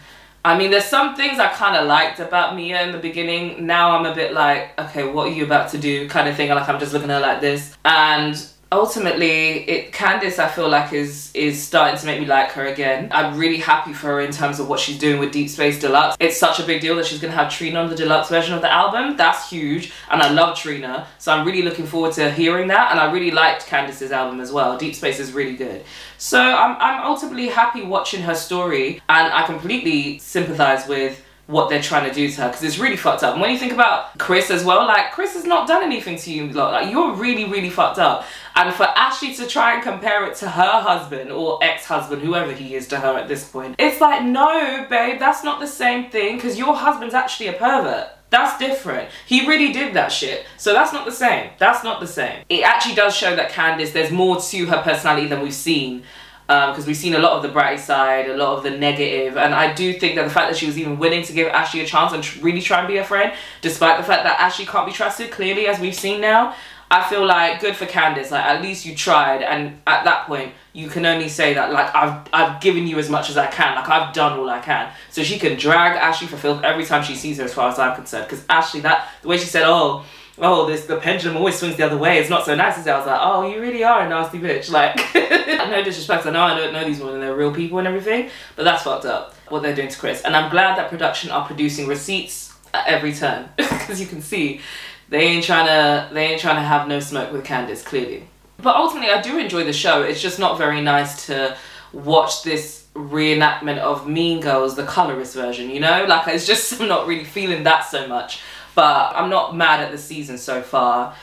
I 0.45 0.57
mean, 0.57 0.71
there's 0.71 0.85
some 0.85 1.17
things 1.17 1.41
I 1.41 1.49
kind 1.49 1.77
of 1.77 1.89
liked 1.89 2.21
about 2.21 2.55
Mia 2.55 2.83
in 2.83 2.93
the 2.93 2.99
beginning. 2.99 3.67
Now 3.67 3.97
I'm 3.97 4.07
a 4.07 4.15
bit 4.15 4.33
like, 4.33 4.79
okay, 4.79 5.05
what 5.05 5.27
are 5.27 5.33
you 5.33 5.45
about 5.45 5.71
to 5.71 5.79
do? 5.79 6.09
Kind 6.09 6.29
of 6.29 6.37
thing. 6.37 6.51
Like 6.51 6.69
I'm 6.69 6.79
just 6.79 6.93
looking 6.93 7.11
at 7.11 7.15
her 7.15 7.21
like 7.21 7.41
this. 7.41 7.77
And 7.85 8.37
ultimately 8.73 9.69
it 9.69 9.93
Candiace 9.93 10.39
I 10.39 10.49
feel 10.49 10.69
like 10.69 10.93
is 10.93 11.31
is 11.35 11.63
starting 11.63 11.99
to 11.99 12.07
make 12.07 12.21
me 12.21 12.27
like 12.27 12.51
her 12.53 12.67
again. 12.67 13.09
I'm 13.13 13.39
really 13.39 13.59
happy 13.59 13.93
for 13.93 14.09
her 14.09 14.21
in 14.21 14.33
terms 14.33 14.59
of 14.59 14.69
what 14.69 14.81
she's 14.81 14.99
doing 14.99 15.21
with 15.21 15.33
Deep 15.33 15.49
Space 15.49 15.81
Deluxe. 15.81 16.17
It's 16.19 16.37
such 16.37 16.59
a 16.59 16.65
big 16.65 16.81
deal 16.81 16.97
that 16.97 17.07
she's 17.07 17.21
gonna 17.21 17.35
have 17.35 17.53
Trina 17.53 17.81
on 17.81 17.91
the 17.91 17.97
deluxe 17.97 18.29
version 18.29 18.55
of 18.55 18.63
the 18.63 18.73
album. 18.73 19.17
That's 19.17 19.49
huge 19.49 19.93
and 20.11 20.21
I 20.21 20.31
love 20.31 20.59
Trina. 20.59 21.07
So 21.19 21.33
I'm 21.33 21.47
really 21.47 21.63
looking 21.63 21.87
forward 21.87 22.13
to 22.15 22.31
hearing 22.31 22.69
that 22.69 22.91
and 22.91 22.99
I 22.99 23.11
really 23.13 23.31
liked 23.31 23.67
Candiace's 23.67 24.11
album 24.11 24.41
as 24.41 24.51
well. 24.51 24.77
Deep 24.77 24.95
Space 24.95 25.21
is 25.21 25.33
really 25.33 25.57
good. 25.57 25.85
So 26.19 26.41
I'm 26.41 26.77
I'm 26.81 27.07
ultimately 27.07 27.49
happy 27.49 27.83
watching 27.83 28.23
her 28.23 28.35
story 28.35 29.01
and 29.09 29.33
I 29.33 29.47
completely 29.47 30.19
sympathize 30.19 30.89
with 30.89 31.23
what 31.47 31.71
they're 31.71 31.83
trying 31.83 32.09
to 32.09 32.15
do 32.15 32.29
to 32.29 32.41
her 32.41 32.49
because 32.49 32.65
it's 32.65 32.79
really 32.79 32.97
fucked 32.97 33.23
up. 33.23 33.35
And 33.35 33.41
when 33.41 33.51
you 33.51 33.59
think 33.59 33.73
about 33.73 34.19
Chris 34.19 34.51
as 34.51 34.65
well, 34.65 34.87
like 34.87 35.13
Chris 35.13 35.35
has 35.35 35.45
not 35.45 35.69
done 35.69 35.83
anything 35.83 36.17
to 36.19 36.33
you, 36.33 36.49
like 36.49 36.91
you're 36.91 37.13
really, 37.13 37.45
really 37.45 37.71
fucked 37.71 37.99
up. 37.99 38.25
And 38.55 38.75
for 38.75 38.85
Ashley 38.85 39.35
to 39.35 39.47
try 39.47 39.75
and 39.75 39.83
compare 39.83 40.25
it 40.27 40.37
to 40.37 40.49
her 40.49 40.81
husband 40.81 41.31
or 41.31 41.63
ex-husband, 41.63 42.23
whoever 42.23 42.53
he 42.53 42.75
is 42.75 42.89
to 42.89 42.99
her 42.99 43.17
at 43.17 43.29
this 43.29 43.49
point, 43.49 43.77
it's 43.79 44.01
like, 44.01 44.25
no, 44.25 44.87
babe, 44.91 45.21
that's 45.21 45.45
not 45.45 45.61
the 45.61 45.67
same 45.67 46.11
thing 46.11 46.37
because 46.37 46.59
your 46.59 46.75
husband's 46.75 47.15
actually 47.15 47.49
a 47.49 47.53
pervert. 47.53 48.09
That's 48.31 48.59
different. 48.59 49.09
He 49.25 49.47
really 49.47 49.73
did 49.73 49.95
that 49.95 50.11
shit. 50.11 50.47
So 50.57 50.73
that's 50.73 50.93
not 50.93 51.05
the 51.05 51.13
same. 51.13 51.51
That's 51.59 51.85
not 51.85 52.01
the 52.01 52.09
same. 52.09 52.45
It 52.49 52.65
actually 52.65 52.97
does 52.97 53.15
show 53.15 53.37
that 53.37 53.53
Candiace, 53.53 53.93
there's 53.93 54.11
more 54.11 54.41
to 54.41 54.67
her 54.67 54.83
personality 54.83 55.29
than 55.29 55.43
we've 55.43 55.55
seen 55.55 56.03
because 56.47 56.81
um, 56.81 56.87
we've 56.87 56.97
seen 56.97 57.15
a 57.15 57.19
lot 57.19 57.33
of 57.33 57.43
the 57.43 57.49
bright 57.49 57.81
side, 57.81 58.29
a 58.29 58.37
lot 58.37 58.57
of 58.57 58.63
the 58.63 58.71
negative, 58.71 59.37
and 59.37 59.53
I 59.53 59.75
do 59.75 59.93
think 59.93 60.15
that 60.15 60.25
the 60.25 60.31
fact 60.31 60.49
that 60.51 60.57
she 60.57 60.67
was 60.67 60.79
even 60.79 60.97
willing 60.97 61.25
to 61.25 61.33
give 61.33 61.49
Ashley 61.49 61.81
a 61.81 61.87
chance 61.87 62.13
and 62.13 62.23
tr- 62.23 62.41
really 62.41 62.61
try 62.61 62.79
and 62.79 62.89
be 62.89 62.99
a 62.99 63.05
friend, 63.05 63.33
despite 63.63 63.99
the 63.99 64.05
fact 64.05 64.23
that 64.23 64.39
Ashley 64.39 64.65
can't 64.65 64.87
be 64.87 64.93
trusted, 64.93 65.33
clearly 65.33 65.67
as 65.67 65.81
we've 65.81 65.95
seen 65.95 66.21
now, 66.21 66.55
I 66.89 67.09
feel 67.09 67.27
like 67.27 67.61
good 67.61 67.75
for 67.75 67.85
Candiace. 67.85 68.31
Like 68.31 68.45
at 68.45 68.63
least 68.63 68.87
you 68.87 68.95
tried, 68.95 69.43
and 69.43 69.81
at 69.89 70.05
that 70.05 70.27
point, 70.27 70.53
you 70.73 70.89
can 70.89 71.05
only 71.05 71.29
say 71.29 71.53
that 71.55 71.73
like 71.73 71.93
I've 71.95 72.29
I've 72.33 72.61
given 72.61 72.87
you 72.87 72.99
as 72.99 73.11
much 73.11 73.29
as 73.29 73.37
I 73.37 73.49
can. 73.49 73.75
Like 73.75 73.89
I've 73.89 74.15
done 74.15 74.39
all 74.39 74.49
I 74.49 74.61
can. 74.61 74.93
So 75.11 75.25
she 75.25 75.39
can 75.39 75.59
drag 75.59 75.97
Ashley 75.97 76.29
for 76.29 76.37
filth 76.37 76.63
every 76.63 76.85
time 76.85 77.03
she 77.03 77.17
sees 77.17 77.39
her, 77.39 77.45
as 77.45 77.55
far 77.55 77.71
as 77.71 77.79
I'm 77.81 77.97
concerned. 77.97 78.29
Because 78.29 78.45
Ashley, 78.49 78.81
that 78.81 79.09
the 79.23 79.29
way 79.29 79.37
she 79.37 79.47
said, 79.47 79.65
oh 79.67 80.05
oh, 80.39 80.67
this 80.67 80.87
the 80.87 80.97
pendulum 80.97 81.37
always 81.37 81.59
swings 81.59 81.77
the 81.77 81.85
other 81.85 81.99
way. 81.99 82.19
It's 82.19 82.31
not 82.31 82.45
so 82.45 82.55
nice 82.55 82.79
as 82.79 82.87
I 82.87 82.99
was 82.99 83.07
like, 83.07 83.21
oh, 83.23 83.49
you 83.49 83.61
really 83.61 83.85
are 83.85 84.03
a 84.03 84.09
nasty 84.09 84.39
bitch. 84.39 84.71
Like, 84.71 84.97
no 85.71 85.83
disrespect. 85.83 86.27
I 86.27 86.31
know 86.31 86.43
I 86.43 86.57
don't 86.57 86.73
know 86.73 86.85
these 86.85 87.01
women. 87.01 87.21
They're 87.21 87.37
real 87.37 87.55
people 87.55 87.79
and 87.79 87.87
everything, 87.87 88.31
but 88.55 88.65
that's 88.65 88.83
fucked 88.83 89.05
up 89.05 89.35
what 89.49 89.63
they're 89.63 89.75
doing 89.75 89.89
to 89.89 89.99
Chris. 89.99 90.23
And 90.23 90.37
I'm 90.37 90.51
glad 90.51 90.77
that 90.79 90.91
production 90.91 91.31
are 91.31 91.47
producing 91.47 91.87
receipts 91.87 92.55
at 92.75 92.87
every 92.87 93.15
turn 93.15 93.49
because 93.57 94.01
you 94.01 94.07
can 94.07 94.21
see 94.21 94.61
they 95.09 95.21
ain't 95.21 95.45
trying 95.45 95.67
to 95.67 96.13
they 96.13 96.27
ain't 96.27 96.41
trying 96.41 96.57
to 96.57 96.63
have 96.63 96.89
no 96.89 97.01
smoke 97.01 97.33
with 97.33 97.45
Candiace 97.45 97.85
clearly. 97.85 98.29
But 98.59 98.77
ultimately, 98.77 99.11
I 99.11 99.21
do 99.21 99.39
enjoy 99.39 99.65
the 99.65 99.73
show. 99.73 100.03
It's 100.03 100.21
just 100.21 100.39
not 100.39 100.59
very 100.59 100.81
nice 100.81 101.27
to 101.27 101.57
watch 101.93 102.43
this 102.43 102.87
reenactment 102.95 103.79
of 103.79 104.09
Mean 104.09 104.41
Girls, 104.41 104.77
the 104.77 104.85
colorist 104.85 105.35
version. 105.35 105.71
You 105.71 105.81
know, 105.81 106.07
like 106.09 106.27
it's 106.29 106.47
just 106.47 106.73
I'm 106.81 106.89
not 106.89 107.07
really 107.07 107.25
feeling 107.25 107.65
that 107.65 107.81
so 107.81 108.07
much. 108.07 108.41
But 108.77 109.17
I'm 109.17 109.31
not 109.31 109.57
mad 109.57 109.81
at 109.81 109.91
the 109.91 109.99
season 109.99 110.39
so 110.39 110.63
far. 110.63 111.17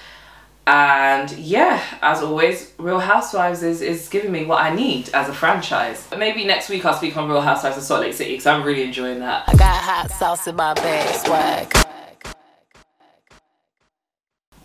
And 0.66 1.30
yeah, 1.32 1.82
as 2.02 2.22
always, 2.22 2.74
Real 2.78 3.00
Housewives 3.00 3.64
is, 3.64 3.82
is 3.82 4.10
giving 4.10 4.32
me 4.32 4.46
what 4.46 4.62
I 4.62 4.74
need 4.74 5.10
as 5.14 5.30
a 5.30 5.34
franchise. 5.34 6.08
But 6.10 6.20
maybe 6.20 6.46
next 6.46 6.70
week 6.70 6.84
I'll 6.84 6.94
speak 6.94 7.16
on 7.16 7.30
Real 7.30 7.42
Housewives 7.42 7.78
of 7.78 7.84
Salt 7.84 8.02
Lake 8.02 8.14
City 8.14 8.32
because 8.32 8.48
I'm 8.48 8.64
really 8.64 8.84
enjoying 8.84 9.20
that. 9.20 9.44
I 9.48 9.56
got 9.56 9.76
hot 9.82 10.12
sauce 10.12 10.48
in 10.48 10.56
my 10.56 10.74
bag, 10.74 11.16
swag. 11.26 11.74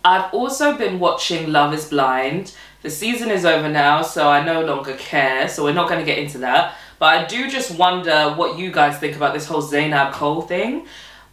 I've 0.03 0.33
also 0.33 0.77
been 0.77 0.99
watching 0.99 1.51
Love 1.51 1.73
is 1.73 1.85
Blind. 1.85 2.55
The 2.81 2.89
season 2.89 3.29
is 3.29 3.43
over 3.45 3.67
now, 3.67 4.01
so 4.01 4.29
I 4.29 4.43
no 4.43 4.63
longer 4.65 4.95
care, 4.95 5.49
so 5.49 5.65
we're 5.65 5.73
not 5.73 5.89
going 5.89 5.99
to 5.99 6.05
get 6.05 6.17
into 6.17 6.37
that. 6.39 6.75
But 6.97 7.05
I 7.07 7.25
do 7.25 7.49
just 7.49 7.77
wonder 7.77 8.33
what 8.35 8.57
you 8.57 8.71
guys 8.71 8.97
think 8.97 9.17
about 9.17 9.33
this 9.33 9.45
whole 9.45 9.61
Zanab 9.61 10.13
Cole 10.13 10.41
thing. 10.41 10.87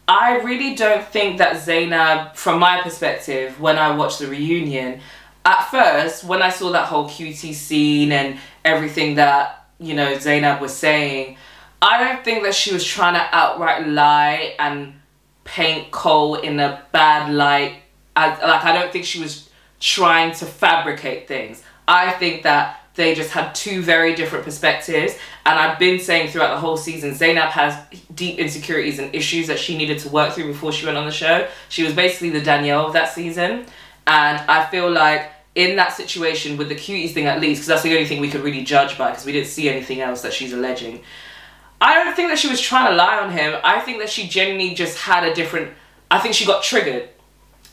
I 0.09 0.39
really 0.39 0.75
don't 0.75 1.05
think 1.07 1.39
that 1.39 1.57
Zanab, 1.57 2.37
from 2.37 2.61
my 2.61 2.81
perspective, 2.83 3.61
when 3.61 3.77
I 3.77 3.97
watched 3.97 4.21
the 4.21 4.29
reunion, 4.29 5.01
at 5.45 5.63
first, 5.71 6.25
when 6.25 6.43
I 6.43 6.51
saw 6.51 6.71
that 6.73 6.87
whole 6.87 7.09
cutie 7.09 7.53
scene 7.53 8.13
and 8.13 8.39
everything 8.65 9.17
that, 9.17 9.67
you 9.79 9.95
know, 9.95 10.15
Zanab 10.15 10.61
was 10.61 10.77
saying, 10.77 11.37
I 11.83 12.03
don't 12.03 12.25
think 12.25 12.45
that 12.45 12.55
she 12.55 12.73
was 12.73 12.85
trying 12.85 13.15
to 13.15 13.29
outright 13.33 13.87
lie 13.87 14.55
and 14.59 14.95
paint 15.45 15.91
Cole 15.91 16.37
in 16.37 16.59
a 16.61 16.83
bad 16.93 17.33
light. 17.33 17.83
I, 18.15 18.29
like, 18.29 18.65
I 18.65 18.73
don't 18.73 18.93
think 18.93 19.05
she 19.05 19.21
was 19.21 19.49
trying 19.79 20.35
to 20.37 20.47
fabricate 20.47 21.29
things. 21.29 21.63
I 21.87 22.13
think 22.13 22.43
that 22.45 22.81
they 22.97 23.15
just 23.15 23.31
had 23.31 23.55
two 23.55 23.83
very 23.83 24.15
different 24.15 24.45
perspectives. 24.45 25.15
And 25.45 25.59
I've 25.59 25.79
been 25.79 26.01
saying 26.01 26.31
throughout 26.31 26.55
the 26.55 26.61
whole 26.61 26.77
season, 26.77 27.13
Zanab 27.13 27.51
has 27.51 27.79
deep 28.15 28.39
insecurities 28.39 28.99
and 28.99 29.15
issues 29.15 29.47
that 29.47 29.59
she 29.59 29.77
needed 29.77 29.99
to 30.01 30.09
work 30.09 30.33
through 30.33 30.49
before 30.49 30.73
she 30.73 30.87
went 30.87 30.99
on 30.99 31.05
the 31.05 31.13
show. 31.13 31.47
She 31.69 31.85
was 31.85 31.93
basically 31.93 32.31
the 32.31 32.41
Danielle 32.41 32.87
of 32.87 32.95
that 32.95 33.13
season. 33.13 33.67
And 34.07 34.39
I 34.51 34.67
feel 34.67 34.91
like 34.91 35.31
in 35.55 35.77
that 35.77 35.93
situation, 35.93 36.57
with 36.57 36.69
the 36.69 36.75
cuties 36.75 37.13
thing 37.13 37.27
at 37.27 37.41
least, 37.41 37.61
because 37.61 37.69
that's 37.69 37.83
the 37.83 37.93
only 37.93 38.07
thing 38.07 38.21
we 38.21 38.31
could 38.31 38.43
really 38.43 38.65
judge 38.65 38.99
by, 38.99 39.11
because 39.11 39.25
we 39.25 39.33
didn't 39.33 39.49
see 39.49 39.69
anything 39.69 40.01
else 40.01 40.23
that 40.23 40.33
she's 40.33 40.53
alleging. 40.53 41.03
I 41.81 41.95
don't 41.95 42.15
think 42.15 42.31
that 42.31 42.39
she 42.39 42.49
was 42.49 42.61
trying 42.61 42.91
to 42.91 42.97
lie 42.97 43.19
on 43.19 43.31
him. 43.31 43.59
I 43.63 43.81
think 43.81 43.99
that 43.99 44.11
she 44.11 44.29
genuinely 44.29 44.75
just 44.75 44.99
had 44.99 45.25
a 45.25 45.35
different. 45.35 45.73
I 46.11 46.19
think 46.19 46.35
she 46.35 46.47
got 46.47 46.63
triggered 46.63 47.09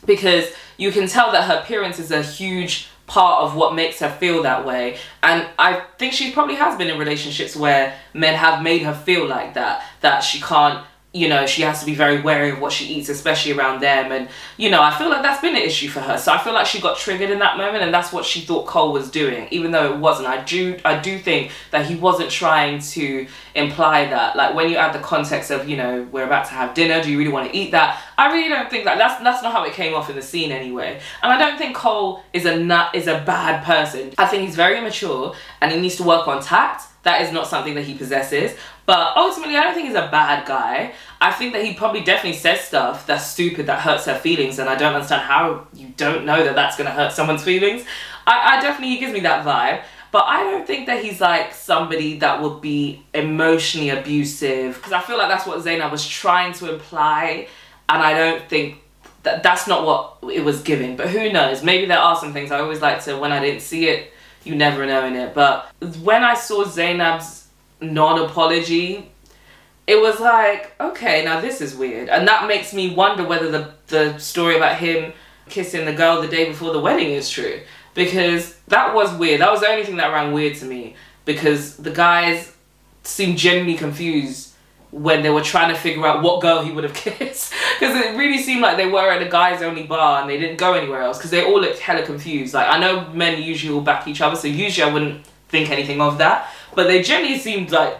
because 0.04 0.46
you 0.76 0.92
can 0.92 1.06
tell 1.08 1.32
that 1.32 1.44
her 1.44 1.60
appearance 1.60 1.98
is 1.98 2.10
a 2.10 2.22
huge 2.22 2.88
part 3.06 3.42
of 3.42 3.54
what 3.54 3.74
makes 3.74 4.00
her 4.00 4.10
feel 4.10 4.42
that 4.42 4.64
way. 4.64 4.96
And 5.22 5.46
I 5.58 5.84
think 5.98 6.12
she 6.12 6.32
probably 6.32 6.54
has 6.54 6.76
been 6.78 6.88
in 6.88 6.98
relationships 6.98 7.54
where 7.54 7.98
men 8.14 8.34
have 8.34 8.62
made 8.62 8.82
her 8.82 8.94
feel 8.94 9.26
like 9.26 9.54
that, 9.54 9.84
that 10.00 10.20
she 10.20 10.40
can't 10.40 10.84
you 11.14 11.28
know, 11.28 11.46
she 11.46 11.62
has 11.62 11.78
to 11.78 11.86
be 11.86 11.94
very 11.94 12.20
wary 12.20 12.50
of 12.50 12.60
what 12.60 12.72
she 12.72 12.86
eats, 12.86 13.08
especially 13.08 13.52
around 13.52 13.80
them. 13.80 14.10
And, 14.10 14.28
you 14.56 14.68
know, 14.68 14.82
I 14.82 14.90
feel 14.98 15.08
like 15.08 15.22
that's 15.22 15.40
been 15.40 15.54
an 15.54 15.62
issue 15.62 15.88
for 15.88 16.00
her. 16.00 16.18
So 16.18 16.32
I 16.32 16.38
feel 16.38 16.52
like 16.52 16.66
she 16.66 16.80
got 16.80 16.98
triggered 16.98 17.30
in 17.30 17.38
that 17.38 17.56
moment 17.56 17.84
and 17.84 17.94
that's 17.94 18.12
what 18.12 18.24
she 18.24 18.40
thought 18.40 18.66
Cole 18.66 18.92
was 18.92 19.12
doing, 19.12 19.46
even 19.52 19.70
though 19.70 19.94
it 19.94 19.98
wasn't. 20.00 20.26
I 20.26 20.42
do 20.42 20.76
I 20.84 20.98
do 20.98 21.16
think 21.20 21.52
that 21.70 21.86
he 21.86 21.94
wasn't 21.94 22.30
trying 22.30 22.80
to 22.80 23.28
imply 23.54 24.06
that. 24.06 24.34
Like 24.34 24.56
when 24.56 24.68
you 24.68 24.76
add 24.76 24.92
the 24.92 24.98
context 24.98 25.52
of, 25.52 25.68
you 25.68 25.76
know, 25.76 26.02
we're 26.10 26.24
about 26.26 26.46
to 26.46 26.54
have 26.54 26.74
dinner, 26.74 27.00
do 27.00 27.12
you 27.12 27.16
really 27.16 27.30
want 27.30 27.48
to 27.48 27.56
eat 27.56 27.70
that? 27.70 28.02
I 28.18 28.32
really 28.32 28.48
don't 28.48 28.68
think 28.68 28.84
that 28.84 28.98
that's 28.98 29.22
that's 29.22 29.42
not 29.42 29.52
how 29.52 29.62
it 29.62 29.72
came 29.72 29.94
off 29.94 30.10
in 30.10 30.16
the 30.16 30.22
scene 30.22 30.50
anyway. 30.50 31.00
And 31.22 31.32
I 31.32 31.38
don't 31.38 31.58
think 31.58 31.76
Cole 31.76 32.24
is 32.32 32.44
a 32.44 32.58
nut 32.58 32.92
is 32.92 33.06
a 33.06 33.22
bad 33.24 33.64
person. 33.64 34.12
I 34.18 34.26
think 34.26 34.42
he's 34.42 34.56
very 34.56 34.76
immature 34.78 35.36
and 35.60 35.70
he 35.70 35.78
needs 35.78 35.94
to 35.96 36.02
work 36.02 36.26
on 36.26 36.42
tact. 36.42 36.88
That 37.04 37.20
is 37.20 37.30
not 37.32 37.46
something 37.46 37.74
that 37.74 37.84
he 37.84 37.94
possesses. 37.94 38.56
But 38.86 39.16
ultimately, 39.16 39.56
I 39.56 39.64
don't 39.64 39.74
think 39.74 39.86
he's 39.86 39.96
a 39.96 40.08
bad 40.10 40.46
guy. 40.46 40.92
I 41.20 41.32
think 41.32 41.54
that 41.54 41.64
he 41.64 41.74
probably 41.74 42.02
definitely 42.02 42.38
says 42.38 42.60
stuff 42.60 43.06
that's 43.06 43.26
stupid 43.26 43.66
that 43.66 43.80
hurts 43.80 44.04
her 44.04 44.18
feelings, 44.18 44.58
and 44.58 44.68
I 44.68 44.74
don't 44.74 44.94
understand 44.94 45.22
how 45.22 45.66
you 45.72 45.88
don't 45.96 46.26
know 46.26 46.44
that 46.44 46.54
that's 46.54 46.76
gonna 46.76 46.90
hurt 46.90 47.12
someone's 47.12 47.42
feelings. 47.42 47.84
I, 48.26 48.56
I 48.56 48.60
definitely 48.60 48.94
he 48.94 48.98
gives 48.98 49.12
me 49.12 49.20
that 49.20 49.44
vibe, 49.44 49.82
but 50.12 50.24
I 50.26 50.42
don't 50.42 50.66
think 50.66 50.86
that 50.86 51.02
he's 51.02 51.20
like 51.20 51.54
somebody 51.54 52.18
that 52.18 52.42
would 52.42 52.60
be 52.60 53.02
emotionally 53.14 53.88
abusive 53.88 54.74
because 54.74 54.92
I 54.92 55.00
feel 55.00 55.16
like 55.16 55.28
that's 55.28 55.46
what 55.46 55.58
Zanab 55.64 55.90
was 55.90 56.06
trying 56.06 56.52
to 56.54 56.74
imply, 56.74 57.48
and 57.88 58.02
I 58.02 58.12
don't 58.12 58.48
think 58.48 58.82
that 59.22 59.42
that's 59.42 59.66
not 59.66 59.86
what 59.86 60.30
it 60.30 60.44
was 60.44 60.62
giving. 60.62 60.94
But 60.96 61.08
who 61.08 61.32
knows? 61.32 61.62
Maybe 61.62 61.86
there 61.86 61.98
are 61.98 62.16
some 62.16 62.34
things 62.34 62.50
I 62.50 62.60
always 62.60 62.82
like 62.82 63.02
to 63.04 63.16
when 63.16 63.32
I 63.32 63.40
didn't 63.40 63.62
see 63.62 63.88
it. 63.88 64.10
You 64.44 64.54
never 64.54 64.84
know 64.84 65.06
in 65.06 65.16
it, 65.16 65.32
but 65.32 65.72
when 66.02 66.22
I 66.22 66.34
saw 66.34 66.64
Zanab's 66.64 67.43
non-apology. 67.80 69.10
It 69.86 70.00
was 70.00 70.18
like 70.18 70.74
okay 70.80 71.24
now 71.24 71.40
this 71.40 71.60
is 71.60 71.74
weird. 71.74 72.08
And 72.08 72.26
that 72.28 72.48
makes 72.48 72.72
me 72.72 72.94
wonder 72.94 73.24
whether 73.24 73.50
the 73.50 73.72
the 73.88 74.18
story 74.18 74.56
about 74.56 74.78
him 74.78 75.12
kissing 75.48 75.84
the 75.84 75.92
girl 75.92 76.22
the 76.22 76.28
day 76.28 76.46
before 76.46 76.72
the 76.72 76.80
wedding 76.80 77.10
is 77.10 77.28
true. 77.30 77.60
Because 77.94 78.56
that 78.68 78.94
was 78.94 79.12
weird. 79.16 79.40
That 79.40 79.50
was 79.50 79.60
the 79.60 79.68
only 79.68 79.84
thing 79.84 79.96
that 79.96 80.12
rang 80.12 80.32
weird 80.32 80.56
to 80.56 80.64
me. 80.64 80.96
Because 81.24 81.76
the 81.76 81.90
guys 81.90 82.52
seemed 83.02 83.38
genuinely 83.38 83.76
confused 83.76 84.54
when 84.90 85.22
they 85.22 85.30
were 85.30 85.42
trying 85.42 85.68
to 85.72 85.78
figure 85.78 86.06
out 86.06 86.22
what 86.22 86.40
girl 86.40 86.62
he 86.62 86.72
would 86.72 86.84
have 86.84 86.94
kissed. 86.94 87.52
Because 87.78 87.96
it 87.96 88.16
really 88.16 88.38
seemed 88.38 88.62
like 88.62 88.76
they 88.76 88.88
were 88.88 89.10
at 89.10 89.22
a 89.22 89.28
guys 89.28 89.62
only 89.62 89.84
bar 89.84 90.20
and 90.20 90.30
they 90.30 90.38
didn't 90.38 90.56
go 90.56 90.74
anywhere 90.74 91.02
else. 91.02 91.18
Because 91.18 91.30
they 91.30 91.44
all 91.44 91.60
looked 91.60 91.78
hella 91.78 92.04
confused. 92.04 92.54
Like 92.54 92.68
i 92.68 92.78
know 92.78 93.08
men 93.12 93.42
usually 93.42 93.72
will 93.72 93.80
back 93.80 94.06
each 94.06 94.20
other 94.20 94.36
so 94.36 94.48
usually 94.48 94.88
i 94.88 94.92
wouldn't 94.92 95.24
think 95.54 95.70
anything 95.70 96.00
of 96.00 96.18
that 96.18 96.50
but 96.74 96.88
they 96.88 97.02
generally 97.02 97.38
seemed 97.38 97.70
like, 97.70 97.98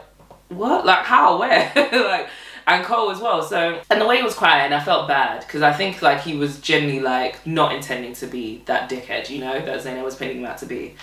what? 0.49 0.85
Like 0.85 1.05
how? 1.05 1.39
Where? 1.41 1.73
like 1.75 2.29
and 2.67 2.85
Cole 2.85 3.11
as 3.11 3.21
well. 3.21 3.43
So 3.43 3.81
and 3.91 4.01
the 4.01 4.07
way 4.07 4.19
he 4.19 4.23
was 4.23 4.35
crying, 4.35 4.73
I 4.73 4.81
felt 4.81 5.09
bad 5.09 5.41
because 5.41 5.63
I 5.63 5.73
think 5.73 6.03
like 6.03 6.21
he 6.21 6.37
was 6.37 6.61
genuinely 6.61 7.03
like 7.03 7.47
not 7.47 7.75
intending 7.75 8.15
to 8.15 8.27
be 8.27 8.63
that 8.67 8.91
dickhead, 8.91 9.31
you 9.31 9.41
know, 9.41 9.65
that 9.65 9.81
Zanab 9.81 10.05
was 10.05 10.17
painting 10.17 10.39
him 10.39 10.47
out 10.47 10.59
to 10.59 10.67
be. 10.67 10.95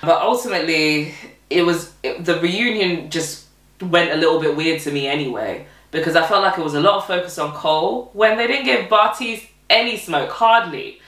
But 0.00 0.20
ultimately, 0.20 1.14
it 1.48 1.62
was 1.62 1.92
it, 2.02 2.24
the 2.24 2.40
reunion 2.40 3.10
just 3.10 3.46
went 3.80 4.12
a 4.12 4.16
little 4.16 4.40
bit 4.40 4.56
weird 4.56 4.80
to 4.82 4.90
me 4.90 5.06
anyway 5.06 5.66
because 5.90 6.16
I 6.16 6.26
felt 6.26 6.42
like 6.42 6.58
it 6.58 6.64
was 6.64 6.74
a 6.74 6.80
lot 6.80 6.96
of 6.96 7.06
focus 7.06 7.38
on 7.38 7.52
Cole 7.52 8.10
when 8.14 8.38
they 8.38 8.46
didn't 8.46 8.64
give 8.64 8.88
Bartise 8.88 9.46
any 9.68 9.96
smoke, 9.96 10.30
hardly. 10.30 11.00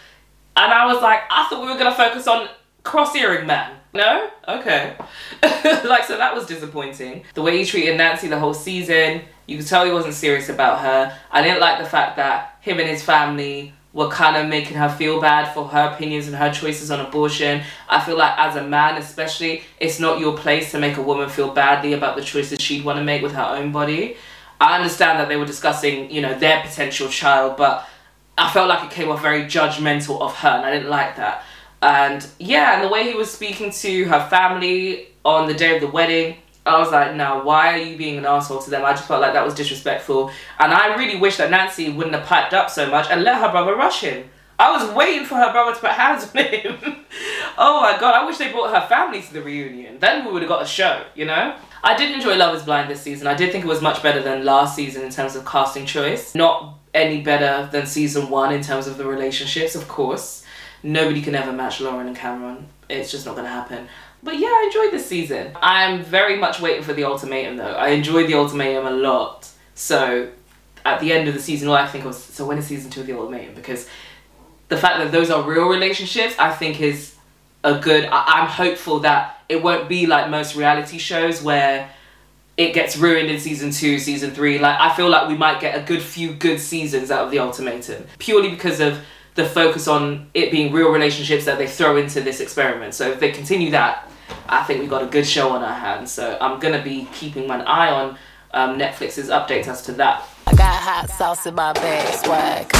And 0.56 0.72
I 0.72 0.86
was 0.86 1.02
like, 1.02 1.20
I 1.30 1.46
thought 1.48 1.62
we 1.62 1.72
were 1.72 1.78
gonna 1.78 1.94
focus 1.94 2.28
on 2.28 2.48
cross 2.82 3.16
earring 3.16 3.46
man. 3.46 3.76
No? 3.94 4.28
Okay. 4.48 4.96
like, 5.42 6.04
so 6.04 6.16
that 6.18 6.34
was 6.34 6.46
disappointing. 6.46 7.24
The 7.34 7.42
way 7.42 7.58
he 7.58 7.64
treated 7.64 7.96
Nancy 7.96 8.26
the 8.26 8.38
whole 8.38 8.54
season, 8.54 9.22
you 9.46 9.58
could 9.58 9.66
tell 9.66 9.84
he 9.84 9.92
wasn't 9.92 10.14
serious 10.14 10.48
about 10.48 10.80
her. 10.80 11.16
I 11.30 11.42
didn't 11.42 11.60
like 11.60 11.78
the 11.78 11.88
fact 11.88 12.16
that 12.16 12.58
him 12.60 12.80
and 12.80 12.88
his 12.88 13.02
family 13.02 13.72
were 13.92 14.08
kind 14.08 14.36
of 14.36 14.48
making 14.48 14.76
her 14.76 14.88
feel 14.88 15.20
bad 15.20 15.54
for 15.54 15.68
her 15.68 15.92
opinions 15.94 16.26
and 16.26 16.34
her 16.34 16.52
choices 16.52 16.90
on 16.90 16.98
abortion. 16.98 17.62
I 17.88 18.04
feel 18.04 18.18
like 18.18 18.36
as 18.36 18.56
a 18.56 18.66
man, 18.66 18.96
especially, 18.96 19.62
it's 19.78 20.00
not 20.00 20.18
your 20.18 20.36
place 20.36 20.72
to 20.72 20.80
make 20.80 20.96
a 20.96 21.02
woman 21.02 21.28
feel 21.28 21.54
badly 21.54 21.92
about 21.92 22.16
the 22.16 22.22
choices 22.22 22.60
she'd 22.60 22.84
want 22.84 22.98
to 22.98 23.04
make 23.04 23.22
with 23.22 23.32
her 23.32 23.44
own 23.44 23.70
body. 23.70 24.16
I 24.60 24.76
understand 24.76 25.20
that 25.20 25.28
they 25.28 25.36
were 25.36 25.46
discussing, 25.46 26.10
you 26.10 26.20
know, 26.20 26.36
their 26.36 26.60
potential 26.62 27.08
child, 27.08 27.56
but 27.56 27.88
I 28.36 28.52
felt 28.52 28.68
like 28.68 28.82
it 28.84 28.90
came 28.90 29.10
off 29.10 29.22
very 29.22 29.44
judgmental 29.44 30.20
of 30.20 30.34
her, 30.38 30.48
and 30.48 30.66
I 30.66 30.72
didn't 30.72 30.90
like 30.90 31.14
that. 31.16 31.44
And 31.82 32.26
yeah, 32.38 32.74
and 32.74 32.84
the 32.84 32.88
way 32.88 33.04
he 33.04 33.14
was 33.14 33.30
speaking 33.30 33.70
to 33.70 34.04
her 34.04 34.26
family 34.28 35.08
on 35.24 35.46
the 35.46 35.54
day 35.54 35.74
of 35.74 35.80
the 35.80 35.88
wedding, 35.88 36.36
I 36.66 36.78
was 36.78 36.90
like, 36.90 37.14
no, 37.14 37.42
why 37.42 37.74
are 37.74 37.82
you 37.82 37.96
being 37.96 38.16
an 38.16 38.24
asshole 38.24 38.62
to 38.62 38.70
them? 38.70 38.84
I 38.84 38.92
just 38.92 39.06
felt 39.06 39.20
like 39.20 39.34
that 39.34 39.44
was 39.44 39.54
disrespectful. 39.54 40.30
And 40.58 40.72
I 40.72 40.96
really 40.96 41.18
wish 41.18 41.36
that 41.36 41.50
Nancy 41.50 41.92
wouldn't 41.92 42.14
have 42.14 42.24
piped 42.24 42.54
up 42.54 42.70
so 42.70 42.88
much 42.88 43.10
and 43.10 43.22
let 43.22 43.40
her 43.40 43.50
brother 43.50 43.76
rush 43.76 44.00
him. 44.00 44.30
I 44.58 44.70
was 44.70 44.94
waiting 44.94 45.26
for 45.26 45.34
her 45.34 45.52
brother 45.52 45.74
to 45.74 45.80
put 45.80 45.90
hands 45.90 46.30
on 46.34 46.44
him. 46.44 46.78
oh 47.58 47.82
my 47.82 47.98
god, 47.98 48.14
I 48.14 48.24
wish 48.24 48.38
they 48.38 48.50
brought 48.52 48.70
her 48.70 48.86
family 48.88 49.20
to 49.20 49.32
the 49.32 49.42
reunion. 49.42 49.98
Then 49.98 50.24
we 50.24 50.32
would 50.32 50.42
have 50.42 50.48
got 50.48 50.62
a 50.62 50.66
show, 50.66 51.04
you 51.14 51.26
know? 51.26 51.56
I 51.82 51.94
did 51.96 52.12
enjoy 52.12 52.36
Love 52.36 52.54
is 52.54 52.62
Blind 52.62 52.88
this 52.88 53.02
season. 53.02 53.26
I 53.26 53.34
did 53.34 53.52
think 53.52 53.64
it 53.64 53.68
was 53.68 53.82
much 53.82 54.02
better 54.02 54.22
than 54.22 54.44
last 54.44 54.74
season 54.74 55.02
in 55.02 55.10
terms 55.10 55.36
of 55.36 55.44
casting 55.44 55.84
choice. 55.84 56.34
Not 56.34 56.78
any 56.94 57.20
better 57.20 57.68
than 57.72 57.84
season 57.84 58.30
one 58.30 58.54
in 58.54 58.62
terms 58.62 58.86
of 58.86 58.96
the 58.96 59.04
relationships, 59.04 59.74
of 59.74 59.86
course. 59.88 60.43
Nobody 60.84 61.22
can 61.22 61.34
ever 61.34 61.50
match 61.50 61.80
Lauren 61.80 62.06
and 62.06 62.16
Cameron. 62.16 62.66
It's 62.90 63.10
just 63.10 63.24
not 63.24 63.34
gonna 63.34 63.48
happen. 63.48 63.88
But 64.22 64.38
yeah, 64.38 64.48
I 64.48 64.64
enjoyed 64.66 64.92
this 64.92 65.06
season. 65.06 65.50
I'm 65.56 66.02
very 66.02 66.36
much 66.36 66.60
waiting 66.60 66.82
for 66.82 66.92
the 66.92 67.04
ultimatum 67.04 67.56
though. 67.56 67.72
I 67.72 67.88
enjoyed 67.88 68.28
the 68.28 68.34
ultimatum 68.34 68.86
a 68.86 68.90
lot. 68.90 69.48
So 69.74 70.28
at 70.84 71.00
the 71.00 71.10
end 71.10 71.26
of 71.26 71.34
the 71.34 71.40
season, 71.40 71.70
I 71.70 71.86
think 71.86 72.04
was, 72.04 72.22
so 72.22 72.46
when 72.46 72.58
is 72.58 72.66
season 72.66 72.90
two 72.90 73.00
of 73.00 73.06
the 73.06 73.16
ultimatum? 73.16 73.54
Because 73.54 73.88
the 74.68 74.76
fact 74.76 74.98
that 74.98 75.10
those 75.10 75.30
are 75.30 75.42
real 75.42 75.68
relationships, 75.68 76.34
I 76.38 76.52
think 76.52 76.80
is 76.82 77.14
a 77.64 77.78
good. 77.78 78.04
I, 78.04 78.42
I'm 78.42 78.48
hopeful 78.48 79.00
that 79.00 79.42
it 79.48 79.62
won't 79.62 79.88
be 79.88 80.06
like 80.06 80.28
most 80.28 80.54
reality 80.54 80.98
shows 80.98 81.42
where 81.42 81.90
it 82.58 82.72
gets 82.72 82.96
ruined 82.98 83.30
in 83.30 83.40
season 83.40 83.70
two, 83.70 83.98
season 83.98 84.32
three. 84.32 84.58
Like 84.58 84.78
I 84.78 84.94
feel 84.94 85.08
like 85.08 85.28
we 85.28 85.36
might 85.36 85.60
get 85.60 85.78
a 85.78 85.82
good 85.82 86.02
few 86.02 86.34
good 86.34 86.60
seasons 86.60 87.10
out 87.10 87.24
of 87.24 87.30
the 87.30 87.38
ultimatum 87.38 88.06
purely 88.18 88.50
because 88.50 88.80
of 88.80 89.00
the 89.34 89.44
focus 89.44 89.88
on 89.88 90.30
it 90.34 90.50
being 90.50 90.72
real 90.72 90.90
relationships 90.90 91.44
that 91.44 91.58
they 91.58 91.66
throw 91.66 91.96
into 91.96 92.20
this 92.20 92.40
experiment. 92.40 92.94
So 92.94 93.10
if 93.10 93.20
they 93.20 93.32
continue 93.32 93.70
that, 93.72 94.08
I 94.48 94.62
think 94.64 94.80
we've 94.80 94.90
got 94.90 95.02
a 95.02 95.06
good 95.06 95.26
show 95.26 95.50
on 95.50 95.62
our 95.62 95.74
hands. 95.74 96.12
So 96.12 96.38
I'm 96.40 96.60
gonna 96.60 96.82
be 96.82 97.08
keeping 97.12 97.46
my 97.46 97.62
eye 97.64 97.90
on 97.90 98.18
um, 98.52 98.78
Netflix's 98.78 99.28
updates 99.28 99.66
as 99.66 99.82
to 99.82 99.92
that. 99.92 100.26
I 100.46 100.54
got 100.54 100.74
hot 100.74 101.10
sauce 101.10 101.46
in 101.46 101.54
my 101.54 101.72
bag, 101.72 102.14
swag. 102.24 102.72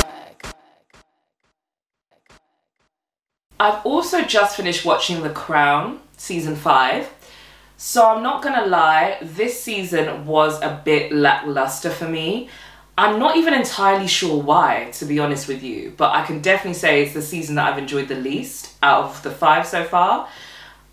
I've 3.58 3.84
also 3.86 4.22
just 4.22 4.56
finished 4.56 4.84
watching 4.84 5.22
The 5.22 5.30
Crown 5.30 6.00
season 6.16 6.56
five. 6.56 7.10
So 7.76 8.06
I'm 8.06 8.22
not 8.22 8.42
gonna 8.42 8.66
lie, 8.66 9.18
this 9.20 9.60
season 9.60 10.26
was 10.26 10.60
a 10.62 10.80
bit 10.84 11.12
lackluster 11.12 11.90
for 11.90 12.08
me. 12.08 12.48
I'm 12.96 13.18
not 13.18 13.36
even 13.36 13.54
entirely 13.54 14.06
sure 14.06 14.40
why, 14.40 14.90
to 14.94 15.04
be 15.04 15.18
honest 15.18 15.48
with 15.48 15.62
you, 15.62 15.92
but 15.96 16.14
I 16.14 16.24
can 16.24 16.40
definitely 16.40 16.74
say 16.74 17.02
it's 17.02 17.14
the 17.14 17.22
season 17.22 17.56
that 17.56 17.72
I've 17.72 17.78
enjoyed 17.78 18.08
the 18.08 18.14
least 18.14 18.74
out 18.82 19.04
of 19.04 19.22
the 19.22 19.30
five 19.30 19.66
so 19.66 19.84
far. 19.84 20.28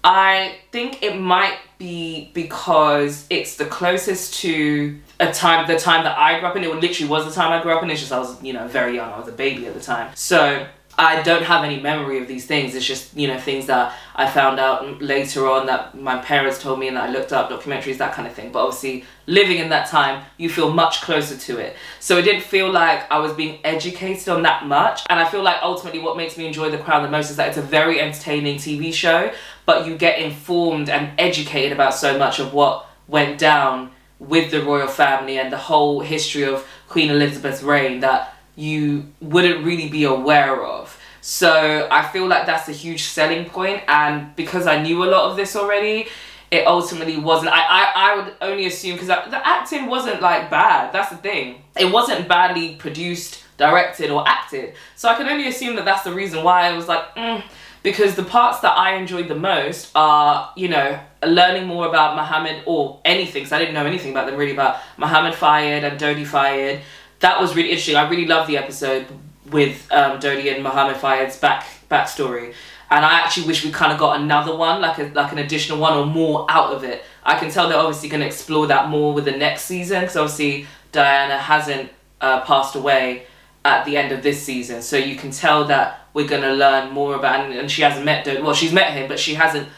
I 0.04 0.56
think 0.72 1.04
it 1.04 1.20
might 1.20 1.60
be 1.78 2.32
because 2.34 3.28
it's 3.30 3.56
the 3.56 3.66
closest 3.66 4.34
to 4.42 5.00
a 5.20 5.32
time, 5.32 5.68
the 5.68 5.78
time 5.78 6.04
that 6.06 6.18
I 6.18 6.40
grew 6.40 6.50
up 6.50 6.56
in. 6.56 6.64
It 6.64 6.74
literally 6.74 7.10
was 7.10 7.26
the 7.26 7.32
time 7.32 7.52
I 7.52 7.62
grew 7.62 7.72
up 7.72 7.84
in. 7.84 7.92
It's 7.92 8.00
just 8.00 8.12
I 8.12 8.18
was, 8.18 8.42
you 8.42 8.54
know, 8.54 8.68
very 8.68 8.96
young. 8.96 9.12
I 9.12 9.20
was 9.20 9.28
a 9.28 9.32
baby 9.32 9.68
at 9.68 9.76
the 9.76 9.80
time. 9.80 10.12
So 10.16 10.66
I 11.02 11.24
don't 11.24 11.42
have 11.42 11.64
any 11.64 11.80
memory 11.80 12.20
of 12.20 12.28
these 12.28 12.46
things. 12.46 12.76
It's 12.76 12.86
just, 12.86 13.18
you 13.18 13.28
know, 13.28 13.40
things 13.40 13.66
that 13.66 13.98
I 14.14 14.30
found 14.30 14.60
out 14.60 15.02
later 15.02 15.50
on 15.50 15.66
that 15.66 16.00
my 16.00 16.20
parents 16.20 16.62
told 16.62 16.78
me 16.80 16.90
and 16.90 16.96
that 16.96 17.10
I 17.10 17.12
looked 17.12 17.34
up, 17.34 17.50
documentaries, 17.50 17.98
that 17.98 18.14
kind 18.14 18.28
of 18.28 18.36
thing. 18.36 18.52
But 18.52 18.60
obviously, 18.60 19.06
living 19.26 19.58
in 19.58 19.70
that 19.70 19.88
time, 19.88 20.24
you 20.38 20.48
feel 20.48 20.72
much 20.72 21.02
closer 21.02 21.36
to 21.36 21.58
it. 21.58 21.76
So 22.00 22.20
it 22.20 22.22
didn't 22.22 22.44
feel 22.44 22.72
like 22.72 23.12
I 23.12 23.18
was 23.18 23.34
being 23.34 23.58
educated 23.64 24.30
on 24.30 24.44
that 24.44 24.68
much. 24.68 25.02
And 25.10 25.20
I 25.20 25.28
feel 25.28 25.42
like 25.42 25.58
ultimately 25.64 26.02
what 26.02 26.18
makes 26.18 26.38
me 26.38 26.46
enjoy 26.46 26.70
The 26.70 26.78
Crown 26.78 27.02
the 27.02 27.10
most 27.10 27.32
is 27.32 27.36
that 27.38 27.48
it's 27.48 27.58
a 27.58 27.64
very 27.64 28.00
entertaining 28.00 28.58
TV 28.58 28.94
show, 28.94 29.32
but 29.66 29.88
you 29.88 29.98
get 29.98 30.20
informed 30.20 30.88
and 30.88 31.20
educated 31.20 31.72
about 31.72 31.96
so 31.96 32.20
much 32.20 32.38
of 32.38 32.54
what 32.54 32.86
went 33.08 33.40
down 33.40 33.90
with 34.20 34.52
the 34.52 34.62
royal 34.64 34.88
family 34.88 35.40
and 35.40 35.52
the 35.52 35.58
whole 35.58 36.02
history 36.02 36.44
of 36.44 36.64
Queen 36.88 37.10
Elizabeth's 37.10 37.64
reign 37.64 38.02
that 38.02 38.36
you 38.56 39.06
wouldn't 39.22 39.66
really 39.66 39.90
be 39.90 40.04
aware 40.04 40.64
of. 40.64 40.98
So 41.22 41.88
I 41.92 42.08
feel 42.08 42.28
like 42.28 42.46
that's 42.46 42.68
a 42.68 42.72
huge 42.72 43.04
selling 43.04 43.46
point, 43.46 43.84
and 43.88 44.36
because 44.36 44.66
I 44.66 44.82
knew 44.82 45.04
a 45.04 45.10
lot 45.10 45.30
of 45.30 45.38
this 45.38 45.56
already, 45.56 46.08
it 46.50 46.66
ultimately 46.66 47.18
wasn't. 47.18 47.52
I 47.54 47.62
I, 47.62 47.92
I 47.96 48.16
would 48.16 48.34
only 48.42 48.66
assume 48.66 48.96
because 48.96 49.08
the 49.08 49.48
acting 49.48 49.86
wasn't 49.86 50.22
like 50.22 50.50
bad. 50.50 50.92
That's 50.92 51.12
the 51.12 51.18
thing. 51.18 51.62
It 51.78 51.92
wasn't 51.92 52.28
badly 52.28 52.76
produced, 52.76 53.44
directed, 53.58 54.10
or 54.10 54.28
acted. 54.28 54.74
So 54.96 55.10
I 55.10 55.16
can 55.16 55.28
only 55.28 55.48
assume 55.48 55.76
that 55.76 55.86
that's 55.86 56.04
the 56.04 56.14
reason 56.14 56.44
why 56.44 56.68
I 56.68 56.74
was 56.74 56.88
like. 56.88 57.16
Mm, 57.16 57.44
because 57.84 58.16
the 58.16 58.24
parts 58.24 58.60
that 58.60 58.78
I 58.78 58.96
enjoyed 58.96 59.28
the 59.28 59.36
most 59.36 59.92
are, 59.96 60.52
you 60.56 60.68
know, 60.68 61.00
learning 61.26 61.66
more 61.66 61.88
about 61.88 62.16
Muhammad 62.16 62.64
or 62.68 63.00
anything, 63.06 63.42
because 63.42 63.52
I 63.52 63.60
didn't 63.60 63.74
know 63.74 63.86
anything 63.86 64.12
about 64.12 64.28
them 64.28 64.38
really, 64.38 64.52
about 64.52 64.78
Muhammad 64.98 65.34
Fayed 65.34 65.84
and 65.84 66.00
Dodi 66.00 66.26
Fayed. 66.26 66.82
That 67.22 67.40
was 67.40 67.56
really 67.56 67.70
interesting. 67.70 67.96
I 67.96 68.08
really 68.10 68.26
loved 68.26 68.50
the 68.50 68.58
episode 68.58 69.08
with 69.50 69.88
um, 69.92 70.20
Dodi 70.20 70.54
and 70.54 70.64
Mohammed 70.64 70.98
Fayed's 70.98 71.38
back 71.38 71.66
backstory. 71.90 72.54
And 72.90 73.06
I 73.06 73.22
actually 73.22 73.48
wish 73.48 73.64
we 73.64 73.72
kind 73.72 73.94
of 73.94 74.00
got 74.00 74.20
another 74.20 74.56
one, 74.56 74.82
like 74.82 74.98
a, 74.98 75.04
like 75.14 75.32
an 75.32 75.38
additional 75.38 75.78
one 75.78 75.94
or 75.94 76.06
more 76.06 76.46
out 76.50 76.74
of 76.74 76.84
it. 76.84 77.04
I 77.24 77.40
can 77.40 77.50
tell 77.50 77.70
they're 77.70 77.78
obviously 77.78 78.10
going 78.10 78.22
to 78.22 78.28
explore 78.28 78.68
that 78.68 78.90
more 78.90 79.14
with 79.14 79.26
the 79.26 79.32
next 79.32 79.64
season, 79.64 80.02
because 80.02 80.18
obviously 80.18 80.68
Diana 80.92 81.38
hasn't 81.38 81.90
uh, 82.20 82.42
passed 82.42 82.76
away 82.76 83.28
at 83.64 83.86
the 83.86 83.96
end 83.96 84.12
of 84.12 84.24
this 84.24 84.42
season. 84.42 84.82
So 84.82 84.98
you 84.98 85.16
can 85.16 85.32
tell 85.32 85.66
that 85.66 86.08
we're 86.14 86.28
going 86.28 86.42
to 86.42 86.54
learn 86.54 86.92
more 86.92 87.16
about, 87.16 87.46
and, 87.46 87.54
and 87.58 87.72
she 87.72 87.82
hasn't 87.82 88.04
met, 88.04 88.26
Dodi, 88.26 88.44
well, 88.44 88.54
she's 88.54 88.74
met 88.74 88.92
him, 88.92 89.08
but 89.08 89.20
she 89.20 89.36
hasn't 89.36 89.70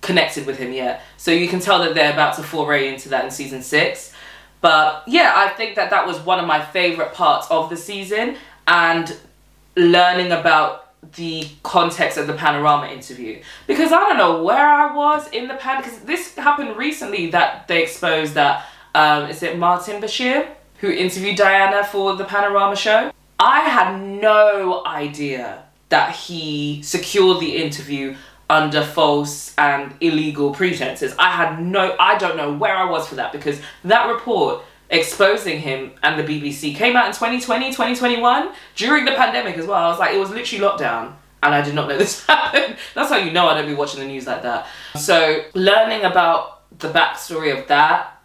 connected 0.00 0.46
with 0.46 0.58
him 0.58 0.72
yet. 0.72 1.02
So 1.16 1.30
you 1.30 1.48
can 1.48 1.60
tell 1.60 1.80
that 1.80 1.94
they're 1.94 2.12
about 2.12 2.36
to 2.36 2.42
foray 2.42 2.88
into 2.88 3.08
that 3.10 3.24
in 3.24 3.30
season 3.30 3.62
six. 3.62 4.11
But 4.62 5.04
yeah, 5.06 5.34
I 5.36 5.50
think 5.50 5.76
that 5.76 5.90
that 5.90 6.06
was 6.06 6.18
one 6.20 6.40
of 6.40 6.46
my 6.46 6.64
favorite 6.64 7.12
parts 7.12 7.46
of 7.50 7.68
the 7.68 7.76
season 7.76 8.36
and 8.66 9.14
learning 9.76 10.32
about 10.32 10.78
the 11.16 11.46
context 11.62 12.16
of 12.16 12.28
the 12.28 12.32
panorama 12.32 12.86
interview 12.86 13.42
because 13.66 13.90
I 13.90 13.98
don't 13.98 14.16
know 14.16 14.44
where 14.44 14.68
I 14.68 14.94
was 14.94 15.28
in 15.30 15.48
the 15.48 15.54
pan 15.54 15.82
because 15.82 15.98
this 16.00 16.36
happened 16.36 16.76
recently 16.76 17.28
that 17.32 17.66
they 17.66 17.82
exposed 17.82 18.34
that 18.34 18.66
um, 18.94 19.28
is 19.28 19.42
it 19.42 19.58
Martin 19.58 20.00
Bashir 20.00 20.48
who 20.82 20.90
interviewed 20.90 21.36
Diana 21.36 21.84
for 21.84 22.16
the 22.16 22.24
panorama 22.24 22.74
show. 22.74 23.12
I 23.38 23.60
had 23.60 24.02
no 24.02 24.84
idea 24.84 25.62
that 25.90 26.14
he 26.14 26.82
secured 26.82 27.40
the 27.40 27.56
interview 27.56 28.16
under 28.52 28.84
false 28.84 29.54
and 29.56 29.94
illegal 30.02 30.52
pretenses. 30.52 31.14
I 31.18 31.30
had 31.30 31.64
no, 31.64 31.96
I 31.98 32.18
don't 32.18 32.36
know 32.36 32.52
where 32.52 32.76
I 32.76 32.84
was 32.84 33.08
for 33.08 33.14
that 33.14 33.32
because 33.32 33.58
that 33.84 34.12
report 34.12 34.62
exposing 34.90 35.58
him 35.58 35.92
and 36.02 36.20
the 36.20 36.22
BBC 36.22 36.76
came 36.76 36.94
out 36.94 37.06
in 37.06 37.12
2020, 37.12 37.70
2021 37.70 38.52
during 38.76 39.06
the 39.06 39.12
pandemic 39.12 39.56
as 39.56 39.66
well. 39.66 39.82
I 39.82 39.88
was 39.88 39.98
like, 39.98 40.14
it 40.14 40.18
was 40.18 40.28
literally 40.28 40.62
lockdown. 40.62 41.14
And 41.42 41.54
I 41.54 41.62
did 41.62 41.74
not 41.74 41.88
know 41.88 41.96
this 41.96 42.26
happened. 42.26 42.76
That's 42.94 43.08
how 43.08 43.16
you 43.16 43.32
know 43.32 43.46
I 43.46 43.54
don't 43.54 43.66
be 43.66 43.74
watching 43.74 44.00
the 44.00 44.06
news 44.06 44.26
like 44.26 44.42
that. 44.42 44.66
So, 44.96 45.44
learning 45.54 46.04
about 46.04 46.78
the 46.78 46.88
backstory 46.90 47.58
of 47.58 47.66
that 47.68 48.22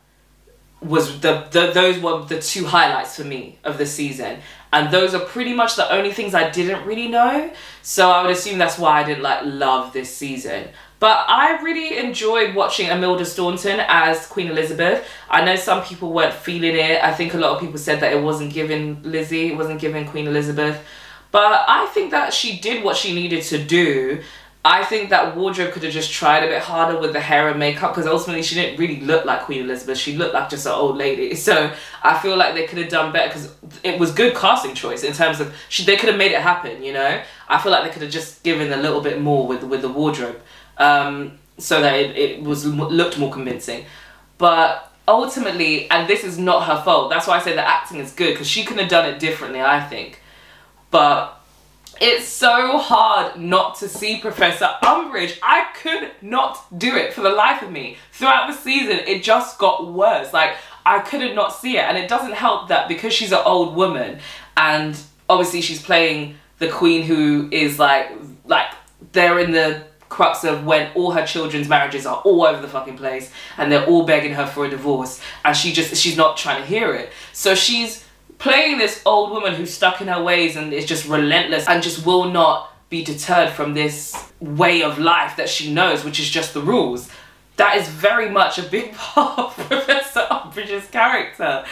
was 0.82 1.22
the, 1.22 1.48
the 1.52 1.72
those 1.72 2.00
were 2.00 2.24
the 2.26 2.40
two 2.40 2.66
highlights 2.66 3.16
for 3.16 3.24
me 3.24 3.58
of 3.64 3.80
the 3.80 3.86
season 3.86 4.40
and 4.74 4.92
those 4.92 5.14
are 5.16 5.20
pretty 5.20 5.54
much 5.54 5.76
the 5.76 5.92
only 5.92 6.12
things 6.12 6.34
I 6.34 6.50
didn't 6.50 6.86
really 6.86 7.08
know. 7.08 7.52
So 7.82 8.10
I 8.10 8.24
would 8.24 8.32
assume 8.32 8.58
that's 8.58 8.78
why 8.78 9.02
I 9.02 9.04
didn't 9.04 9.24
like 9.24 9.42
love 9.46 9.94
this 9.94 10.16
season. 10.16 10.70
But 11.00 11.26
I 11.28 11.62
really 11.62 11.98
enjoyed 12.00 12.56
watching 12.56 12.88
Imelda 12.88 13.24
Staunton 13.24 13.80
as 13.88 14.26
Queen 14.26 14.48
Elizabeth. 14.48 15.08
I 15.30 15.46
know 15.46 15.56
some 15.56 15.84
people 15.84 16.12
weren't 16.12 16.34
feeling 16.34 16.76
it. 16.76 17.04
I 17.04 17.14
think 17.14 17.34
a 17.34 17.38
lot 17.38 17.52
of 17.52 17.60
people 17.62 17.78
said 17.78 18.00
that 18.00 18.14
it 18.14 18.22
wasn't 18.22 18.52
giving 18.52 19.04
Lizzie, 19.04 19.52
it 19.52 19.58
wasn't 19.58 19.80
giving 19.80 20.08
Queen 20.08 20.28
Elizabeth. 20.28 20.84
But 21.32 21.66
I 21.68 21.86
think 21.88 22.12
that 22.12 22.34
she 22.34 22.60
did 22.60 22.84
what 22.84 22.98
she 22.98 23.14
needed 23.14 23.44
to 23.44 23.64
do. 23.64 24.24
I 24.70 24.84
think 24.84 25.12
that 25.12 25.38
wardrobe 25.38 25.72
could 25.72 25.84
have 25.84 25.94
just 25.94 26.12
tried 26.12 26.44
a 26.44 26.48
bit 26.48 26.62
harder 26.62 27.00
with 27.00 27.14
the 27.14 27.22
hair 27.22 27.48
and 27.48 27.58
makeup 27.58 27.96
because 27.96 28.06
ultimately 28.06 28.44
she 28.44 28.54
didn't 28.54 28.78
really 28.78 29.00
look 29.00 29.24
like 29.24 29.44
Queen 29.44 29.62
Elizabeth. 29.62 29.98
She 29.98 30.18
looked 30.18 30.34
like 30.34 30.50
just 30.50 30.66
an 30.66 30.74
old 30.74 30.98
lady. 30.98 31.36
So 31.48 31.72
I 32.04 32.20
feel 32.20 32.36
like 32.36 32.54
they 32.54 32.68
could 32.68 32.78
have 32.80 32.90
done 32.90 33.14
better 33.14 33.30
because 33.30 33.56
it 33.82 33.98
was 33.98 34.12
good 34.12 34.36
casting 34.36 34.76
choice 34.76 35.06
in 35.06 35.14
terms 35.14 35.40
of 35.40 35.56
she. 35.70 35.86
They 35.86 35.96
could 35.96 36.10
have 36.10 36.18
made 36.18 36.34
it 36.34 36.42
happen. 36.42 36.84
You 36.84 36.92
know, 36.92 37.22
I 37.48 37.58
feel 37.62 37.72
like 37.72 37.86
they 37.86 37.92
could 37.92 38.02
have 38.02 38.12
just 38.12 38.44
given 38.44 38.74
a 38.74 38.78
little 38.78 39.00
bit 39.00 39.22
more 39.22 39.48
with 39.48 39.64
with 39.64 39.82
the 39.82 39.88
wardrobe 39.88 40.42
um, 40.78 41.40
so 41.58 41.80
that 41.80 41.98
it, 41.98 42.18
it 42.18 42.44
was 42.44 42.66
looked 42.66 43.18
more 43.18 43.32
convincing. 43.32 43.86
But 44.38 44.92
ultimately, 45.08 45.90
and 45.90 46.10
this 46.10 46.26
is 46.26 46.38
not 46.38 46.68
her 46.68 46.84
fault. 46.84 47.10
That's 47.10 47.26
why 47.26 47.38
I 47.38 47.42
say 47.42 47.56
the 47.56 47.66
acting 47.66 48.00
is 48.00 48.12
good 48.12 48.34
because 48.34 48.50
she 48.50 48.66
could 48.66 48.78
have 48.80 48.90
done 48.90 49.08
it 49.08 49.18
differently. 49.20 49.62
I 49.62 49.82
think, 49.82 50.20
but 50.92 51.37
it's 52.00 52.28
so 52.28 52.78
hard 52.78 53.40
not 53.40 53.76
to 53.76 53.90
see 53.90 54.20
Professor 54.20 54.70
Umbridge. 54.84 55.38
I 55.42 55.68
could 55.82 56.12
not 56.22 56.78
do 56.78 56.96
it 56.96 57.14
for 57.14 57.22
the 57.22 57.30
life 57.30 57.62
of 57.62 57.72
me. 57.72 57.98
Throughout 58.12 58.48
the 58.48 58.54
season, 58.54 59.00
it 59.08 59.24
just 59.24 59.58
got 59.58 59.92
worse. 59.92 60.34
Like, 60.34 60.56
I 60.86 61.00
couldn't 61.00 61.36
not 61.36 61.54
see 61.54 61.78
it. 61.78 61.82
And 61.82 61.98
it 61.98 62.08
doesn't 62.08 62.34
help 62.34 62.70
that 62.70 62.88
because 62.88 63.14
she's 63.14 63.32
an 63.32 63.42
old 63.46 63.76
woman 63.76 64.20
and 64.56 64.98
obviously 65.30 65.62
she's 65.62 65.82
playing 65.82 66.36
the 66.60 66.70
queen 66.70 67.04
who 67.04 67.50
is 67.52 67.80
like, 67.80 68.12
like, 68.46 68.68
they're 69.12 69.40
in 69.40 69.52
the 69.52 69.84
crux 70.10 70.44
of 70.44 70.66
when 70.66 70.92
all 70.94 71.12
her 71.12 71.26
children's 71.26 71.68
marriages 71.68 72.06
are 72.06 72.18
all 72.18 72.46
over 72.46 72.62
the 72.62 72.68
fucking 72.68 72.98
place 72.98 73.32
and 73.58 73.72
they're 73.72 73.86
all 73.86 74.06
begging 74.06 74.34
her 74.34 74.48
for 74.48 74.66
a 74.66 74.70
divorce 74.70 75.20
and 75.44 75.56
she 75.56 75.74
just 75.74 75.94
she's 75.98 76.16
not 76.16 76.38
trying 76.38 76.62
to 76.62 76.66
hear 76.66 76.94
it 76.94 77.12
so 77.34 77.54
she's 77.54 78.07
playing 78.40 78.78
this 78.78 79.02
old 79.06 79.32
woman 79.32 79.54
who's 79.56 79.74
stuck 79.74 80.02
in 80.02 80.08
her 80.08 80.22
ways 80.22 80.56
and 80.56 80.74
is 80.74 80.86
just 80.86 81.08
relentless 81.08 81.68
and 81.68 81.82
just 81.82 82.06
will 82.06 82.26
not 82.26 82.74
be 82.90 83.04
deterred 83.04 83.50
from 83.52 83.74
this 83.74 84.32
way 84.40 84.82
of 84.82 84.98
life 84.98 85.36
that 85.38 85.50
she 85.50 85.74
knows 85.74 86.06
which 86.06 86.20
is 86.20 86.30
just 86.30 86.54
the 86.54 86.62
rules 86.62 87.10
that 87.58 87.76
is 87.78 87.88
very 87.90 88.30
much 88.30 88.58
a 88.58 88.64
big 88.64 88.94
part 88.96 89.40
of 89.40 89.56
Professor 89.68 90.22
Umbridge's 90.32 90.88
character. 90.90 91.66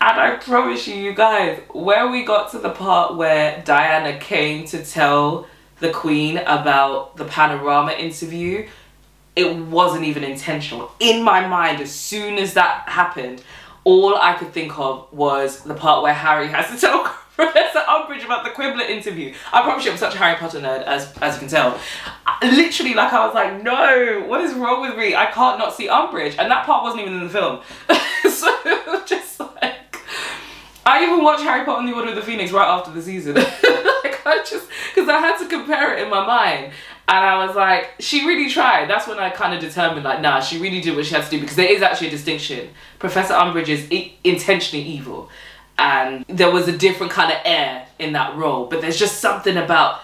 And 0.00 0.20
I 0.20 0.36
promise 0.36 0.86
you, 0.86 0.96
you 0.96 1.14
guys, 1.14 1.60
where 1.70 2.08
we 2.08 2.24
got 2.24 2.50
to 2.52 2.58
the 2.58 2.70
part 2.70 3.16
where 3.16 3.62
Diana 3.64 4.18
came 4.18 4.66
to 4.66 4.84
tell 4.84 5.46
the 5.78 5.90
Queen 5.90 6.38
about 6.38 7.16
the 7.16 7.24
panorama 7.24 7.92
interview, 7.92 8.68
it 9.36 9.56
wasn't 9.56 10.04
even 10.04 10.24
intentional. 10.24 10.90
In 10.98 11.22
my 11.22 11.46
mind, 11.46 11.80
as 11.80 11.92
soon 11.92 12.36
as 12.36 12.54
that 12.54 12.88
happened, 12.88 13.42
all 13.88 14.18
I 14.18 14.34
could 14.34 14.52
think 14.52 14.78
of 14.78 15.10
was 15.12 15.62
the 15.62 15.72
part 15.72 16.02
where 16.02 16.12
Harry 16.12 16.48
has 16.48 16.70
to 16.70 16.78
tell 16.86 17.04
Professor 17.34 17.78
Umbridge 17.78 18.22
about 18.22 18.44
the 18.44 18.50
Quibbler 18.50 18.84
interview. 18.84 19.32
I 19.50 19.62
promise 19.62 19.86
you, 19.86 19.92
I'm 19.92 19.96
such 19.96 20.14
a 20.14 20.18
Harry 20.18 20.36
Potter 20.36 20.60
nerd, 20.60 20.82
as 20.82 21.16
as 21.22 21.34
you 21.34 21.40
can 21.40 21.48
tell. 21.48 21.80
Literally, 22.42 22.92
like 22.92 23.12
I 23.12 23.24
was 23.24 23.34
like, 23.34 23.62
no, 23.62 24.24
what 24.26 24.42
is 24.42 24.52
wrong 24.54 24.82
with 24.82 24.96
me? 24.98 25.14
I 25.14 25.26
can't 25.26 25.58
not 25.58 25.74
see 25.74 25.88
Umbridge, 25.88 26.36
and 26.38 26.50
that 26.50 26.66
part 26.66 26.84
wasn't 26.84 27.00
even 27.00 27.14
in 27.14 27.24
the 27.24 27.30
film. 27.30 27.60
so 28.30 29.04
just 29.06 29.40
like. 29.40 29.96
I 30.84 31.04
even 31.04 31.22
watched 31.22 31.42
Harry 31.42 31.64
Potter 31.64 31.80
and 31.80 31.88
the 31.88 31.94
Order 31.94 32.10
of 32.10 32.16
the 32.16 32.22
Phoenix 32.22 32.52
right 32.52 32.68
after 32.68 32.90
the 32.90 33.02
season. 33.02 33.34
like 33.34 34.26
I 34.26 34.44
just 34.48 34.68
because 34.94 35.08
I 35.08 35.18
had 35.18 35.38
to 35.38 35.46
compare 35.46 35.96
it 35.96 36.02
in 36.02 36.10
my 36.10 36.26
mind. 36.26 36.72
And 37.08 37.24
I 37.24 37.44
was 37.46 37.56
like, 37.56 37.94
she 37.98 38.26
really 38.26 38.50
tried. 38.50 38.88
That's 38.88 39.08
when 39.08 39.18
I 39.18 39.30
kind 39.30 39.54
of 39.54 39.60
determined, 39.60 40.04
like, 40.04 40.20
nah, 40.20 40.40
she 40.40 40.60
really 40.60 40.80
did 40.82 40.94
what 40.94 41.06
she 41.06 41.14
had 41.14 41.24
to 41.24 41.30
do 41.30 41.40
because 41.40 41.56
there 41.56 41.70
is 41.70 41.80
actually 41.80 42.08
a 42.08 42.10
distinction. 42.10 42.68
Professor 42.98 43.32
Umbridge 43.32 43.68
is 43.68 43.88
I- 43.90 44.12
intentionally 44.24 44.84
evil, 44.84 45.30
and 45.78 46.24
there 46.28 46.50
was 46.50 46.68
a 46.68 46.76
different 46.76 47.10
kind 47.10 47.32
of 47.32 47.38
air 47.44 47.86
in 47.98 48.12
that 48.12 48.36
role. 48.36 48.66
But 48.66 48.82
there's 48.82 48.98
just 48.98 49.20
something 49.20 49.56
about 49.56 50.00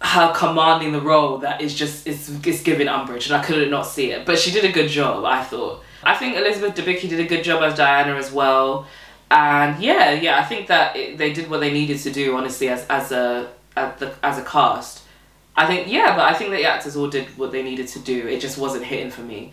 her 0.00 0.32
commanding 0.34 0.92
the 0.92 1.00
role 1.00 1.38
that 1.38 1.60
is 1.60 1.74
just 1.74 2.06
it's, 2.06 2.28
it's 2.28 2.62
giving 2.62 2.86
Umbridge, 2.86 3.26
and 3.26 3.36
I 3.36 3.44
couldn't 3.44 3.70
not 3.70 3.82
see 3.82 4.12
it. 4.12 4.24
But 4.24 4.38
she 4.38 4.50
did 4.50 4.64
a 4.64 4.72
good 4.72 4.88
job, 4.88 5.24
I 5.24 5.44
thought. 5.44 5.82
I 6.02 6.16
think 6.16 6.36
Elizabeth 6.36 6.74
Debicki 6.74 7.08
did 7.08 7.20
a 7.20 7.24
good 7.24 7.44
job 7.44 7.62
as 7.62 7.76
Diana 7.76 8.16
as 8.16 8.32
well 8.32 8.86
and 9.32 9.82
yeah, 9.82 10.12
yeah, 10.12 10.38
I 10.38 10.44
think 10.44 10.66
that 10.68 10.94
it, 10.94 11.16
they 11.16 11.32
did 11.32 11.48
what 11.48 11.60
they 11.60 11.72
needed 11.72 11.98
to 12.00 12.10
do. 12.10 12.36
Honestly, 12.36 12.68
as 12.68 12.84
as 12.88 13.12
a 13.12 13.50
as, 13.74 13.98
the, 13.98 14.14
as 14.22 14.36
a 14.36 14.44
cast, 14.44 15.01
I 15.56 15.66
think 15.66 15.88
yeah, 15.88 16.16
but 16.16 16.24
I 16.24 16.34
think 16.34 16.50
that 16.50 16.56
the 16.56 16.64
actors 16.64 16.96
all 16.96 17.08
did 17.08 17.26
what 17.38 17.52
they 17.52 17.62
needed 17.62 17.88
to 17.88 17.98
do. 17.98 18.26
It 18.26 18.40
just 18.40 18.58
wasn't 18.58 18.84
hitting 18.84 19.10
for 19.10 19.22
me. 19.22 19.52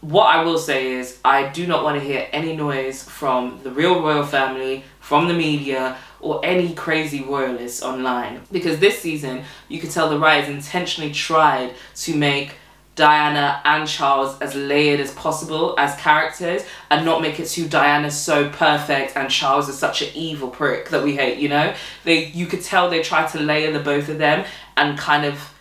What 0.00 0.34
I 0.34 0.42
will 0.42 0.58
say 0.58 0.92
is, 0.92 1.20
I 1.24 1.48
do 1.50 1.66
not 1.66 1.84
want 1.84 2.00
to 2.00 2.04
hear 2.04 2.28
any 2.32 2.56
noise 2.56 3.04
from 3.04 3.60
the 3.62 3.70
real 3.70 4.02
royal 4.02 4.24
family, 4.24 4.84
from 4.98 5.28
the 5.28 5.34
media, 5.34 5.96
or 6.20 6.44
any 6.44 6.74
crazy 6.74 7.22
royalists 7.22 7.82
online. 7.82 8.40
Because 8.50 8.80
this 8.80 8.98
season, 8.98 9.44
you 9.68 9.80
could 9.80 9.92
tell 9.92 10.08
the 10.08 10.18
writers 10.18 10.48
intentionally 10.48 11.12
tried 11.12 11.74
to 11.96 12.16
make 12.16 12.56
Diana 12.94 13.60
and 13.64 13.88
Charles 13.88 14.38
as 14.40 14.54
layered 14.54 15.00
as 15.00 15.12
possible 15.14 15.74
as 15.78 15.98
characters 15.98 16.62
and 16.90 17.06
not 17.06 17.22
make 17.22 17.40
it 17.40 17.46
to 17.46 17.66
Diana's 17.66 18.18
so 18.18 18.50
perfect 18.50 19.16
and 19.16 19.30
Charles 19.30 19.68
is 19.68 19.78
such 19.78 20.02
an 20.02 20.08
evil 20.14 20.48
prick 20.48 20.90
that 20.90 21.02
we 21.02 21.16
hate, 21.16 21.38
you 21.38 21.48
know? 21.48 21.74
They 22.04 22.26
you 22.26 22.46
could 22.46 22.62
tell 22.62 22.90
they 22.90 23.02
tried 23.02 23.28
to 23.28 23.40
layer 23.40 23.72
the 23.72 23.80
both 23.80 24.10
of 24.10 24.18
them 24.18 24.44
and 24.76 24.98
kind 24.98 25.24
of 25.24 25.52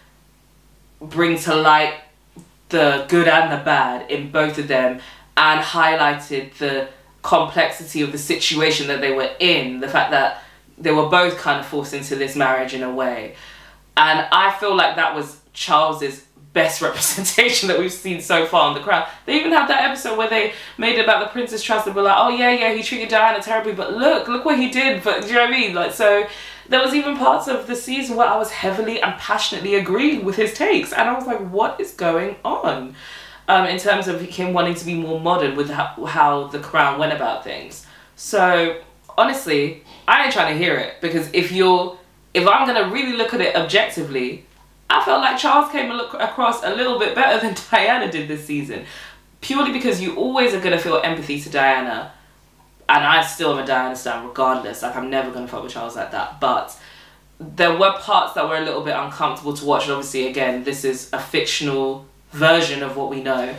bring 0.99 1.38
to 1.39 1.55
light 1.55 1.95
the 2.70 3.05
good 3.09 3.28
and 3.28 3.51
the 3.51 3.64
bad 3.64 4.09
in 4.09 4.32
both 4.32 4.57
of 4.57 4.68
them 4.68 4.99
and 5.36 5.62
highlighted 5.62 6.53
the 6.57 6.88
complexity 7.22 8.01
of 8.01 8.12
the 8.12 8.18
situation 8.18 8.88
that 8.88 9.01
they 9.01 9.12
were 9.12 9.30
in, 9.39 9.80
the 9.80 9.88
fact 9.88 10.12
that 10.12 10.43
they 10.78 10.91
were 10.91 11.07
both 11.09 11.38
kind 11.38 11.59
of 11.59 11.66
forced 11.66 11.93
into 11.93 12.16
this 12.16 12.36
marriage 12.36 12.74
in 12.74 12.84
a 12.84 12.93
way. 12.93 13.36
And 13.97 14.28
I 14.32 14.51
feel 14.59 14.76
like 14.76 14.95
that 14.95 15.16
was 15.16 15.39
Charles's 15.53 16.26
best 16.53 16.82
representation 16.82 17.68
that 17.68 17.80
we've 17.80 17.91
seen 17.91 18.22
so 18.22 18.45
far 18.45 18.70
on 18.70 18.74
the 18.74 18.80
crown. 18.80 19.07
They 19.26 19.39
even 19.39 19.51
had 19.51 19.68
that 19.68 19.89
episode 19.89 20.18
where 20.18 20.30
they 20.30 20.53
made 20.78 20.97
it 20.97 21.03
about 21.03 21.24
the 21.24 21.30
Prince's 21.32 21.62
Trust 21.62 21.88
and 21.88 21.95
were 21.95 22.01
like, 22.01 22.18
oh 22.18 22.30
yeah, 22.30 22.51
yeah, 22.51 22.74
he 22.74 22.84
treated 22.84 23.09
Diana 23.09 23.41
terribly, 23.41 23.74
but 23.74 23.93
look, 23.93 24.28
look 24.28 24.45
what 24.45 24.57
he 24.57 24.70
did. 24.70 25.03
But 25.03 25.22
do 25.22 25.28
you 25.28 25.34
know 25.36 25.41
what 25.41 25.49
I 25.49 25.51
mean? 25.51 25.76
Like 25.76 25.93
so 25.93 26.26
there 26.72 26.82
was 26.82 26.93
even 26.93 27.17
parts 27.17 27.49
of 27.49 27.67
the 27.67 27.76
season 27.76 28.15
where 28.15 28.28
I 28.28 28.38
was 28.38 28.49
heavily 28.49 29.01
and 29.01 29.13
passionately 29.19 29.76
agreeing 29.76 30.24
with 30.24 30.38
his 30.38 30.53
takes, 30.53 30.93
and 30.93 31.09
I 31.09 31.13
was 31.13 31.28
like, 31.28 31.39
what 31.51 31.82
is 31.82 31.91
going 31.91 32.38
on? 32.45 32.95
Um, 33.49 33.67
in 33.67 33.78
terms 33.78 34.07
of 34.07 34.22
him 34.22 34.53
wanting 34.53 34.76
to 34.76 34.86
be 34.86 34.93
more 34.93 35.19
modern 35.19 35.57
with 35.57 35.69
how, 35.69 36.05
how 36.05 36.47
the 36.47 36.59
crown 36.59 36.97
went 36.97 37.11
about 37.11 37.43
things. 37.43 37.86
So 38.15 38.80
honestly, 39.17 39.84
I 40.07 40.24
ain't 40.24 40.32
trying 40.32 40.53
to 40.53 40.57
hear 40.57 40.78
it 40.78 41.01
because 41.01 41.30
if 41.34 41.51
you're, 41.51 41.97
if 42.34 42.47
I'm 42.47 42.65
gonna 42.65 42.89
really 42.89 43.17
look 43.17 43.34
at 43.34 43.41
it 43.41 43.53
objectively, 43.53 44.45
I 44.89 45.03
felt 45.03 45.19
like 45.19 45.38
Charles 45.38 45.69
came 45.74 45.91
across 45.91 46.63
a 46.63 46.74
little 46.74 46.97
bit 46.97 47.13
better 47.13 47.41
than 47.45 47.57
Diana 47.69 48.09
did 48.09 48.30
this 48.30 48.45
season, 48.45 48.86
purely 49.41 49.74
because 49.74 50.01
you 50.01 50.15
always 50.15 50.53
are 50.53 50.61
gonna 50.61 50.80
feel 50.80 51.01
empathy 51.03 51.41
to 51.41 51.49
Diana, 51.49 52.13
and 52.91 53.05
I 53.05 53.23
still 53.23 53.53
am 53.53 53.63
a 53.63 53.65
Diana 53.65 53.95
stan 53.95 54.27
regardless. 54.27 54.81
Like 54.81 54.97
I'm 54.97 55.09
never 55.09 55.31
gonna 55.31 55.47
fuck 55.47 55.63
with 55.63 55.71
Charles 55.71 55.95
like 55.95 56.11
that, 56.11 56.41
but 56.41 56.77
there 57.39 57.75
were 57.75 57.93
parts 57.99 58.33
that 58.33 58.47
were 58.47 58.57
a 58.57 58.61
little 58.61 58.83
bit 58.83 58.95
uncomfortable 58.95 59.53
to 59.53 59.65
watch. 59.65 59.83
And 59.83 59.93
obviously, 59.93 60.27
again, 60.27 60.63
this 60.65 60.83
is 60.83 61.09
a 61.13 61.19
fictional 61.19 62.05
version 62.31 62.83
of 62.83 62.97
what 62.97 63.09
we 63.09 63.23
know. 63.23 63.55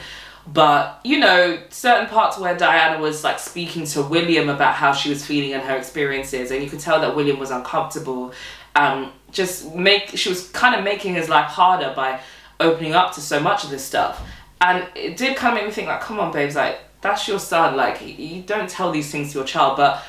But 0.47 1.01
you 1.03 1.19
know, 1.19 1.59
certain 1.71 2.09
parts 2.09 2.39
where 2.39 2.55
Diana 2.57 3.01
was 3.01 3.25
like 3.25 3.39
speaking 3.39 3.87
to 3.87 4.03
William 4.03 4.51
about 4.51 4.75
how 4.75 4.93
she 4.93 5.09
was 5.09 5.25
feeling 5.25 5.55
and 5.55 5.63
her 5.63 5.77
experiences, 5.77 6.51
and 6.51 6.63
you 6.63 6.69
could 6.69 6.81
tell 6.81 7.01
that 7.01 7.17
William 7.17 7.39
was 7.39 7.51
uncomfortable. 7.51 8.35
Um, 8.77 9.13
just 9.31 9.75
make 9.75 10.09
she 10.09 10.29
was 10.29 10.51
kind 10.51 10.75
of 10.75 10.85
making 10.85 11.15
his 11.15 11.31
life 11.31 11.47
harder 11.47 11.95
by 11.97 12.21
opening 12.61 12.93
up 12.93 13.15
to 13.15 13.23
so 13.23 13.41
much 13.41 13.65
of 13.65 13.71
this 13.71 13.83
stuff, 13.85 14.23
and 14.61 14.87
it 14.95 15.17
did 15.17 15.39
kind 15.39 15.57
of 15.57 15.63
make 15.63 15.69
me 15.69 15.73
think 15.73 15.89
like, 15.89 16.03
come 16.03 16.21
on, 16.21 16.33
babes, 16.33 16.55
like 16.55 16.79
that's 17.03 17.29
your 17.29 17.39
son. 17.39 17.77
Like 17.77 18.01
you 18.19 18.43
don't 18.43 18.71
tell 18.71 18.91
these 18.91 19.11
things 19.11 19.33
to 19.33 19.39
your 19.39 19.47
child, 19.47 19.77
but 19.77 20.03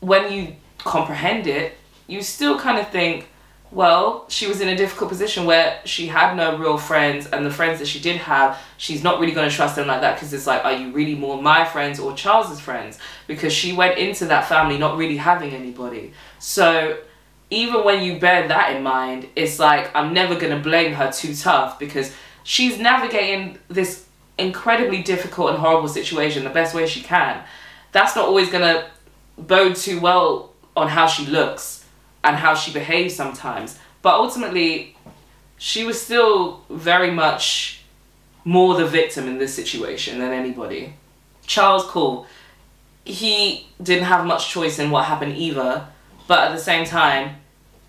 when 0.00 0.32
you 0.32 0.56
comprehend 0.78 1.46
it, 1.46 1.74
you 2.08 2.22
still 2.22 2.58
kind 2.58 2.78
of 2.78 2.88
think, 2.88 3.28
well, 3.70 4.24
she 4.28 4.48
was 4.48 4.60
in 4.60 4.68
a 4.68 4.76
difficult 4.76 5.08
position 5.08 5.44
where 5.44 5.80
she 5.84 6.08
had 6.08 6.34
no 6.36 6.56
real 6.58 6.76
friends, 6.76 7.26
and 7.26 7.46
the 7.46 7.50
friends 7.50 7.78
that 7.78 7.86
she 7.86 8.00
did 8.00 8.16
have, 8.16 8.58
she's 8.78 9.04
not 9.04 9.20
really 9.20 9.32
going 9.32 9.48
to 9.48 9.54
trust 9.54 9.76
them 9.76 9.86
like 9.86 10.00
that 10.00 10.16
because 10.16 10.32
it's 10.32 10.46
like, 10.46 10.64
are 10.64 10.72
you 10.72 10.90
really 10.90 11.14
more 11.14 11.40
my 11.40 11.64
friends 11.64 12.00
or 12.00 12.12
Charles's 12.14 12.58
friends? 12.58 12.98
Because 13.28 13.52
she 13.52 13.72
went 13.72 13.96
into 13.96 14.24
that 14.24 14.48
family 14.48 14.76
not 14.76 14.96
really 14.96 15.18
having 15.18 15.52
anybody. 15.52 16.12
So 16.40 16.98
even 17.50 17.84
when 17.84 18.02
you 18.02 18.18
bear 18.18 18.48
that 18.48 18.74
in 18.74 18.82
mind, 18.82 19.28
it's 19.36 19.60
like, 19.60 19.94
I'm 19.94 20.12
never 20.12 20.34
going 20.34 20.56
to 20.56 20.62
blame 20.62 20.94
her 20.94 21.12
too 21.12 21.34
tough 21.34 21.78
because 21.78 22.12
she's 22.42 22.76
navigating 22.78 23.58
this 23.68 24.06
incredibly 24.40 25.02
difficult 25.02 25.50
and 25.50 25.58
horrible 25.58 25.88
situation 25.88 26.44
the 26.44 26.50
best 26.50 26.74
way 26.74 26.86
she 26.86 27.02
can. 27.02 27.42
That's 27.92 28.14
not 28.16 28.26
always 28.26 28.50
going 28.50 28.62
to 28.62 28.86
bode 29.38 29.76
too 29.76 30.00
well 30.00 30.52
on 30.76 30.88
how 30.88 31.06
she 31.06 31.26
looks 31.26 31.84
and 32.22 32.36
how 32.36 32.54
she 32.54 32.72
behaves 32.72 33.14
sometimes. 33.14 33.78
But 34.02 34.14
ultimately, 34.14 34.96
she 35.56 35.84
was 35.84 36.00
still 36.00 36.64
very 36.70 37.10
much 37.10 37.82
more 38.44 38.76
the 38.76 38.86
victim 38.86 39.26
in 39.28 39.38
this 39.38 39.54
situation 39.54 40.18
than 40.18 40.32
anybody. 40.32 40.94
Charles 41.46 41.84
Cole, 41.84 42.26
he 43.04 43.66
didn't 43.82 44.04
have 44.04 44.24
much 44.24 44.48
choice 44.48 44.78
in 44.78 44.90
what 44.90 45.04
happened 45.04 45.36
either, 45.36 45.86
but 46.26 46.48
at 46.48 46.52
the 46.52 46.62
same 46.62 46.86
time, 46.86 47.36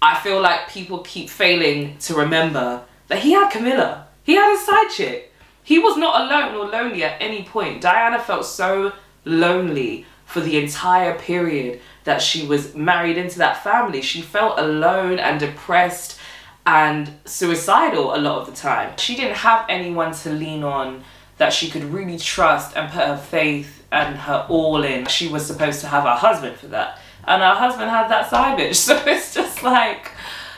I 0.01 0.19
feel 0.19 0.41
like 0.41 0.69
people 0.69 0.99
keep 0.99 1.29
failing 1.29 1.97
to 1.99 2.15
remember 2.15 2.83
that 3.07 3.19
he 3.19 3.33
had 3.33 3.51
Camilla. 3.51 4.07
He 4.23 4.33
had 4.35 4.55
a 4.55 4.59
side 4.59 4.89
chick. 4.89 5.30
He 5.63 5.79
was 5.79 5.97
not 5.97 6.21
alone 6.21 6.55
or 6.55 6.71
lonely 6.71 7.03
at 7.03 7.21
any 7.21 7.43
point. 7.43 7.81
Diana 7.81 8.19
felt 8.19 8.45
so 8.45 8.93
lonely 9.25 10.05
for 10.25 10.39
the 10.39 10.57
entire 10.57 11.17
period 11.17 11.79
that 12.03 12.21
she 12.21 12.47
was 12.47 12.73
married 12.73 13.17
into 13.17 13.37
that 13.39 13.63
family. 13.63 14.01
She 14.01 14.21
felt 14.21 14.57
alone 14.57 15.19
and 15.19 15.39
depressed 15.39 16.17
and 16.65 17.11
suicidal 17.25 18.15
a 18.15 18.17
lot 18.17 18.41
of 18.41 18.47
the 18.47 18.53
time. 18.53 18.95
She 18.97 19.15
didn't 19.15 19.37
have 19.37 19.65
anyone 19.67 20.13
to 20.13 20.31
lean 20.31 20.63
on 20.63 21.03
that 21.37 21.53
she 21.53 21.69
could 21.69 21.83
really 21.83 22.17
trust 22.17 22.77
and 22.77 22.91
put 22.91 23.05
her 23.05 23.17
faith 23.17 23.83
and 23.91 24.15
her 24.15 24.45
all 24.47 24.83
in. 24.83 25.05
She 25.07 25.27
was 25.27 25.45
supposed 25.45 25.81
to 25.81 25.87
have 25.87 26.03
her 26.03 26.15
husband 26.15 26.55
for 26.57 26.67
that. 26.67 26.99
And 27.27 27.41
her 27.41 27.55
husband 27.55 27.89
had 27.89 28.09
that 28.09 28.29
side 28.29 28.59
bitch. 28.59 28.75
So 28.75 28.95
it's 29.05 29.33
just 29.33 29.63
like, 29.63 30.11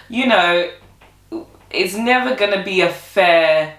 you 0.09 0.27
know, 0.27 0.69
it's 1.69 1.95
never 1.95 2.35
gonna 2.35 2.63
be 2.63 2.81
a 2.81 2.89
fair 2.89 3.77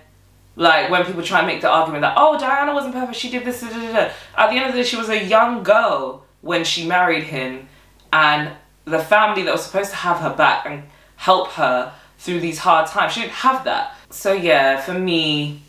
like 0.57 0.91
when 0.91 1.05
people 1.05 1.23
try 1.23 1.39
and 1.39 1.47
make 1.47 1.61
the 1.61 1.71
argument 1.71 2.03
that 2.03 2.15
oh 2.17 2.39
Diana 2.39 2.73
wasn't 2.73 2.95
perfect, 2.95 3.17
she 3.17 3.31
did 3.31 3.45
this. 3.45 3.61
Da, 3.61 3.69
da, 3.69 3.93
da. 3.93 4.11
At 4.37 4.51
the 4.51 4.57
end 4.57 4.67
of 4.67 4.73
the 4.73 4.79
day, 4.79 4.85
she 4.85 4.97
was 4.97 5.09
a 5.09 5.25
young 5.25 5.63
girl 5.63 6.25
when 6.43 6.65
she 6.65 6.87
married 6.87 7.25
him, 7.25 7.69
and 8.13 8.53
the 8.85 8.99
family 8.99 9.43
that 9.43 9.53
was 9.53 9.65
supposed 9.65 9.91
to 9.91 9.97
have 9.97 10.19
her 10.19 10.35
back 10.35 10.67
and 10.67 10.85
help 11.17 11.49
her 11.53 11.93
through 12.19 12.41
these 12.41 12.59
hard 12.59 12.87
times, 12.87 13.13
she 13.13 13.21
didn't 13.21 13.33
have 13.33 13.65
that. 13.65 13.97
So 14.11 14.33
yeah, 14.33 14.81
for 14.81 14.95
me, 14.95 15.63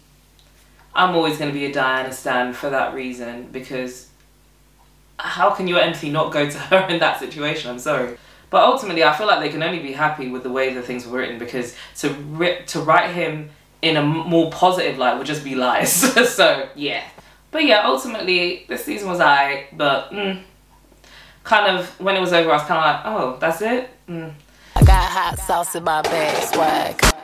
I'm 0.93 1.15
always 1.15 1.37
going 1.37 1.51
to 1.51 1.57
be 1.57 1.65
a 1.65 1.73
Diana 1.73 2.11
stan 2.13 2.53
for 2.53 2.69
that 2.69 2.93
reason 2.93 3.49
because 3.51 4.09
how 5.17 5.49
can 5.51 5.67
your 5.67 5.79
empathy 5.79 6.09
not 6.09 6.31
go 6.31 6.49
to 6.49 6.57
her 6.69 6.87
in 6.87 6.99
that 6.99 7.19
situation? 7.19 7.69
I'm 7.69 7.79
sorry. 7.79 8.17
But 8.49 8.63
ultimately, 8.63 9.03
I 9.03 9.13
feel 9.17 9.27
like 9.27 9.41
they 9.41 9.49
can 9.49 9.63
only 9.63 9.79
be 9.79 9.91
happy 9.91 10.29
with 10.29 10.43
the 10.43 10.51
way 10.51 10.73
that 10.73 10.85
things 10.85 11.05
were 11.05 11.19
written 11.19 11.39
because 11.39 11.75
to 11.97 12.09
ri- 12.09 12.63
to 12.67 12.79
write 12.79 13.11
him 13.11 13.49
in 13.85 13.97
a 13.97 14.01
more 14.01 14.49
positive 14.49 14.97
light 14.97 15.17
would 15.17 15.27
just 15.27 15.43
be 15.43 15.53
lies. 15.53 15.91
so 16.35 16.67
yeah. 16.75 17.03
But 17.51 17.65
yeah, 17.65 17.83
ultimately, 17.85 18.65
this 18.67 18.83
season 18.83 19.07
was 19.07 19.19
I. 19.19 19.67
But 19.71 20.09
mm, 20.09 20.41
kind 21.43 21.77
of 21.77 21.87
when 22.01 22.15
it 22.15 22.19
was 22.19 22.33
over, 22.33 22.49
I 22.49 22.53
was 22.53 22.63
kind 22.63 22.79
of 22.79 22.85
like, 22.85 23.01
oh, 23.05 23.37
that's 23.39 23.61
it. 23.61 23.89
Mm. 24.09 24.33
I 24.75 24.83
got 24.83 25.09
hot 25.09 25.39
sauce 25.39 25.75
in 25.75 25.83
my 25.83 26.01
bag, 26.01 26.43
swag. 26.53 27.14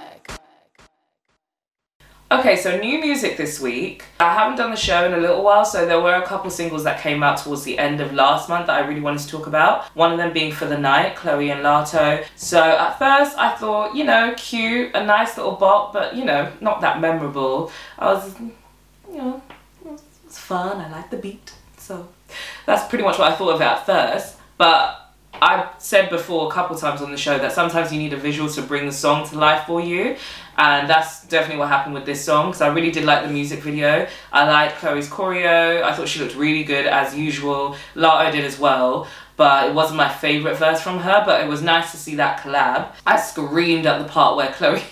Okay, 2.32 2.56
so 2.56 2.78
new 2.78 2.98
music 3.02 3.36
this 3.36 3.60
week. 3.60 4.06
I 4.18 4.34
haven't 4.34 4.56
done 4.56 4.72
the 4.72 4.78
show 4.78 5.06
in 5.06 5.12
a 5.12 5.18
little 5.18 5.44
while, 5.44 5.66
so 5.66 5.86
there 5.86 6.00
were 6.00 6.14
a 6.14 6.26
couple 6.26 6.50
singles 6.50 6.86
that 6.86 7.02
came 7.02 7.24
out 7.24 7.40
towards 7.40 7.64
the 7.64 7.78
end 7.78 8.00
of 8.00 8.14
last 8.14 8.48
month 8.48 8.68
that 8.68 8.82
I 8.82 8.88
really 8.88 9.02
wanted 9.02 9.20
to 9.24 9.28
talk 9.28 9.48
about. 9.48 9.84
One 9.98 10.14
of 10.14 10.18
them 10.18 10.32
being 10.32 10.54
For 10.54 10.66
the 10.66 10.78
Night, 10.78 11.18
Chloe 11.18 11.52
and 11.52 11.60
Latto. 11.62 12.24
So 12.38 12.62
at 12.62 12.98
first 12.98 13.38
I 13.38 13.54
thought, 13.58 13.98
you 13.98 14.06
know, 14.06 14.34
cute, 14.38 14.96
a 14.96 15.06
nice 15.06 15.36
little 15.36 15.58
bop, 15.58 15.92
but 15.92 16.16
you 16.16 16.24
know, 16.24 16.50
not 16.62 16.80
that 16.80 17.02
memorable. 17.02 17.70
I 18.00 18.14
was, 18.14 18.40
you 18.40 19.18
know, 19.18 19.42
it 19.86 19.92
was 19.92 20.40
fun, 20.40 20.80
I 20.80 20.90
liked 20.90 21.12
the 21.12 21.18
beat, 21.18 21.52
so 21.76 22.08
that's 22.66 22.88
pretty 22.88 23.04
much 23.04 23.20
what 23.20 23.30
I 23.30 23.36
thought 23.36 23.56
of 23.56 23.60
it 23.60 23.66
at 23.66 23.86
first. 23.86 24.38
But 24.58 25.02
I've 25.34 25.70
said 25.80 26.10
before 26.10 26.48
a 26.48 26.52
couple 26.52 26.78
times 26.78 27.02
on 27.02 27.10
the 27.10 27.18
show 27.18 27.38
that 27.40 27.52
sometimes 27.52 27.92
you 27.92 27.98
need 27.98 28.14
a 28.14 28.18
visual 28.18 28.48
to 28.50 28.62
bring 28.62 28.86
the 28.86 28.92
song 28.92 29.28
to 29.28 29.38
life 29.38 29.66
for 29.66 29.82
you. 29.82 30.16
And 30.58 30.90
that's 30.90 31.26
definitely 31.28 31.58
what 31.58 31.70
happened 31.70 31.94
with 31.94 32.06
this 32.06 32.24
song 32.24 32.48
because 32.48 32.62
I 32.62 32.68
really 32.68 32.92
did 32.92 33.06
like 33.06 33.26
the 33.26 33.32
music 33.32 33.60
video. 33.60 34.08
I 34.32 34.48
liked 34.48 34.78
Chloe's 34.78 35.08
choreo. 35.08 35.82
I 35.82 35.94
thought 35.94 36.08
she 36.08 36.20
looked 36.20 36.36
really 36.36 36.64
good 36.64 36.86
as 36.86 37.16
usual. 37.16 37.76
Latto 37.96 38.32
did 38.32 38.46
as 38.46 38.60
well. 38.60 39.08
But 39.38 39.70
it 39.70 39.74
wasn't 39.74 39.98
my 39.98 40.10
favourite 40.10 40.58
verse 40.58 40.82
from 40.82 41.00
her, 41.00 41.24
but 41.26 41.42
it 41.42 41.48
was 41.48 41.62
nice 41.64 41.92
to 41.92 41.98
see 41.98 42.16
that 42.16 42.42
collab. 42.42 42.94
I 43.08 43.20
screamed 43.20 43.86
at 43.86 43.98
the 44.00 44.06
part 44.06 44.36
where 44.36 44.52
Chloe 44.54 44.84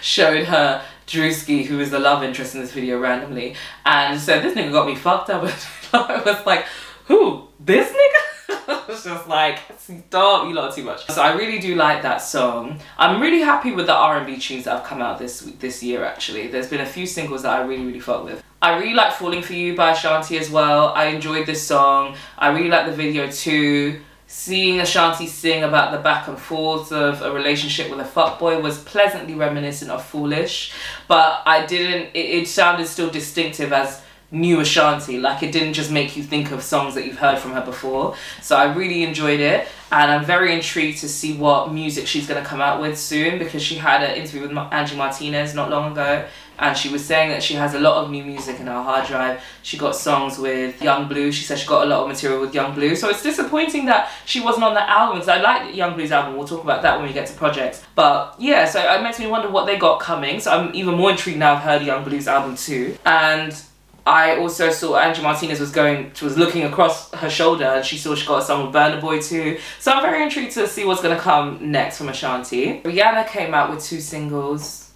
showed 0.00 0.44
her 0.44 0.82
Drewski, 1.06 1.64
who 1.64 1.80
is 1.80 1.90
the 1.90 1.98
love 1.98 2.22
interest 2.22 2.54
in 2.54 2.60
this 2.60 2.72
video 2.72 2.98
randomly, 2.98 3.56
and 3.84 4.20
said, 4.20 4.42
This 4.42 4.54
nigga 4.54 4.72
got 4.72 4.86
me 4.86 4.94
fucked 4.94 5.30
up. 5.30 5.42
I 5.92 6.22
was 6.24 6.44
like, 6.46 6.66
who? 7.06 7.48
This 7.60 7.88
nigga? 7.88 8.35
it's 8.88 9.04
just 9.04 9.28
like, 9.28 9.58
stop, 9.78 10.48
you 10.48 10.54
lot 10.54 10.74
too 10.74 10.84
much. 10.84 11.06
So 11.06 11.20
I 11.20 11.32
really 11.34 11.58
do 11.58 11.74
like 11.74 12.02
that 12.02 12.18
song. 12.18 12.80
I'm 12.98 13.20
really 13.20 13.40
happy 13.40 13.72
with 13.72 13.86
the 13.86 13.94
R&B 13.94 14.38
tunes 14.38 14.64
that 14.64 14.78
have 14.78 14.84
come 14.84 15.02
out 15.02 15.18
this 15.18 15.40
this 15.58 15.82
year 15.82 16.04
actually. 16.04 16.48
There's 16.48 16.68
been 16.68 16.80
a 16.80 16.86
few 16.86 17.06
singles 17.06 17.42
that 17.42 17.58
I 17.58 17.64
really, 17.64 17.84
really 17.84 18.00
fuck 18.00 18.24
with. 18.24 18.42
I 18.62 18.78
really 18.78 18.94
like 18.94 19.12
Falling 19.12 19.42
For 19.42 19.52
You 19.52 19.76
by 19.76 19.92
Ashanti 19.92 20.38
as 20.38 20.50
well. 20.50 20.92
I 20.94 21.06
enjoyed 21.06 21.46
this 21.46 21.66
song. 21.66 22.16
I 22.38 22.48
really 22.48 22.68
like 22.68 22.86
the 22.86 22.92
video 22.92 23.30
too. 23.30 24.00
Seeing 24.28 24.80
Ashanti 24.80 25.28
sing 25.28 25.62
about 25.62 25.92
the 25.92 25.98
back 25.98 26.26
and 26.26 26.36
forth 26.36 26.90
of 26.90 27.22
a 27.22 27.30
relationship 27.30 27.90
with 27.90 28.00
a 28.00 28.04
fuckboy 28.04 28.60
was 28.60 28.82
pleasantly 28.82 29.34
reminiscent 29.34 29.88
of 29.90 30.04
Foolish, 30.04 30.72
but 31.06 31.42
I 31.46 31.64
didn't, 31.64 32.10
it, 32.12 32.42
it 32.42 32.48
sounded 32.48 32.88
still 32.88 33.08
distinctive 33.08 33.72
as 33.72 34.02
new 34.30 34.60
Ashanti. 34.60 35.18
Like 35.18 35.42
it 35.42 35.52
didn't 35.52 35.74
just 35.74 35.90
make 35.90 36.16
you 36.16 36.22
think 36.22 36.50
of 36.50 36.62
songs 36.62 36.94
that 36.94 37.06
you've 37.06 37.18
heard 37.18 37.38
from 37.38 37.52
her 37.52 37.64
before. 37.64 38.16
So 38.42 38.56
I 38.56 38.72
really 38.72 39.02
enjoyed 39.02 39.40
it, 39.40 39.68
and 39.92 40.10
I'm 40.10 40.24
very 40.24 40.52
intrigued 40.52 40.98
to 40.98 41.08
see 41.08 41.36
what 41.36 41.72
music 41.72 42.06
she's 42.06 42.26
gonna 42.26 42.44
come 42.44 42.60
out 42.60 42.80
with 42.80 42.98
soon 42.98 43.38
because 43.38 43.62
she 43.62 43.76
had 43.76 44.02
an 44.02 44.16
interview 44.16 44.42
with 44.42 44.56
Angie 44.72 44.96
Martinez 44.96 45.54
not 45.54 45.70
long 45.70 45.92
ago, 45.92 46.26
and 46.58 46.76
she 46.76 46.88
was 46.88 47.04
saying 47.04 47.30
that 47.30 47.42
she 47.42 47.54
has 47.54 47.74
a 47.74 47.78
lot 47.78 48.02
of 48.02 48.10
new 48.10 48.24
music 48.24 48.60
in 48.60 48.66
her 48.66 48.82
hard 48.82 49.06
drive. 49.06 49.42
She 49.62 49.76
got 49.76 49.94
songs 49.94 50.38
with 50.38 50.80
Young 50.82 51.06
Bleu. 51.06 51.30
She 51.30 51.44
said 51.44 51.58
she 51.58 51.66
got 51.66 51.84
a 51.84 51.86
lot 51.86 52.02
of 52.02 52.08
material 52.08 52.40
with 52.40 52.54
Young 52.54 52.74
Bleu. 52.74 52.96
So 52.96 53.10
it's 53.10 53.22
disappointing 53.22 53.86
that 53.86 54.10
she 54.24 54.40
wasn't 54.40 54.64
on 54.64 54.74
that 54.74 54.88
album 54.88 55.22
So 55.22 55.32
I 55.32 55.40
like 55.40 55.74
Young 55.74 55.94
Bleu's 55.94 56.12
album. 56.12 56.36
We'll 56.36 56.46
talk 56.46 56.64
about 56.64 56.82
that 56.82 56.98
when 56.98 57.06
we 57.06 57.12
get 57.12 57.26
to 57.26 57.34
projects. 57.34 57.84
But 57.94 58.36
yeah, 58.38 58.64
so 58.64 58.80
it 58.80 59.02
makes 59.02 59.18
me 59.18 59.26
wonder 59.26 59.50
what 59.50 59.66
they 59.66 59.76
got 59.76 60.00
coming. 60.00 60.40
So 60.40 60.50
I'm 60.50 60.74
even 60.74 60.94
more 60.94 61.10
intrigued 61.10 61.38
now. 61.38 61.54
I've 61.54 61.62
heard 61.62 61.82
Young 61.82 62.04
Bleu's 62.04 62.26
album 62.26 62.56
too, 62.56 62.96
and 63.04 63.54
I 64.06 64.36
also 64.36 64.70
saw 64.70 64.96
Angie 64.98 65.20
Martinez 65.20 65.58
was 65.58 65.72
going, 65.72 66.12
was 66.22 66.38
looking 66.38 66.62
across 66.62 67.12
her 67.12 67.28
shoulder 67.28 67.64
and 67.64 67.84
she 67.84 67.98
saw 67.98 68.14
she 68.14 68.24
got 68.24 68.42
a 68.42 68.44
song 68.44 68.66
with 68.66 68.74
Burna 68.74 69.00
Boy 69.00 69.20
too. 69.20 69.58
So 69.80 69.90
I'm 69.90 70.00
very 70.00 70.22
intrigued 70.22 70.52
to 70.52 70.68
see 70.68 70.84
what's 70.84 71.02
gonna 71.02 71.18
come 71.18 71.72
next 71.72 71.98
from 71.98 72.08
Ashanti. 72.08 72.80
Rihanna 72.82 73.26
came 73.26 73.52
out 73.52 73.68
with 73.68 73.82
two 73.82 74.00
singles. 74.00 74.92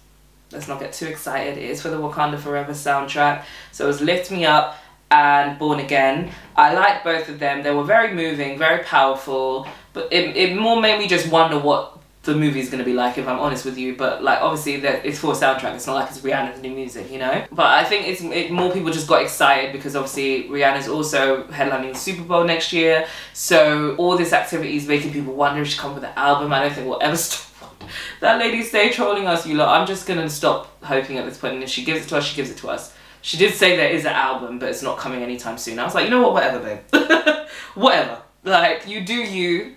Let's 0.53 0.69
not 0.69 0.79
get 0.79 0.93
too 0.93 1.07
excited. 1.07 1.57
It 1.57 1.69
is 1.69 1.81
for 1.81 1.89
the 1.89 1.97
Wakanda 1.97 2.39
Forever 2.39 2.71
soundtrack. 2.71 3.43
So 3.73 3.83
it 3.83 3.87
was 3.87 4.01
Lift 4.01 4.31
Me 4.31 4.45
Up 4.45 4.77
and 5.09 5.59
Born 5.59 5.79
Again. 5.79 6.31
I 6.55 6.73
liked 6.73 7.03
both 7.03 7.27
of 7.27 7.37
them. 7.37 7.63
They 7.63 7.71
were 7.71 7.83
very 7.83 8.13
moving, 8.13 8.57
very 8.57 8.83
powerful, 8.83 9.67
but 9.91 10.11
it, 10.11 10.37
it 10.37 10.57
more 10.57 10.79
made 10.79 10.99
me 10.99 11.09
just 11.09 11.29
wonder 11.29 11.59
what 11.59 12.00
the 12.23 12.35
movie 12.35 12.59
is 12.59 12.69
going 12.69 12.79
to 12.79 12.85
be 12.85 12.93
like 12.93 13.17
if 13.17 13.27
I'm 13.27 13.39
honest 13.39 13.65
with 13.65 13.77
you 13.77 13.95
but 13.95 14.23
like 14.23 14.41
obviously 14.41 14.77
that 14.81 15.05
it's 15.05 15.17
for 15.17 15.33
soundtrack 15.33 15.75
it's 15.75 15.87
not 15.87 15.95
like 15.95 16.09
it's 16.09 16.19
Rihanna's 16.19 16.61
new 16.61 16.71
music 16.71 17.11
you 17.11 17.17
know? 17.17 17.45
But 17.51 17.65
I 17.65 17.83
think 17.83 18.07
it's 18.07 18.21
it, 18.21 18.51
more 18.51 18.71
people 18.71 18.91
just 18.91 19.07
got 19.07 19.23
excited 19.23 19.71
because 19.71 19.95
obviously 19.95 20.47
Rihanna's 20.49 20.87
also 20.87 21.43
headlining 21.45 21.93
the 21.93 21.99
Super 21.99 22.23
Bowl 22.23 22.43
next 22.43 22.71
year. 22.73 23.07
So 23.33 23.95
all 23.95 24.17
this 24.17 24.33
activity 24.33 24.77
is 24.77 24.87
making 24.87 25.13
people 25.13 25.33
wonder 25.33 25.61
if 25.61 25.69
she 25.69 25.79
come 25.79 25.95
with 25.95 26.03
an 26.03 26.13
album. 26.15 26.53
I 26.53 26.61
don't 26.61 26.73
think 26.73 26.87
we'll 26.87 27.01
ever 27.01 27.15
stop. 27.17 27.83
That 28.19 28.39
lady 28.39 28.61
stay 28.63 28.91
trolling 28.91 29.25
us 29.25 29.47
you 29.47 29.55
lot. 29.55 29.79
I'm 29.79 29.87
just 29.87 30.07
gonna 30.07 30.29
stop 30.29 30.83
hoping 30.83 31.17
at 31.17 31.25
this 31.25 31.37
point 31.37 31.55
and 31.55 31.63
if 31.63 31.69
she 31.69 31.83
gives 31.83 32.05
it 32.05 32.09
to 32.09 32.17
us 32.17 32.25
she 32.25 32.35
gives 32.35 32.51
it 32.51 32.57
to 32.57 32.69
us. 32.69 32.93
She 33.23 33.37
did 33.37 33.53
say 33.53 33.75
there 33.75 33.89
is 33.89 34.05
an 34.05 34.13
album 34.13 34.59
but 34.59 34.69
it's 34.69 34.83
not 34.83 34.97
coming 34.97 35.23
anytime 35.23 35.57
soon. 35.57 35.79
I 35.79 35.85
was 35.85 35.95
like 35.95 36.05
you 36.05 36.11
know 36.11 36.21
what? 36.21 36.33
Whatever 36.33 36.59
babe. 36.59 37.47
Whatever. 37.73 38.21
Like 38.43 38.87
you 38.87 39.01
do 39.01 39.15
you 39.15 39.75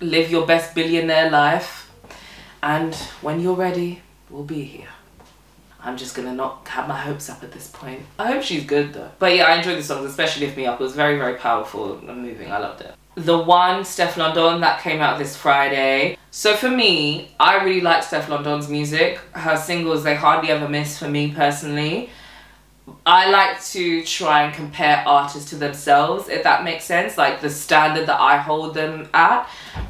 live 0.00 0.30
your 0.30 0.46
best 0.46 0.74
billionaire 0.74 1.30
life, 1.30 1.90
and 2.62 2.94
when 3.20 3.40
you're 3.40 3.54
ready, 3.54 4.02
we'll 4.30 4.44
be 4.44 4.62
here. 4.62 4.88
I'm 5.84 5.96
just 5.96 6.14
gonna 6.14 6.34
not 6.34 6.68
have 6.68 6.86
my 6.86 6.98
hopes 6.98 7.28
up 7.28 7.42
at 7.42 7.50
this 7.50 7.66
point. 7.68 8.02
I 8.18 8.28
hope 8.28 8.42
she's 8.42 8.64
good 8.64 8.92
though. 8.92 9.10
But 9.18 9.36
yeah, 9.36 9.46
I 9.46 9.56
enjoyed 9.56 9.78
the 9.78 9.82
songs, 9.82 10.08
especially 10.08 10.46
Lift 10.46 10.56
Me 10.56 10.66
Up. 10.66 10.80
It 10.80 10.84
was 10.84 10.94
very, 10.94 11.18
very 11.18 11.34
powerful 11.34 11.98
and 11.98 12.22
moving. 12.22 12.52
I 12.52 12.58
loved 12.58 12.82
it. 12.82 12.94
The 13.16 13.36
one, 13.36 13.82
Stefflon 13.82 14.34
Don, 14.34 14.60
that 14.60 14.80
came 14.80 15.00
out 15.00 15.18
this 15.18 15.36
Friday. 15.36 16.16
So 16.30 16.54
for 16.54 16.70
me, 16.70 17.32
I 17.38 17.62
really 17.62 17.82
like 17.82 18.02
Stefflon 18.04 18.42
Don's 18.42 18.68
music. 18.68 19.18
Her 19.32 19.56
singles, 19.56 20.02
they 20.02 20.14
hardly 20.14 20.50
ever 20.50 20.68
miss 20.68 20.98
for 20.98 21.08
me 21.08 21.32
personally. 21.32 22.10
I 23.04 23.30
like 23.30 23.62
to 23.66 24.04
try 24.04 24.44
and 24.44 24.54
compare 24.54 25.02
artists 25.06 25.50
to 25.50 25.56
themselves, 25.56 26.28
if 26.28 26.42
that 26.44 26.64
makes 26.64 26.84
sense, 26.84 27.18
like 27.18 27.40
the 27.40 27.50
standard 27.50 28.06
that 28.06 28.20
I 28.20 28.36
hold 28.36 28.74
them 28.74 29.08
at. 29.14 29.48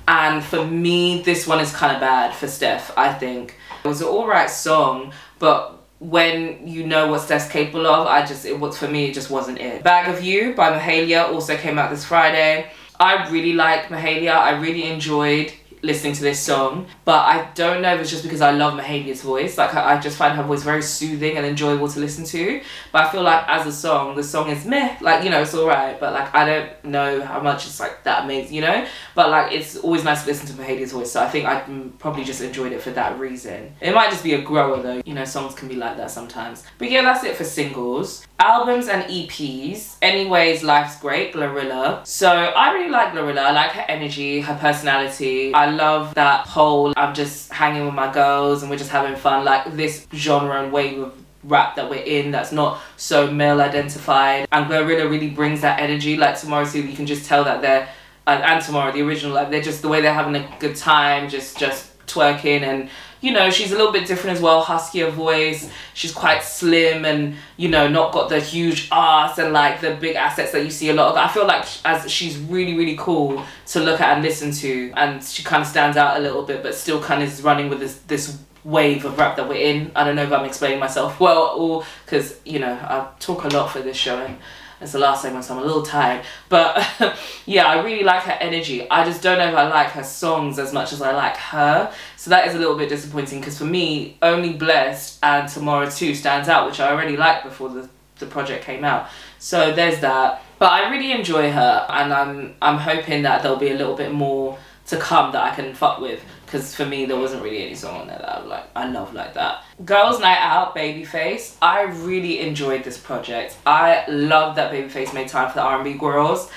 And 0.08 0.42
for 0.42 0.64
me, 0.64 1.22
this 1.22 1.46
one 1.46 1.60
is 1.60 1.72
kind 1.72 1.94
of 1.94 2.00
bad 2.00 2.34
for 2.34 2.48
Steph, 2.48 2.96
I 2.96 3.12
think. 3.12 3.56
It 3.84 3.88
was 3.88 4.00
an 4.00 4.08
alright 4.08 4.50
song, 4.50 5.12
but 5.38 5.78
when 5.98 6.66
you 6.66 6.86
know 6.86 7.08
what 7.08 7.20
Steph's 7.20 7.48
capable 7.48 7.86
of, 7.86 8.06
I 8.06 8.26
just, 8.26 8.44
it 8.44 8.58
was, 8.58 8.76
for 8.76 8.88
me, 8.88 9.06
it 9.06 9.14
just 9.14 9.30
wasn't 9.30 9.58
it. 9.58 9.82
Bag 9.82 10.12
of 10.12 10.22
You 10.22 10.54
by 10.54 10.76
Mahalia 10.76 11.32
also 11.32 11.56
came 11.56 11.78
out 11.78 11.90
this 11.90 12.04
Friday. 12.04 12.70
I 12.98 13.28
really 13.30 13.52
like 13.52 13.86
Mahalia, 13.86 14.34
I 14.34 14.58
really 14.60 14.84
enjoyed 14.84 15.52
listening 15.82 16.12
to 16.12 16.22
this 16.22 16.40
song, 16.40 16.86
but 17.04 17.18
I 17.18 17.50
don't 17.54 17.82
know 17.82 17.94
if 17.94 18.00
it's 18.00 18.10
just 18.10 18.22
because 18.22 18.40
I 18.40 18.52
love 18.52 18.74
Mahalia's 18.74 19.22
voice. 19.22 19.58
Like 19.58 19.74
I, 19.74 20.00
just 20.00 20.16
find 20.16 20.36
her 20.36 20.42
voice 20.42 20.62
very 20.62 20.82
soothing 20.82 21.36
and 21.36 21.44
enjoyable 21.44 21.88
to 21.88 22.00
listen 22.00 22.24
to. 22.24 22.60
But 22.92 23.06
I 23.06 23.12
feel 23.12 23.22
like 23.22 23.46
as 23.48 23.66
a 23.66 23.72
song, 23.72 24.16
the 24.16 24.22
song 24.22 24.48
is 24.50 24.64
meh. 24.64 24.96
Like 25.00 25.24
you 25.24 25.30
know, 25.30 25.42
it's 25.42 25.54
alright, 25.54 25.98
but 26.00 26.12
like 26.12 26.34
I 26.34 26.44
don't 26.46 26.84
know 26.84 27.22
how 27.22 27.40
much 27.40 27.66
it's 27.66 27.80
like 27.80 28.04
that 28.04 28.24
amazing, 28.24 28.54
you 28.54 28.62
know. 28.62 28.86
But 29.14 29.30
like 29.30 29.52
it's 29.52 29.76
always 29.76 30.04
nice 30.04 30.22
to 30.22 30.28
listen 30.28 30.46
to 30.46 30.62
Mahalia's 30.62 30.92
voice, 30.92 31.10
so 31.10 31.22
I 31.22 31.28
think 31.28 31.46
I 31.46 31.60
probably 31.98 32.24
just 32.24 32.40
enjoyed 32.40 32.72
it 32.72 32.80
for 32.80 32.90
that 32.90 33.18
reason. 33.18 33.74
It 33.80 33.92
might 33.94 34.10
just 34.10 34.24
be 34.24 34.34
a 34.34 34.42
grower 34.42 34.80
though. 34.80 35.02
You 35.04 35.14
know, 35.14 35.24
songs 35.24 35.54
can 35.54 35.68
be 35.68 35.74
like 35.74 35.96
that 35.96 36.10
sometimes. 36.10 36.64
But 36.78 36.90
yeah, 36.90 37.02
that's 37.02 37.24
it 37.24 37.36
for 37.36 37.44
singles. 37.44 38.26
Albums 38.38 38.88
and 38.88 39.04
EPs. 39.04 39.96
Anyways, 40.02 40.64
Life's 40.64 40.98
Great, 40.98 41.32
Glorilla. 41.32 42.04
So 42.04 42.28
I 42.28 42.72
really 42.72 42.90
like 42.90 43.12
Glorilla. 43.12 43.38
I 43.38 43.52
like 43.52 43.70
her 43.72 43.84
energy, 43.88 44.40
her 44.40 44.56
personality. 44.56 45.54
I 45.54 45.71
love 45.74 46.14
that 46.14 46.46
whole 46.46 46.92
I'm 46.96 47.14
just 47.14 47.52
hanging 47.52 47.84
with 47.84 47.94
my 47.94 48.12
girls 48.12 48.62
and 48.62 48.70
we're 48.70 48.78
just 48.78 48.90
having 48.90 49.16
fun. 49.16 49.44
Like 49.44 49.76
this 49.76 50.06
genre 50.14 50.62
and 50.62 50.72
wave 50.72 51.00
of 51.00 51.14
rap 51.44 51.74
that 51.76 51.90
we're 51.90 52.04
in 52.04 52.30
that's 52.30 52.52
not 52.52 52.80
so 52.96 53.30
male 53.30 53.60
identified. 53.60 54.46
And 54.52 54.66
Glorilla 54.66 55.10
really 55.10 55.30
brings 55.30 55.60
that 55.62 55.80
energy. 55.80 56.16
Like 56.16 56.38
Tomorrow 56.38 56.66
Too, 56.66 56.82
you 56.82 56.96
can 56.96 57.06
just 57.06 57.26
tell 57.26 57.44
that 57.44 57.62
they're 57.62 57.88
and, 58.26 58.42
and 58.42 58.64
Tomorrow, 58.64 58.92
the 58.92 59.02
original, 59.02 59.34
like 59.34 59.50
they're 59.50 59.62
just 59.62 59.82
the 59.82 59.88
way 59.88 60.00
they're 60.00 60.14
having 60.14 60.36
a 60.36 60.56
good 60.60 60.76
time, 60.76 61.28
just 61.28 61.58
just 61.58 61.98
twerking 62.06 62.62
and 62.62 62.88
you 63.22 63.32
know 63.32 63.48
she's 63.48 63.72
a 63.72 63.76
little 63.76 63.92
bit 63.92 64.06
different 64.06 64.36
as 64.36 64.42
well 64.42 64.62
huskier 64.62 65.10
voice. 65.10 65.70
She's 65.94 66.12
quite 66.12 66.42
slim 66.42 67.06
and 67.06 67.36
you 67.56 67.68
know 67.68 67.88
not 67.88 68.12
got 68.12 68.28
the 68.28 68.40
huge 68.40 68.88
ass 68.92 69.38
and 69.38 69.54
like 69.54 69.80
the 69.80 69.94
big 69.94 70.16
assets 70.16 70.52
that 70.52 70.64
you 70.64 70.70
see 70.70 70.90
a 70.90 70.94
lot 70.94 71.12
of. 71.12 71.16
I 71.16 71.28
feel 71.28 71.46
like 71.46 71.64
as 71.86 72.10
she's 72.10 72.36
really 72.36 72.76
really 72.76 72.96
cool 72.98 73.42
to 73.68 73.80
look 73.80 74.00
at 74.00 74.14
and 74.14 74.22
listen 74.22 74.52
to 74.52 74.92
and 74.96 75.22
she 75.24 75.42
kind 75.42 75.62
of 75.62 75.68
stands 75.68 75.96
out 75.96 76.18
a 76.18 76.20
little 76.20 76.42
bit 76.42 76.62
but 76.62 76.74
still 76.74 77.00
kind 77.00 77.22
of 77.22 77.28
is 77.28 77.42
running 77.42 77.70
with 77.70 77.80
this 77.80 77.98
this 78.08 78.38
wave 78.64 79.04
of 79.04 79.16
rap 79.16 79.36
that 79.36 79.48
we're 79.48 79.54
in. 79.54 79.92
I 79.96 80.04
don't 80.04 80.16
know 80.16 80.22
if 80.24 80.32
i'm 80.32 80.44
explaining 80.44 80.80
myself 80.80 81.18
well 81.26 81.54
or 81.56 81.84
because 82.04 82.38
you 82.44 82.58
know 82.58 82.72
i 82.72 83.08
talk 83.20 83.44
a 83.44 83.48
lot 83.48 83.70
for 83.70 83.80
this 83.80 83.96
show. 83.96 84.18
and 84.18 84.36
it's 84.82 84.92
the 84.92 84.98
last 84.98 85.22
segment, 85.22 85.44
so 85.44 85.54
I'm 85.54 85.62
a 85.62 85.64
little 85.64 85.82
tired. 85.82 86.24
But 86.48 86.86
yeah, 87.46 87.66
I 87.66 87.82
really 87.82 88.04
like 88.04 88.22
her 88.24 88.32
energy. 88.40 88.88
I 88.90 89.04
just 89.04 89.22
don't 89.22 89.38
know 89.38 89.48
if 89.48 89.54
I 89.54 89.68
like 89.68 89.88
her 89.90 90.02
songs 90.02 90.58
as 90.58 90.72
much 90.72 90.92
as 90.92 91.00
I 91.00 91.12
like 91.12 91.36
her. 91.36 91.92
So 92.16 92.30
that 92.30 92.48
is 92.48 92.54
a 92.54 92.58
little 92.58 92.76
bit 92.76 92.88
disappointing 92.88 93.40
because 93.40 93.58
for 93.58 93.64
me, 93.64 94.18
only 94.22 94.52
Blessed 94.52 95.18
and 95.22 95.48
Tomorrow 95.48 95.88
Too 95.88 96.14
stands 96.14 96.48
out, 96.48 96.66
which 96.66 96.80
I 96.80 96.90
already 96.90 97.16
liked 97.16 97.44
before 97.44 97.68
the, 97.68 97.88
the 98.18 98.26
project 98.26 98.64
came 98.64 98.84
out. 98.84 99.08
So 99.38 99.72
there's 99.72 100.00
that. 100.00 100.42
But 100.58 100.70
I 100.70 100.90
really 100.90 101.12
enjoy 101.12 101.50
her 101.50 101.86
and 101.88 102.12
I'm 102.12 102.54
I'm 102.62 102.78
hoping 102.78 103.22
that 103.22 103.42
there'll 103.42 103.58
be 103.58 103.70
a 103.70 103.76
little 103.76 103.96
bit 103.96 104.12
more 104.12 104.58
to 104.86 104.96
come 104.96 105.32
that 105.32 105.42
I 105.42 105.54
can 105.54 105.74
fuck 105.74 106.00
with 106.00 106.22
because 106.52 106.74
for 106.74 106.84
me 106.84 107.06
there 107.06 107.16
wasn't 107.16 107.42
really 107.42 107.64
any 107.64 107.74
song 107.74 108.02
on 108.02 108.06
there 108.06 108.18
that 108.18 108.28
I 108.28 108.44
like 108.44 108.64
I 108.76 108.86
love 108.86 109.14
like 109.14 109.32
that. 109.34 109.64
Girls 109.86 110.20
Night 110.20 110.38
Out, 110.38 110.76
Babyface. 110.76 111.56
I 111.62 111.82
really 111.82 112.40
enjoyed 112.40 112.84
this 112.84 112.98
project. 112.98 113.56
I 113.64 114.04
love 114.06 114.56
that 114.56 114.70
Babyface 114.70 115.14
made 115.14 115.28
time 115.28 115.48
for 115.48 115.54
the 115.54 115.62
R&B 115.62 115.94
girls. 115.94 116.50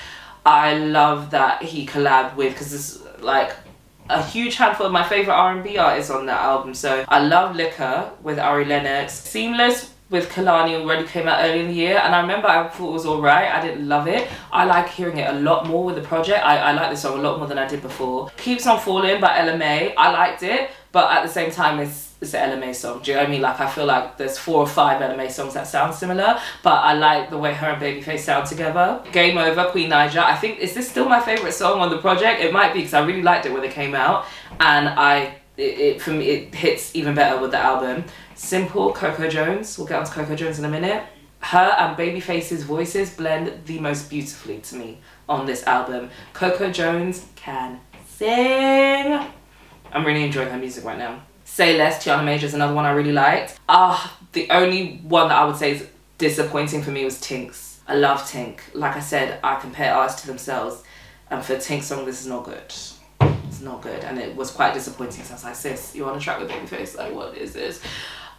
I 0.44 0.76
love 0.76 1.30
that 1.30 1.62
he 1.62 1.86
collabed 1.86 2.36
with 2.36 2.52
because 2.52 2.74
it's 2.74 3.22
like 3.22 3.56
a 4.10 4.22
huge 4.22 4.56
handful 4.56 4.84
of 4.84 4.92
my 4.92 5.02
favorite 5.08 5.34
R&B 5.34 5.78
artists 5.78 6.10
on 6.10 6.26
that 6.26 6.42
album. 6.42 6.74
So 6.74 7.06
I 7.08 7.20
love 7.20 7.56
Liquor 7.56 8.10
with 8.22 8.38
Ari 8.38 8.66
Lennox. 8.66 9.14
Seamless 9.14 9.92
with 10.08 10.28
Kehlani 10.30 10.74
already 10.80 11.06
came 11.06 11.26
out 11.26 11.44
early 11.44 11.60
in 11.60 11.68
the 11.68 11.74
year 11.74 11.98
and 11.98 12.14
I 12.14 12.20
remember 12.20 12.46
I 12.46 12.68
thought 12.68 12.90
it 12.90 12.92
was 12.92 13.06
alright. 13.06 13.52
I 13.52 13.60
didn't 13.60 13.88
love 13.88 14.06
it. 14.06 14.28
I 14.52 14.64
like 14.64 14.88
hearing 14.88 15.18
it 15.18 15.28
a 15.28 15.38
lot 15.38 15.66
more 15.66 15.84
with 15.84 15.96
the 15.96 16.02
project. 16.02 16.44
I, 16.44 16.58
I 16.58 16.72
like 16.72 16.90
this 16.90 17.02
song 17.02 17.18
a 17.18 17.22
lot 17.22 17.38
more 17.38 17.48
than 17.48 17.58
I 17.58 17.66
did 17.66 17.82
before. 17.82 18.30
Keeps 18.36 18.66
on 18.66 18.78
Falling 18.78 19.20
by 19.20 19.38
Ella 19.38 19.58
Mai. 19.58 19.94
I 19.98 20.12
liked 20.12 20.44
it, 20.44 20.70
but 20.92 21.10
at 21.10 21.22
the 21.22 21.28
same 21.28 21.50
time 21.50 21.80
it's 21.80 22.06
it's 22.18 22.32
an 22.34 22.58
Mai 22.58 22.72
song. 22.72 23.02
Do 23.02 23.10
you 23.10 23.16
know 23.16 23.22
what 23.22 23.28
I 23.28 23.30
mean? 23.30 23.42
Like 23.42 23.60
I 23.60 23.68
feel 23.68 23.84
like 23.84 24.16
there's 24.16 24.38
four 24.38 24.60
or 24.60 24.66
five 24.66 25.02
Ella 25.02 25.16
Mai 25.16 25.28
songs 25.28 25.54
that 25.54 25.66
sound 25.66 25.94
similar, 25.94 26.38
but 26.62 26.74
I 26.74 26.94
like 26.94 27.28
the 27.28 27.36
way 27.36 27.52
her 27.52 27.66
and 27.66 27.82
Babyface 27.82 28.20
sound 28.20 28.46
together. 28.46 29.02
Game 29.12 29.36
Over, 29.36 29.66
Queen 29.70 29.90
Naija. 29.90 30.22
I 30.22 30.36
think 30.36 30.60
is 30.60 30.72
this 30.72 30.88
still 30.88 31.08
my 31.08 31.20
favourite 31.20 31.52
song 31.52 31.80
on 31.80 31.90
the 31.90 31.98
project? 31.98 32.40
It 32.40 32.52
might 32.52 32.72
be 32.72 32.78
because 32.78 32.94
I 32.94 33.04
really 33.04 33.22
liked 33.22 33.44
it 33.44 33.52
when 33.52 33.64
it 33.64 33.72
came 33.72 33.94
out 33.94 34.24
and 34.60 34.88
I 34.88 35.36
it, 35.56 35.78
it 35.78 36.02
for 36.02 36.12
me 36.12 36.28
it 36.28 36.54
hits 36.54 36.94
even 36.94 37.14
better 37.14 37.40
with 37.40 37.50
the 37.50 37.58
album. 37.58 38.04
Simple, 38.36 38.92
Coco 38.92 39.28
Jones. 39.28 39.78
We'll 39.78 39.86
get 39.86 39.98
onto 39.98 40.12
Coco 40.12 40.36
Jones 40.36 40.58
in 40.58 40.66
a 40.66 40.68
minute. 40.68 41.02
Her 41.40 41.74
and 41.78 41.96
Babyface's 41.96 42.64
voices 42.64 43.10
blend 43.10 43.64
the 43.64 43.78
most 43.80 44.10
beautifully 44.10 44.58
to 44.58 44.76
me 44.76 44.98
on 45.26 45.46
this 45.46 45.64
album. 45.64 46.10
Coco 46.34 46.70
Jones 46.70 47.26
can 47.34 47.80
sing. 48.06 49.26
I'm 49.90 50.04
really 50.04 50.24
enjoying 50.24 50.50
her 50.50 50.58
music 50.58 50.84
right 50.84 50.98
now. 50.98 51.22
Say 51.44 51.78
Less, 51.78 52.04
Tiana 52.04 52.24
Major 52.24 52.46
is 52.46 52.52
another 52.52 52.74
one 52.74 52.84
I 52.84 52.90
really 52.90 53.12
liked. 53.12 53.58
Ah, 53.68 54.18
the 54.32 54.50
only 54.50 54.98
one 54.98 55.28
that 55.28 55.38
I 55.38 55.46
would 55.46 55.56
say 55.56 55.72
is 55.72 55.88
disappointing 56.18 56.82
for 56.82 56.90
me 56.90 57.04
was 57.04 57.18
Tink's. 57.18 57.80
I 57.88 57.94
love 57.94 58.20
Tink. 58.22 58.60
Like 58.74 58.96
I 58.96 59.00
said, 59.00 59.40
I 59.42 59.56
compare 59.56 59.94
artists 59.94 60.20
to 60.22 60.26
themselves. 60.26 60.82
And 61.30 61.42
for 61.42 61.56
Tink's 61.56 61.86
song, 61.86 62.04
this 62.04 62.20
is 62.20 62.26
not 62.26 62.44
good 62.44 62.72
it's 63.56 63.64
not 63.64 63.80
good 63.80 64.04
and 64.04 64.18
it 64.18 64.36
was 64.36 64.50
quite 64.50 64.74
disappointing 64.74 65.24
so 65.24 65.32
I 65.32 65.34
was 65.34 65.44
like 65.44 65.54
sis 65.54 65.94
you're 65.94 66.10
on 66.10 66.16
a 66.16 66.20
track 66.20 66.40
with 66.40 66.50
Babyface 66.50 66.96
like 66.96 67.14
what 67.14 67.36
is 67.36 67.54
this 67.54 67.80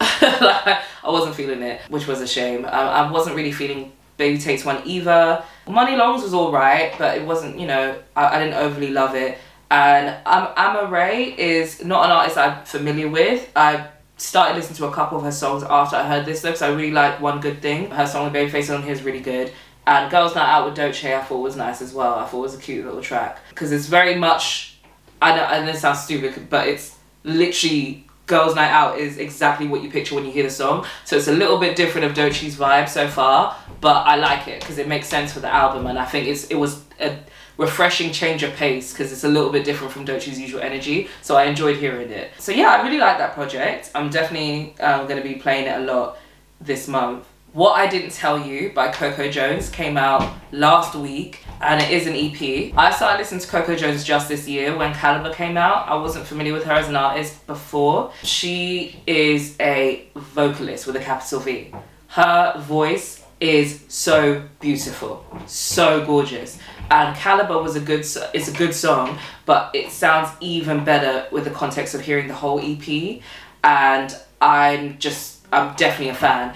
I 0.00 0.82
wasn't 1.04 1.34
feeling 1.34 1.62
it 1.62 1.80
which 1.88 2.06
was 2.06 2.20
a 2.20 2.26
shame. 2.26 2.64
I, 2.64 2.68
I 2.68 3.10
wasn't 3.10 3.36
really 3.36 3.52
feeling 3.52 3.92
Baby 4.16 4.38
Takes 4.38 4.64
One 4.64 4.82
either. 4.84 5.42
Money 5.66 5.96
Longs 5.96 6.22
was 6.22 6.34
alright 6.34 6.94
but 6.98 7.18
it 7.18 7.26
wasn't 7.26 7.58
you 7.58 7.66
know 7.66 7.98
I, 8.16 8.36
I 8.36 8.38
didn't 8.38 8.54
overly 8.54 8.90
love 8.90 9.14
it. 9.14 9.38
And 9.70 10.16
um, 10.24 10.48
Amaarae 10.56 11.36
is 11.36 11.84
not 11.84 12.06
an 12.06 12.10
artist 12.10 12.38
I'm 12.38 12.64
familiar 12.64 13.08
with. 13.08 13.50
I 13.54 13.88
started 14.16 14.56
listening 14.56 14.76
to 14.78 14.86
a 14.86 14.92
couple 14.92 15.18
of 15.18 15.24
her 15.24 15.32
songs 15.32 15.62
after 15.62 15.96
I 15.96 16.06
heard 16.06 16.26
this 16.26 16.42
though 16.42 16.50
because 16.50 16.62
I 16.62 16.68
really 16.68 16.90
like 16.90 17.20
One 17.20 17.40
Good 17.40 17.60
Thing. 17.60 17.90
Her 17.90 18.06
song 18.06 18.32
with 18.32 18.34
Babyface 18.34 18.74
on 18.74 18.82
here 18.82 18.92
is 18.92 19.02
really 19.02 19.20
good. 19.20 19.52
And 19.86 20.10
Girls 20.10 20.34
Night 20.34 20.48
Out 20.48 20.66
with 20.66 20.78
Doechii 20.78 21.14
I 21.14 21.22
thought 21.22 21.40
was 21.40 21.56
nice 21.56 21.82
as 21.82 21.92
well. 21.92 22.14
I 22.14 22.26
thought 22.26 22.38
it 22.38 22.42
was 22.42 22.54
a 22.54 22.60
cute 22.60 22.84
little 22.84 23.02
track. 23.02 23.40
Because 23.50 23.72
it's 23.72 23.86
very 23.86 24.14
much 24.14 24.78
I 25.20 25.36
know, 25.36 25.44
I 25.44 25.64
know 25.64 25.70
it 25.70 25.76
sounds 25.76 26.00
stupid, 26.00 26.48
but 26.48 26.68
it's 26.68 26.96
literally 27.24 28.07
Girls 28.28 28.54
Night 28.54 28.70
Out 28.70 28.98
is 28.98 29.18
exactly 29.18 29.66
what 29.66 29.82
you 29.82 29.90
picture 29.90 30.14
when 30.14 30.24
you 30.24 30.30
hear 30.30 30.44
the 30.44 30.50
song. 30.50 30.86
So 31.04 31.16
it's 31.16 31.28
a 31.28 31.32
little 31.32 31.58
bit 31.58 31.74
different 31.74 32.06
of 32.06 32.12
Doechii's 32.12 32.56
vibe 32.56 32.88
so 32.88 33.08
far, 33.08 33.56
but 33.80 34.06
I 34.06 34.16
like 34.16 34.46
it 34.46 34.60
because 34.60 34.78
it 34.78 34.86
makes 34.86 35.08
sense 35.08 35.32
for 35.32 35.40
the 35.40 35.52
album, 35.52 35.86
and 35.86 35.98
I 35.98 36.04
think 36.04 36.28
it's 36.28 36.44
it 36.44 36.54
was 36.54 36.84
a 37.00 37.16
refreshing 37.56 38.12
change 38.12 38.44
of 38.44 38.54
pace 38.54 38.92
because 38.92 39.10
it's 39.12 39.24
a 39.24 39.28
little 39.28 39.50
bit 39.50 39.64
different 39.64 39.92
from 39.92 40.06
Doechii's 40.06 40.38
usual 40.38 40.60
energy. 40.60 41.08
So 41.22 41.36
I 41.36 41.44
enjoyed 41.44 41.76
hearing 41.76 42.10
it. 42.10 42.30
So 42.38 42.52
yeah, 42.52 42.70
I 42.70 42.82
really 42.82 42.98
like 42.98 43.18
that 43.18 43.34
project. 43.34 43.90
I'm 43.94 44.10
definitely 44.10 44.78
um, 44.78 45.08
going 45.08 45.20
to 45.20 45.28
be 45.28 45.34
playing 45.34 45.66
it 45.66 45.76
a 45.76 45.84
lot 45.84 46.18
this 46.60 46.86
month. 46.86 47.26
What 47.58 47.72
I 47.72 47.88
Didn't 47.88 48.12
Tell 48.12 48.38
You 48.38 48.70
by 48.72 48.92
Coco 48.92 49.28
Jones 49.28 49.68
came 49.68 49.96
out 49.96 50.32
last 50.52 50.94
week 50.94 51.40
and 51.60 51.82
it 51.82 51.90
is 51.90 52.06
an 52.06 52.14
EP. 52.14 52.72
I 52.78 52.92
started 52.92 53.18
listening 53.18 53.40
to 53.40 53.48
Coco 53.48 53.74
Jones 53.74 54.04
just 54.04 54.28
this 54.28 54.46
year 54.46 54.76
when 54.78 54.94
Calibre 54.94 55.34
came 55.34 55.56
out. 55.56 55.88
I 55.88 55.96
wasn't 55.96 56.24
familiar 56.24 56.52
with 56.52 56.62
her 56.66 56.74
as 56.74 56.88
an 56.88 56.94
artist 56.94 57.44
before. 57.48 58.12
She 58.22 59.02
is 59.08 59.56
a 59.58 60.06
vocalist 60.14 60.86
with 60.86 60.94
a 60.94 61.00
capital 61.00 61.40
V. 61.40 61.74
Her 62.06 62.60
voice 62.60 63.24
is 63.40 63.84
so 63.88 64.44
beautiful, 64.60 65.26
so 65.46 66.06
gorgeous. 66.06 66.60
And 66.92 67.16
Calibre 67.16 67.60
was 67.60 67.74
a 67.74 67.80
good 67.80 68.06
it's 68.34 68.46
a 68.46 68.56
good 68.56 68.72
song, 68.72 69.18
but 69.46 69.74
it 69.74 69.90
sounds 69.90 70.30
even 70.38 70.84
better 70.84 71.26
with 71.32 71.42
the 71.42 71.50
context 71.50 71.96
of 71.96 72.02
hearing 72.02 72.28
the 72.28 72.34
whole 72.34 72.60
EP. 72.60 73.20
And 73.64 74.16
I'm 74.40 75.00
just 75.00 75.44
I'm 75.52 75.74
definitely 75.74 76.10
a 76.10 76.14
fan. 76.14 76.54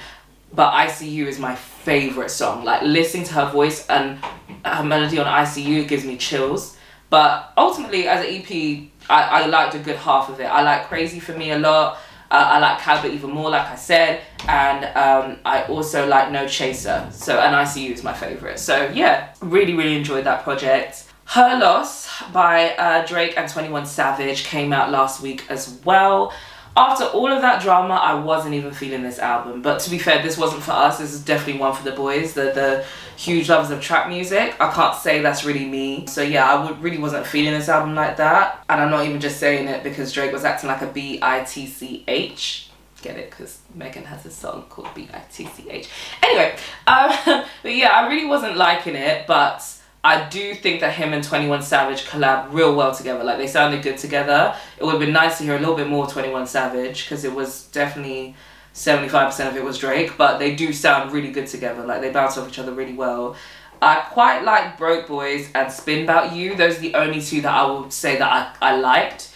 But 0.55 0.73
ICU 0.73 1.27
is 1.27 1.39
my 1.39 1.55
favorite 1.55 2.31
song. 2.31 2.65
Like 2.65 2.83
listening 2.83 3.24
to 3.24 3.33
her 3.35 3.51
voice 3.51 3.87
and 3.89 4.19
her 4.65 4.85
melody 4.85 5.19
on 5.19 5.27
ICU 5.27 5.89
gives 5.89 6.05
me 6.05 6.16
chills. 6.16 6.77
But 7.11 7.53
ultimately, 7.59 8.09
as 8.09 8.24
an 8.24 8.33
EP, 8.33 8.89
I, 9.11 9.43
I 9.43 9.47
liked 9.47 9.74
a 9.74 9.79
good 9.79 9.97
half 9.97 10.31
of 10.31 10.41
it. 10.41 10.45
I 10.45 10.62
like 10.62 10.89
Crazy 10.89 11.20
for 11.20 11.33
Me 11.33 11.51
a 11.51 11.59
lot. 11.59 11.99
Uh, 12.31 12.49
I 12.53 12.59
like 12.61 12.79
Calibre 12.79 13.11
even 13.11 13.31
more, 13.31 13.51
like 13.51 13.66
I 13.66 13.74
said, 13.74 14.23
and 14.49 14.85
um, 14.97 15.39
I 15.45 15.65
also 15.65 16.07
like 16.07 16.33
No 16.33 16.49
Chaser. 16.49 17.07
So, 17.12 17.39
and 17.39 17.55
ICU 17.55 17.91
is 17.91 18.03
my 18.03 18.15
favorite. 18.15 18.59
So, 18.59 18.91
yeah, 18.95 19.35
really, 19.43 19.74
really 19.74 19.95
enjoyed 19.95 20.24
that 20.24 20.43
project. 20.43 21.05
Her 21.27 21.59
Loss 21.59 22.09
by 22.33 22.74
uh, 22.77 23.07
Drake 23.07 23.35
and 23.37 23.51
21 23.51 23.85
Savage 23.85 24.45
came 24.45 24.73
out 24.73 24.91
last 24.91 25.20
week 25.20 25.45
as 25.51 25.79
well 25.85 26.33
after 26.77 27.05
all 27.05 27.31
of 27.31 27.43
that 27.43 27.62
drama, 27.62 27.94
I 27.94 28.15
wasn't 28.15 28.55
even 28.55 28.73
feeling 28.73 29.03
this 29.03 29.19
album. 29.19 29.61
But 29.61 29.81
to 29.81 29.90
be 29.90 29.99
fair, 29.99 30.23
this 30.23 30.39
wasn't 30.39 30.62
for 30.62 30.73
us. 30.73 30.99
This 30.99 31.12
is 31.12 31.23
definitely 31.23 31.61
one 31.61 31.74
for 31.74 31.85
the 31.85 31.93
boys, 31.93 32.32
the 32.32 32.44
the 32.44 32.85
huge 33.16 33.49
lovers 33.51 33.70
of 33.70 33.81
trap 33.81 34.09
music. 34.09 34.55
I 34.59 34.73
can't 34.73 34.97
say 34.97 35.20
that's 35.20 35.44
really 35.44 35.66
me. 35.66 36.07
So 36.07 36.23
yeah, 36.23 36.51
I 36.51 36.65
would, 36.65 36.82
really 36.82 36.99
wasn't 36.99 37.27
feeling 37.27 37.53
this 37.53 37.69
album 37.69 37.94
like 37.94 38.16
that. 38.16 38.65
And 38.70 38.81
I'm 38.81 38.90
not 38.90 39.07
even 39.07 39.20
just 39.20 39.39
saying 39.39 39.69
it 39.69 39.82
because 39.82 40.12
Drake 40.12 40.32
was 40.32 40.44
acting 40.44 40.69
like 40.69 40.81
a 40.82 40.86
B 40.86 41.19
I 41.20 41.44
T 41.44 41.66
C 41.66 42.05
H. 42.09 42.70
Get 43.03 43.16
it? 43.16 43.31
Because 43.31 43.59
Megan 43.74 44.05
has 44.05 44.24
a 44.24 44.31
song 44.31 44.65
called 44.69 44.89
B 44.94 45.09
I 45.12 45.20
T 45.31 45.47
C 45.47 45.69
H. 45.69 45.89
Anyway, 46.23 46.57
um, 46.86 47.12
but 47.62 47.74
yeah, 47.74 47.90
I 47.90 48.09
really 48.09 48.27
wasn't 48.27 48.57
liking 48.57 48.94
it, 48.94 49.27
but 49.27 49.62
I 50.05 50.29
do 50.29 50.55
think 50.55 50.81
that 50.81 50.95
him 50.95 51.12
and 51.12 51.23
21 51.23 51.62
Savage 51.62 52.07
collab 52.07 52.53
real 52.53 52.74
well 52.74 52.93
together. 52.93 53.23
Like 53.23 53.39
they 53.39 53.47
sounded 53.47 53.83
good 53.83 53.99
together. 53.99 54.57
It 54.77 54.85
would 54.85 54.93
have 54.93 55.01
been 55.01 55.12
nice 55.12 55.39
to 55.39 55.45
hear 55.45 55.55
a 55.55 55.61
little 55.61 55.77
bit 55.77 55.87
more 55.87 56.07
21 56.09 56.47
Savage 56.49 57.05
because 57.05 57.24
it 57.24 57.33
was 57.33 57.65
definitely 57.66 58.35
75% 58.74 59.49
of 59.49 59.57
it 59.57 59.62
was 59.62 59.79
Drake, 59.79 60.16
but 60.16 60.39
they 60.39 60.57
do 60.57 60.73
sound 60.73 61.12
really 61.12 61.31
good 61.31 61.47
together. 61.47 61.85
Like 61.85 62.01
they 62.01 62.11
bounce 62.11 62.37
off 62.37 62.49
each 62.49 62.59
other 62.59 62.73
really 62.73 62.95
well. 62.95 63.37
I 63.81 63.97
quite 64.11 64.43
like 64.43 64.77
Broke 64.77 65.07
Boys 65.07 65.49
and 65.55 65.70
Spin 65.70 66.05
About 66.05 66.35
You. 66.35 66.57
Those 66.57 66.79
are 66.79 66.81
the 66.81 66.95
only 66.95 67.20
two 67.20 67.41
that 67.43 67.53
I 67.53 67.70
would 67.70 67.93
say 67.93 68.16
that 68.19 68.57
I, 68.61 68.73
I 68.73 68.77
liked. 68.77 69.33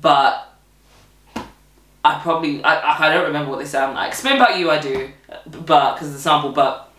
But 0.00 0.54
I 2.02 2.20
probably, 2.20 2.64
I, 2.64 3.06
I 3.06 3.12
don't 3.12 3.24
remember 3.26 3.50
what 3.50 3.58
they 3.58 3.66
sound 3.66 3.94
like. 3.94 4.14
Spin 4.14 4.36
About 4.36 4.58
You 4.58 4.70
I 4.70 4.78
do, 4.78 5.10
but 5.46 5.94
because 5.94 6.12
the 6.12 6.18
sample, 6.18 6.52
but 6.52 6.92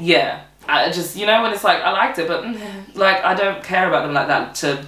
yeah 0.00 0.42
I 0.72 0.90
just 0.90 1.16
you 1.16 1.26
know 1.26 1.42
when 1.42 1.52
it's 1.52 1.64
like 1.64 1.80
I 1.82 1.92
liked 1.92 2.18
it, 2.18 2.28
but 2.28 2.44
mm, 2.44 2.96
like 2.96 3.22
I 3.24 3.34
don't 3.34 3.62
care 3.62 3.88
about 3.88 4.04
them 4.04 4.14
like 4.14 4.28
that. 4.28 4.54
To 4.56 4.84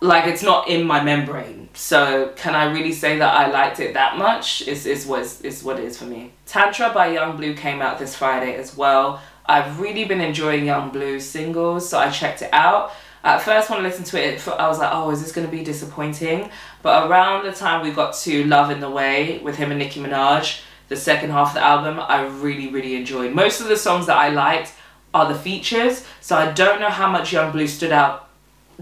like 0.00 0.26
it's 0.26 0.42
not 0.42 0.68
in 0.68 0.86
my 0.86 1.02
membrane. 1.02 1.68
So 1.74 2.32
can 2.36 2.54
I 2.54 2.70
really 2.70 2.92
say 2.92 3.18
that 3.18 3.34
I 3.34 3.50
liked 3.50 3.80
it 3.80 3.94
that 3.94 4.18
much? 4.18 4.62
Is 4.68 4.86
is 4.86 5.06
what 5.06 5.22
is, 5.22 5.40
is 5.40 5.64
what 5.64 5.78
it 5.78 5.84
is 5.84 5.98
for 5.98 6.04
me. 6.04 6.32
Tantra 6.46 6.92
by 6.92 7.08
Young 7.08 7.36
Bleu 7.36 7.54
came 7.54 7.82
out 7.82 7.98
this 7.98 8.14
Friday 8.14 8.54
as 8.54 8.76
well. 8.76 9.20
I've 9.46 9.80
really 9.80 10.04
been 10.04 10.20
enjoying 10.20 10.64
Young 10.64 10.90
Bleu's 10.90 11.24
singles, 11.24 11.88
so 11.88 11.98
I 11.98 12.10
checked 12.10 12.42
it 12.42 12.50
out. 12.52 12.92
At 13.24 13.38
first, 13.38 13.70
when 13.70 13.80
I 13.80 13.82
listened 13.82 14.06
to 14.06 14.22
it, 14.22 14.46
I 14.48 14.68
was 14.68 14.78
like, 14.78 14.90
oh, 14.92 15.10
is 15.10 15.22
this 15.22 15.32
going 15.32 15.46
to 15.46 15.50
be 15.50 15.64
disappointing? 15.64 16.50
But 16.82 17.08
around 17.08 17.46
the 17.46 17.52
time 17.52 17.82
we 17.82 17.90
got 17.90 18.14
to 18.16 18.44
Love 18.44 18.70
in 18.70 18.80
the 18.80 18.90
Way 18.90 19.38
with 19.38 19.56
him 19.56 19.70
and 19.70 19.78
Nicki 19.78 20.00
Minaj, 20.00 20.60
the 20.88 20.96
second 20.96 21.30
half 21.30 21.48
of 21.48 21.54
the 21.54 21.62
album, 21.62 21.98
I 22.00 22.26
really, 22.26 22.68
really 22.68 22.96
enjoyed. 22.96 23.34
Most 23.34 23.60
of 23.62 23.68
the 23.68 23.76
songs 23.76 24.06
that 24.06 24.18
I 24.18 24.28
liked 24.28 24.74
are 25.14 25.32
the 25.32 25.38
features, 25.38 26.04
so 26.20 26.36
I 26.36 26.52
don't 26.52 26.80
know 26.80 26.90
how 26.90 27.10
much 27.10 27.32
Young 27.32 27.52
Bleu 27.52 27.66
stood 27.66 27.92
out 27.92 28.28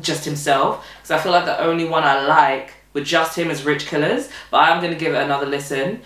just 0.01 0.25
himself, 0.25 0.85
because 0.97 1.11
I 1.11 1.19
feel 1.19 1.31
like 1.31 1.45
the 1.45 1.61
only 1.61 1.85
one 1.85 2.03
I 2.03 2.27
like 2.27 2.73
with 2.95 3.05
just 3.05 3.39
him 3.39 3.51
is 3.51 3.65
Rich 3.65 3.87
Killers, 3.87 4.29
but 4.51 4.59
I'm 4.59 4.83
gonna 4.83 4.97
give 4.97 5.15
it 5.15 5.23
another 5.23 5.47
listen. 5.47 6.01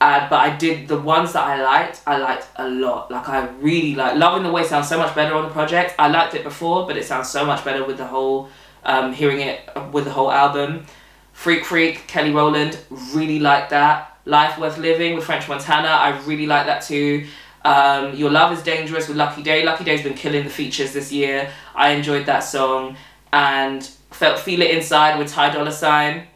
Uh, 0.00 0.28
but 0.28 0.40
I 0.40 0.56
did 0.56 0.88
the 0.88 0.98
ones 0.98 1.32
that 1.32 1.46
I 1.46 1.62
liked, 1.62 2.02
I 2.08 2.18
liked 2.18 2.48
a 2.56 2.68
lot. 2.68 3.10
Like 3.10 3.28
I 3.28 3.48
really 3.60 3.94
like 3.94 4.16
Loving 4.16 4.42
the 4.42 4.50
Way 4.50 4.64
sounds 4.64 4.88
so 4.88 4.98
much 4.98 5.14
better 5.14 5.34
on 5.34 5.44
the 5.44 5.50
project. 5.50 5.94
I 5.96 6.08
liked 6.08 6.34
it 6.34 6.42
before, 6.42 6.88
but 6.88 6.96
it 6.96 7.04
sounds 7.04 7.30
so 7.30 7.46
much 7.46 7.64
better 7.64 7.84
with 7.84 7.98
the 7.98 8.06
whole 8.06 8.48
um, 8.84 9.12
hearing 9.12 9.40
it 9.40 9.60
with 9.92 10.04
the 10.04 10.10
whole 10.10 10.32
album. 10.32 10.86
Freak 11.32 11.64
Freak, 11.64 12.08
Kelly 12.08 12.32
Rowland, 12.32 12.78
really 13.14 13.38
like 13.38 13.70
that. 13.70 14.18
Life 14.24 14.58
Worth 14.58 14.76
Living 14.78 15.14
with 15.14 15.24
French 15.24 15.48
Montana. 15.48 15.88
I 15.88 16.18
really 16.26 16.46
like 16.46 16.66
that 16.66 16.82
too. 16.82 17.26
Um, 17.64 18.14
Your 18.14 18.30
Love 18.30 18.52
is 18.52 18.62
Dangerous 18.62 19.08
with 19.08 19.16
Lucky 19.16 19.42
Daye. 19.42 19.64
Lucky 19.64 19.84
Daye's 19.84 20.02
been 20.02 20.14
killing 20.14 20.44
the 20.44 20.50
features 20.50 20.92
this 20.92 21.12
year. 21.12 21.50
I 21.74 21.90
enjoyed 21.90 22.26
that 22.26 22.40
song. 22.40 22.96
And 23.32 23.84
felt 24.10 24.38
Feel 24.38 24.62
It 24.62 24.72
Inside 24.72 25.18
with 25.18 25.32
Ty 25.32 25.50
Dolla 25.50 25.72
Sign. 25.72 26.26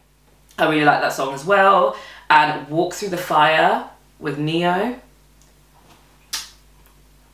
I 0.59 0.69
really 0.69 0.85
like 0.85 1.01
that 1.01 1.13
song 1.13 1.35
as 1.35 1.45
well. 1.45 1.97
And 2.31 2.69
Walk 2.69 2.95
Through 2.95 3.11
the 3.11 3.17
Fire 3.17 3.89
with 4.19 4.39
Ne-Yo. 4.39 4.97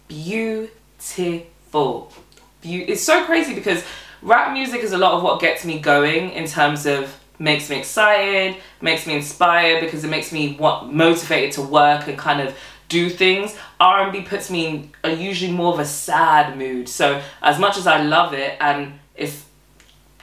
Beautiful. 0.09 2.13
Be- 2.61 2.83
it's 2.83 3.03
so 3.03 3.25
crazy 3.25 3.55
because 3.55 3.85
rap 4.21 4.53
music 4.53 4.83
is 4.83 4.93
a 4.93 4.99
lot 4.99 5.13
of 5.13 5.23
what 5.23 5.41
gets 5.41 5.65
me 5.65 5.79
going 5.79 6.31
in 6.31 6.47
terms 6.47 6.87
of 6.87 7.17
makes 7.39 7.71
me 7.71 7.79
excited, 7.79 8.57
makes 8.81 9.07
me 9.07 9.15
inspired 9.15 9.81
because 9.81 10.05
it 10.05 10.09
makes 10.09 10.33
me 10.33 10.57
want 10.57 10.93
motivated 10.93 11.53
to 11.53 11.63
work 11.63 12.09
and 12.09 12.19
kind 12.19 12.41
of 12.41 12.57
do 12.93 13.09
things. 13.09 13.57
R&B 13.81 14.23
puts 14.23 14.51
me 14.51 14.67
in 14.67 14.91
a 15.03 15.13
usually 15.13 15.51
more 15.51 15.73
of 15.73 15.81
a 15.81 15.85
sad 15.85 16.57
mood. 16.57 16.89
So 16.89 17.23
as 17.41 17.59
much 17.59 17.79
as 17.79 17.87
I 17.87 18.03
love 18.03 18.35
it 18.35 18.57
and 18.61 18.99
it's 19.17 19.45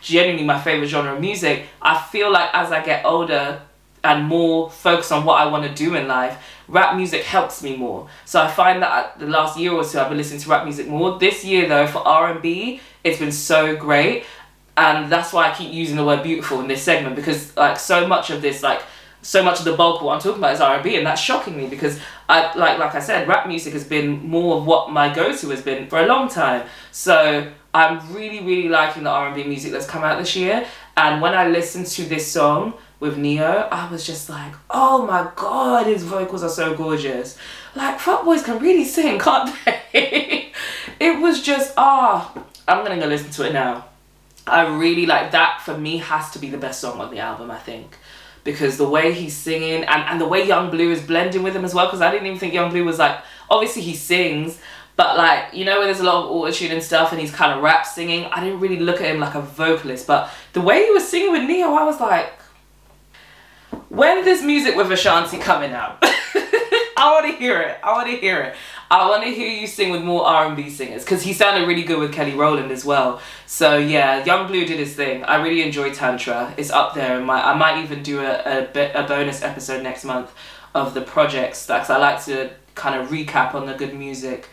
genuinely 0.01 0.45
my 0.45 0.59
favorite 0.59 0.87
genre 0.87 1.15
of 1.15 1.19
music, 1.19 1.65
I 1.81 1.99
feel 1.99 2.31
like 2.31 2.49
as 2.53 2.71
I 2.71 2.85
get 2.85 3.05
older 3.05 3.61
and 4.03 4.25
more 4.25 4.69
focused 4.69 5.11
on 5.11 5.25
what 5.25 5.41
I 5.41 5.47
want 5.47 5.65
to 5.65 5.73
do 5.73 5.95
in 5.95 6.07
life, 6.07 6.37
rap 6.67 6.95
music 6.95 7.23
helps 7.23 7.61
me 7.63 7.75
more. 7.75 8.07
So 8.23 8.41
I 8.41 8.47
find 8.47 8.81
that 8.83 9.19
the 9.19 9.25
last 9.25 9.59
year 9.59 9.73
or 9.73 9.83
so 9.83 10.01
I've 10.01 10.09
been 10.09 10.17
listening 10.17 10.39
to 10.41 10.49
rap 10.49 10.63
music 10.63 10.87
more. 10.87 11.17
This 11.17 11.43
year 11.43 11.67
though 11.67 11.87
for 11.87 11.99
R&B, 12.07 12.79
it's 13.03 13.19
been 13.19 13.31
so 13.31 13.75
great 13.75 14.25
and 14.77 15.11
that's 15.11 15.33
why 15.33 15.49
I 15.49 15.55
keep 15.55 15.73
using 15.73 15.97
the 15.97 16.05
word 16.05 16.23
beautiful 16.23 16.61
in 16.61 16.67
this 16.67 16.83
segment 16.83 17.15
because 17.15 17.57
like 17.57 17.77
so 17.79 18.07
much 18.07 18.29
of 18.29 18.41
this 18.41 18.63
like 18.63 18.81
so 19.21 19.43
much 19.43 19.59
of 19.59 19.65
the 19.65 19.73
bulk 19.73 19.99
of 19.99 20.05
what 20.05 20.15
I'm 20.15 20.21
talking 20.21 20.39
about 20.39 20.53
is 20.53 20.61
R&B 20.61 20.95
and 20.95 21.05
that's 21.05 21.21
shocking 21.21 21.57
me 21.57 21.67
because 21.67 21.99
I 22.27 22.55
like 22.55 22.79
like 22.79 22.95
I 22.95 22.99
said 22.99 23.27
rap 23.27 23.47
music 23.47 23.73
has 23.73 23.83
been 23.83 24.27
more 24.27 24.57
of 24.57 24.65
what 24.65 24.91
my 24.91 25.13
go-to 25.13 25.49
has 25.49 25.61
been 25.61 25.87
for 25.87 25.99
a 25.99 26.05
long 26.05 26.29
time. 26.29 26.67
So 26.91 27.51
I'm 27.73 28.13
really 28.13 28.39
really 28.39 28.69
liking 28.69 29.03
the 29.03 29.09
R&B 29.09 29.43
music 29.43 29.71
that's 29.71 29.85
come 29.85 30.03
out 30.03 30.19
this 30.19 30.35
year 30.35 30.65
and 30.95 31.21
when 31.21 31.33
I 31.33 31.47
listened 31.47 31.87
to 31.87 32.03
this 32.03 32.31
song 32.31 32.73
with 32.99 33.17
Ne-Yo 33.17 33.67
I 33.71 33.89
was 33.91 34.05
just 34.05 34.29
like 34.29 34.53
oh 34.69 35.05
my 35.05 35.29
god 35.35 35.87
his 35.87 36.03
vocals 36.03 36.43
are 36.43 36.49
so 36.49 36.75
gorgeous. 36.75 37.37
Like 37.75 37.99
fuck 37.99 38.23
boys 38.23 38.43
can 38.43 38.59
really 38.59 38.85
sing 38.85 39.19
can't 39.19 39.53
they? 39.65 40.51
It 40.99 41.21
was 41.21 41.41
just 41.41 41.73
ah 41.77 42.31
oh, 42.35 42.45
I'm 42.67 42.85
gonna 42.85 42.99
go 42.99 43.07
listen 43.07 43.31
to 43.31 43.47
it 43.47 43.53
now. 43.53 43.85
I 44.49 44.65
really 44.67 45.05
like 45.05 45.31
that 45.31 45.61
for 45.61 45.77
me 45.77 45.97
has 45.97 46.31
to 46.31 46.39
be 46.39 46.49
the 46.49 46.57
best 46.57 46.81
song 46.81 46.99
on 46.99 47.11
the 47.11 47.19
album, 47.19 47.51
I 47.51 47.59
think. 47.59 47.95
Because 48.51 48.77
the 48.77 48.87
way 48.87 49.13
he's 49.13 49.35
singing 49.35 49.83
and, 49.83 50.03
and 50.03 50.21
the 50.21 50.27
way 50.27 50.45
Young 50.45 50.69
Bleu 50.69 50.91
is 50.91 51.01
blending 51.01 51.43
with 51.43 51.55
him 51.55 51.65
as 51.65 51.73
well, 51.73 51.87
because 51.87 52.01
I 52.01 52.11
didn't 52.11 52.27
even 52.27 52.39
think 52.39 52.53
Young 52.53 52.69
Bleu 52.71 52.83
was 52.83 52.99
like 52.99 53.19
obviously 53.49 53.81
he 53.81 53.95
sings, 53.95 54.59
but 54.95 55.17
like, 55.17 55.53
you 55.53 55.65
know, 55.65 55.77
where 55.77 55.85
there's 55.85 55.99
a 55.99 56.03
lot 56.03 56.25
of 56.25 56.29
autotune 56.29 56.71
and 56.71 56.83
stuff 56.83 57.11
and 57.11 57.21
he's 57.21 57.31
kind 57.31 57.53
of 57.53 57.63
rap 57.63 57.85
singing, 57.85 58.25
I 58.25 58.43
didn't 58.43 58.59
really 58.59 58.79
look 58.79 59.01
at 59.01 59.07
him 59.07 59.19
like 59.19 59.35
a 59.35 59.41
vocalist. 59.41 60.07
But 60.07 60.31
the 60.53 60.61
way 60.61 60.83
he 60.85 60.91
was 60.91 61.07
singing 61.07 61.31
with 61.31 61.43
Ne-Yo, 61.43 61.73
I 61.73 61.83
was 61.83 61.99
like, 61.99 62.33
when 63.89 64.23
this 64.23 64.43
music 64.43 64.75
with 64.75 64.91
Ashanti 64.91 65.37
coming 65.37 65.71
out? 65.71 65.99
I 66.99 67.13
want 67.13 67.31
to 67.31 67.39
hear 67.39 67.61
it. 67.61 67.77
I 67.81 67.93
want 67.93 68.07
to 68.07 68.17
hear 68.17 68.41
it. 68.41 68.55
I 68.91 69.07
want 69.07 69.23
to 69.23 69.29
hear 69.29 69.47
you 69.47 69.67
sing 69.67 69.91
with 69.91 70.03
more 70.03 70.25
R 70.25 70.47
and 70.47 70.57
B 70.57 70.69
singers 70.69 71.03
because 71.03 71.21
he 71.21 71.31
sounded 71.31 71.65
really 71.67 71.83
good 71.83 71.99
with 71.99 72.11
Kelly 72.11 72.33
Rowland 72.33 72.71
as 72.71 72.83
well. 72.83 73.21
So 73.45 73.77
yeah, 73.77 74.25
Young 74.25 74.47
Bleu 74.47 74.65
did 74.65 74.79
his 74.79 74.95
thing. 74.95 75.23
I 75.23 75.41
really 75.41 75.61
enjoy 75.61 75.93
Tantra. 75.93 76.53
It's 76.57 76.71
up 76.71 76.95
there. 76.95 77.21
My, 77.21 77.41
I 77.51 77.55
might 77.55 77.83
even 77.83 78.03
do 78.03 78.19
a, 78.19 78.67
a, 78.75 79.03
a 79.03 79.07
bonus 79.07 79.41
episode 79.43 79.81
next 79.81 80.03
month 80.03 80.33
of 80.75 80.93
the 80.93 81.01
projects 81.01 81.67
because 81.67 81.89
I 81.89 81.97
like 81.97 82.23
to 82.25 82.51
kind 82.75 82.99
of 82.99 83.09
recap 83.09 83.53
on 83.53 83.65
the 83.65 83.73
good 83.73 83.93
music 83.93 84.49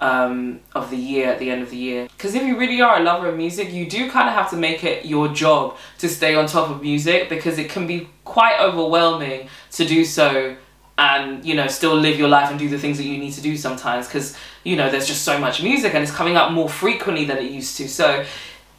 um, 0.00 0.60
of 0.74 0.90
the 0.90 0.96
year 0.96 1.28
at 1.28 1.38
the 1.38 1.50
end 1.50 1.62
of 1.62 1.70
the 1.70 1.76
year. 1.76 2.08
Because 2.16 2.34
if 2.34 2.42
you 2.42 2.58
really 2.58 2.80
are 2.80 2.98
a 2.98 3.02
lover 3.02 3.28
of 3.28 3.36
music, 3.36 3.72
you 3.72 3.88
do 3.88 4.10
kind 4.10 4.28
of 4.28 4.34
have 4.34 4.50
to 4.50 4.56
make 4.56 4.84
it 4.84 5.06
your 5.06 5.28
job 5.28 5.76
to 5.98 6.08
stay 6.08 6.34
on 6.34 6.46
top 6.46 6.70
of 6.70 6.82
music 6.82 7.28
because 7.28 7.58
it 7.58 7.70
can 7.70 7.86
be 7.86 8.08
quite 8.24 8.60
overwhelming 8.60 9.48
to 9.72 9.86
do 9.86 10.04
so 10.04 10.56
and 10.98 11.44
you 11.44 11.54
know 11.54 11.66
still 11.66 11.94
live 11.94 12.18
your 12.18 12.28
life 12.28 12.50
and 12.50 12.58
do 12.58 12.68
the 12.68 12.78
things 12.78 12.96
that 12.96 13.04
you 13.04 13.18
need 13.18 13.32
to 13.32 13.42
do 13.42 13.56
sometimes 13.56 14.06
because 14.06 14.36
you 14.64 14.76
know 14.76 14.90
there's 14.90 15.06
just 15.06 15.22
so 15.22 15.38
much 15.38 15.62
music 15.62 15.94
and 15.94 16.02
it's 16.02 16.12
coming 16.12 16.36
up 16.36 16.52
more 16.52 16.68
frequently 16.68 17.26
than 17.26 17.36
it 17.36 17.50
used 17.50 17.76
to 17.76 17.86
so 17.86 18.24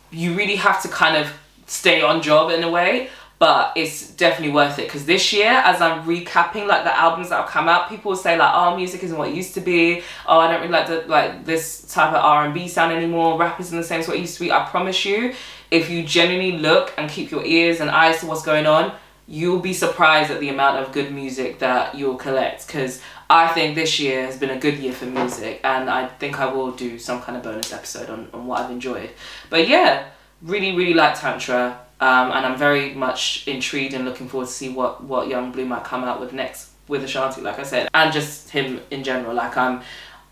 you 0.10 0.34
really 0.34 0.56
have 0.56 0.82
to 0.82 0.88
kind 0.88 1.16
of 1.16 1.32
stay 1.68 2.02
on 2.02 2.22
job 2.22 2.50
in 2.50 2.64
a 2.64 2.70
way 2.70 3.10
but 3.40 3.72
it's 3.76 4.10
definitely 4.12 4.54
worth 4.54 4.80
it 4.80 4.86
because 4.88 5.06
this 5.06 5.32
year 5.32 5.50
as 5.50 5.82
i'm 5.82 6.04
recapping 6.06 6.66
like 6.66 6.84
the 6.84 6.98
albums 6.98 7.30
that 7.30 7.42
have 7.42 7.50
come 7.50 7.68
out 7.70 7.88
people 7.90 8.10
will 8.10 8.18
say 8.18 8.38
like 8.38 8.52
oh 8.54 8.76
music 8.76 9.04
isn't 9.04 9.18
what 9.18 9.30
it 9.30 9.36
used 9.36 9.54
to 9.54 9.62
be. 9.62 10.02
Oh 10.26 10.40
i 10.40 10.52
don't 10.52 10.62
really 10.62 10.72
like 10.72 10.88
the 10.88 11.02
like 11.08 11.46
this 11.46 11.92
type 11.94 12.14
of 12.14 12.24
r&b 12.24 12.68
sound 12.68 12.92
anymore. 12.92 13.38
Rap 13.38 13.60
isn't 13.60 13.78
the 13.78 13.84
same 13.84 14.00
as 14.00 14.08
what 14.08 14.18
it 14.18 14.22
used 14.22 14.36
to 14.38 14.44
be. 14.46 14.52
I 14.52 14.66
promise 14.66 15.06
you 15.06 15.34
if 15.70 15.90
you 15.90 16.04
genuinely 16.04 16.58
look 16.60 16.94
and 16.98 17.10
keep 17.10 17.30
your 17.30 17.46
ears 17.46 17.80
and 17.80 17.90
eyes 17.90 18.20
to 18.22 18.26
what's 18.26 18.44
going 18.44 18.66
on 18.66 18.94
you'll 19.28 19.60
be 19.60 19.74
surprised 19.74 20.32
at 20.32 20.40
the 20.40 20.50
amount 20.50 20.78
of 20.78 20.94
good 20.94 21.12
music 21.12 21.60
that 21.60 21.94
you'll 21.94 22.16
collect 22.16 22.66
because 22.66 23.02
I 23.30 23.50
think 23.50 23.76
this 23.76 24.00
year 24.00 24.26
has 24.26 24.38
been 24.38 24.52
a 24.52 24.58
good 24.58 24.78
year 24.78 24.94
for 24.94 25.06
music 25.06 25.60
and 25.66 25.90
I 25.90 26.08
think 26.08 26.40
I 26.40 26.46
will 26.46 26.72
do 26.72 26.98
some 26.98 27.22
kind 27.22 27.38
of 27.38 27.44
bonus 27.44 27.74
episode 27.74 28.10
on, 28.10 28.30
on 28.34 28.48
what 28.48 28.62
I've 28.62 28.72
enjoyed. 28.72 29.10
But 29.50 29.68
yeah, 29.68 30.08
really, 30.42 30.76
really 30.78 30.94
like 30.94 31.20
Tantra 31.20 31.87
um, 32.00 32.32
and 32.32 32.46
I'm 32.46 32.58
very 32.58 32.94
much 32.94 33.48
intrigued 33.48 33.94
and 33.94 34.06
looking 34.06 34.28
forward 34.28 34.48
to 34.48 34.54
see 34.54 34.70
what, 34.70 35.04
what 35.04 35.28
Young 35.28 35.52
Bleu 35.52 35.66
might 35.66 35.84
come 35.84 36.04
out 36.04 36.20
with 36.20 36.34
next 36.34 36.72
with 36.88 37.04
Ashanti, 37.04 37.42
like 37.42 37.60
I 37.60 37.64
said, 37.64 37.90
and 37.94 38.14
just 38.14 38.50
him 38.50 38.80
in 38.92 39.04
general. 39.04 39.34
Like 39.34 39.58
I'm 39.58 39.82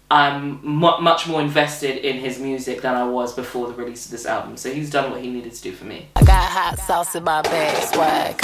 I'm 0.09 0.63
mu- 0.63 1.01
much 1.01 1.27
more 1.27 1.41
invested 1.41 2.05
in 2.05 2.17
his 2.17 2.39
music 2.39 2.81
than 2.81 2.93
I 2.93 3.05
was 3.07 3.33
before 3.33 3.67
the 3.67 3.73
release 3.73 4.05
of 4.05 4.11
this 4.11 4.25
album. 4.25 4.55
So 4.55 4.71
he's 4.71 4.89
done 4.91 5.11
what 5.11 5.21
he 5.21 5.31
needed 5.31 5.53
to 5.53 5.61
do 5.61 5.71
for 5.71 5.85
me. 5.85 6.07
I 6.15 6.23
got 6.23 6.49
hot 6.51 6.79
sauce 6.79 7.15
in 7.15 7.23
my 7.23 7.41
bag, 7.41 7.83
swag. 7.93 8.41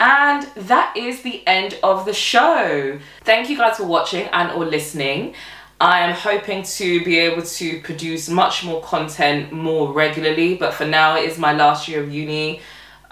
And 0.00 0.44
that 0.68 0.96
is 0.96 1.22
the 1.22 1.44
end 1.46 1.78
of 1.82 2.04
the 2.04 2.12
show. 2.12 3.00
Thank 3.24 3.50
you 3.50 3.56
guys 3.56 3.78
for 3.78 3.84
watching 3.84 4.26
and 4.26 4.52
or 4.52 4.64
listening. 4.64 5.34
I 5.80 6.00
am 6.00 6.12
hoping 6.12 6.64
to 6.64 7.04
be 7.04 7.18
able 7.18 7.42
to 7.42 7.80
produce 7.82 8.28
much 8.28 8.64
more 8.64 8.82
content 8.82 9.52
more 9.52 9.92
regularly, 9.92 10.56
but 10.56 10.74
for 10.74 10.84
now 10.84 11.16
it 11.16 11.24
is 11.30 11.38
my 11.38 11.52
last 11.52 11.86
year 11.86 12.02
of 12.02 12.12
uni. 12.12 12.60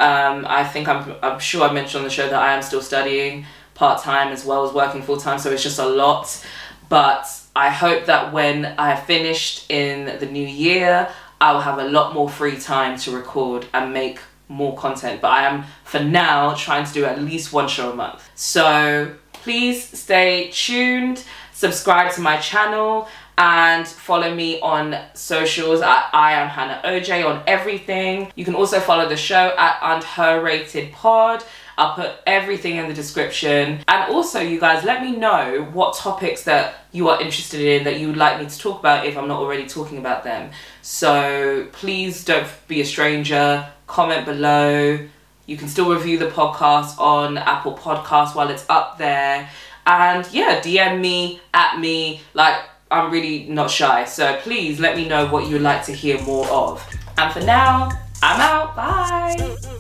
Um, 0.01 0.45
I 0.49 0.65
think 0.65 0.89
I'm, 0.89 1.15
I'm 1.23 1.39
sure 1.39 1.69
I 1.69 1.73
mentioned 1.73 1.99
on 1.99 2.05
the 2.05 2.11
show 2.11 2.29
that 2.29 2.43
I 2.43 2.55
am 2.55 2.63
still 2.63 2.83
studying 2.83 3.47
part 3.75 4.03
time 4.03 4.33
as 4.33 4.45
well 4.45 4.67
as 4.67 4.75
working 4.75 5.03
full 5.03 5.17
time, 5.17 5.39
so 5.39 5.51
it's 5.53 5.63
just 5.63 5.79
a 5.79 5.87
lot. 5.87 6.45
But 6.89 7.29
I 7.55 7.71
hope 7.71 8.07
that 8.07 8.33
when 8.33 8.67
I 8.79 8.91
have 8.91 9.05
finished 9.07 9.71
in 9.71 10.19
the 10.19 10.27
new 10.27 10.47
year, 10.47 11.09
I 11.41 11.53
will 11.53 11.61
have 11.61 11.79
a 11.79 11.89
lot 11.89 12.15
more 12.15 12.29
free 12.29 12.59
time 12.59 12.99
to 13.01 13.13
record 13.13 13.67
and 13.73 13.93
make 13.93 14.19
more 14.49 14.77
content, 14.77 15.21
but 15.21 15.29
I 15.29 15.47
am 15.47 15.65
for 15.85 16.01
now 16.01 16.55
trying 16.55 16.85
to 16.87 16.93
do 16.93 17.05
at 17.05 17.21
least 17.21 17.53
one 17.53 17.69
show 17.69 17.93
a 17.93 17.97
month. 17.97 18.29
So 18.35 19.15
please 19.33 19.83
stay 19.99 20.51
tuned, 20.53 21.25
subscribe 21.57 22.13
to 22.13 22.21
my 22.21 22.37
channel, 22.37 23.09
and 23.39 23.87
follow 23.87 24.35
me 24.35 24.61
on 24.61 24.97
socials 25.15 25.81
at 25.81 26.11
I 26.13 26.33
am 26.33 26.49
Hannah 26.49 26.81
OJ 26.85 27.25
on 27.25 27.43
everything. 27.47 28.31
You 28.35 28.45
can 28.45 28.55
also 28.55 28.79
follow 28.79 29.09
the 29.09 29.17
show 29.17 29.55
at 29.57 29.79
Undherrated 29.83 30.93
Pod. 30.93 31.43
I'll 31.79 31.95
put 31.95 32.13
everything 32.27 32.77
in 32.77 32.89
the 32.89 32.95
description. 32.95 33.81
And 33.89 34.13
also, 34.13 34.41
you 34.41 34.59
guys, 34.59 34.85
let 34.85 35.03
me 35.03 35.15
know 35.15 35.69
what 35.73 35.97
topics 35.97 36.45
that 36.45 36.87
you 36.93 37.09
are 37.11 37.21
interested 37.21 37.61
in 37.61 37.85
that 37.85 38.01
you 38.01 38.09
would 38.09 38.17
like 38.17 38.41
me 38.41 38.49
to 38.49 38.59
talk 38.59 38.81
about 38.81 39.05
if 39.05 39.17
I'm 39.19 39.29
not 39.29 39.41
already 39.41 39.67
talking 39.67 39.99
about 39.99 40.25
them. 40.25 40.51
So 40.81 41.69
please 41.73 42.25
don't 42.25 42.49
be 42.69 42.81
a 42.81 42.87
stranger 42.87 43.71
comment 43.87 44.25
below. 44.25 44.99
You 45.45 45.57
can 45.57 45.69
still 45.69 45.93
review 45.93 46.19
the 46.19 46.29
podcast 46.29 46.99
on 46.99 47.39
Apple 47.39 47.77
Podcasts 47.77 48.35
while 48.35 48.49
it's 48.49 48.65
up 48.71 48.97
there. 48.97 49.49
And 49.87 50.27
yeah, 50.33 50.61
DM 50.61 51.01
me, 51.01 51.41
at 51.55 51.79
me. 51.79 52.21
Like, 52.35 52.61
I'm 52.91 53.11
really 53.11 53.45
not 53.45 53.71
shy. 53.71 54.05
So 54.05 54.37
please 54.43 54.81
let 54.81 54.97
me 54.97 55.09
know 55.09 55.27
what 55.27 55.49
you'd 55.49 55.63
like 55.63 55.85
to 55.87 55.93
hear 55.93 56.21
more 56.23 56.47
of. 56.49 56.85
And 57.19 57.33
for 57.33 57.41
now, 57.41 57.91
I'm 58.23 58.41
out. 58.41 58.77
Bye. 58.77 59.77